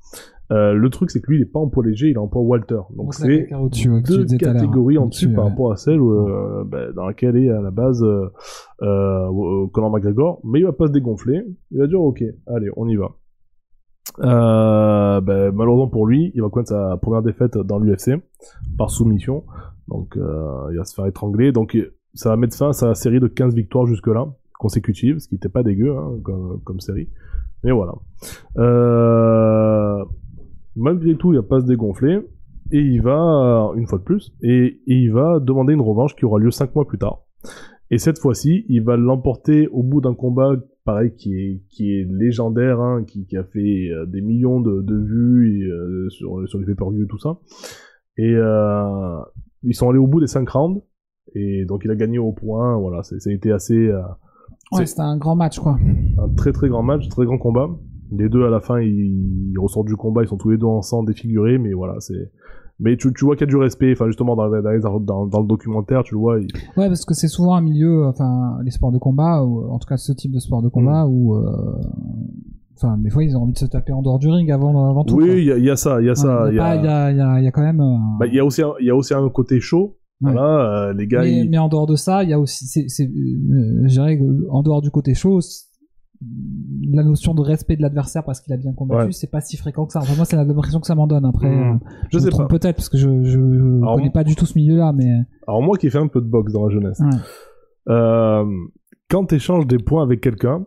[0.53, 2.27] Euh, le truc, c'est que lui, il est pas en poids léger, il est en
[2.27, 2.81] poids Walter.
[2.97, 5.51] Donc c'est deux catégories en dessus par ouais.
[5.51, 8.29] rapport à celle où, euh, ben, dans laquelle est à la base euh,
[8.83, 10.41] euh, euh, Conor McGregor.
[10.45, 11.43] Mais il va pas se dégonfler.
[11.71, 13.13] Il va dire ok, allez, on y va.
[14.19, 18.13] Euh, ben, malheureusement pour lui, il va connaître sa première défaite dans l'UFC
[18.77, 19.45] par soumission.
[19.87, 21.53] Donc euh, il va se faire étrangler.
[21.53, 21.79] Donc
[22.15, 24.27] ça va mettre fin à sa série de 15 victoires jusque-là,
[24.59, 27.09] consécutives, ce qui n'était pas dégueu hein, comme, comme série.
[27.63, 27.93] Mais voilà.
[28.59, 30.05] Euh,
[30.77, 32.21] malgré tout, il va pas se dégonfler.
[32.73, 36.15] Et il va, euh, une fois de plus, et, et il va demander une revanche
[36.15, 37.25] qui aura lieu 5 mois plus tard.
[37.91, 40.53] Et cette fois-ci, il va l'emporter au bout d'un combat,
[40.85, 44.81] pareil, qui est, qui est légendaire, hein, qui, qui a fait euh, des millions de,
[44.83, 47.39] de vues et, euh, sur, sur les pay-per-view et tout ça.
[48.17, 49.19] Et euh,
[49.65, 50.83] ils sont allés au bout des 5 rounds.
[51.35, 53.91] Et donc il a gagné au point, voilà, ça a été assez...
[54.73, 55.77] Ouais, c'était un grand match, quoi.
[56.19, 57.69] un très très grand match, très grand combat.
[58.13, 60.67] Les deux à la fin, ils, ils ressortent du combat, ils sont tous les deux
[60.67, 62.31] en sang défigurés, mais voilà, c'est.
[62.83, 65.27] Mais tu, tu vois qu'il y a du respect, enfin justement dans, dans, les- dans,
[65.27, 66.41] dans le documentaire, tu le vois.
[66.41, 66.47] il-
[66.79, 69.87] Ouais, parce que c'est souvent un milieu, enfin, les sports de combat, ou en tout
[69.87, 71.11] cas ce type de sport de combat, Mm.
[71.11, 71.43] où, euh,
[72.77, 75.05] enfin, des fois ils ont envie de se taper en dehors du ring avant, avant
[75.05, 75.17] tout.
[75.17, 76.47] Oui, il y a, il y a ça, il y a ça.
[76.51, 77.81] Il y, a y y, quand même.
[77.81, 79.99] euh, bah, il y a aussi, il y a aussi un côté chaud.
[80.23, 80.33] Ouais.
[80.33, 82.67] Voilà, euh, les gars, mais, ils- mais en dehors de ça, il y a aussi,
[82.67, 83.09] c'est, euh,
[83.85, 85.41] je dirais que en dehors du côté chaud,
[86.93, 89.13] la notion de respect de l'adversaire parce qu'il a bien combattu, Ouais.
[89.13, 90.01] c'est pas si fréquent que ça.
[90.01, 91.25] Enfin, moi, c'est l'impression que ça m'en donne.
[91.25, 91.75] Après, Mhm.
[91.77, 91.79] euh,
[92.11, 92.59] je me sais trompe pas.
[92.59, 93.39] peut-être parce que je, je
[93.83, 95.11] Alors, connais pas du tout ce milieu-là, mais
[95.49, 97.07] Alors moi qui ai fait un peu de boxe dans la jeunesse, Ouais.
[97.89, 98.45] euh,
[99.09, 100.67] quand tu échanges des points avec quelqu'un,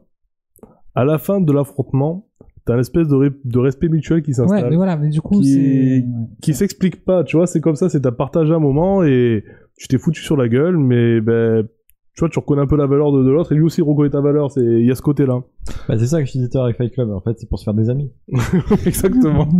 [0.95, 2.27] à la fin de l'affrontement,
[2.65, 4.63] t'as une espèce de, respect mutuel qui s'installe.
[4.63, 8.01] ouais, mais voilà, mais du coup, Qui- s'explique pas, tu vois, c'est comme ça, c'est
[8.01, 9.43] t'as partagé un moment et
[9.77, 11.67] tu t'es foutu sur la gueule, mais ben,
[12.15, 13.83] tu vois, tu reconnais un peu la valeur de, de l'autre et lui aussi il
[13.83, 15.41] reconnaît ta valeur, c'est, il y a ce côté-là.
[15.87, 17.09] Bah, c'est ça que je disais avec Fight Club.
[17.11, 18.11] En fait, c'est pour se faire des amis.
[18.85, 19.47] Exactement.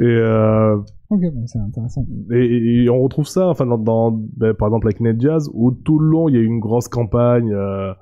[0.00, 0.76] et, euh,
[1.10, 2.04] Ok, bon, c'est intéressant.
[2.32, 5.70] et, et on retrouve ça, enfin, dans, dans- ben, par exemple avec Ned Jazz, où
[5.70, 7.92] tout le long il y a eu une grosse campagne, euh,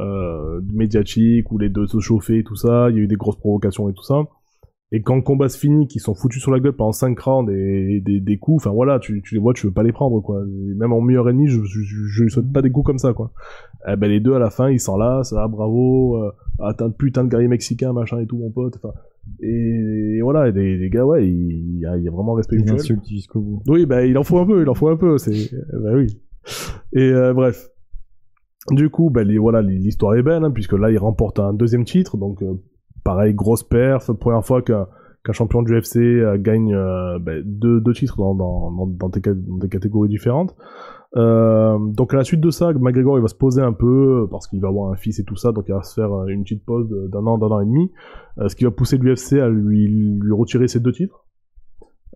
[0.00, 3.16] euh, médiatique où les deux se chauffaient et tout ça, il y a eu des
[3.16, 4.22] grosses provocations et tout ça.
[4.92, 7.52] Et quand le combat se finit, qu'ils sont foutus sur la gueule pendant 5 rounds
[7.52, 10.20] et, des, des coups, enfin voilà, tu, tu les vois, tu veux pas les prendre
[10.20, 10.42] quoi.
[10.42, 12.98] Et même en meilleur ennemi, je, je, je, je lui souhaite pas des coups comme
[12.98, 13.32] ça quoi.
[13.86, 16.74] Eh ben les deux à la fin, ils sont là, ça va, bravo, euh, ah
[16.76, 18.78] t'as un putain de guerrier mexicain, machin et tout mon pote.
[18.82, 18.92] Enfin,
[19.40, 22.74] et, et voilà, les, les gars, ouais, il y y a vraiment respect mutuel.
[22.76, 23.62] insultent jusqu'au bout.
[23.68, 26.20] Oui, bah il en faut un peu, il en faut un peu, c'est bah oui.
[26.92, 27.70] Et euh, bref.
[28.70, 31.84] Du coup, bah les, voilà, l'histoire est belle hein, puisque là il remporte un deuxième
[31.84, 32.54] titre, donc euh,
[33.04, 34.86] pareil grosse perf, première fois qu'un
[35.32, 39.20] champion du UFC euh, gagne euh, bah, deux, deux titres dans, dans, dans, dans des,
[39.24, 40.54] ca- dans des catégories différentes.
[41.16, 44.46] Euh, donc à la suite de ça, McGregor il va se poser un peu parce
[44.46, 46.64] qu'il va avoir un fils et tout ça, donc il va se faire une petite
[46.64, 47.90] pause d'un an, d'un an et demi,
[48.46, 51.24] ce qui va pousser l'UFC à lui, lui retirer ses deux titres.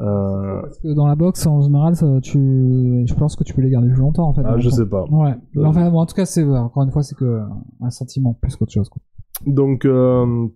[0.01, 3.63] Euh, Parce que dans la boxe, en général, ça, tu, je pense que tu peux
[3.63, 4.43] les garder plus longtemps, en fait.
[4.45, 5.05] ah, je sais pas.
[5.11, 5.35] Ouais.
[5.65, 7.41] Enfin, bon, en tout cas, c'est, encore une fois, c'est que
[7.81, 9.01] un sentiment plus qu'autre chose, quoi.
[9.47, 10.47] Donc, euh,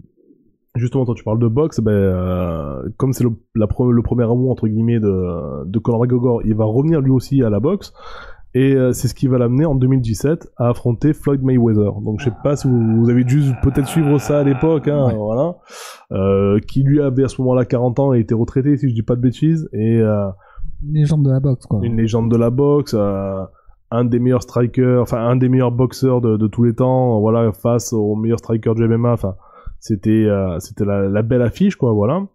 [0.75, 4.25] justement, quand tu parles de boxe, ben, euh, comme c'est le, la pre- le premier
[4.25, 7.93] amour, entre guillemets, de, de Conor McGregor, il va revenir lui aussi à la boxe.
[8.55, 11.93] Et euh, c'est ce qui va l'amener en 2017 à affronter Floyd Mayweather.
[12.01, 15.07] Donc je sais pas si vous, vous avez dû peut-être suivre ça à l'époque, hein,
[15.09, 15.15] Ouais.
[15.17, 15.57] voilà.
[16.13, 19.03] Euh, qui lui avait à ce moment-là 40 ans et était retraité, si je dis
[19.03, 19.69] pas de bêtises.
[19.75, 21.81] Et Une légende de la boxe, quoi.
[21.83, 22.95] une légende de la boxe,
[23.91, 27.53] un des meilleurs strikers, enfin un des meilleurs boxeurs de, de tous les temps, voilà,
[27.53, 29.13] face au meilleur striker du MMA.
[29.13, 29.35] Enfin,
[29.81, 32.27] C'était euh, c'était la, la belle affiche quoi, voilà,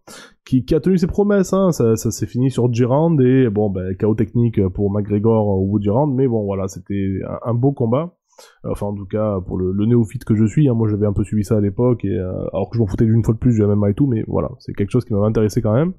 [0.45, 1.53] qui, qui a tenu ses promesses.
[1.53, 1.71] Hein.
[1.71, 5.81] Ça, ça s'est fini sur Durand et bon, ben, chaos technique pour McGregor au bout
[5.91, 8.15] round, mais bon voilà, c'était un, un beau combat.
[8.63, 11.13] Enfin, en tout cas, pour le, le néophyte que je suis, hein, moi j'avais un
[11.13, 13.39] peu suivi ça à l'époque, et euh, alors que je m'en foutais d'une fois de
[13.39, 15.93] plus du MMA et tout, mais voilà, c'est quelque chose qui m'avait intéressé quand même.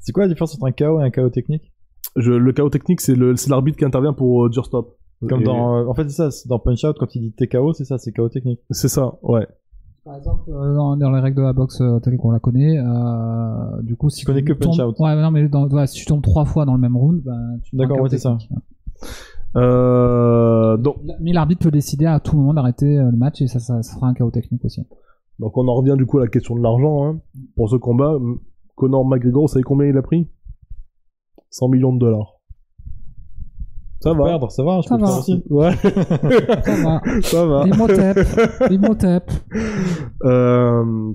[0.00, 1.72] C'est quoi la différence entre un KO et un KO technique?
[2.16, 3.16] Je, le chaos technique, c'est
[3.48, 4.96] l'arbitre qui intervient pour euh, dire stop.
[5.28, 7.72] Comme Et- dans, euh, en fait, c'est ça, dans Punch Out, quand il dit TKO,
[7.72, 8.60] c'est ça, c'est KO technique.
[8.70, 9.46] C'est ça, ouais.
[10.04, 12.78] Par exemple, euh, dans, dans les règles de la boxe euh, telles qu'on la connaît,
[12.78, 14.96] euh, du coup, si Tu connais tu que punch tombes- out.
[15.00, 17.22] Ouais, mais non, mais dans, ouais, si tu tombes trois fois dans le même round,
[17.24, 18.36] ben, tu D'accord, ouais, c'est ça.
[19.54, 23.94] donc, Mais l'arbitre peut décider à tout moment d'arrêter le match et ça, ça, ça
[23.94, 24.82] fera un chaos technique aussi.
[25.38, 27.04] donc on en revient du coup à la question de l'argent.
[27.06, 27.20] Hein.
[27.56, 28.16] Pour ce combat,
[28.76, 30.28] Conor McGregor, vous savez combien il a pris?
[31.50, 32.33] 100 millions de dollars.
[34.04, 34.24] Ça va.
[34.24, 35.18] Perdre, ça va, je Ça peux va.
[35.18, 35.42] aussi.
[35.50, 35.72] Ouais,
[36.62, 37.00] Ça va.
[37.22, 37.64] ça va.
[40.24, 41.12] Euh,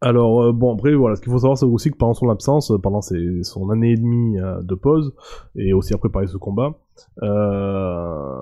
[0.00, 2.70] alors euh, bon après voilà ce qu'il faut savoir c'est aussi que pendant son absence
[2.70, 5.14] euh, pendant ses- son année et demie euh, de pause
[5.54, 6.78] et aussi à préparer ce combat
[7.22, 8.32] euh,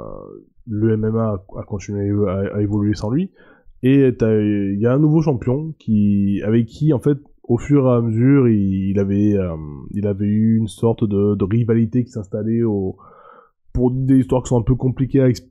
[0.67, 3.31] le MMA a, a continué à, à évoluer sans lui
[3.83, 7.91] et il y a un nouveau champion qui avec qui en fait au fur et
[7.97, 9.57] à mesure il, il avait euh,
[9.93, 12.97] il avait eu une sorte de, de rivalité qui s'installait au
[13.75, 15.51] pour des histoires qui sont un peu compliquées à, exp-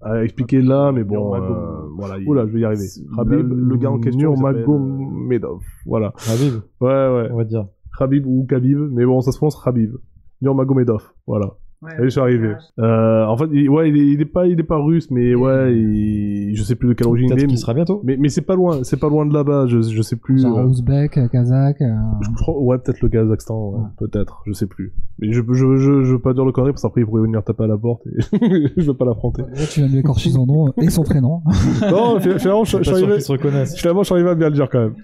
[0.00, 2.86] à expliquer là mais bon euh, voilà il- Oula, je vais y arriver.
[3.16, 5.60] Habib, le, gars en question, euh, Nurmagomedov.
[5.86, 6.12] Voilà.
[6.28, 7.28] Habib, Ouais, ouais.
[7.30, 7.66] on va dire.
[8.00, 9.92] Habib ou Khabib, mais bon, ça se prononce Habib.
[10.40, 11.02] Nurmagomedov.
[11.26, 11.56] Voilà.
[11.86, 12.54] Et je suis arrivé.
[12.80, 15.34] Euh, en fait, il, ouais, il est, il est pas, il est pas russe, mais
[15.36, 17.36] ouais, il, je sais plus de quelle origine il est.
[17.42, 18.00] qu'il Mais, sera bientôt.
[18.04, 20.42] mais, mais c'est pas loin, c'est pas loin de là-bas, je, je sais plus.
[20.42, 21.80] Genre euh, ouzbek, euh, kazakh.
[21.80, 23.86] euh, je crois, ouais, peut-être le Kazakhstan, ouais, Ouais.
[24.08, 24.92] peut-être, je sais plus.
[25.20, 27.44] Mais je, je, je, je veux pas dire le connerie parce qu'après il pourrait venir
[27.44, 28.20] taper à la porte et
[28.76, 29.42] je veux pas l'affronter.
[29.52, 31.42] Déjà, tu de lui écorcher son nom et son prénom.
[31.90, 34.80] non, finalement, je, Je je suis arrivé, je suis arrivé à bien le dire quand
[34.80, 34.94] même.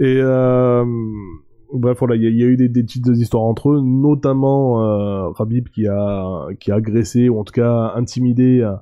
[0.00, 0.84] Et euh,
[1.74, 5.86] bref, voilà, il y, a- eu des, petites histoires entre eux, notamment euh, Rabib qui
[5.86, 8.74] a qui a agressé ou en tout cas intimidé euh,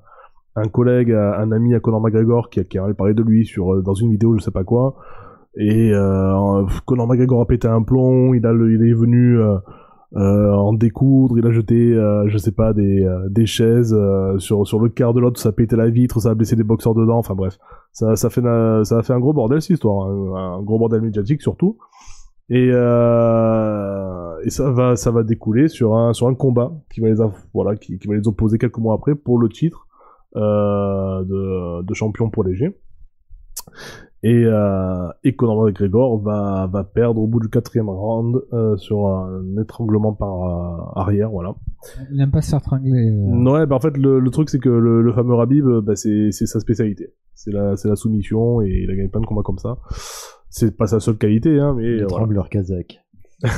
[0.56, 3.74] un collègue, euh, un ami à Conor McGregor qui, qui avait parlé de lui sur
[3.74, 4.96] euh, dans une vidéo, je sais pas quoi.
[5.56, 5.90] Et
[6.86, 9.40] Conor McGregor a pété un plomb, il est venu
[10.14, 11.94] en découdre, il a jeté,
[12.26, 13.96] je sais pas, des, des chaises
[14.36, 16.62] sur, sur le quart de l'autre, ça a pété la vitre, ça a blessé des
[16.62, 17.58] boxeurs dedans, enfin bref.
[17.90, 18.42] Ça, ça, fait,
[18.84, 21.76] ça a fait un gros bordel cette histoire, hein, un gros bordel médiatique surtout.
[22.50, 27.08] Et, euh, et ça va, ça va découler sur un, sur un combat qui va
[27.08, 27.16] les,
[27.52, 29.86] voilà, qui, qui va les opposer quelques mois après pour le titre
[30.36, 32.74] euh, de, de champion pour léger.
[34.24, 39.06] Et, euh, et Conor McGregor va, va perdre au bout du quatrième round euh, sur
[39.06, 41.54] un étranglement par euh, arrière, voilà.
[42.10, 43.10] Il n'aime pas se faire tringler.
[43.10, 43.52] euh.
[43.52, 46.32] Ouais, bah en fait le, le truc c'est que le, le fameux Rabib, bah, c'est
[46.32, 47.12] c'est sa spécialité.
[47.34, 49.78] C'est la c'est la soumission et il a gagné plein de combats comme ça.
[50.50, 52.08] C'est pas sa seule qualité, hein, mais euh, voilà.
[52.08, 53.00] trembleurs kazakhs.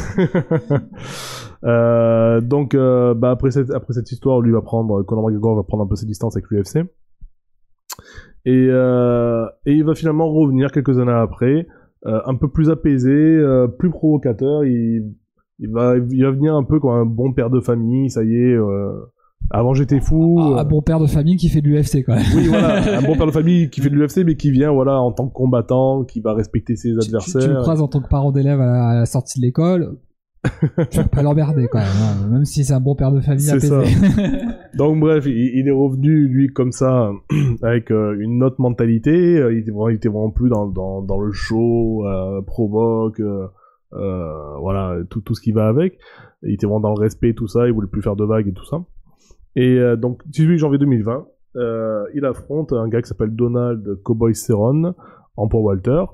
[1.62, 5.62] Euh, donc euh, bah après cette après cette histoire, lui va prendre Conor McGregor va
[5.62, 6.86] prendre un peu ses distances avec l'UFC.
[8.46, 11.66] Et euh, et il va finalement revenir quelques années après,
[12.06, 13.44] un peu plus apaisé,
[13.78, 14.64] plus provocateur.
[14.64, 15.14] Il
[15.58, 18.08] il va il va venir un peu comme un bon père de famille.
[18.08, 18.56] Ça y est.
[19.52, 20.38] Avant j'étais fou.
[20.56, 22.24] Un bon père de famille qui fait de l'UFC quand même.
[22.36, 25.00] oui, voilà, un bon père de famille qui fait de l'UFC, mais qui vient, voilà,
[25.00, 27.42] en tant que combattant, qui va respecter ses Tu, tu- adversaires.
[27.42, 29.96] tu le croises en tant que parent d'élève à, la- à la sortie de l'école.
[30.90, 33.42] tu vas pas l'emmerder quand même, hein, même si c'est un bon père de famille
[33.42, 33.94] C'est apaisé.
[34.78, 37.10] Donc bref, il, il est revenu lui comme ça,
[37.62, 39.36] avec euh, une autre mentalité.
[39.36, 43.20] Euh, Il était vraiment, il était vraiment plus dans, dans, dans le show, euh, provoque,
[43.20, 43.48] euh,
[44.60, 45.98] voilà, tout, tout ce qui va avec.
[46.42, 47.66] Il était vraiment dans le respect, tout ça.
[47.66, 48.78] Il voulait plus faire de vagues et tout ça.
[49.56, 54.32] Et euh, donc 18 janvier 2020, euh, il affronte un gars qui s'appelle Donald Cowboy
[55.36, 56.04] en poids Walter.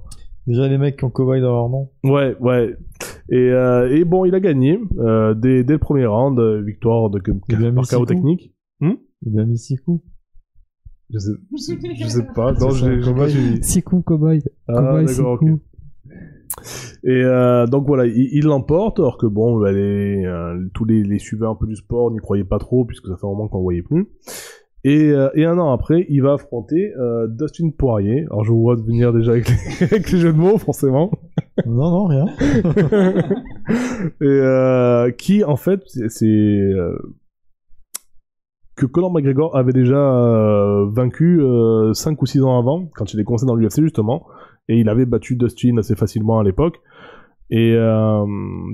[0.46, 1.90] Déjà, les mecs qui ont cowboy dans leur nom.
[2.04, 2.76] Ouais, ouais.
[3.30, 7.20] Et, euh, et bon, il a gagné euh, dès, dès le premier round, victoire de,
[7.48, 8.54] Il par KO technique.
[8.80, 10.04] Il lui a mis six coups.
[11.10, 12.52] Je sais, je sais, pas.
[12.52, 13.30] Non, j'ai pas cowboy.
[13.30, 13.62] suivi.
[13.62, 14.42] Six coups, cowboy.
[14.68, 15.48] Ah, d'accord, ok.
[17.04, 21.18] Et euh, donc voilà, il l'emporte, alors que bon, bah, les, euh, tous les, les
[21.18, 23.58] suiveurs un peu du sport n'y croyaient pas trop, puisque ça fait un moment qu'on
[23.58, 24.08] ne voyait plus.
[24.86, 28.24] Et, euh, et un an après, il va affronter euh, Dustin Poirier.
[28.30, 31.10] Alors je vous vois venir déjà avec les, avec les jeux de mots, forcément.
[31.66, 32.26] Non, non, rien.
[34.20, 36.96] et euh, qui en fait c'est euh,
[38.76, 41.42] que Conor McGregor avait déjà euh, vaincu
[41.92, 44.26] 5 ou 6 ans avant quand il est commencé dans l'UFC justement
[44.68, 46.80] et il avait battu Dustin assez facilement à l'époque
[47.50, 48.24] et euh,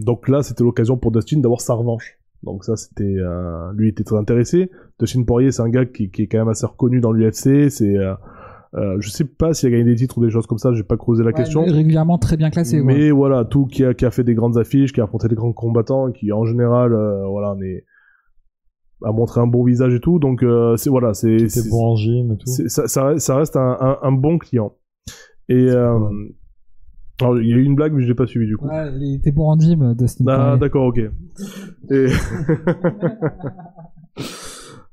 [0.05, 4.05] donc là c'était l'occasion pour Dustin d'avoir sa revanche donc ça c'était euh, lui était
[4.05, 7.13] très intéressé Dustin Poirier c'est un gars qui, qui est quand même assez reconnu dans
[7.13, 8.15] l'UFC c'est euh,
[8.75, 10.83] Euh, je sais pas s'il a gagné des titres ou des choses comme ça, j'ai
[10.83, 11.63] pas creusé la Ouais, question.
[11.63, 12.81] régulièrement très bien classé.
[12.81, 12.87] ouais.
[12.87, 15.35] Mais voilà, tout qui a, qui a fait des grandes affiches, qui a affronté des
[15.35, 17.85] grands combattants, qui en général, euh, voilà, mais
[19.05, 20.19] a montré un bon visage et tout.
[20.19, 22.47] Donc euh, c'est voilà, c'est C'est c'est- bon en gym et tout.
[22.47, 24.73] c'est- ça, ça, reste- ça reste un, un, un bon client.
[25.49, 25.99] Et euh,
[27.21, 28.67] alors, il y a eu une blague, mais je l'ai pas suivi du coup.
[28.67, 30.25] Ouais, il était bon en gym, Dustin.
[30.29, 30.99] Ah, d'accord, ok.
[31.91, 32.07] Et...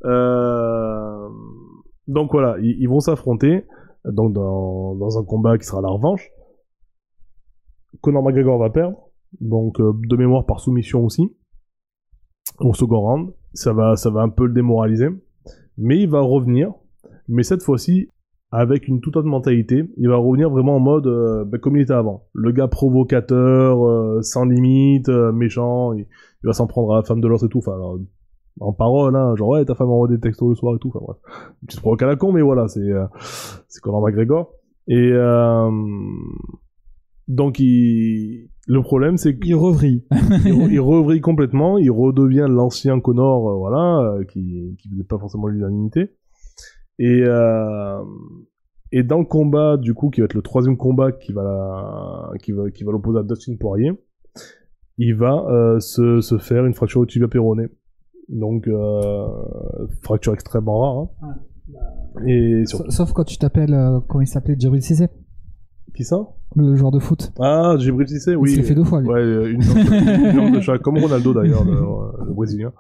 [0.06, 1.30] Euh,
[2.08, 3.66] Donc voilà, ils, ils vont s'affronter
[4.06, 6.30] donc dans, dans un combat qui sera la revanche.
[8.00, 8.98] Conor McGregor va perdre,
[9.42, 11.36] donc euh, de mémoire par soumission aussi
[12.60, 13.34] au second round.
[13.54, 15.10] Ça va, ça va un peu le démoraliser,
[15.78, 16.72] mais il va revenir.
[17.28, 18.08] Mais cette fois-ci
[18.52, 19.84] avec une toute autre mentalité.
[19.98, 22.28] Il va revenir vraiment en mode euh, ben, comme il était avant.
[22.34, 25.94] Le gars provocateur, euh, sans limite, euh, méchant.
[25.94, 26.08] Il,
[26.44, 27.60] il va s'en prendre à la femme de l'autre et tout.
[27.60, 28.00] Enfin, en,
[28.60, 30.90] en parole, hein, genre ouais, ta femme envoie des textos le soir et tout.
[30.90, 31.18] Enfin bref,
[31.62, 33.06] une petite provoque à la con, mais voilà, c'est euh,
[33.68, 34.54] c'est Conor McGregor.
[34.88, 35.70] Et euh,
[37.28, 40.06] donc il, le problème c'est qu'il Il revrille.
[40.46, 45.18] il, il revrille complètement, il redevient l'ancien Connor, euh, voilà, euh, qui qui faisait pas
[45.18, 46.16] forcément l'unanimité.
[47.00, 48.04] Et euh,
[48.92, 52.38] et dans le combat, du coup, qui va être le troisième combat qui va la-
[52.40, 53.92] qui va qui va l'opposer à Dustin Poirier,
[54.98, 57.68] il va euh, se se faire une fracture au tibia péroné.
[58.28, 59.28] Donc euh,
[60.04, 61.08] fracture extrêmement rare.
[61.24, 61.36] hein.
[62.28, 65.08] Et sur Sa- Sauf quand tu t'appelles, euh, comment il s'appelait, Djibril Cissé,
[65.96, 66.18] qui ça?
[66.56, 67.32] Le joueur de foot.
[67.40, 68.50] Ah, Djibril Cissé, oui.
[68.50, 69.08] Il se l'est fait deux fois, lui.
[69.10, 69.78] Ouais, une jambe
[70.52, 72.74] de, de chaque, comme Ronaldo d'ailleurs, le, le brésilien.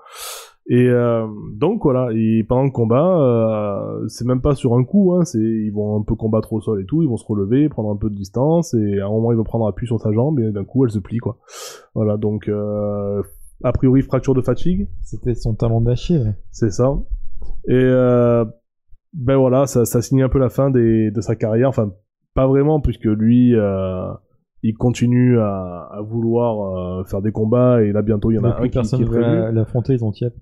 [0.71, 1.25] Et euh,
[1.55, 5.39] donc voilà, et pendant le combat, euh, c'est même pas sur un coup, hein, c'est
[5.39, 7.95] ils vont un peu combattre au sol et tout, ils vont se relever, prendre un
[7.95, 10.51] peu de distance, et à un moment il va prendre appui sur sa jambe, et
[10.51, 11.37] d'un coup elle se plie quoi.
[11.95, 13.23] Voilà, donc euh,
[13.63, 16.35] a priori fracture de fatigue, C'était son talon d'Achille.
[16.51, 16.93] c'est ça.
[17.67, 18.45] Et euh,
[19.13, 21.69] ben voilà, ça, ça signe un peu la fin des, de sa carrière.
[21.69, 21.91] Enfin,
[22.35, 24.11] pas vraiment, puisque lui, euh,
[24.61, 27.81] il continue à, à vouloir euh, faire des combats.
[27.81, 29.25] Et là, bientôt, il y en a un qui, qui est prévu.
[29.25, 30.33] la- l'affronter, ils ont tiep.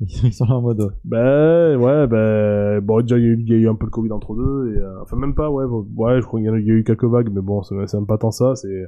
[0.00, 0.94] Ils sont là en mode.
[1.04, 4.74] Ben ouais, ben bon, déjà il y, a eu- un peu le Covid entre deux.
[4.74, 7.30] Et, euh, enfin, même pas, ouais, ouais, je crois qu'il y, a eu quelques vagues,
[7.32, 8.54] mais bon, c'est même pas tant ça.
[8.56, 8.86] C'est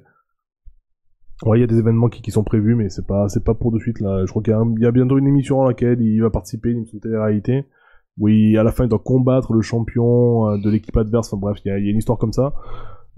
[1.44, 3.52] Ouais, il y a des événements qui, qui sont prévus, mais c'est pas, c'est pas
[3.52, 4.24] pour de suite, là.
[4.24, 7.66] Je crois qu'il y, a bientôt une émission à laquelle il va participer, une télé-réalité.
[8.18, 11.30] Oui, à la fin, il doit combattre le champion euh, de l'équipe adverse.
[11.32, 12.54] Enfin bref, il y a, une histoire comme ça.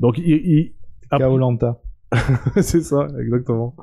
[0.00, 0.72] Donc, il, il,
[1.16, 1.80] Kaolanta.
[2.62, 3.74] c'est ça, exactement.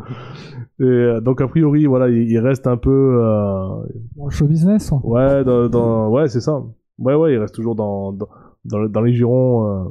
[0.80, 2.90] Et euh, donc, a priori, voilà, il, il reste un peu,
[3.22, 3.68] euh,
[4.16, 5.00] Dans le show business, quoi.
[5.04, 6.64] ouais, dans, dans- ouais, c'est ça.
[6.98, 8.28] Ouais, ouais, il reste toujours dans, dans,
[8.66, 9.90] dans, le- dans les girons euh,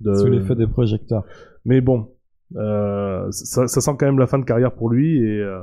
[0.00, 0.14] de.
[0.14, 1.24] Sous les feux des projecteurs.
[1.64, 2.10] Mais bon,
[2.56, 5.60] euh, ça, ça sent quand même la fin de carrière pour lui et euh,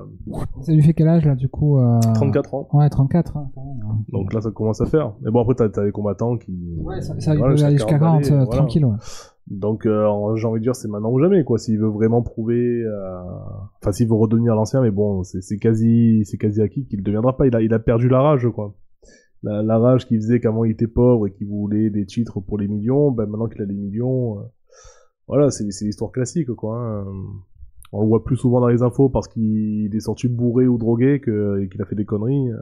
[0.61, 1.99] Ça lui fait quel âge, là, du coup euh...
[2.15, 2.67] 34 ans.
[2.73, 3.37] Ouais, 34.
[3.37, 3.97] hein, quand même, hein.
[4.11, 5.13] Donc là, ça commence à faire.
[5.21, 6.51] Mais bon, après, t'as as les combattants qui.
[6.79, 8.49] Ouais, ça, ça il Voilà, jusqu'à 40, balais, euh, voilà.
[8.49, 8.97] tranquille, ouais.
[9.47, 11.57] Donc, euh, j'ai envie de dire, c'est maintenant ou jamais, quoi.
[11.57, 13.21] S'il veut vraiment prouver, euh,
[13.81, 17.03] enfin, s'il veut redevenir l'ancien, mais bon, c'est c'est quasi, c'est quasi acquis qu'il ne
[17.03, 17.47] deviendra pas.
[17.47, 18.75] Il a, il a perdu la rage, quoi.
[19.43, 22.59] La, la rage qu'il faisait qu'avant il était pauvre et qu'il voulait des titres pour
[22.59, 24.43] les millions, ben maintenant qu'il a les millions, euh,
[25.31, 26.77] voilà, c'est l'histoire classique, quoi.
[26.77, 27.05] hein.
[27.93, 31.19] On le voit plus souvent dans les infos parce qu'il est sorti bourré ou drogué
[31.19, 32.49] que, et qu'il a fait des conneries.
[32.51, 32.57] euh,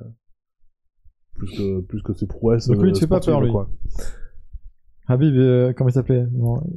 [1.35, 2.67] Plus que, plus que ses prouesses.
[2.67, 3.51] Donc lui, il te euh, fait pas peur, lui.
[3.51, 3.69] quoi.
[5.11, 6.25] Habib, euh, comment il s'appelait?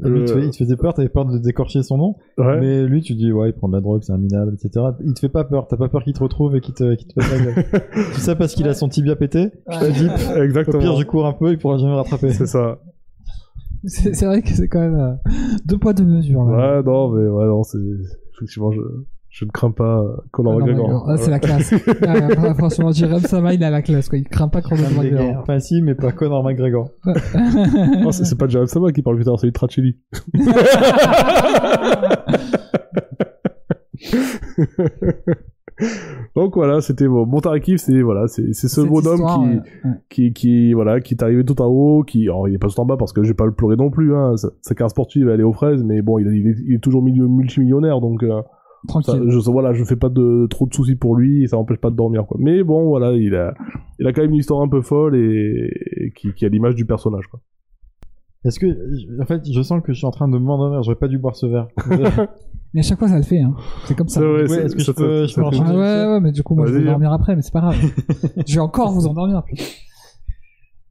[0.04, 2.16] Il, te Euh, il te faisait peur, t'avais peur de décorcher son nom.
[2.38, 2.60] Ouais.
[2.60, 4.86] Mais lui, tu dis, ouais, il prend de la drogue, c'est un minable, etc.
[5.04, 7.08] Il te fait pas peur, t'as pas peur qu'il te retrouve et qu'il te, qu'il
[7.08, 7.64] te fasse la gueule.
[8.14, 9.50] Tout ça parce qu'il a son tibia pété.
[9.70, 10.78] Je te dis, au Exactement.
[10.78, 12.32] pire, je cours un peu, il pourra jamais rattraper.
[12.32, 12.78] C'est ça.
[13.84, 15.14] C'est c'est vrai que c'est quand même euh,
[15.64, 16.78] deux poids, deux mesures, là.
[16.78, 17.78] Ouais, non, mais ouais, non, c'est
[18.34, 18.80] effectivement, je,
[19.28, 21.06] je ne crains pas Conor Ah, non, McGregor.
[21.06, 21.74] mais, ah, c'est la classe.
[22.06, 24.18] Ah, ouais, franchement, Jérém Sama, il a la classe, quoi.
[24.18, 25.40] Il craint pas Conor McGregor.
[25.42, 26.90] Enfin, si, mais pas Conor McGregor.
[28.02, 29.96] Non, c'est pas Jared Sama qui parle plus tard, c'est Tracelli.
[36.36, 37.26] Donc voilà, c'était bon.
[37.26, 41.14] Bon Tarkif, c'est voilà, c'est ce Cette bonhomme histoire, qui, ouais, qui qui voilà, qui
[41.14, 43.22] est arrivé tout en haut, qui alors il est pas tout en bas parce que
[43.22, 44.36] je vais pas le pleurer non plus hein.
[44.36, 46.74] Sa, sa carrière sportive elle est aux fraises, mais bon, il, est- il est, il
[46.74, 49.24] est toujours milieu multimillionnaire donc euh, ça, Tranquille.
[49.28, 51.90] je voilà, je fais pas de trop de soucis pour lui, et ça m'empêche pas
[51.90, 52.36] de dormir quoi.
[52.40, 53.54] Mais bon, voilà, il a
[53.98, 56.74] il a quand même une histoire un peu folle et, et qui qui a l'image
[56.74, 57.40] du personnage quoi.
[58.44, 58.66] Est-ce que,
[59.22, 61.36] en fait, je sens que je suis en train de m'endormir, j'aurais pas dû boire
[61.36, 61.68] ce verre.
[62.74, 63.54] Mais à chaque fois, ça le fait, hein.
[63.84, 64.20] C'est comme ça.
[64.20, 65.74] C'est vrai, Ouais, est-ce que ça- je peux- je peux ça- enchaîner Ah
[66.06, 67.76] ouais, ouais, mais du coup, moi, je vais dormir après, mais c'est pas grave.
[68.46, 69.42] je vais encore vous endormir.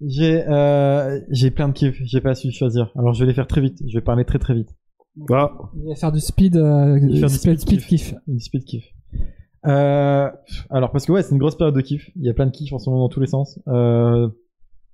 [0.07, 2.91] J'ai, euh, j'ai plein de kiffs, j'ai pas su choisir.
[2.97, 4.69] Alors, je vais les faire très vite, je vais parler très très vite.
[5.31, 8.15] Ah, Il va faire du speed, euh, du speed, speed speed kiff.
[8.27, 8.83] Une speed kiff.
[9.67, 10.29] Euh,
[10.71, 12.09] alors, parce que ouais, c'est une grosse période de kiff.
[12.15, 13.59] Il y a plein de kiffs en ce moment dans tous les sens.
[13.67, 14.27] Euh,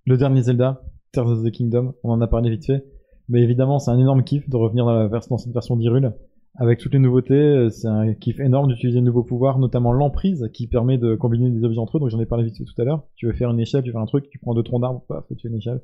[0.06, 0.82] le dernier Zelda,
[1.18, 1.94] Tears of the Kingdom.
[2.04, 2.86] On en a parlé vite fait.
[3.28, 6.14] Mais évidemment, c'est un énorme kiff de revenir dans, la vers- dans cette version d'Hyrule.
[6.60, 10.48] Avec toutes les nouveautés, euh, c'est un kiff énorme d'utiliser de nouveaux pouvoirs, notamment l'emprise
[10.54, 12.00] qui permet de combiner des objets entre eux.
[12.00, 13.04] Donc j'en ai parlé vite fait tout à l'heure.
[13.16, 15.42] Tu veux faire une échelle, tu fais un truc, tu prends deux troncs d'arbres, tu
[15.42, 15.82] fais une échelle.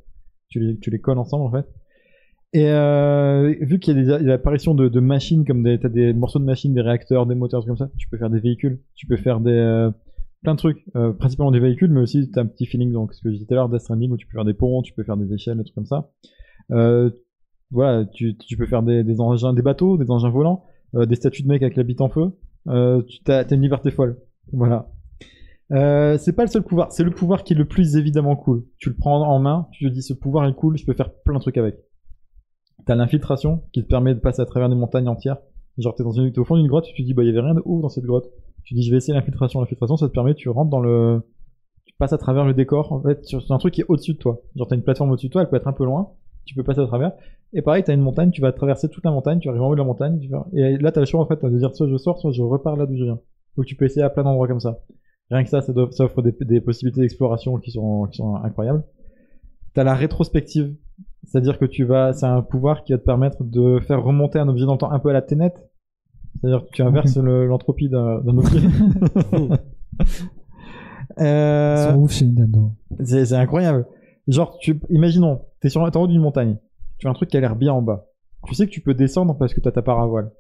[0.50, 1.66] Tu les, colles ensemble en fait.
[2.54, 6.46] Et euh, vu qu'il y a l'apparition de, de machines comme des, des morceaux de
[6.46, 9.40] machines, des réacteurs, des moteurs, comme ça, tu peux faire des véhicules, tu peux faire
[9.40, 9.90] des euh,
[10.44, 13.22] plein de trucs, euh, principalement des véhicules, mais aussi t'as un petit feeling donc ce
[13.22, 14.94] que je disais tout à l'heure, Death Stranding où tu peux faire des ponts, tu
[14.94, 16.12] peux faire des échelles, des trucs comme ça.
[16.72, 17.10] Euh,
[17.72, 20.66] voilà, tu, tu peux faire des, des engins, des bateaux, des engins volants,
[20.96, 22.32] euh, des statues de mecs avec la bite en feu.
[22.68, 24.20] Euh, tu t'as, une liberté folle.
[24.52, 24.92] Voilà.
[25.72, 28.66] Euh, c'est pas le seul pouvoir, c'est le pouvoir qui est le plus évidemment cool.
[28.78, 31.14] Tu le prends en main, tu te dis ce pouvoir est cool, je peux faire
[31.24, 31.78] plein de trucs avec.
[32.86, 35.38] T'as l'infiltration qui te permet de passer à travers des montagnes entières.
[35.78, 37.40] Genre t'es dans une, t'es au fond d'une grotte, tu te dis bah y avait
[37.40, 38.30] rien de ouf dans cette grotte.
[38.64, 39.60] Tu dis je vais essayer l'infiltration.
[39.60, 41.22] L'infiltration ça te permet, tu rentres dans le,
[41.86, 42.92] tu passes à travers le décor.
[42.92, 44.42] En fait sur un truc qui est au-dessus de toi.
[44.56, 46.12] Genre t'as une plateforme au-dessus de toi, elle peut être un peu loin.
[46.46, 47.14] Tu peux passer à travers.
[47.54, 49.76] Et pareil t'as une montagne, tu vas traverser toute la montagne, tu arrives en haut
[49.76, 50.20] de la montagne.
[50.20, 52.32] tu vas- Et là t'as le choix en fait de dire soit je sors, soit
[52.32, 53.20] je repars là d'où je viens.
[53.58, 54.80] Donc tu peux essayer à plein d'endroits comme ça.
[55.32, 58.84] Rien que ça, ça, offre des, possibilités d'exploration qui sont, qui sont incroyables.
[59.74, 60.76] T'as la rétrospective,
[61.24, 64.48] c'est-à-dire que tu vas, c'est un pouvoir qui va te permettre de faire remonter un
[64.48, 65.54] objet dans le temps un peu à la Ténet.
[66.42, 68.60] C'est-à-dire que tu inverses le- l'entropie d'un d'un objet.
[71.20, 72.72] Ils euh, sont ouf chez Nintendo.
[73.04, 73.86] c'est c'est incroyable.
[74.28, 76.58] Genre, tu, imaginons, t'es sur t'es en haut d'une montagne,
[76.98, 78.08] tu as un truc qui a l'air bien en bas.
[78.48, 80.32] Tu sais que tu peux descendre parce que t'as ta paravoile.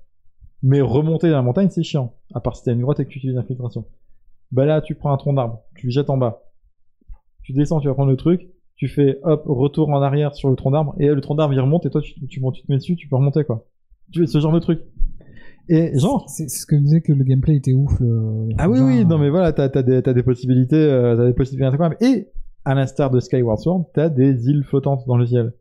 [0.62, 2.16] Mais remonter dans la montagne, c'est chiant.
[2.34, 3.86] À part si t'as une grotte et que tu utilises l'infiltration.
[4.52, 6.44] Bah là, tu prends un tronc d'arbre, tu le jettes en bas.
[7.44, 10.56] Tu descends, tu vas prendre le truc, tu fais hop, retour en arrière sur le
[10.56, 12.78] tronc d'arbre, et le tronc d'arbre il remonte, et toi tu, tu, tu te mets
[12.78, 13.66] dessus, tu peux remonter quoi.
[14.12, 14.82] Tu fais ce genre de truc.
[15.70, 18.00] Et genre, C'est ce que me disait que le gameplay était ouf.
[18.00, 19.82] Le, ah oui, oui, non euh, mais voilà, t'as as
[20.14, 21.98] des, possibilités, euh, t'as des possibilités incroyables.
[22.02, 22.28] Et
[22.66, 25.54] à l'instar de Skyward Sword, t'as des îles flottantes dans le ciel.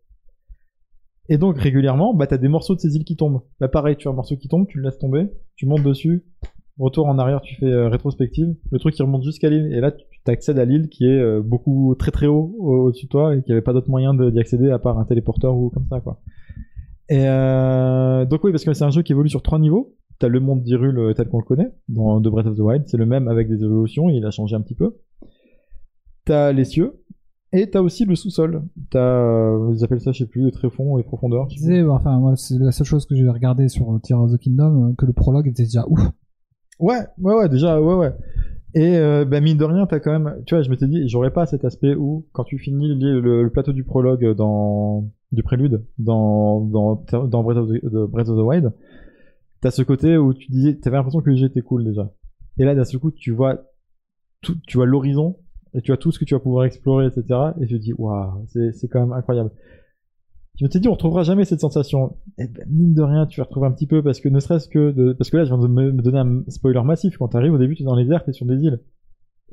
[1.29, 3.43] Et donc régulièrement, bah t'as des morceaux de ces îles qui tombent.
[3.61, 6.25] Bah pareil, tu as un morceau qui tombe, tu le laisses tomber, tu montes dessus,
[6.79, 9.93] retour en arrière, tu fais euh, rétrospective, le truc qui remonte jusqu'à l'île, et là
[9.93, 13.37] tu t'accèdes à l'île qui est euh, beaucoup très très haut au- au-dessus de toi
[13.37, 16.01] et qui avait pas d'autre moyen d'y accéder à part un téléporteur ou comme ça
[16.01, 16.21] quoi.
[17.13, 19.95] Et euh, donc oui, parce que c'est un jeu qui évolue sur trois niveaux.
[20.19, 22.85] T'as le monde d'Hyrule euh, tel qu'on le connaît dans The Breath of the Wild,
[22.87, 24.97] c'est le même avec des évolutions, il a changé un petit peu.
[26.25, 27.03] T'as les cieux
[27.53, 28.63] et t'as aussi le sous-sol.
[28.91, 31.51] T'as, euh, ils appellent ça, je sais plus, les tréfonds et profondeurs.
[31.51, 34.39] Je disais, enfin, moi, c'est la seule chose que j'ai regardé sur Tears of the
[34.39, 36.01] Kingdom, que le prologue était déjà ouf.
[36.81, 38.13] Ouais, ouais, ouais, déjà, ouais, ouais.
[38.75, 41.31] Et euh, bah, mine de rien, t'as quand même, tu vois, je m'étais dit, j'aurais
[41.33, 45.43] pas cet aspect où, quand tu finis le, le- le plateau du prologue dans du
[45.43, 48.73] prélude dans dans dans Breath of the, Breath of the Wild,
[49.61, 52.13] t'as ce côté où tu disais, t'avais l'impression que le jeu était cool déjà.
[52.59, 53.63] Et là, d'un seul coup, tu vois
[54.43, 55.39] tout, tu vois l'horizon
[55.75, 57.25] et tu vois tout ce que tu vas pouvoir explorer, etc.
[57.61, 59.51] Et tu te dis, waouh, c'est quand même incroyable.
[60.59, 62.17] Je me t'ai dit, on retrouvera jamais cette sensation.
[62.39, 64.69] Et ben, mine de rien, tu vas retrouver un petit peu parce que ne serait-ce
[64.69, 67.17] que de, parce que là, je viens de me, me donner un spoiler massif.
[67.17, 68.81] Quand t'arrives au début, t'es dans les airs, t'es sur des îles.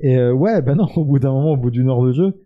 [0.00, 2.44] Et euh, ouais, ben non, au bout d'un moment, au bout d'une heure de jeu,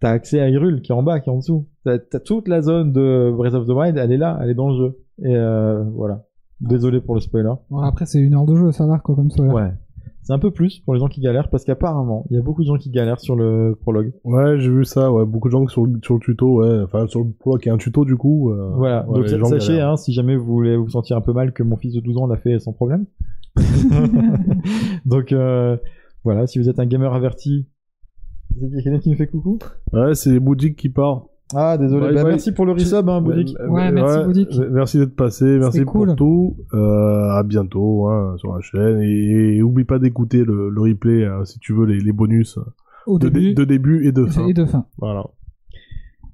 [0.00, 1.66] t'as accès à Hyrule qui est en bas, qui est en dessous.
[1.84, 4.54] T'as as toute la zone de Breath of the Wild, elle est là, elle est
[4.54, 4.98] dans le jeu.
[5.22, 6.24] Et euh, voilà.
[6.60, 7.52] Désolé pour le spoiler.
[7.70, 9.42] Bon, après, c'est une heure de jeu, ça va, quoi, comme ça.
[9.42, 9.70] Ouais.
[10.22, 12.62] C'est un peu plus pour les gens qui galèrent parce qu'apparemment, il y a beaucoup
[12.62, 14.12] de gens qui galèrent sur le prologue.
[14.24, 15.24] Ouais, j'ai vu ça, ouais.
[15.24, 16.80] Beaucoup de gens sur le, sur le tuto, ouais.
[16.82, 18.50] Enfin, sur le prologue qui est un tuto, du coup.
[18.50, 19.90] euh, Voilà, ouais, donc sachez, galèrent.
[19.90, 22.16] hein, si jamais vous voulez vous sentir un peu mal que mon fils de 12
[22.18, 23.06] ans l'a fait sans problème.
[25.04, 25.76] donc euh,
[26.24, 27.66] voilà, si vous êtes un gamer averti,
[28.60, 29.58] il y a quelqu'un qui me fait coucou
[29.92, 31.26] Ouais, c'est Boudic qui part.
[31.54, 32.32] Ah désolé, Bye bah, bye.
[32.32, 33.56] merci pour le resub hein, Boudic.
[33.68, 34.48] Ouais, merci, Boudic.
[34.70, 36.56] Merci d'être passé, merci pour tout.
[36.74, 39.00] Euh, à bientôt hein, sur la chaîne.
[39.02, 42.58] Et, et oublie pas d'écouter le, le replay hein, si tu veux les, les bonus
[43.06, 44.46] Au de, début, dé- de début et de fin.
[44.48, 44.86] et de fin.
[44.98, 45.24] Voilà.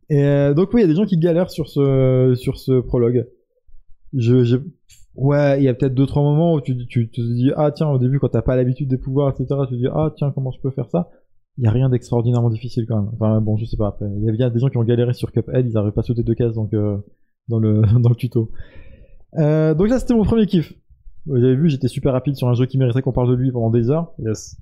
[0.09, 2.81] Et euh, donc oui, il y a des gens qui galèrent sur ce sur ce
[2.81, 3.27] prologue.
[4.15, 4.57] Je, je...
[5.15, 7.89] ouais, il y a peut-être deux trois moments où tu, tu te dis ah tiens
[7.91, 10.51] au début quand t'as pas l'habitude des pouvoirs etc, tu te dis ah tiens comment
[10.53, 11.11] je peux faire ça?
[11.59, 13.11] Il y a rien d'extraordinairement difficile quand même.
[13.15, 14.07] Enfin bon, je sais pas après.
[14.17, 16.05] Il y a bien des gens qui ont galéré sur Cuphead, ils n'arrivent pas à
[16.05, 16.97] sauter deux cases donc euh,
[17.49, 18.51] dans le dans le tuto.
[19.39, 20.73] Euh, donc là c'était mon premier kiff.
[21.27, 23.53] Vous avez vu, j'étais super rapide sur un jeu qui mériterait qu'on parle de lui
[23.53, 24.13] pendant des heures.
[24.19, 24.57] Yes.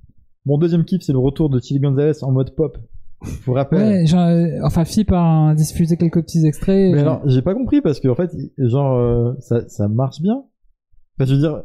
[0.45, 2.77] Mon deuxième kiff c'est le retour de Chili Gonzalez en mode pop.
[3.23, 3.79] Je vous rappelle.
[3.79, 6.91] Ouais, genre, euh, enfin, Fip a diffusé quelques petits extraits.
[6.93, 10.43] Mais alors, j'ai pas compris parce que en fait, genre, euh, ça, ça marche bien.
[11.15, 11.61] Enfin, je veux dire,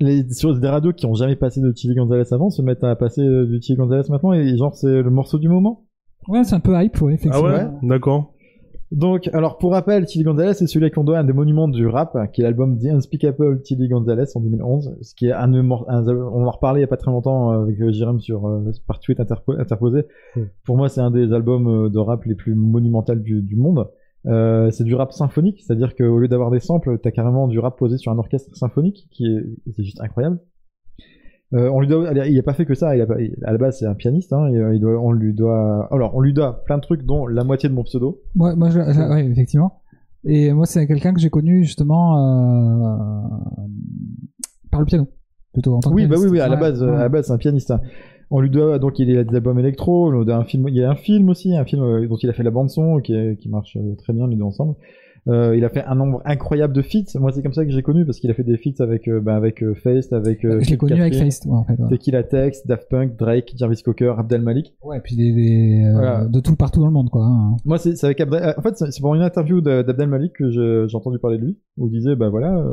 [0.00, 2.96] les, sur des radios qui ont jamais passé de Chili Gonzalez avant se mettent à
[2.96, 5.84] passer euh, du Chili Gonzalez maintenant et genre, c'est le morceau du moment.
[6.28, 7.48] Ouais, c'est un peu hype, ouais, Ah effectivement.
[7.48, 8.32] ouais, D'accord.
[8.92, 11.86] Donc, alors pour rappel, Tilly Gonzalez, c'est celui qu'on doit à un des monuments du
[11.86, 15.68] rap, qui est l'album The Unspeakable Tilly Gonzalez en 2011, ce qui est un, un-
[15.70, 18.64] on en reparlé il y a pas très longtemps euh, avec euh, Jérôme sur euh,
[18.88, 20.06] par tweet interpo- interposé.
[20.34, 20.40] Mm.
[20.66, 23.86] Pour moi, c'est un des albums de rap les plus monumentaux du, du monde.
[24.26, 27.78] Euh, c'est du rap symphonique, c'est-à-dire qu'au lieu d'avoir des samples, t'as carrément du rap
[27.78, 30.38] posé sur un orchestre symphonique, qui est, c'est juste incroyable.
[31.52, 32.94] Euh, on lui doit, il a pas fait que ça.
[32.94, 33.06] Il a
[33.44, 34.32] à la base, c'est un pianiste.
[34.32, 37.26] Hein, euh, il doit, on lui doit, alors on lui doit plein de trucs, dont
[37.26, 38.20] la moitié de mon pseudo.
[38.36, 39.80] Moi, moi, je, ouais, effectivement.
[40.24, 42.14] Et moi, c'est quelqu'un que j'ai connu justement
[44.70, 45.08] par le piano,
[45.52, 46.32] plutôt en tant que Oui, bah oui, pianiste.
[46.32, 46.40] oui.
[46.40, 46.90] À la Ouais, base, ouais.
[46.90, 47.70] à la base, c'est un pianiste.
[47.70, 47.80] hein.
[48.30, 50.06] On lui doit donc il a des albums électro.
[50.08, 50.68] On lui doit un film.
[50.68, 52.70] Il y a un film aussi, un film euh, dont il a fait la bande
[52.70, 54.74] son, qui, est- qui marche euh, très bien les deux ensemble.
[55.28, 57.18] Euh, il a fait un nombre incroyable de feats.
[57.18, 59.20] Moi, c'est comme ça que j'ai connu parce qu'il a fait des feats avec, euh,
[59.20, 60.40] bah, avec euh, Feist, avec.
[60.62, 61.74] Kid connu avec Feist, ouais, en fait.
[61.78, 64.74] Ouais, Tequila Tex, Daft Punk, Drake, Jarvis Cocker, Abdel Malik.
[64.82, 66.24] Ouais, et puis des, des, Voilà.
[66.26, 67.24] de tout partout dans le monde, quoi.
[67.26, 67.56] hein.
[67.66, 68.54] Moi, c'est avec Abdel...
[68.56, 71.58] En fait, c'est pour une interview de- d'Abdel Malik que j'ai entendu parler de lui,
[71.76, 72.64] où il disait, bah voilà,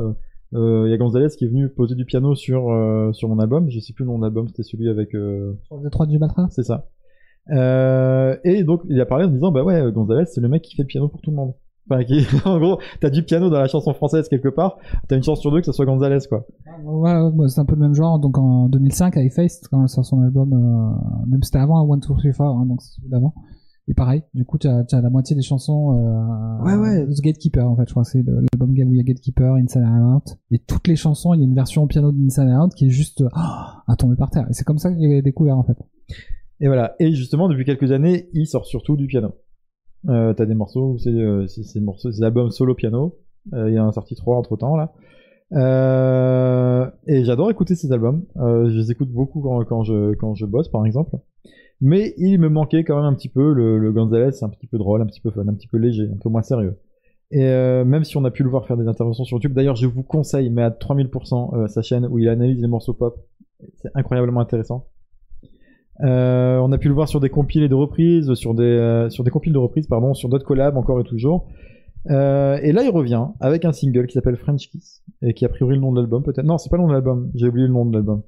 [0.54, 3.28] euh, euh, il y a Gonzalez qui est venu poser du piano sur euh, sur
[3.28, 3.68] mon album.
[3.70, 5.14] Je sais plus le nom de l'album, c'était celui avec.
[5.14, 6.86] euh, Sur le Détroit du Batra C'est ça.
[7.50, 10.76] Euh, et donc, il a parlé en disant, bah ouais, Gonzalez, c'est le mec qui
[10.76, 11.54] fait le piano pour tout le monde.
[11.90, 14.76] Enfin, qui, en gros, t'as du piano dans la chanson française quelque part,
[15.08, 16.44] t'as une chance sur deux que ça soit Gonzalez, quoi.
[16.84, 18.18] Ouais, ouais, c'est un peu le même genre.
[18.18, 22.14] Donc en 2005, avec Feist, quand sur son album, euh, même c'était avant One Two
[22.16, 23.32] Three Four, hein, donc c'est celui d'avant.
[23.90, 25.94] Et pareil, du coup, tu as, la moitié des chansons.
[25.94, 27.06] Euh, Ouais, ouais.
[27.06, 30.36] The Gatekeeper, en fait, je crois, c'est l'album où il y a Gatekeeper, Inside Out.
[30.50, 32.90] Et toutes les chansons, il y a une version au piano d'Inside Out qui est
[32.90, 34.46] juste euh, à tomber par terre.
[34.50, 35.78] Et c'est comme ça que j'ai découvert, en fait.
[36.60, 36.96] Et voilà.
[37.00, 39.32] Et justement, depuis quelques années, il sort surtout du piano.
[40.08, 43.16] Euh, t'as des morceaux où c'est, euh, des morceaux, des albums solo piano.
[43.54, 44.92] Euh, il y en a sorti trois entre temps, là.
[45.52, 48.24] Euh, et j'adore écouter ces albums.
[48.36, 51.16] Euh, je les écoute beaucoup quand, quand je, quand je bosse, par exemple.
[51.80, 54.66] Mais il me manquait quand même un petit peu le, le Gonzalez, c'est un petit
[54.66, 56.76] peu drôle, un petit peu fun, un petit peu léger, un peu moins sérieux.
[57.30, 59.76] Et euh, même si on a pu le voir faire des interventions sur YouTube, d'ailleurs
[59.76, 63.18] je vous conseille, mais à 3000% euh, sa chaîne où il analyse les morceaux pop,
[63.76, 64.86] c'est incroyablement intéressant.
[66.00, 69.24] Euh, on a pu le voir sur des compiles et de reprises, sur des sur
[69.24, 71.48] des compiles de reprises, pardon, sur d'autres collabs encore et toujours.
[72.08, 75.74] Et là, il revient avec un single qui s'appelle French Kiss et qui a priori
[75.74, 76.46] le nom de l'album peut-être.
[76.46, 77.30] Non, c'est pas le nom de l'album.
[77.34, 78.22] J'ai oublié le nom de l'album.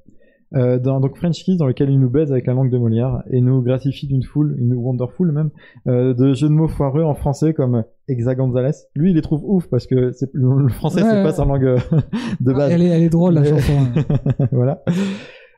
[0.54, 3.22] Euh, dans, donc French Kiss dans lequel il nous baise avec la langue de Molière
[3.30, 5.50] et nous gratifie d'une foule, une wonderful même,
[5.86, 8.72] euh, de jeux de mots foireux en français comme Exa Gonzalez.
[8.96, 11.22] Lui, il les trouve ouf parce que le, français Ouais, c'est ouais.
[11.22, 11.78] pas sa langue euh,
[12.40, 12.72] de base.
[12.72, 13.72] Elle est, elle est drôle, la chanson.
[13.78, 14.46] hein.
[14.52, 14.82] voilà.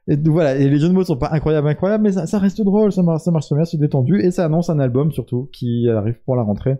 [0.09, 2.39] Et donc, voilà, et les jeux de mots sont pas incroyables, incroyables, mais ça, ça
[2.39, 5.13] reste drôle, ça marche, ça marche très bien, c'est détendu, et ça annonce un album
[5.13, 6.77] surtout qui arrive pour la rentrée.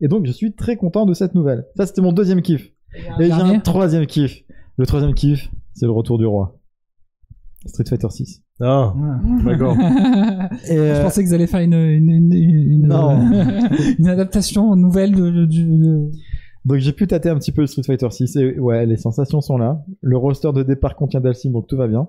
[0.00, 1.66] Et donc je suis très content de cette nouvelle.
[1.76, 2.72] Ça c'était mon deuxième kiff.
[3.20, 4.42] Et j'ai un troisième kiff.
[4.78, 6.58] Le troisième kiff, c'est le retour du roi.
[7.66, 8.42] Street Fighter 6.
[8.60, 8.94] Ah,
[9.44, 9.74] d'accord.
[9.80, 13.18] Je euh, pensais qu'ils allaient faire une, une, une, une, Non.
[13.98, 16.10] une adaptation nouvelle de, de-
[16.64, 19.58] donc j'ai pu tâter un petit peu Street Fighter 6 et ouais, les sensations sont
[19.58, 19.82] là.
[20.00, 22.06] Le roster de départ contient Dalsim, donc tout va bien.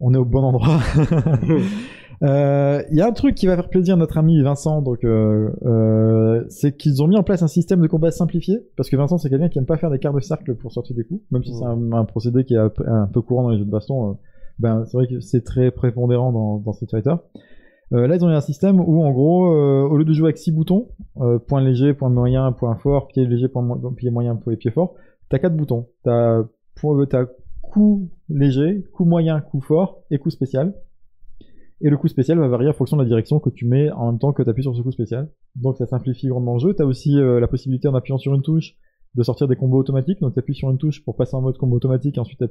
[0.00, 0.78] On est au bon endroit.
[2.24, 5.04] Euh, Il y a un truc qui va faire plaisir à notre ami Vincent, donc
[5.04, 8.96] euh, euh, c'est qu'ils ont mis en place un système de combat simplifié, parce que
[8.96, 11.22] Vincent c'est quelqu'un qui aime pas faire des quarts de cercle pour sortir des coups,
[11.30, 13.58] même si c'est un, un procédé qui est un peu, un peu courant dans les
[13.58, 14.18] jeux de baston.
[14.58, 17.14] Euh, ben c'est vrai que c'est très prépondérant dans, dans Street Fighter.
[17.94, 20.26] Euh, là ils ont mis un système où en gros, euh, au lieu de jouer
[20.26, 20.88] avec six boutons,
[21.20, 24.94] euh, point léger, point moyen, point fort, pied léger, point pied moyen, point pied fort,
[25.30, 25.86] t'as quatre boutons.
[26.04, 26.42] T'as
[26.76, 27.26] point- t'as
[27.62, 30.74] coup léger, coup moyen, coup fort et coup spécial.
[31.80, 34.10] Et le coup spécial va varier en fonction de la direction que tu mets en
[34.10, 35.30] même temps que tu appuies sur ce coup spécial.
[35.54, 36.74] Donc ça simplifie grandement le jeu.
[36.74, 38.74] Tu as aussi euh, la possibilité en appuyant sur une touche
[39.14, 40.20] de sortir des combos automatiques.
[40.20, 42.44] Donc tu appuies sur une touche pour passer en mode combo automatique, ensuite tu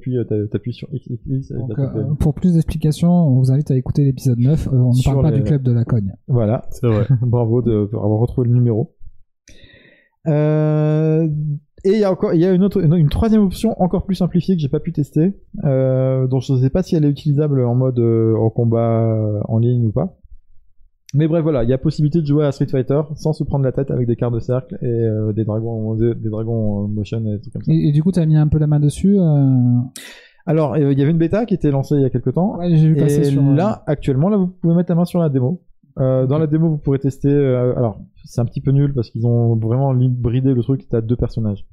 [0.54, 1.52] appuies sur X, X, X.
[1.52, 4.68] et Donc, t'as tout euh, pour plus d'explications, on vous invite à écouter l'épisode 9.
[4.68, 6.14] Euh, on ne Sur parle pas les- du club de la cogne.
[6.28, 7.06] Voilà, C'est vrai.
[7.22, 8.94] bravo de, pour avoir retrouvé le numéro.
[10.28, 11.28] Euh,
[11.86, 14.04] et il y a encore, il y a une autre, une, une troisième option encore
[14.06, 17.06] plus simplifiée que j'ai pas pu tester, euh, dont je ne sais pas si elle
[17.06, 20.18] est utilisable en mode euh, en combat euh, en ligne ou pas.
[21.18, 23.66] Mais bref, voilà, il y a possibilité de jouer à Street Fighter sans se prendre
[23.66, 27.20] la tête avec des quarts de cercle et euh, des dragons, des, des dragons motion
[27.26, 27.72] et des trucs comme ça.
[27.74, 29.18] Et, et du coup, tu as mis un peu la main dessus.
[29.20, 29.80] euh,
[30.46, 32.58] Alors, euh, il y avait une bêta qui était lancée il y a quelques temps.
[32.58, 33.42] Ouais, j'ai vu passer Et sur.
[33.42, 35.64] là, actuellement, là, vous pouvez mettre la main sur la démo.
[36.00, 37.30] Euh, dans la démo, vous pourrez tester.
[37.30, 40.88] euh, alors, c'est un petit peu nul parce qu'ils ont vraiment bridé le truc.
[40.88, 41.66] T'as deux personnages.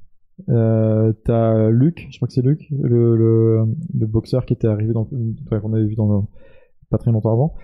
[0.48, 3.64] Euh, t'as Luke, je crois que c'est Luke, le, le,
[3.96, 5.06] le boxeur qui était arrivé dans,
[5.46, 6.20] enfin, qu'on avait vu dans le,
[6.90, 7.54] pas très longtemps avant,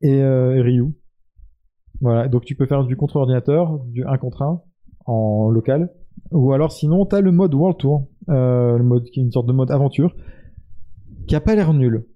[0.00, 0.94] et, et Ryu.
[2.00, 4.60] Voilà, donc tu peux faire du contre ordinateur, du 1 contre 1
[5.06, 5.90] en local,
[6.32, 9.46] ou alors sinon t'as le mode World Tour, euh, le mode qui est une sorte
[9.46, 10.14] de mode aventure,
[11.26, 12.06] qui a pas l'air nul.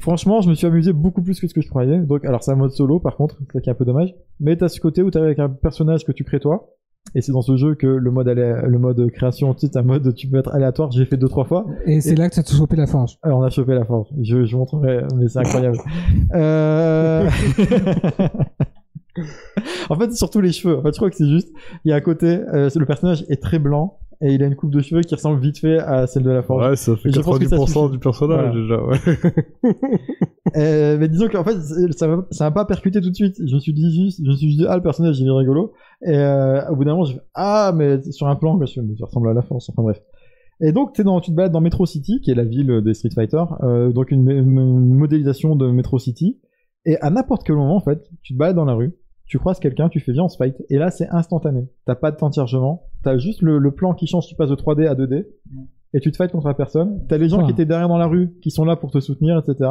[0.00, 1.98] Franchement, je me suis amusé beaucoup plus que ce que je croyais.
[1.98, 4.14] Donc, alors c'est un mode solo, par contre, c'est qui est un peu dommage.
[4.40, 6.70] Mais t'as ce côté où t'es avec un personnage que tu crées toi,
[7.14, 10.14] Et c'est dans ce jeu que le mode le mode création, tu sais, un mode
[10.14, 10.90] tu peux être aléatoire.
[10.92, 11.66] J'ai fait deux trois fois.
[11.84, 13.18] Et c'est là que tu as chopé la forge.
[13.22, 14.08] Alors, on a chopé la forge.
[14.22, 15.78] Je, je montrerai, mais c'est incroyable.
[16.34, 17.28] euh...
[19.90, 20.78] en fait, surtout les cheveux.
[20.78, 21.52] En fait, je crois que c'est juste.
[21.84, 24.54] Il y a à côté, euh, le personnage est très blanc et il a une
[24.54, 26.64] coupe de cheveux qui ressemble vite fait à celle de la forge.
[26.64, 27.92] Ouais, ça fait Et je pense que ça 90% suffit.
[27.92, 28.82] du personnage déjà.
[28.82, 28.98] Ouais.
[30.54, 31.58] Euh, mais disons qu'en fait,
[31.96, 33.36] ça m'a ça m'a pas percuté tout de suite.
[33.38, 35.72] Je me suis dit juste, je me suis dit, ah, le personnage, il est rigolo.
[36.04, 38.82] Et euh, au bout d'un moment, je fais, ah, mais sur un plan, mais ça
[39.00, 39.70] ressemble à la force.
[39.70, 40.02] Enfin bref.
[40.60, 42.92] Et donc, t'es dans, tu te balades dans Metro City, qui est la ville des
[42.92, 44.44] Street Fighter, euh, donc une
[44.94, 46.38] modélisation de Metro City.
[46.84, 48.94] Et à n'importe quel moment, en fait, tu te balades dans la rue,
[49.32, 51.66] tu croises quelqu'un, tu fais viens on se fight, et là c'est instantané.
[51.86, 54.50] T'as pas de temps de chargement, t'as juste le, le plan qui change, tu passes
[54.50, 55.24] de 3D à 2D,
[55.94, 57.00] et tu te fights contre la personne.
[57.08, 59.38] T'as les gens qui étaient derrière dans la rue, qui sont là pour te soutenir,
[59.38, 59.70] etc.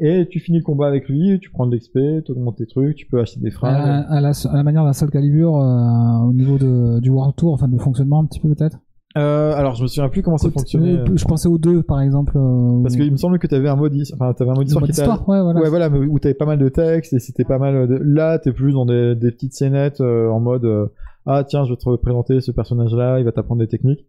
[0.00, 2.94] Et tu finis le combat avec lui, tu prends de l'XP, tu augmentes tes trucs,
[2.94, 3.74] tu peux acheter des fringues.
[3.74, 7.54] à la, à la manière d'un seul calibre euh, au niveau de, du World Tour,
[7.54, 8.80] enfin de fonctionnement un petit peu peut-être?
[9.18, 10.98] Euh, alors je me souviens plus comment ça fonctionnait.
[10.98, 12.32] Euh, Je pensais aux deux par exemple.
[12.36, 14.90] euh, Parce qu'il me semble que t'avais un mode, enfin t'avais un mode histoire mode
[14.90, 15.60] qui histoire, ouais, voilà.
[15.60, 17.96] Ouais, voilà, mais où t'avais pas mal de texte et c'était pas mal de...
[17.96, 20.86] Là, t'es plus dans des, des petites scénettes euh, en mode euh,
[21.26, 24.06] Ah, tiens, je vais te présenter ce personnage-là, il va t'apprendre des techniques.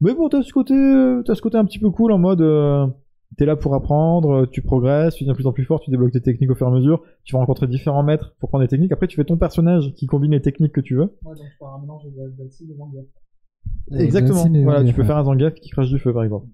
[0.00, 2.40] Mais bon, t'as ce côté, euh, t'as ce côté un petit peu cool en mode
[2.40, 2.86] euh,
[3.38, 5.90] T'es là pour apprendre, euh, tu progresses, tu deviens de plus en plus fort, tu
[5.92, 8.64] débloques tes techniques au fur et à mesure, tu vas rencontrer différents maîtres pour prendre
[8.64, 8.90] des techniques.
[8.90, 11.12] Après, tu fais ton personnage qui combine les techniques que tu veux.
[13.92, 14.46] Exactement.
[14.62, 16.46] Voilà, tu peux faire un Zangief qui crache du feu, par exemple.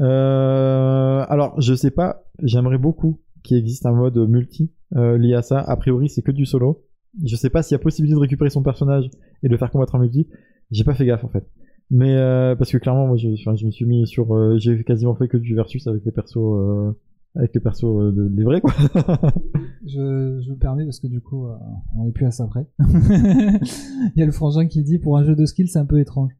[0.00, 5.42] Euh, alors, je sais pas, j'aimerais beaucoup qu'il existe un mode multi euh, lié à
[5.42, 5.58] ça.
[5.60, 6.84] A priori, c'est que du solo.
[7.24, 9.10] Je sais pas s'il y a possibilité de récupérer son personnage
[9.42, 10.28] et de le faire combattre en multi.
[10.70, 11.44] J'ai pas fait gaffe en fait.
[11.90, 15.14] Mais euh, parce que clairement, moi, je, je me suis mis sur, euh, j'ai quasiment
[15.14, 16.92] fait que du versus avec les persos, euh,
[17.34, 18.72] avec les persos euh, de, les vrais quoi.
[19.86, 21.54] Je, je me permets parce que du coup, euh,
[21.98, 22.66] on est plus à ça près.
[22.80, 25.98] Il y a le frangin qui dit pour un jeu de skill, c'est un peu
[26.00, 26.30] étrange.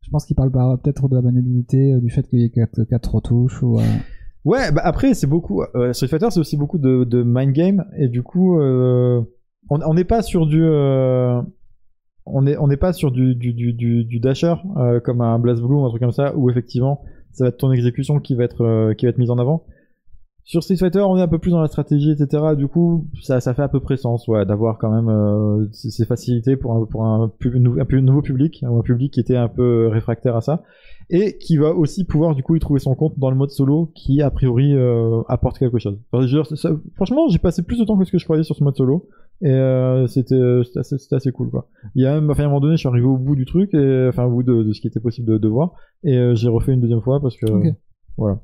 [0.00, 2.82] Je pense qu'il parle peut-être de la maniabilité, euh, du fait qu'il y ait quatre,
[2.84, 3.78] quatre retouches ou.
[3.78, 3.82] euh,
[4.44, 5.62] Ouais, bah après c'est beaucoup.
[5.76, 9.22] Euh, Street Fighter c'est aussi beaucoup de, de mind game et du coup euh,
[9.70, 11.40] on on n'est pas sur du euh,
[12.26, 15.38] on est on n'est pas sur du du du du, du dasher euh, comme un
[15.38, 18.34] Blast Blue ou un truc comme ça où effectivement ça va être ton exécution qui
[18.34, 19.62] va être euh, qui va être mise en avant.
[20.44, 22.54] Sur Street Fighter on est un peu plus dans la stratégie etc.
[22.56, 26.04] Du coup ça ça fait à peu près sens ouais d'avoir quand même euh, ces
[26.04, 30.34] facilités pour un pour un, un, nouveau public un public qui était un peu réfractaire
[30.34, 30.64] à ça
[31.10, 33.90] et qui va aussi pouvoir du coup y trouver son compte dans le mode solo
[33.94, 35.98] qui a priori euh, apporte quelque chose.
[36.10, 38.24] Enfin, je veux dire, ça- franchement, j'ai passé plus de temps que ce que je
[38.24, 39.08] croyais sur ce mode solo
[39.42, 41.68] et euh, c'était c'était assez, assez cool quoi.
[41.94, 43.44] Il y a même enfin, à un moment donné, je suis arrivé au bout du
[43.44, 45.72] truc et enfin au bout de, de ce qui était possible de, de voir
[46.02, 47.74] et euh, j'ai refait une deuxième fois parce que Ok.
[48.16, 48.38] voilà.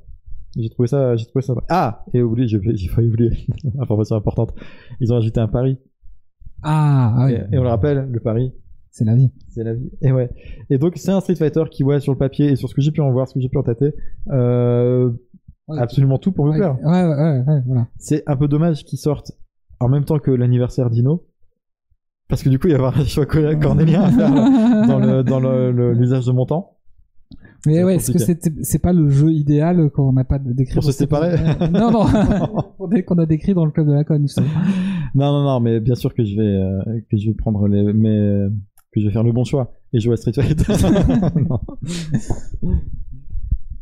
[0.57, 3.31] J'ai trouvé ça j'ai trouvé ça Ah, et oublié, j'ai failli oublier
[3.79, 4.53] information importante.
[4.99, 5.77] Ils ont ajouté un pari
[6.63, 7.33] Ah, ah oui.
[7.33, 8.53] et, et on le rappelle, le pari
[8.91, 9.31] C'est la vie.
[9.49, 9.91] c'est la vie.
[10.01, 10.29] Et ouais.
[10.69, 12.81] Et donc c'est un Street Fighter qui ouais sur le papier et sur ce que
[12.81, 13.93] j'ai pu en voir, ce que j'ai pu en tâter,
[14.31, 15.11] euh,
[15.67, 15.77] Ouais.
[15.79, 16.77] absolument tout pour Ouais, plaire.
[16.81, 17.87] ouais, ouais, ouais, ouais, voilà.
[17.99, 19.33] C'est un peu dommage qu'ils sortent
[19.79, 21.27] en même temps que l'anniversaire d'Ino,
[22.27, 24.31] parce que du coup il y avoir un choix cor- cornélien à faire
[24.87, 26.78] dans le dans le- le- l'usage de mon temps.
[27.65, 28.19] Mais ouais, est-ce que
[28.61, 31.37] c'est pas le jeu idéal qu'on n'a pas décrit Pour se séparer
[31.71, 32.05] Non, non,
[32.89, 34.25] des- qu'on a décrit dans le club de la conne.
[35.15, 37.81] Non non non, mais bien sûr que je vais euh, que je vais prendre les
[37.93, 38.45] mais
[38.93, 40.71] que je vais faire le bon choix et jouer à Street Fighter.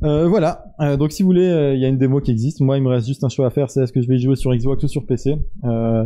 [0.03, 0.75] Euh, voilà.
[0.79, 2.61] Euh, donc si vous voulez, il y a une démo qui existe.
[2.61, 3.71] Moi, il me reste juste un choix à faire.
[3.71, 5.37] C'est est-ce que je vais y jouer sur Xbox ou sur PC.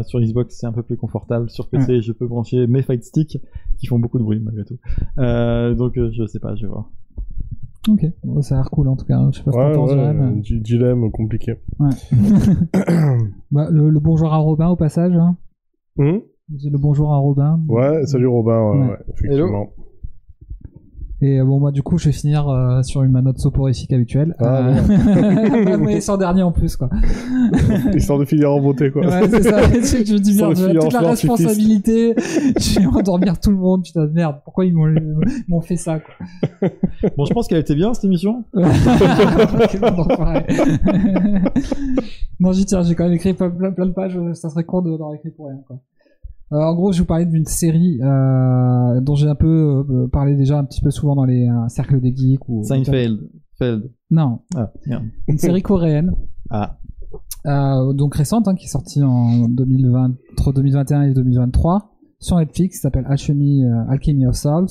[0.07, 1.49] Sur Xbox, c'est un peu plus confortable.
[1.49, 3.37] Sur PC, je peux brancher mes fight sticks
[3.77, 4.77] qui font beaucoup de bruit malgré tout.
[5.17, 6.89] Donc je sais pas, je vais voir.
[7.89, 9.19] Ok, Bon, ça a l'air cool en tout cas.
[9.31, 10.21] Je sais pas ce Ouais, qu'on ouais, Jérém.
[10.21, 11.53] un di- dilemme compliqué.
[13.51, 15.15] Bah, le, le bonjour à Robin au passage.
[15.15, 15.35] Hein.
[15.97, 16.21] Hum
[16.57, 17.59] J'ai Le bonjour à Robin.
[17.67, 18.87] ouais, salut Robin, ouais, Ouais.
[18.89, 19.67] ouais, effectivement.
[21.23, 24.35] Et euh, bon, moi, du coup, je vais finir euh, sur une note soporifique habituelle.
[24.39, 26.89] Ah, Euh, Mais sans dernier en plus, quoi.
[27.95, 29.05] Histoire de finir en beauté, quoi.
[29.05, 29.61] Ouais, c'est ça.
[29.71, 32.15] Je dis Sans merde, j'ai toute la responsabilité.
[32.17, 33.83] je vais endormir tout le monde.
[33.83, 34.37] Putain de merde.
[34.43, 36.69] Pourquoi ils m'ont ils m'ont fait ça, quoi.
[37.17, 38.43] Bon, je pense qu'elle était bien cette émission.
[38.53, 40.45] Bande d'enfoirés.
[42.39, 44.81] non, j'y tiens, j'ai quand même écrit plein, plein, plein de pages, ça serait con
[44.81, 45.77] de- d'avoir écrit pour rien, quoi.
[46.53, 50.35] Euh, en gros, je vous parlais d'une série euh, dont j'ai un peu euh, parlé
[50.35, 53.19] déjà un petit peu souvent dans les euh, cercles des geeks ou Seinfeld.
[53.57, 53.89] Feld.
[54.09, 55.03] non, Ah, merde.
[55.27, 56.13] une série coréenne
[56.49, 56.77] Ah.
[57.45, 62.75] euh, donc récente hein, qui est sortie en 2020 entre 2021 et 2023 sur Netflix
[62.77, 64.67] qui s'appelle Alchemy euh, Alchemy of Souls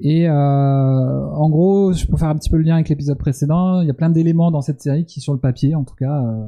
[0.00, 3.80] et euh, en gros je peux faire un petit peu le lien avec l'épisode précédent
[3.82, 6.24] il y a plein d'éléments dans cette série qui sur le papier en tout cas
[6.24, 6.44] euh,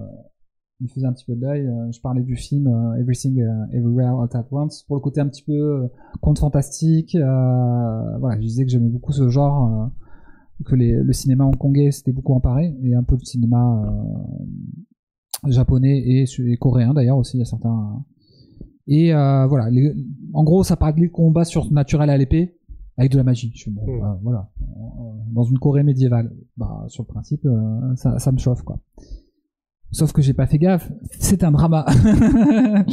[0.80, 1.66] il faisait un petit peu de deuil.
[1.66, 5.20] Euh, je parlais du film euh, Everything euh, Everywhere All at Once pour le côté
[5.20, 5.88] un petit peu
[6.20, 7.16] conte fantastique.
[7.16, 9.90] voilà, je disais que j'aimais beaucoup ce genre,
[10.64, 13.84] que les, le cinéma hongkongais s'était beaucoup emparé et un peu le cinéma
[15.46, 17.36] japonais et, coréen d'ailleurs aussi.
[17.36, 18.04] Il y a certains.
[18.86, 19.94] Et euh, voilà, les-
[20.34, 22.56] en gros, ça parle de combats surnaturels à l'épée
[22.96, 23.50] avec de la magie.
[23.54, 24.00] Je fais, bon, Mm.
[24.00, 24.50] bah, voilà,
[25.32, 26.32] dans une Corée médiévale.
[26.56, 28.78] Bah, sur le principe, euh, ça, ça me chauffe quoi.
[29.94, 30.90] Sauf que j'ai pas fait gaffe,
[31.20, 31.86] c'est un drama.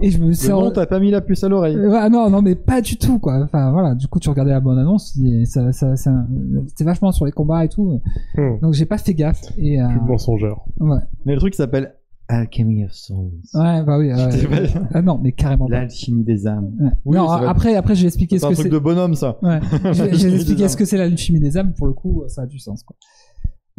[0.00, 1.76] et je me suis C'est bon, t'as pas mis la puce à l'oreille.
[1.76, 3.40] euh, ouais, non, non, mais pas du tout, quoi.
[3.42, 3.94] Enfin, voilà.
[3.94, 6.26] Du coup, tu regardais la bonne annonce, ça, ça, ça,
[6.68, 8.00] c'était vachement sur les combats et tout.
[8.36, 8.58] Hmm.
[8.62, 9.42] Donc, j'ai pas fait gaffe.
[9.58, 10.64] Et, euh, Plus mensongeur.
[10.78, 10.98] ouais.
[11.26, 11.94] Mais le truc s'appelle
[12.28, 13.32] Alchemy of Souls.
[13.54, 14.12] Ouais, bah oui.
[14.30, 15.80] C'est pas- Ah non, mais carrément pas.
[15.80, 16.70] L'alchimie des âmes.
[16.80, 16.90] Ouais.
[17.04, 18.72] Oui, non, après, après, je vais expliquer C'est ce un que truc c'est.
[18.72, 19.38] de bonhomme, ça.
[19.42, 19.58] Ouais.
[19.84, 21.72] expliquer des ce que c'est l'alchimie des âmes.
[21.76, 22.94] Pour le coup, ça a du sens, quoi.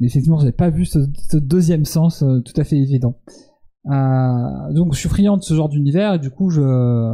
[0.01, 0.99] Mais effectivement, j'avais pas vu ce,
[1.29, 3.15] ce deuxième sens euh, tout à fait évident.
[3.87, 6.61] Euh, donc, je suis friand de ce genre d'univers et du coup, je,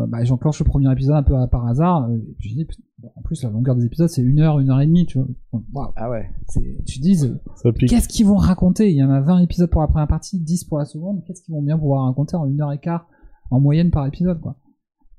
[0.07, 2.09] bah, j'enclenche le premier épisode un peu par hasard.
[2.09, 2.67] euh, Et puis je dis,
[2.99, 5.17] bon, en plus, la longueur des épisodes, c'est une heure, une heure et demie, tu
[5.19, 5.27] vois.
[5.53, 6.29] Bon, waouh, Ah ouais.
[6.85, 7.21] tu dis,
[7.87, 8.89] qu'est-ce qu'ils vont raconter?
[8.89, 11.23] Il y en a 20 épisodes pour la première partie, 10 pour la seconde.
[11.25, 13.07] Qu'est-ce qu'ils vont bien pouvoir raconter en une heure et quart
[13.51, 14.57] en moyenne par épisode, quoi?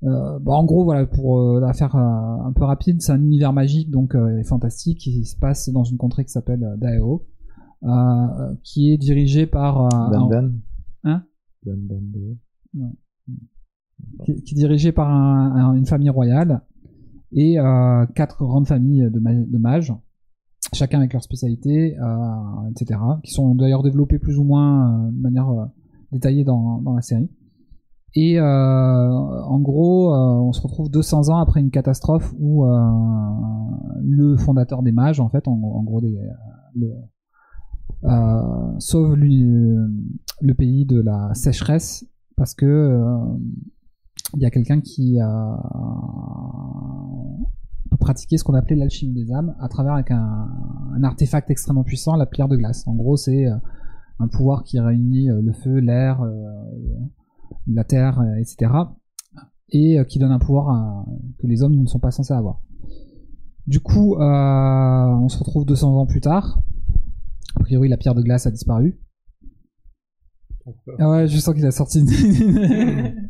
[0.03, 3.21] Euh, bah, en gros, voilà, pour euh, la faire euh, un peu rapide, c'est un
[3.21, 7.25] univers magique, donc euh, fantastique, qui se passe dans une contrée qui s'appelle euh, Daeo,
[7.83, 10.59] euh, qui est dirigée par euh, Dan un- Dan.
[11.05, 11.23] Hein?
[11.65, 12.37] Dan Dan
[12.73, 12.91] Dan.
[14.25, 16.61] qui, qui est dirigée par un- un- une famille royale
[17.31, 19.93] et euh, quatre grandes familles de, ma- de mages,
[20.73, 25.47] chacun avec leur spécialité, euh, etc., qui sont d'ailleurs développées plus ou moins de manière
[26.11, 27.29] détaillée dans, dans la série.
[28.15, 28.43] Et euh,
[29.43, 32.65] en gros, on se retrouve 200 ans après une catastrophe où
[34.01, 36.17] le fondateur des mages, en fait, en, en gros, des,
[36.75, 36.91] le,
[38.79, 39.43] sauve lui-
[40.41, 42.05] le pays de la sécheresse
[42.37, 43.17] parce que euh,
[44.35, 45.57] il y a quelqu'un qui a
[47.99, 52.47] pratiquer ce qu'on appelait l'alchimie des âmes à travers un, artefact extrêmement puissant, la pierre
[52.47, 52.87] de glace.
[52.87, 53.55] En gros, c'est euh,
[54.19, 56.33] un pouvoir qui réunit euh, le feu, l'air, euh,
[57.67, 58.71] la terre, euh, etc.
[59.71, 61.05] Et euh, qui donne un pouvoir
[61.39, 62.61] que les hommes ne sont pas censés avoir.
[63.67, 66.59] Du coup, euh, on se retrouve 200 ans plus tard.
[67.59, 68.97] A priori, la pierre de glace a disparu.
[70.99, 71.99] Ah ouais, je sens qu'il a sorti.
[71.99, 73.29] une-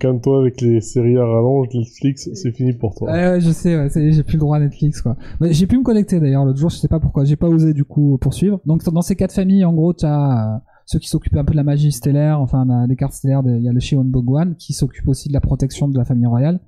[0.00, 3.12] Calme-toi avec les séries à rallonge, Netflix, c'est fini pour toi.
[3.12, 5.16] Ouais, ouais, je sais, ouais, j'ai plus le droit à Netflix, quoi.
[5.40, 7.74] Mais j'ai pu me connecter d'ailleurs l'autre jour, je sais pas pourquoi, j'ai pas osé
[7.74, 8.60] du coup poursuivre.
[8.64, 11.56] Donc dans ces quatre familles, en gros, tu as ceux qui s'occupent un peu de
[11.56, 14.72] la magie stellaire, enfin des cartes stellaires, de- il y a le Shion Bogwan qui
[14.72, 16.60] s'occupe aussi de la protection de la famille royale.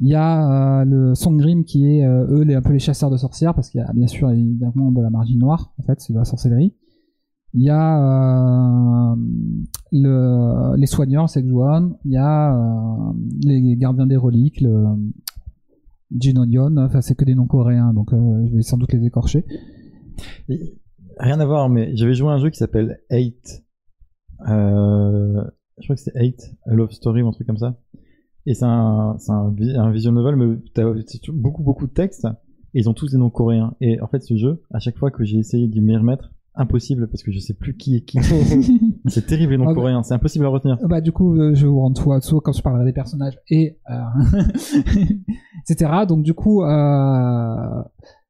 [0.00, 3.10] Il y a euh, le Songrim qui est euh, eux les, un peu les chasseurs
[3.10, 6.00] de sorcières parce qu'il y a bien sûr évidemment de la magie noire en fait,
[6.00, 6.74] c'est de la sorcellerie.
[7.54, 9.16] Il y a euh,
[9.92, 11.96] le, les soigneurs, c'est Juan.
[12.04, 13.12] Il y a euh,
[13.44, 14.84] les gardiens des reliques, le
[16.14, 16.76] Jinonyon.
[16.76, 19.46] Enfin, c'est que des noms coréens, donc je vais sans doute les écorcher.
[21.18, 23.64] Rien à voir, mais j'avais joué à un jeu qui s'appelle Eight.
[24.40, 27.78] Je crois que c'est Eight, Love Story ou un truc comme ça.
[28.46, 30.84] Et c'est un, c'est un, un visual novel, mais t'as
[31.32, 32.26] beaucoup, beaucoup de textes.
[32.74, 33.74] Et ils ont tous des noms coréens.
[33.80, 37.06] Et en fait, ce jeu, à chaque fois que j'ai essayé de m'y remettre, impossible
[37.08, 38.18] parce que je sais plus qui est qui.
[39.06, 40.78] c'est terrible les noms Ah coréens, c'est impossible à retenir.
[40.88, 43.38] bah du coup, euh, je vous rends tout à tout quand je parlerai des personnages
[43.50, 43.94] et euh,
[45.68, 45.92] etc.
[46.08, 47.82] Donc du coup, euh,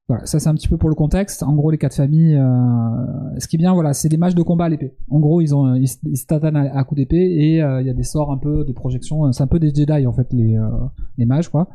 [0.07, 1.43] voilà, ça c'est un petit peu pour le contexte.
[1.43, 4.41] En gros, les quatre familles, euh, ce qui est bien, voilà, c'est des mages de
[4.41, 4.95] combat à l'épée.
[5.09, 7.87] En gros, ils ont, ils, ils se tatanent à, à coups d'épée et euh, il
[7.87, 9.31] y a des sorts un peu, des projections.
[9.33, 10.69] C'est un peu des Jedi en fait, les euh,
[11.17, 11.67] les mages quoi.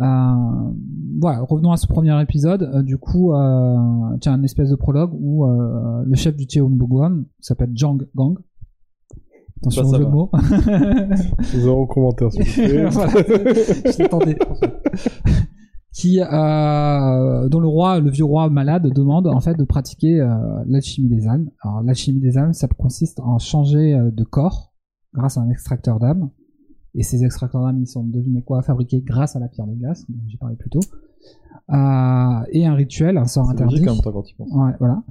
[0.00, 0.04] Euh,
[1.20, 2.62] voilà, revenons à ce premier épisode.
[2.62, 3.36] Euh, du coup, euh,
[4.24, 8.38] as un espèce de prologue où euh, le chef du Cheonbogwan s'appelle Jang Gang.
[9.60, 10.14] Attention Ça, au ça jeu de va.
[10.14, 10.30] mots.
[11.42, 14.38] Zéro commentaire sur le Voilà, je l'attendais.
[15.98, 20.28] Qui, euh, dont le roi, le vieux roi malade, demande en fait de pratiquer euh,
[20.64, 21.50] l'alchimie des âmes.
[21.60, 24.72] Alors l'alchimie des âmes, ça consiste en changer euh, de corps
[25.12, 26.30] grâce à un extracteur d'âme.
[26.94, 30.08] Et ces extracteurs d'âme, ils sont, devinez quoi, fabriqués grâce à la pierre de glace,
[30.08, 30.78] dont j'ai parlé plus tôt.
[31.70, 33.80] Euh, et un rituel, un sort interdit.
[33.80, 34.22] logique temps quand.
[34.38, 35.02] Ouais, voilà.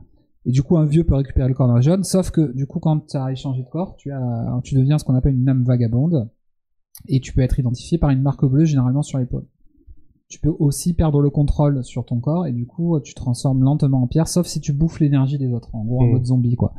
[0.46, 2.80] Et du coup, un vieux peut récupérer le corps d'un jeune, sauf que du coup,
[2.80, 5.66] quand tu as échangé de corps, tu, as, tu deviens ce qu'on appelle une âme
[5.66, 6.30] vagabonde,
[7.10, 9.44] et tu peux être identifié par une marque bleue, généralement sur l'épaule.
[10.30, 13.64] Tu peux aussi perdre le contrôle sur ton corps, et du coup, tu te transformes
[13.64, 16.12] lentement en pierre, sauf si tu bouffes l'énergie des autres, en gros, en Mm.
[16.12, 16.74] mode zombie, quoi.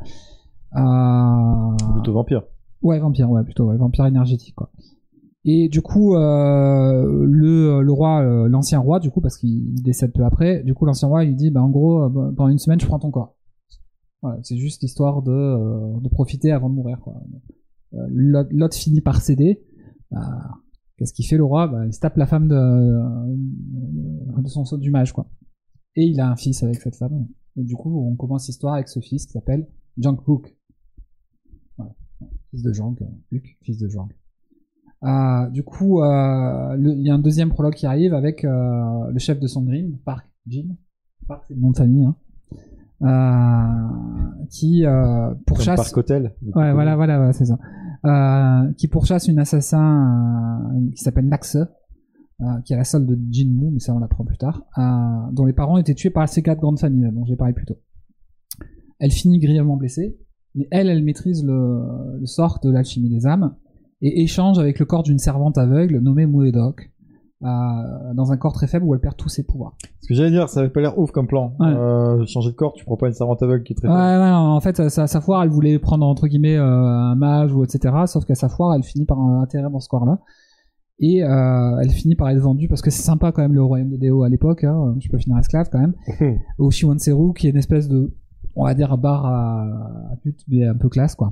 [0.75, 1.93] Euh...
[1.93, 2.43] Plutôt vampire.
[2.81, 4.69] Ouais, vampire, ouais, plutôt, ouais, vampire énergétique, quoi.
[5.45, 10.11] Et du coup, euh, le, le roi, euh, l'ancien roi, du coup, parce qu'il décède
[10.13, 12.59] peu après, du coup, l'ancien roi, il dit, bah, en gros, euh, bah, pendant une
[12.59, 13.35] semaine, je prends ton corps.
[14.21, 16.99] Voilà, c'est juste histoire de, de profiter avant de mourir.
[16.99, 17.13] Quoi.
[18.09, 19.61] L'autre l'autre finit par céder.
[20.11, 20.19] Bah,
[20.99, 21.67] Qu'est-ce qu'il fait le roi?
[21.67, 25.13] Bah, Il se tape la femme de, de son saut du mage.
[25.13, 25.27] Quoi.
[25.95, 27.25] Et il a un fils avec cette femme.
[27.55, 29.65] Et du coup, on commence l'histoire avec ce fils qui s'appelle
[29.97, 30.57] Jungkook.
[31.77, 31.95] Voilà.
[32.51, 34.09] Fils de Jang, euh, Luke, fils de Jang.
[35.03, 39.19] Euh, du coup, euh, il y a un deuxième prologue qui arrive avec euh, le
[39.19, 40.75] chef de Songrim, Park Jin.
[41.29, 42.03] Park, c'est le nom de famille.
[42.03, 42.15] Hein.
[43.01, 45.77] Euh, qui euh, pourchasse.
[45.77, 46.35] Parc Hotel.
[46.41, 47.57] Ouais, voilà, voilà, voilà, c'est ça.
[48.05, 53.19] Euh, qui pourchasse une assassin euh, qui s'appelle Naxe, euh, qui est la seule de
[53.29, 56.41] Jinmu, mais ça on l'apprend plus tard, euh, dont les parents étaient tués par ces
[56.41, 57.77] quatre grandes familles, dont j'ai parlé plus tôt.
[58.99, 60.17] Elle finit grièvement blessée,
[60.55, 63.55] mais elle, elle maîtrise le, le sort de l'alchimie des âmes
[64.01, 66.93] et échange avec le corps d'une servante aveugle nommée Muedok,
[67.41, 69.73] euh, dans un corps très faible où elle perd tous ses pouvoirs.
[70.01, 71.53] Ce que j'allais dire, ça avait pas l'air ouf comme plan.
[71.59, 71.67] Ouais.
[71.67, 74.21] Euh, changer de corps, tu prends pas une servante aveugle qui est très Ouais, faible.
[74.23, 77.63] ouais, en fait, sa, sa foire, elle voulait prendre entre guillemets euh, un mage ou
[77.63, 77.93] etc.
[78.07, 80.19] Sauf qu'à sa foire, elle finit par atterrir dans ce corps-là.
[81.01, 83.89] Et euh, elle finit par être vendue parce que c'est sympa quand même le royaume
[83.89, 84.65] de Déo à l'époque.
[84.65, 85.93] Hein, tu peux finir esclave quand même.
[86.57, 88.13] Au Shiwanseru, qui est une espèce de,
[88.55, 89.61] on va dire, bar à,
[90.11, 91.31] à pute, mais un peu classe quoi.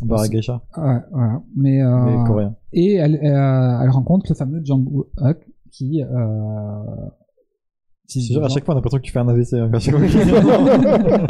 [0.00, 1.42] Bar à geisha, Ouais, voilà.
[1.56, 2.56] Mais, euh, mais coréen.
[2.72, 5.08] et elle, euh, elle rencontre le fameux Jang Wook
[5.70, 6.02] qui.
[6.02, 6.06] Euh,
[8.08, 9.54] qui- à chaque fois, on a l'impression que tu fais un AVC.
[9.54, 9.70] hein,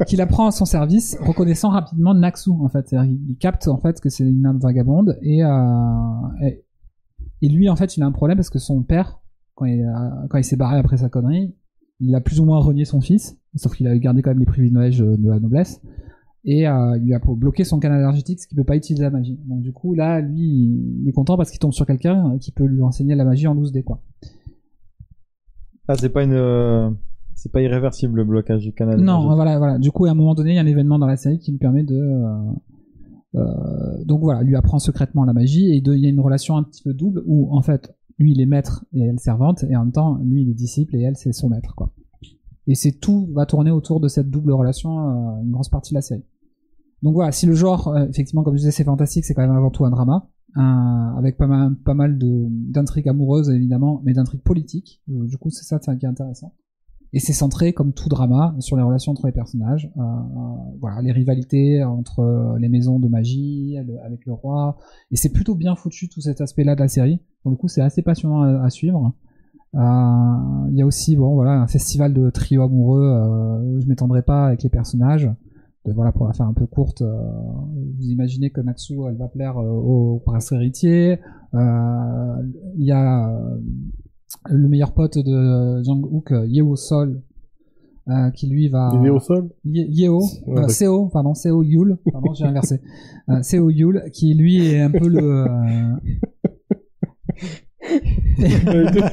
[0.06, 2.92] qui la prend à son service, reconnaissant rapidement Naxu en fait.
[2.92, 5.48] Il capte en fait que c'est une âme vagabonde et, euh,
[6.42, 6.64] et
[7.42, 9.20] et lui en fait il a un problème parce que son père
[9.54, 11.54] quand il, a- quand il s'est barré après sa connerie,
[12.00, 14.46] il a plus ou moins renié son fils, sauf qu'il avait gardé quand même les
[14.46, 15.80] privilèges de la noblesse
[16.44, 19.10] et euh, il lui a bloqué son canal énergétique, ce qui peut pas utiliser la
[19.10, 19.38] magie.
[19.46, 20.40] Donc du coup là lui
[21.02, 23.54] il est content parce qu'il tombe sur quelqu'un qui peut lui enseigner la magie en
[23.54, 24.00] loose dé quoi.
[25.88, 26.88] Ah, c'est pas une, euh,
[27.34, 28.96] c'est pas irréversible le blocage du canal.
[28.98, 29.34] Non, énergétique.
[29.34, 29.78] voilà, voilà.
[29.78, 31.50] Du coup, à un moment donné, il y a un événement dans la série qui
[31.50, 31.96] lui permet de.
[31.96, 32.52] euh,
[33.36, 36.56] euh, donc voilà, lui apprend secrètement la magie et de- il y a une relation
[36.56, 39.74] un petit peu double où en fait, lui il est maître et elle servante et
[39.76, 41.92] en même temps, lui il est disciple et elle c'est son maître quoi.
[42.66, 45.96] Et c'est tout va tourner autour de cette double relation euh, une grosse partie de
[45.96, 46.24] la série.
[47.02, 49.56] Donc voilà, si le genre, euh, effectivement, comme je disais, c'est fantastique, c'est quand même
[49.56, 50.28] avant tout un drama,
[51.16, 55.02] avec pas mal, pas mal d'intrigues amoureuses évidemment, mais d'intrigues politiques.
[55.10, 56.54] Euh, du coup, c'est ça qui est intéressant.
[57.12, 59.90] Et c'est centré, comme tout drama, sur les relations entre les personnages.
[60.80, 64.76] Voilà, les rivalités entre les maisons de magie, avec le roi.
[65.10, 67.18] Et c'est plutôt bien foutu tout cet aspect-là de la série.
[67.42, 69.12] Pour le coup, c'est assez passionnant à suivre.
[69.74, 73.02] Euh, Il y a aussi, bon, voilà, un festival de trio amoureux.
[73.04, 75.28] Euh, je m'étendrai pas avec les personnages.
[75.86, 77.16] De- voilà, pour la faire un peu courte, euh,
[77.98, 81.18] vous imaginez que Naxu, elle va plaire euh, au prince héritier.
[81.54, 82.36] Euh,
[82.76, 83.32] Il y a
[84.48, 87.22] le meilleur pote de Jang-hook, Yeo Sol,
[88.34, 88.90] qui lui va...
[89.14, 89.50] Au sol?
[89.64, 90.68] Ye- Yeo, Ouais.
[90.68, 92.80] Seo, pardon, Seo Yul, pardon, j'ai inversé.
[93.42, 95.44] Seo Yul, qui lui est un peu le...
[97.82, 99.04] Elle était-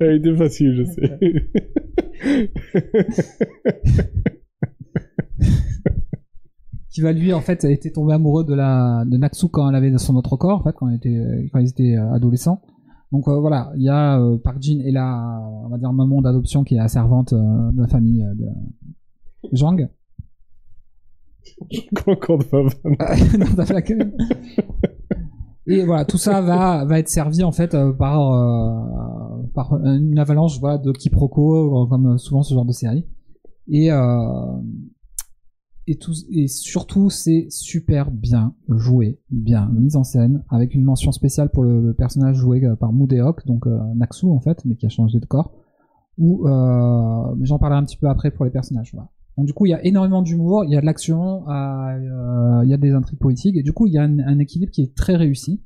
[0.00, 1.18] elle était facile, je sais.
[6.90, 9.96] qui va lui en fait été tombé amoureux de la de Naxu quand elle avait
[9.98, 12.60] son autre corps en fait quand elle était quand ils étaient euh, adolescents
[13.12, 16.20] donc euh, voilà il y a euh, Park Jin et la on va dire maman
[16.20, 18.46] d'adoption qui est la servante euh, de la famille de
[19.52, 19.88] Jang
[22.06, 22.96] Encore de ma vanne.
[23.38, 23.46] Non,
[25.66, 30.58] Et voilà, tout ça va, être servi en fait euh, par, euh, par une avalanche
[30.58, 33.06] voilà, de quiproquos, euh, comme souvent ce genre de série.
[33.68, 34.58] Et, euh,
[36.48, 41.94] surtout, c'est super bien joué, bien mis en scène, avec une mention spéciale pour le,
[41.94, 45.52] personnage joué euh, par Mudeok, donc Naxu en fait, mais qui a changé de corps.
[46.18, 48.94] Ou j'en parlerai un petit peu après pour les personnages.
[49.38, 52.68] Donc du coup, il y a énormément d'humour, il y a de l'action, euh, il
[52.70, 54.82] y a des intrigues politiques, et du coup, il y a un, un équilibre qui
[54.82, 55.60] est très réussi.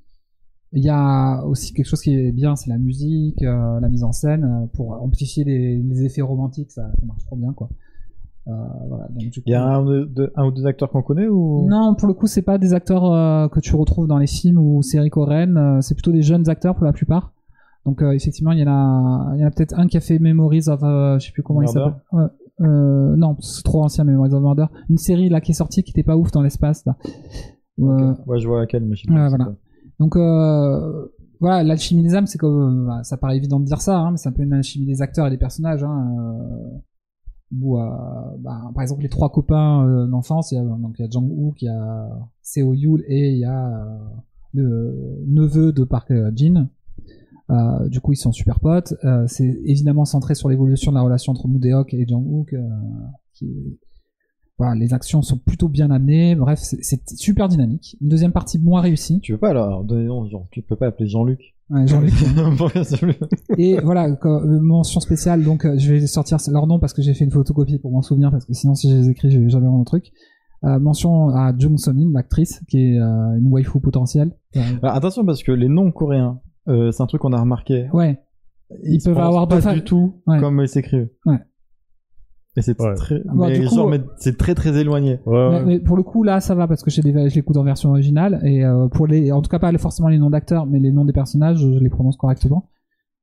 [0.73, 4.05] Il y a aussi quelque chose qui est bien, c'est la musique, euh, la mise
[4.05, 7.69] en scène, euh, pour amplifier les, les effets romantiques, ça, ça marche trop bien, quoi.
[8.49, 8.53] Euh,
[8.89, 11.27] voilà, donc, du Il y a un, ou deux- un ou deux acteurs qu'on connaît
[11.27, 11.67] ou?
[11.69, 14.83] Non, pour le coup, c'est pas des acteurs que tu retrouves dans les films ou
[14.83, 15.81] séries coréennes.
[15.83, 17.33] c'est plutôt des jeunes acteurs pour la plupart.
[17.85, 20.19] Donc effectivement, il y en a, il y en a peut-être un qui a fait
[20.21, 21.95] Memories of, je sais plus comment il s'appelle.
[22.13, 22.25] Ouais,
[22.61, 24.67] euh, non, c'est trop ancien Memories of Murder.
[24.89, 26.97] Une série là qui est sortie qui était pas ouf dans l'espace là.
[27.79, 28.15] Euh.
[28.27, 29.29] Ouais, je vois laquelle, mais je sais pas.
[29.29, 29.55] Voilà.
[29.99, 31.09] donc euh,
[31.41, 34.13] voilà, l'alchimie des âmes, c'est comme, euh, bah, ça paraît évident de dire ça, hein,
[34.13, 35.85] mais c'est un peu une alchimie des acteurs et des personnages.
[35.85, 36.79] Hein, euh,
[37.61, 41.09] où, bah, par exemple, les trois copains d'enfance, il y a, donc il y a
[41.09, 42.09] Jang-hook, il y a
[42.43, 43.99] Seo Yul et il y a euh,
[44.53, 46.69] le neveu de Park Jin.
[47.51, 48.95] Euh, du coup, ils sont super potes.
[49.05, 52.61] Euh, c'est évidemment centré sur l'évolution de la relation entre Mudeok et Jang-hook, euh,
[53.35, 53.79] qui
[54.59, 56.35] voilà, les actions sont plutôt bien amenées.
[56.35, 57.97] Bref, c'est super dynamique.
[58.01, 59.21] Une deuxième partie moins réussie.
[59.21, 62.15] Tu veux pas alors donner nom, genre, tu peux pas l'appeler Jean-Luc Ouais, Jean-Luc.
[63.59, 67.03] Et voilà, co- euh, mention spéciale, donc euh, je vais sortir leur nom parce que
[67.03, 69.39] j'ai fait une photocopie pour m'en souvenir, parce que sinon si je les écris, je
[69.41, 70.11] vais jamais mon truc.
[70.65, 74.31] Euh, mention à Jung So-min, l'actrice, qui est euh, une waifu potentielle.
[74.57, 77.89] Euh, Alors, attention parce que les noms coréens, euh, c'est un truc qu'on a remarqué.
[77.93, 78.21] ouais,
[78.85, 80.39] Ils peuvent avoir pas du tout Ouais.
[80.41, 81.09] comme ils s'écrivent.
[81.25, 81.39] Ouais.
[82.59, 82.95] Et c'est Ouais.
[82.95, 85.21] très, Bah, mais coup- mais c'est très très éloigné.
[85.27, 85.51] Ouais, ouais.
[85.51, 87.65] mais, mais pour le coup là ça va parce que j'ai des, je l'écoute en
[87.65, 90.79] version originale et euh, pour les, en tout cas pas forcément les noms d'acteurs, mais
[90.81, 92.71] les noms des personnages, je les prononce correctement.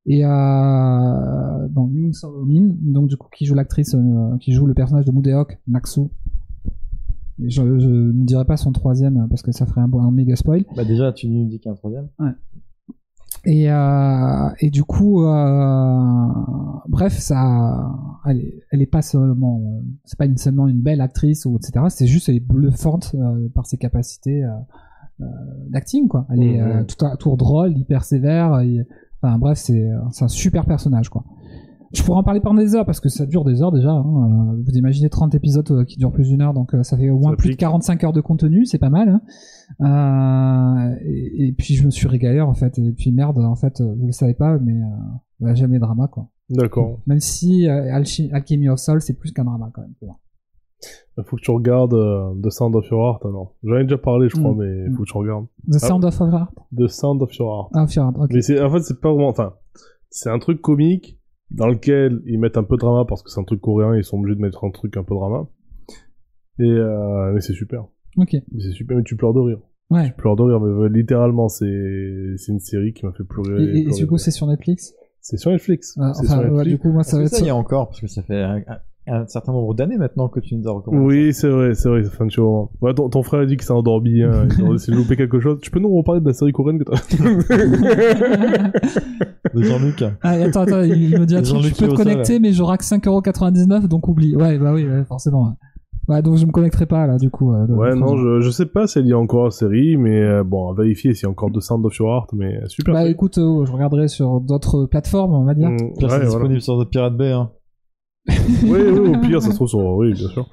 [0.06, 4.74] Et euh, donc Yoon So-min, donc du coup qui joue l'actrice, euh, qui joue le
[4.76, 6.02] personnage de Mudeok, Naksu.
[7.44, 10.36] Et Je, je ne dirai pas son troisième parce que ça ferait un, un méga
[10.36, 10.64] spoil.
[10.76, 12.08] Bah déjà, tu nous dis qu'il y a un troisième.
[13.46, 16.28] Et, euh, et du coup, euh,
[16.88, 17.92] bref, ça,
[18.26, 21.58] elle est, elle est pas seulement, euh, c'est pas une, seulement une belle actrice ou
[21.58, 21.86] etc.
[21.90, 24.50] C'est juste elle est bluffante euh, par ses capacités euh,
[25.22, 25.26] euh,
[25.70, 26.26] d'acting quoi.
[26.30, 28.60] Elle est euh, tout à tour drôle, hyper sévère.
[28.62, 28.88] et-
[29.22, 31.24] enfin bref, c'est c'est un super personnage quoi.
[31.94, 33.92] Je pourrais en parler pendant des heures parce que ça dure des heures déjà.
[33.92, 34.04] hein.
[34.04, 37.10] Euh, Vous imaginez 30 épisodes euh, qui durent plus d'une heure, donc euh, ça fait
[37.12, 37.60] au moins Ça plus de pique.
[37.60, 39.10] 45 heures de contenu, c'est pas mal.
[39.10, 39.22] hein.
[40.92, 42.78] Euh, et, et puis je me suis régalé en fait.
[42.80, 44.86] Et puis merde, en fait, je le savais pas, mais euh,
[45.40, 46.30] bah, jamais drama quoi.
[46.50, 47.00] D'accord.
[47.08, 50.20] Même si euh, Alchemy of Soul c'est plus qu'un drama quand même pour.
[51.18, 53.56] Il faut que tu regardes euh, The Sound of Your Heart alors.
[53.64, 54.58] J'en ai déjà parlé, je crois, Mm.
[54.58, 55.46] mais il faut que tu regardes.
[55.72, 55.80] The Ah.
[55.88, 56.56] Sound of Heart.
[56.76, 57.70] The Sound of Your Heart.
[57.76, 58.32] Ah, Heart, ok.
[58.34, 59.54] Mais en fait, c'est pas vraiment, enfin,
[60.10, 61.20] c'est un truc comique
[61.54, 64.04] dans lequel ils mettent un peu de drama parce que c'est un truc coréen, ils
[64.04, 65.48] sont obligés de mettre un truc un peu drama.
[66.60, 67.86] Et, euh, mais c'est super.
[68.18, 68.34] Ok.
[68.34, 69.60] Mais c'est super, mais tu pleures de rire.
[69.90, 70.08] Ouais.
[70.08, 73.64] Tu pleures de rire, mais littéralement, c'est, c'est une série qui m'a fait pleurer.
[73.64, 74.94] Et, et- et pleurer du coup, de c'est sur Netflix?
[75.20, 75.96] c'est sur Netflix.
[76.00, 76.70] Ah, c'est enfin, sur ouais, Netflix.
[76.70, 77.30] du coup, moi, ça va être.
[77.30, 78.44] ça sur- y est encore parce que ça fait
[79.08, 81.06] un, certain nombre d'années maintenant que tu nous as recommandé.
[81.06, 82.72] Oui, c'est vrai, c'est vrai, ça fait un petit moment.
[82.82, 85.16] Ouais, ton, ton frère a dit qu'il s'est endormi, hein, il a essayé de louper
[85.18, 85.60] quelque chose.
[85.62, 86.98] Tu peux nous reparler de la série coréenne que t'as
[89.54, 90.04] de Jean-Luc.
[90.22, 92.52] Ah, attends, attends, il me dit un Les truc, gens je peux te connecter, mais
[92.54, 94.36] j'aurai que 5,99€, donc oublie.
[94.36, 95.56] Ouais, bah oui, ouais, forcément.
[96.08, 96.22] ouais.
[96.22, 97.54] Donc je me connecterai pas, là, du coup.
[97.54, 99.98] euh, de- Ouais, de- non, je, je sais pas s'il y a encore la série,
[99.98, 102.60] mais euh, bon, à vérifier s'il y a encore The Sound of Your Heart, mais
[102.68, 102.94] super.
[102.94, 105.70] Bah écoute, euh, je regarderai sur d'autres plateformes, on va dire.
[105.70, 106.26] Mm, Pire, ouais, c'est voilà.
[106.26, 107.32] disponible sur The Pirate Bay.
[107.32, 107.50] Hein.
[108.28, 109.80] Oui, oui, au pire, ça se trouve sur.
[109.80, 110.48] Oui, bien sûr.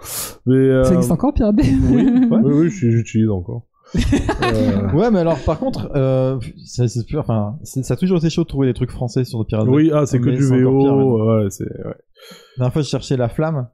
[0.47, 2.39] Mais, euh, Ça existe encore, Pirate Bay Oui, ouais.
[2.43, 3.63] Oui, oui, je- j'utilise encore.
[3.95, 6.85] Euh, Ouais, mais alors par contre, euh, ça,
[7.19, 9.73] enfin, ça a toujours été chaud de trouver des trucs français sur The Pirate Bay.
[9.73, 10.73] oui, ah, c'est que Mais du pire, VO.
[10.73, 11.37] maintenant.
[11.43, 11.65] ouais, c'est.
[11.65, 11.85] Ouais.
[11.85, 13.69] La dernière fois, je cherchais La Flamme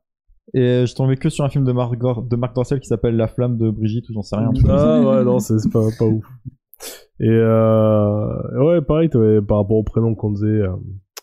[0.54, 3.16] et je tombais que sur un film de Marc, Gor- de Marc Dorcel qui s'appelle
[3.16, 4.50] La Flamme de Brigitte ou j'en sais rien.
[4.68, 6.24] Ah, ouais, non, c'est pas, pas ouf.
[7.20, 10.68] Et euh, ouais, pareil, par rapport au prénom qu'on disait, euh,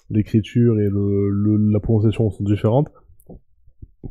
[0.10, 2.90] l'écriture et le, le- la prononciation sont différentes.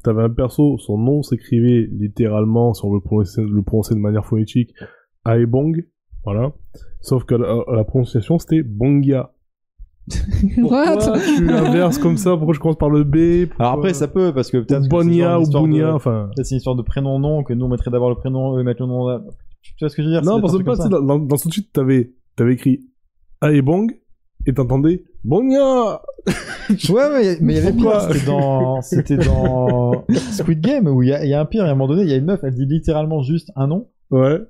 [0.02, 4.00] T'avais un perso, son nom s'écrivait littéralement, si on veut le prononcer, le prononcer de
[4.00, 4.72] manière phonétique,
[5.24, 5.84] Aebong,
[6.24, 6.52] voilà.
[7.02, 9.32] Sauf que la, la prononciation c'était Bongia.
[10.60, 11.18] Pourquoi What?
[11.36, 12.36] tu inverses comme ça?
[12.36, 13.46] Pourquoi je commence par le B?
[13.48, 16.30] Pourquoi- Alors après, ça peut parce que peut-être Bonia ou histoire de- Bounia, enfin.
[16.34, 18.82] Peut-être c'est une histoire de prénom-nom que nous on mettrait d'abord le prénom et mettre
[18.82, 19.06] le nom.
[19.06, 19.22] là.
[19.62, 20.24] Tu vois ce que je veux dire?
[20.24, 22.80] Non, parce que pas, dans, dans, dans ce titre, t'avais, t'avais écrit
[23.42, 23.92] Aebong,
[24.46, 26.02] et t'entendais Bongia ça.
[26.92, 28.00] Ouais, mais mais il y avait pire.
[28.00, 31.64] C'était dans, c'était dans Squid Game où il y a, il y a un pire.
[31.66, 33.66] Et à un moment donné, il y a une meuf, elle dit littéralement juste un
[33.66, 33.88] nom.
[34.10, 34.40] Ouais.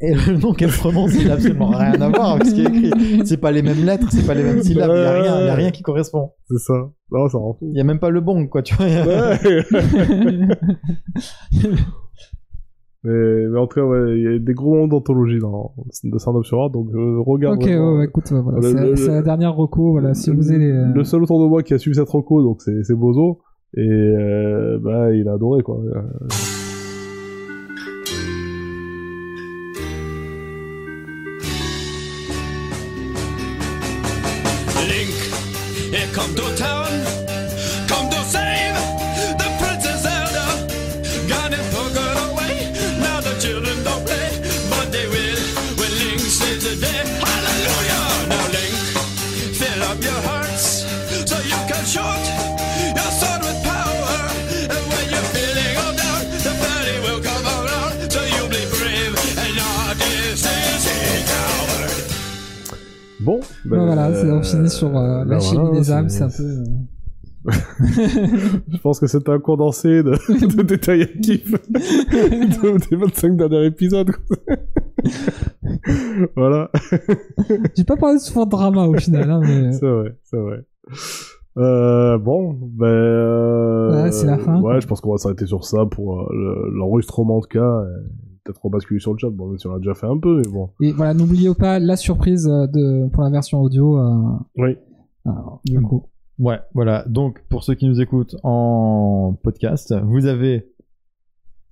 [0.00, 2.66] Et le nom qu'elle prononce, il n'a absolument rien à voir avec ce qui est
[2.66, 3.26] écrit.
[3.26, 5.46] C'est pas les mêmes lettres, c'est pas les mêmes syllabes, il y a rien, il
[5.46, 6.32] y a rien qui correspond.
[6.48, 6.74] C'est ça.
[7.10, 7.70] Non, ça rend fou.
[7.72, 8.86] Il y a même pas le bon, quoi, tu vois.
[8.86, 9.64] Ouais.
[13.04, 15.72] mais, mais en tout cas, ouais, il y a des gros moments d'anthologie dans
[16.04, 17.56] The Sound of Heart, donc euh, regarde.
[17.56, 17.98] Ok, ouais, vraiment.
[17.98, 20.70] ouais, écoute, ouais, voilà, Le- c'est la dernière reco, voilà, si le, vous avez les...
[20.72, 23.38] euh, le seul autour de moi qui a suivi cette reco, donc c'est c'est Bozo,
[23.76, 25.78] et euh, bah il a adoré quoi.
[25.84, 26.00] Euh,
[34.88, 35.14] Link,
[35.92, 36.88] here come to town,
[63.26, 66.18] Bon, ouais, voilà, c'est- on finit sur euh, bah la chimie voilà, des âmes, c'est-
[66.18, 66.44] c'est un peu...
[66.44, 66.64] euh,
[68.72, 70.12] Je pense que c'était un condensé de,
[70.56, 74.10] de détails à kiff de- des 25 derniers épisodes.
[76.36, 76.70] voilà,
[77.76, 79.72] J'ai pas parlé souvent de drama au final, hein, mais...
[79.72, 80.64] c'est vrai, c'est vrai.
[81.58, 82.86] Euh, bon, ben.
[82.86, 86.26] euh, Ouais, c'est la fin, Ouais, je pense qu'on va s'arrêter sur ça pour euh,
[86.32, 87.82] le- l'enregistrement de cas.
[87.84, 89.28] et Peut-être rebasculer sur le chat.
[89.30, 90.70] Bon, même si on l'a déjà fait un peu, mais bon.
[90.80, 93.98] Et voilà, n'oubliez pas la surprise euh, de pour la version audio.
[93.98, 94.14] euh,
[94.56, 94.76] Oui.
[95.24, 96.04] alors, du coup,
[96.38, 97.04] Ouais, voilà.
[97.08, 100.68] Donc, pour ceux qui nous écoutent en podcast, vous avez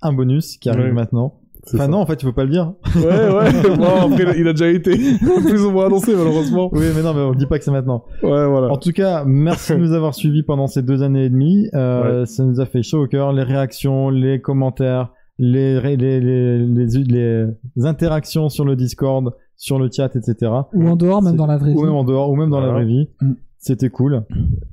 [0.03, 1.41] un bonus qui arrive maintenant.
[1.67, 1.89] Enfin, ça.
[1.89, 2.75] non, en fait, il faut pas le dire.
[2.97, 3.51] Ouais, ouais.
[3.77, 4.93] bon, après, il a- il a déjà été
[5.47, 6.69] plus ou moins annoncé, malheureusement.
[6.73, 8.05] Oui, mais non, mais on dit pas que c'est maintenant.
[8.23, 8.71] Ouais, voilà.
[8.71, 11.69] En tout cas, merci de nous avoir suivis pendant ces deux années et demie.
[11.73, 13.33] Euh, Ça nous a fait chaud au cœur.
[13.33, 17.47] Les réactions, les commentaires, les, les, les, les,
[17.77, 20.53] les interactions sur le Discord, sur le chat, etc.
[20.73, 21.85] ou en dehors, même dans la vraie Ou vie.
[21.85, 23.09] même en dehors, ou même dans la vraie vie.
[23.21, 23.33] Mm.
[23.59, 24.25] C'était cool.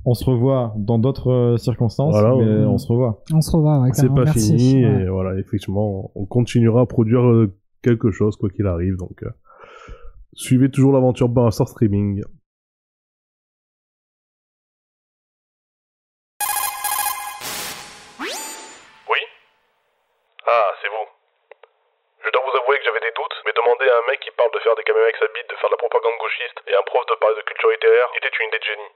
[0.04, 2.66] On se revoit dans d'autres euh, circonstances, Voilà, mais ouais.
[2.66, 3.22] on se revoit.
[3.32, 3.78] On se revoit.
[3.80, 4.58] Ouais, c'est pas Merci.
[4.58, 5.04] fini, Ouais.
[5.04, 9.30] et voilà, effectivement, on continuera à produire euh, quelque chose, quoi qu'il arrive, donc, euh,
[10.34, 12.22] suivez toujours l'aventure Star Streaming.
[19.08, 19.20] Oui
[20.46, 21.06] Ah, c'est vous.
[22.24, 24.50] Je dois vous avouer que j'avais des doutes, mais demander à un mec qui parle
[24.54, 26.84] de faire des caméras avec sa bite, de faire de la propagande gauchiste, et un
[26.86, 28.92] prof de parler de culture littéraire était une idée de génie.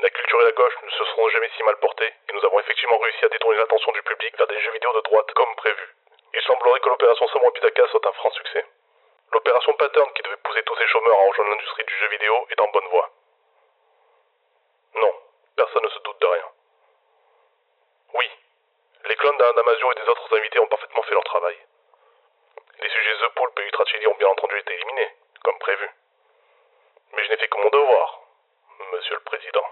[0.00, 2.60] La culture et la gauche ne se sont jamais si mal portées, et nous avons
[2.60, 5.94] effectivement réussi à détourner l'attention du public vers des jeux vidéo de droite, comme prévu.
[6.34, 8.64] Il semblerait que l'opération Samurai Pitaka soit un franc succès.
[9.32, 12.60] L'opération Pattern, qui devait pousser tous ces chômeurs à rejoindre l'industrie du jeu vidéo, est
[12.60, 13.10] en bonne voie.
[14.96, 15.14] Non,
[15.56, 16.48] personne ne se doute de rien.
[18.14, 18.30] Oui,
[19.08, 21.56] les clones d'Alain Damasio et des autres invités ont parfaitement fait leur travail.
[22.82, 25.10] Les sujets The Poulpe et Ultrachili ont bien entendu été éliminés,
[25.42, 25.88] comme prévu.
[27.14, 28.25] Mais je n'ai fait que mon devoir,
[28.92, 29.64] monsieur le président.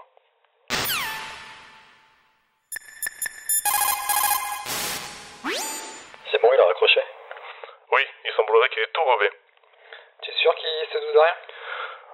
[6.31, 7.01] C'est bon, il a raccroché?
[7.91, 9.29] Oui, il semblerait qu'il ait tout gobé.
[10.21, 11.35] Tu es sûr qu'il se doute de rien?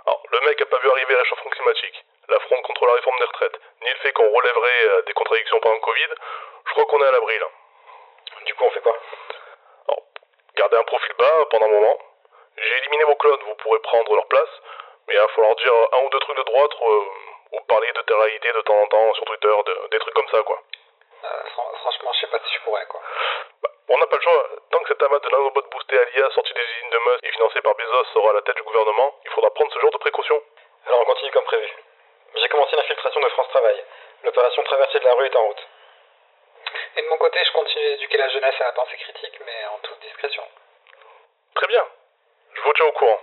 [0.06, 3.18] Alors, le mec a pas vu arriver le réchauffement climatique, la fronde contre la réforme
[3.20, 6.10] des retraites, ni le fait qu'on relèverait euh, des contradictions pendant le Covid.
[6.66, 7.48] Je crois qu'on est à l'abri là.
[8.46, 8.98] Du coup, on fait quoi?
[10.56, 11.98] Gardez un profil bas pendant un moment.
[12.58, 14.50] J'ai éliminé vos clones, vous pourrez prendre leur place,
[15.10, 17.02] il va falloir dire un ou deux trucs de droite euh,
[17.54, 20.42] ou parler de télé-réalité de temps en temps sur Twitter, de- des trucs comme ça
[20.44, 20.60] quoi.
[21.24, 23.02] Euh, fran- Franchement, je sais pas si je pourrais, quoi.
[23.62, 24.50] Bah, on n'a pas le choix.
[24.72, 27.32] Tant que cette amas de nanobot boosté à l'IA sorti des usines de Musk et
[27.32, 29.98] financé par Bezos sera à la tête du gouvernement, il faudra prendre ce genre de
[29.98, 30.42] précautions.
[30.88, 31.68] Alors, on continue comme prévu.
[32.36, 33.84] J'ai commencé l'infiltration de France Travail.
[34.24, 35.68] L'opération Traversée de la rue est en route.
[36.96, 39.78] Et de mon côté, je continue d'éduquer la jeunesse à la pensée critique, mais en
[39.80, 40.44] toute discrétion.
[41.56, 41.86] Très bien.
[42.54, 43.20] Je vous tiens au courant.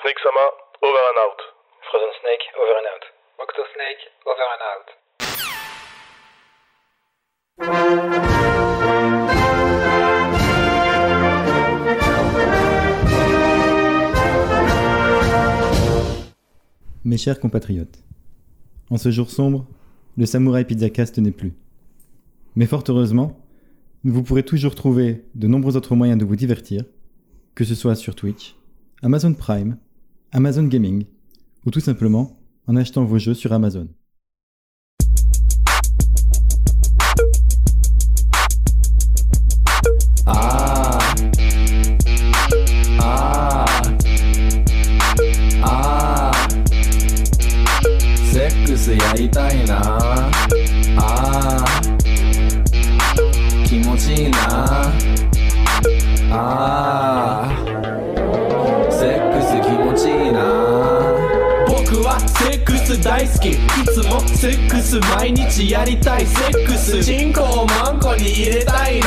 [0.00, 0.50] Snake Sama,
[0.84, 1.40] over and out.
[1.88, 3.04] Frozen Snake, over and out.
[3.40, 4.88] Octo Snake, over and out.
[17.04, 18.02] Mes chers compatriotes,
[18.90, 19.66] en ce jour sombre,
[20.18, 21.54] le Samouraï Pizzacast n'est plus.
[22.56, 23.40] Mais fort heureusement,
[24.04, 26.84] vous pourrez toujours trouver de nombreux autres moyens de vous divertir,
[27.54, 28.54] que ce soit sur Twitch,
[29.02, 29.78] Amazon Prime,
[30.34, 31.04] Amazon Gaming,
[31.64, 33.86] ou tout simplement en achetant vos jeux sur Amazon.
[56.36, 57.53] Ah.
[62.94, 63.50] ス大好き。
[63.50, 63.56] い
[63.86, 67.04] つもセックス毎日やりたいセックス。
[67.04, 69.06] チンコをマンコに入れたいな。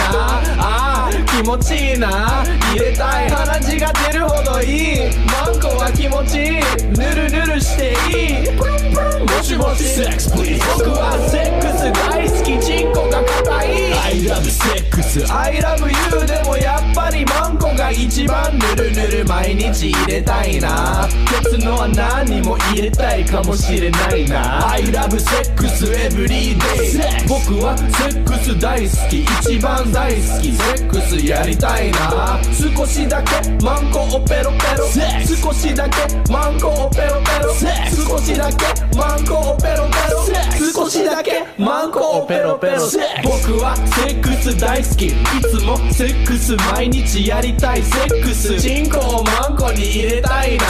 [0.57, 0.86] あ
[1.25, 2.43] 気持ちいいな。
[2.71, 5.09] 入れたい鼻血が出るほどいい。
[5.27, 6.51] マンコは気持ちいい。
[6.97, 8.51] ぬるぬるしていい。
[8.57, 9.83] もしもし。
[9.83, 10.59] セックス please.
[10.77, 13.67] 僕はセックス大好きチンコが硬い。
[13.93, 15.25] I love sex.
[15.33, 16.27] I love you.
[16.27, 21.07] でもやっぱりマンコが一番ぬるぬる毎日入れたいな。
[21.43, 24.69] 鉄の穴にも入れたいかもしれないな。
[24.71, 27.27] I love sex every day.
[27.27, 29.23] 僕はセックス大好き。
[29.23, 30.51] 一番大好き。
[30.51, 30.96] セックス
[31.27, 32.39] やりたいな。
[32.75, 34.87] 少しだけマンコをペロペロ。
[35.23, 37.53] 少しだけマンコをペロペロ。
[37.53, 38.65] 少しだけ
[38.97, 40.25] マンコをペロペロ。
[40.73, 42.81] 少しだけマンコをペロペロ。
[43.23, 45.05] 僕はセックス大好き。
[45.07, 45.11] い
[45.41, 47.83] つもセックス毎日やりたい。
[47.83, 48.59] セックス。
[48.59, 50.65] チンコをマンコに入れたいな。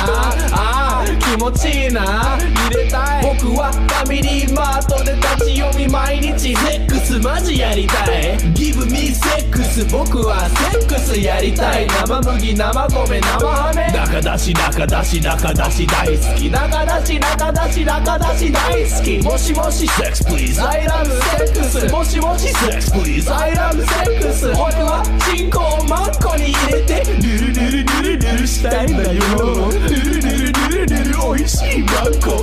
[0.51, 2.38] あー気持ちいいな。
[2.69, 3.38] 入れたい。
[3.41, 6.53] 僕はファミリーマートで立ち読み毎日。
[6.53, 8.38] セックスマジやりたい。
[8.53, 9.85] Give me セックスス
[10.17, 29.21] 僕はセックスやりたい生麦生米生ハメ中出し中出し中出し大好き中出し中出し中出し大好きもしもしセックス please I love セックスもしもしセックス please I love セックス俺はチンコをマンコに入れてルルルルルルルルしたいんだよ
[29.69, 32.41] ルルルルルルルル美味しいマンコ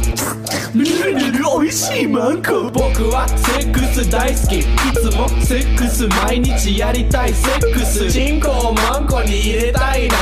[0.74, 8.10] ルルルルル美味しいマンコ僕はセックス大好きいつもセックス毎日やりたいセックスックス。
[8.10, 10.16] 人口をマンコに入れたいな。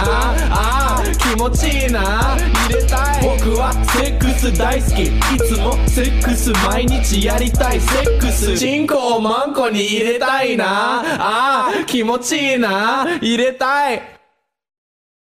[0.51, 2.37] ああ気持ちいいな。
[2.69, 3.39] 入れたい。
[3.39, 5.03] 僕はセックス大好き。
[5.03, 7.81] いつもセックス毎日やりたい。
[7.81, 8.57] セックス。
[8.57, 11.03] チンコをマンコに入れたいな。
[11.19, 13.07] ああ気持ちいいな。
[13.21, 14.22] 入れたい。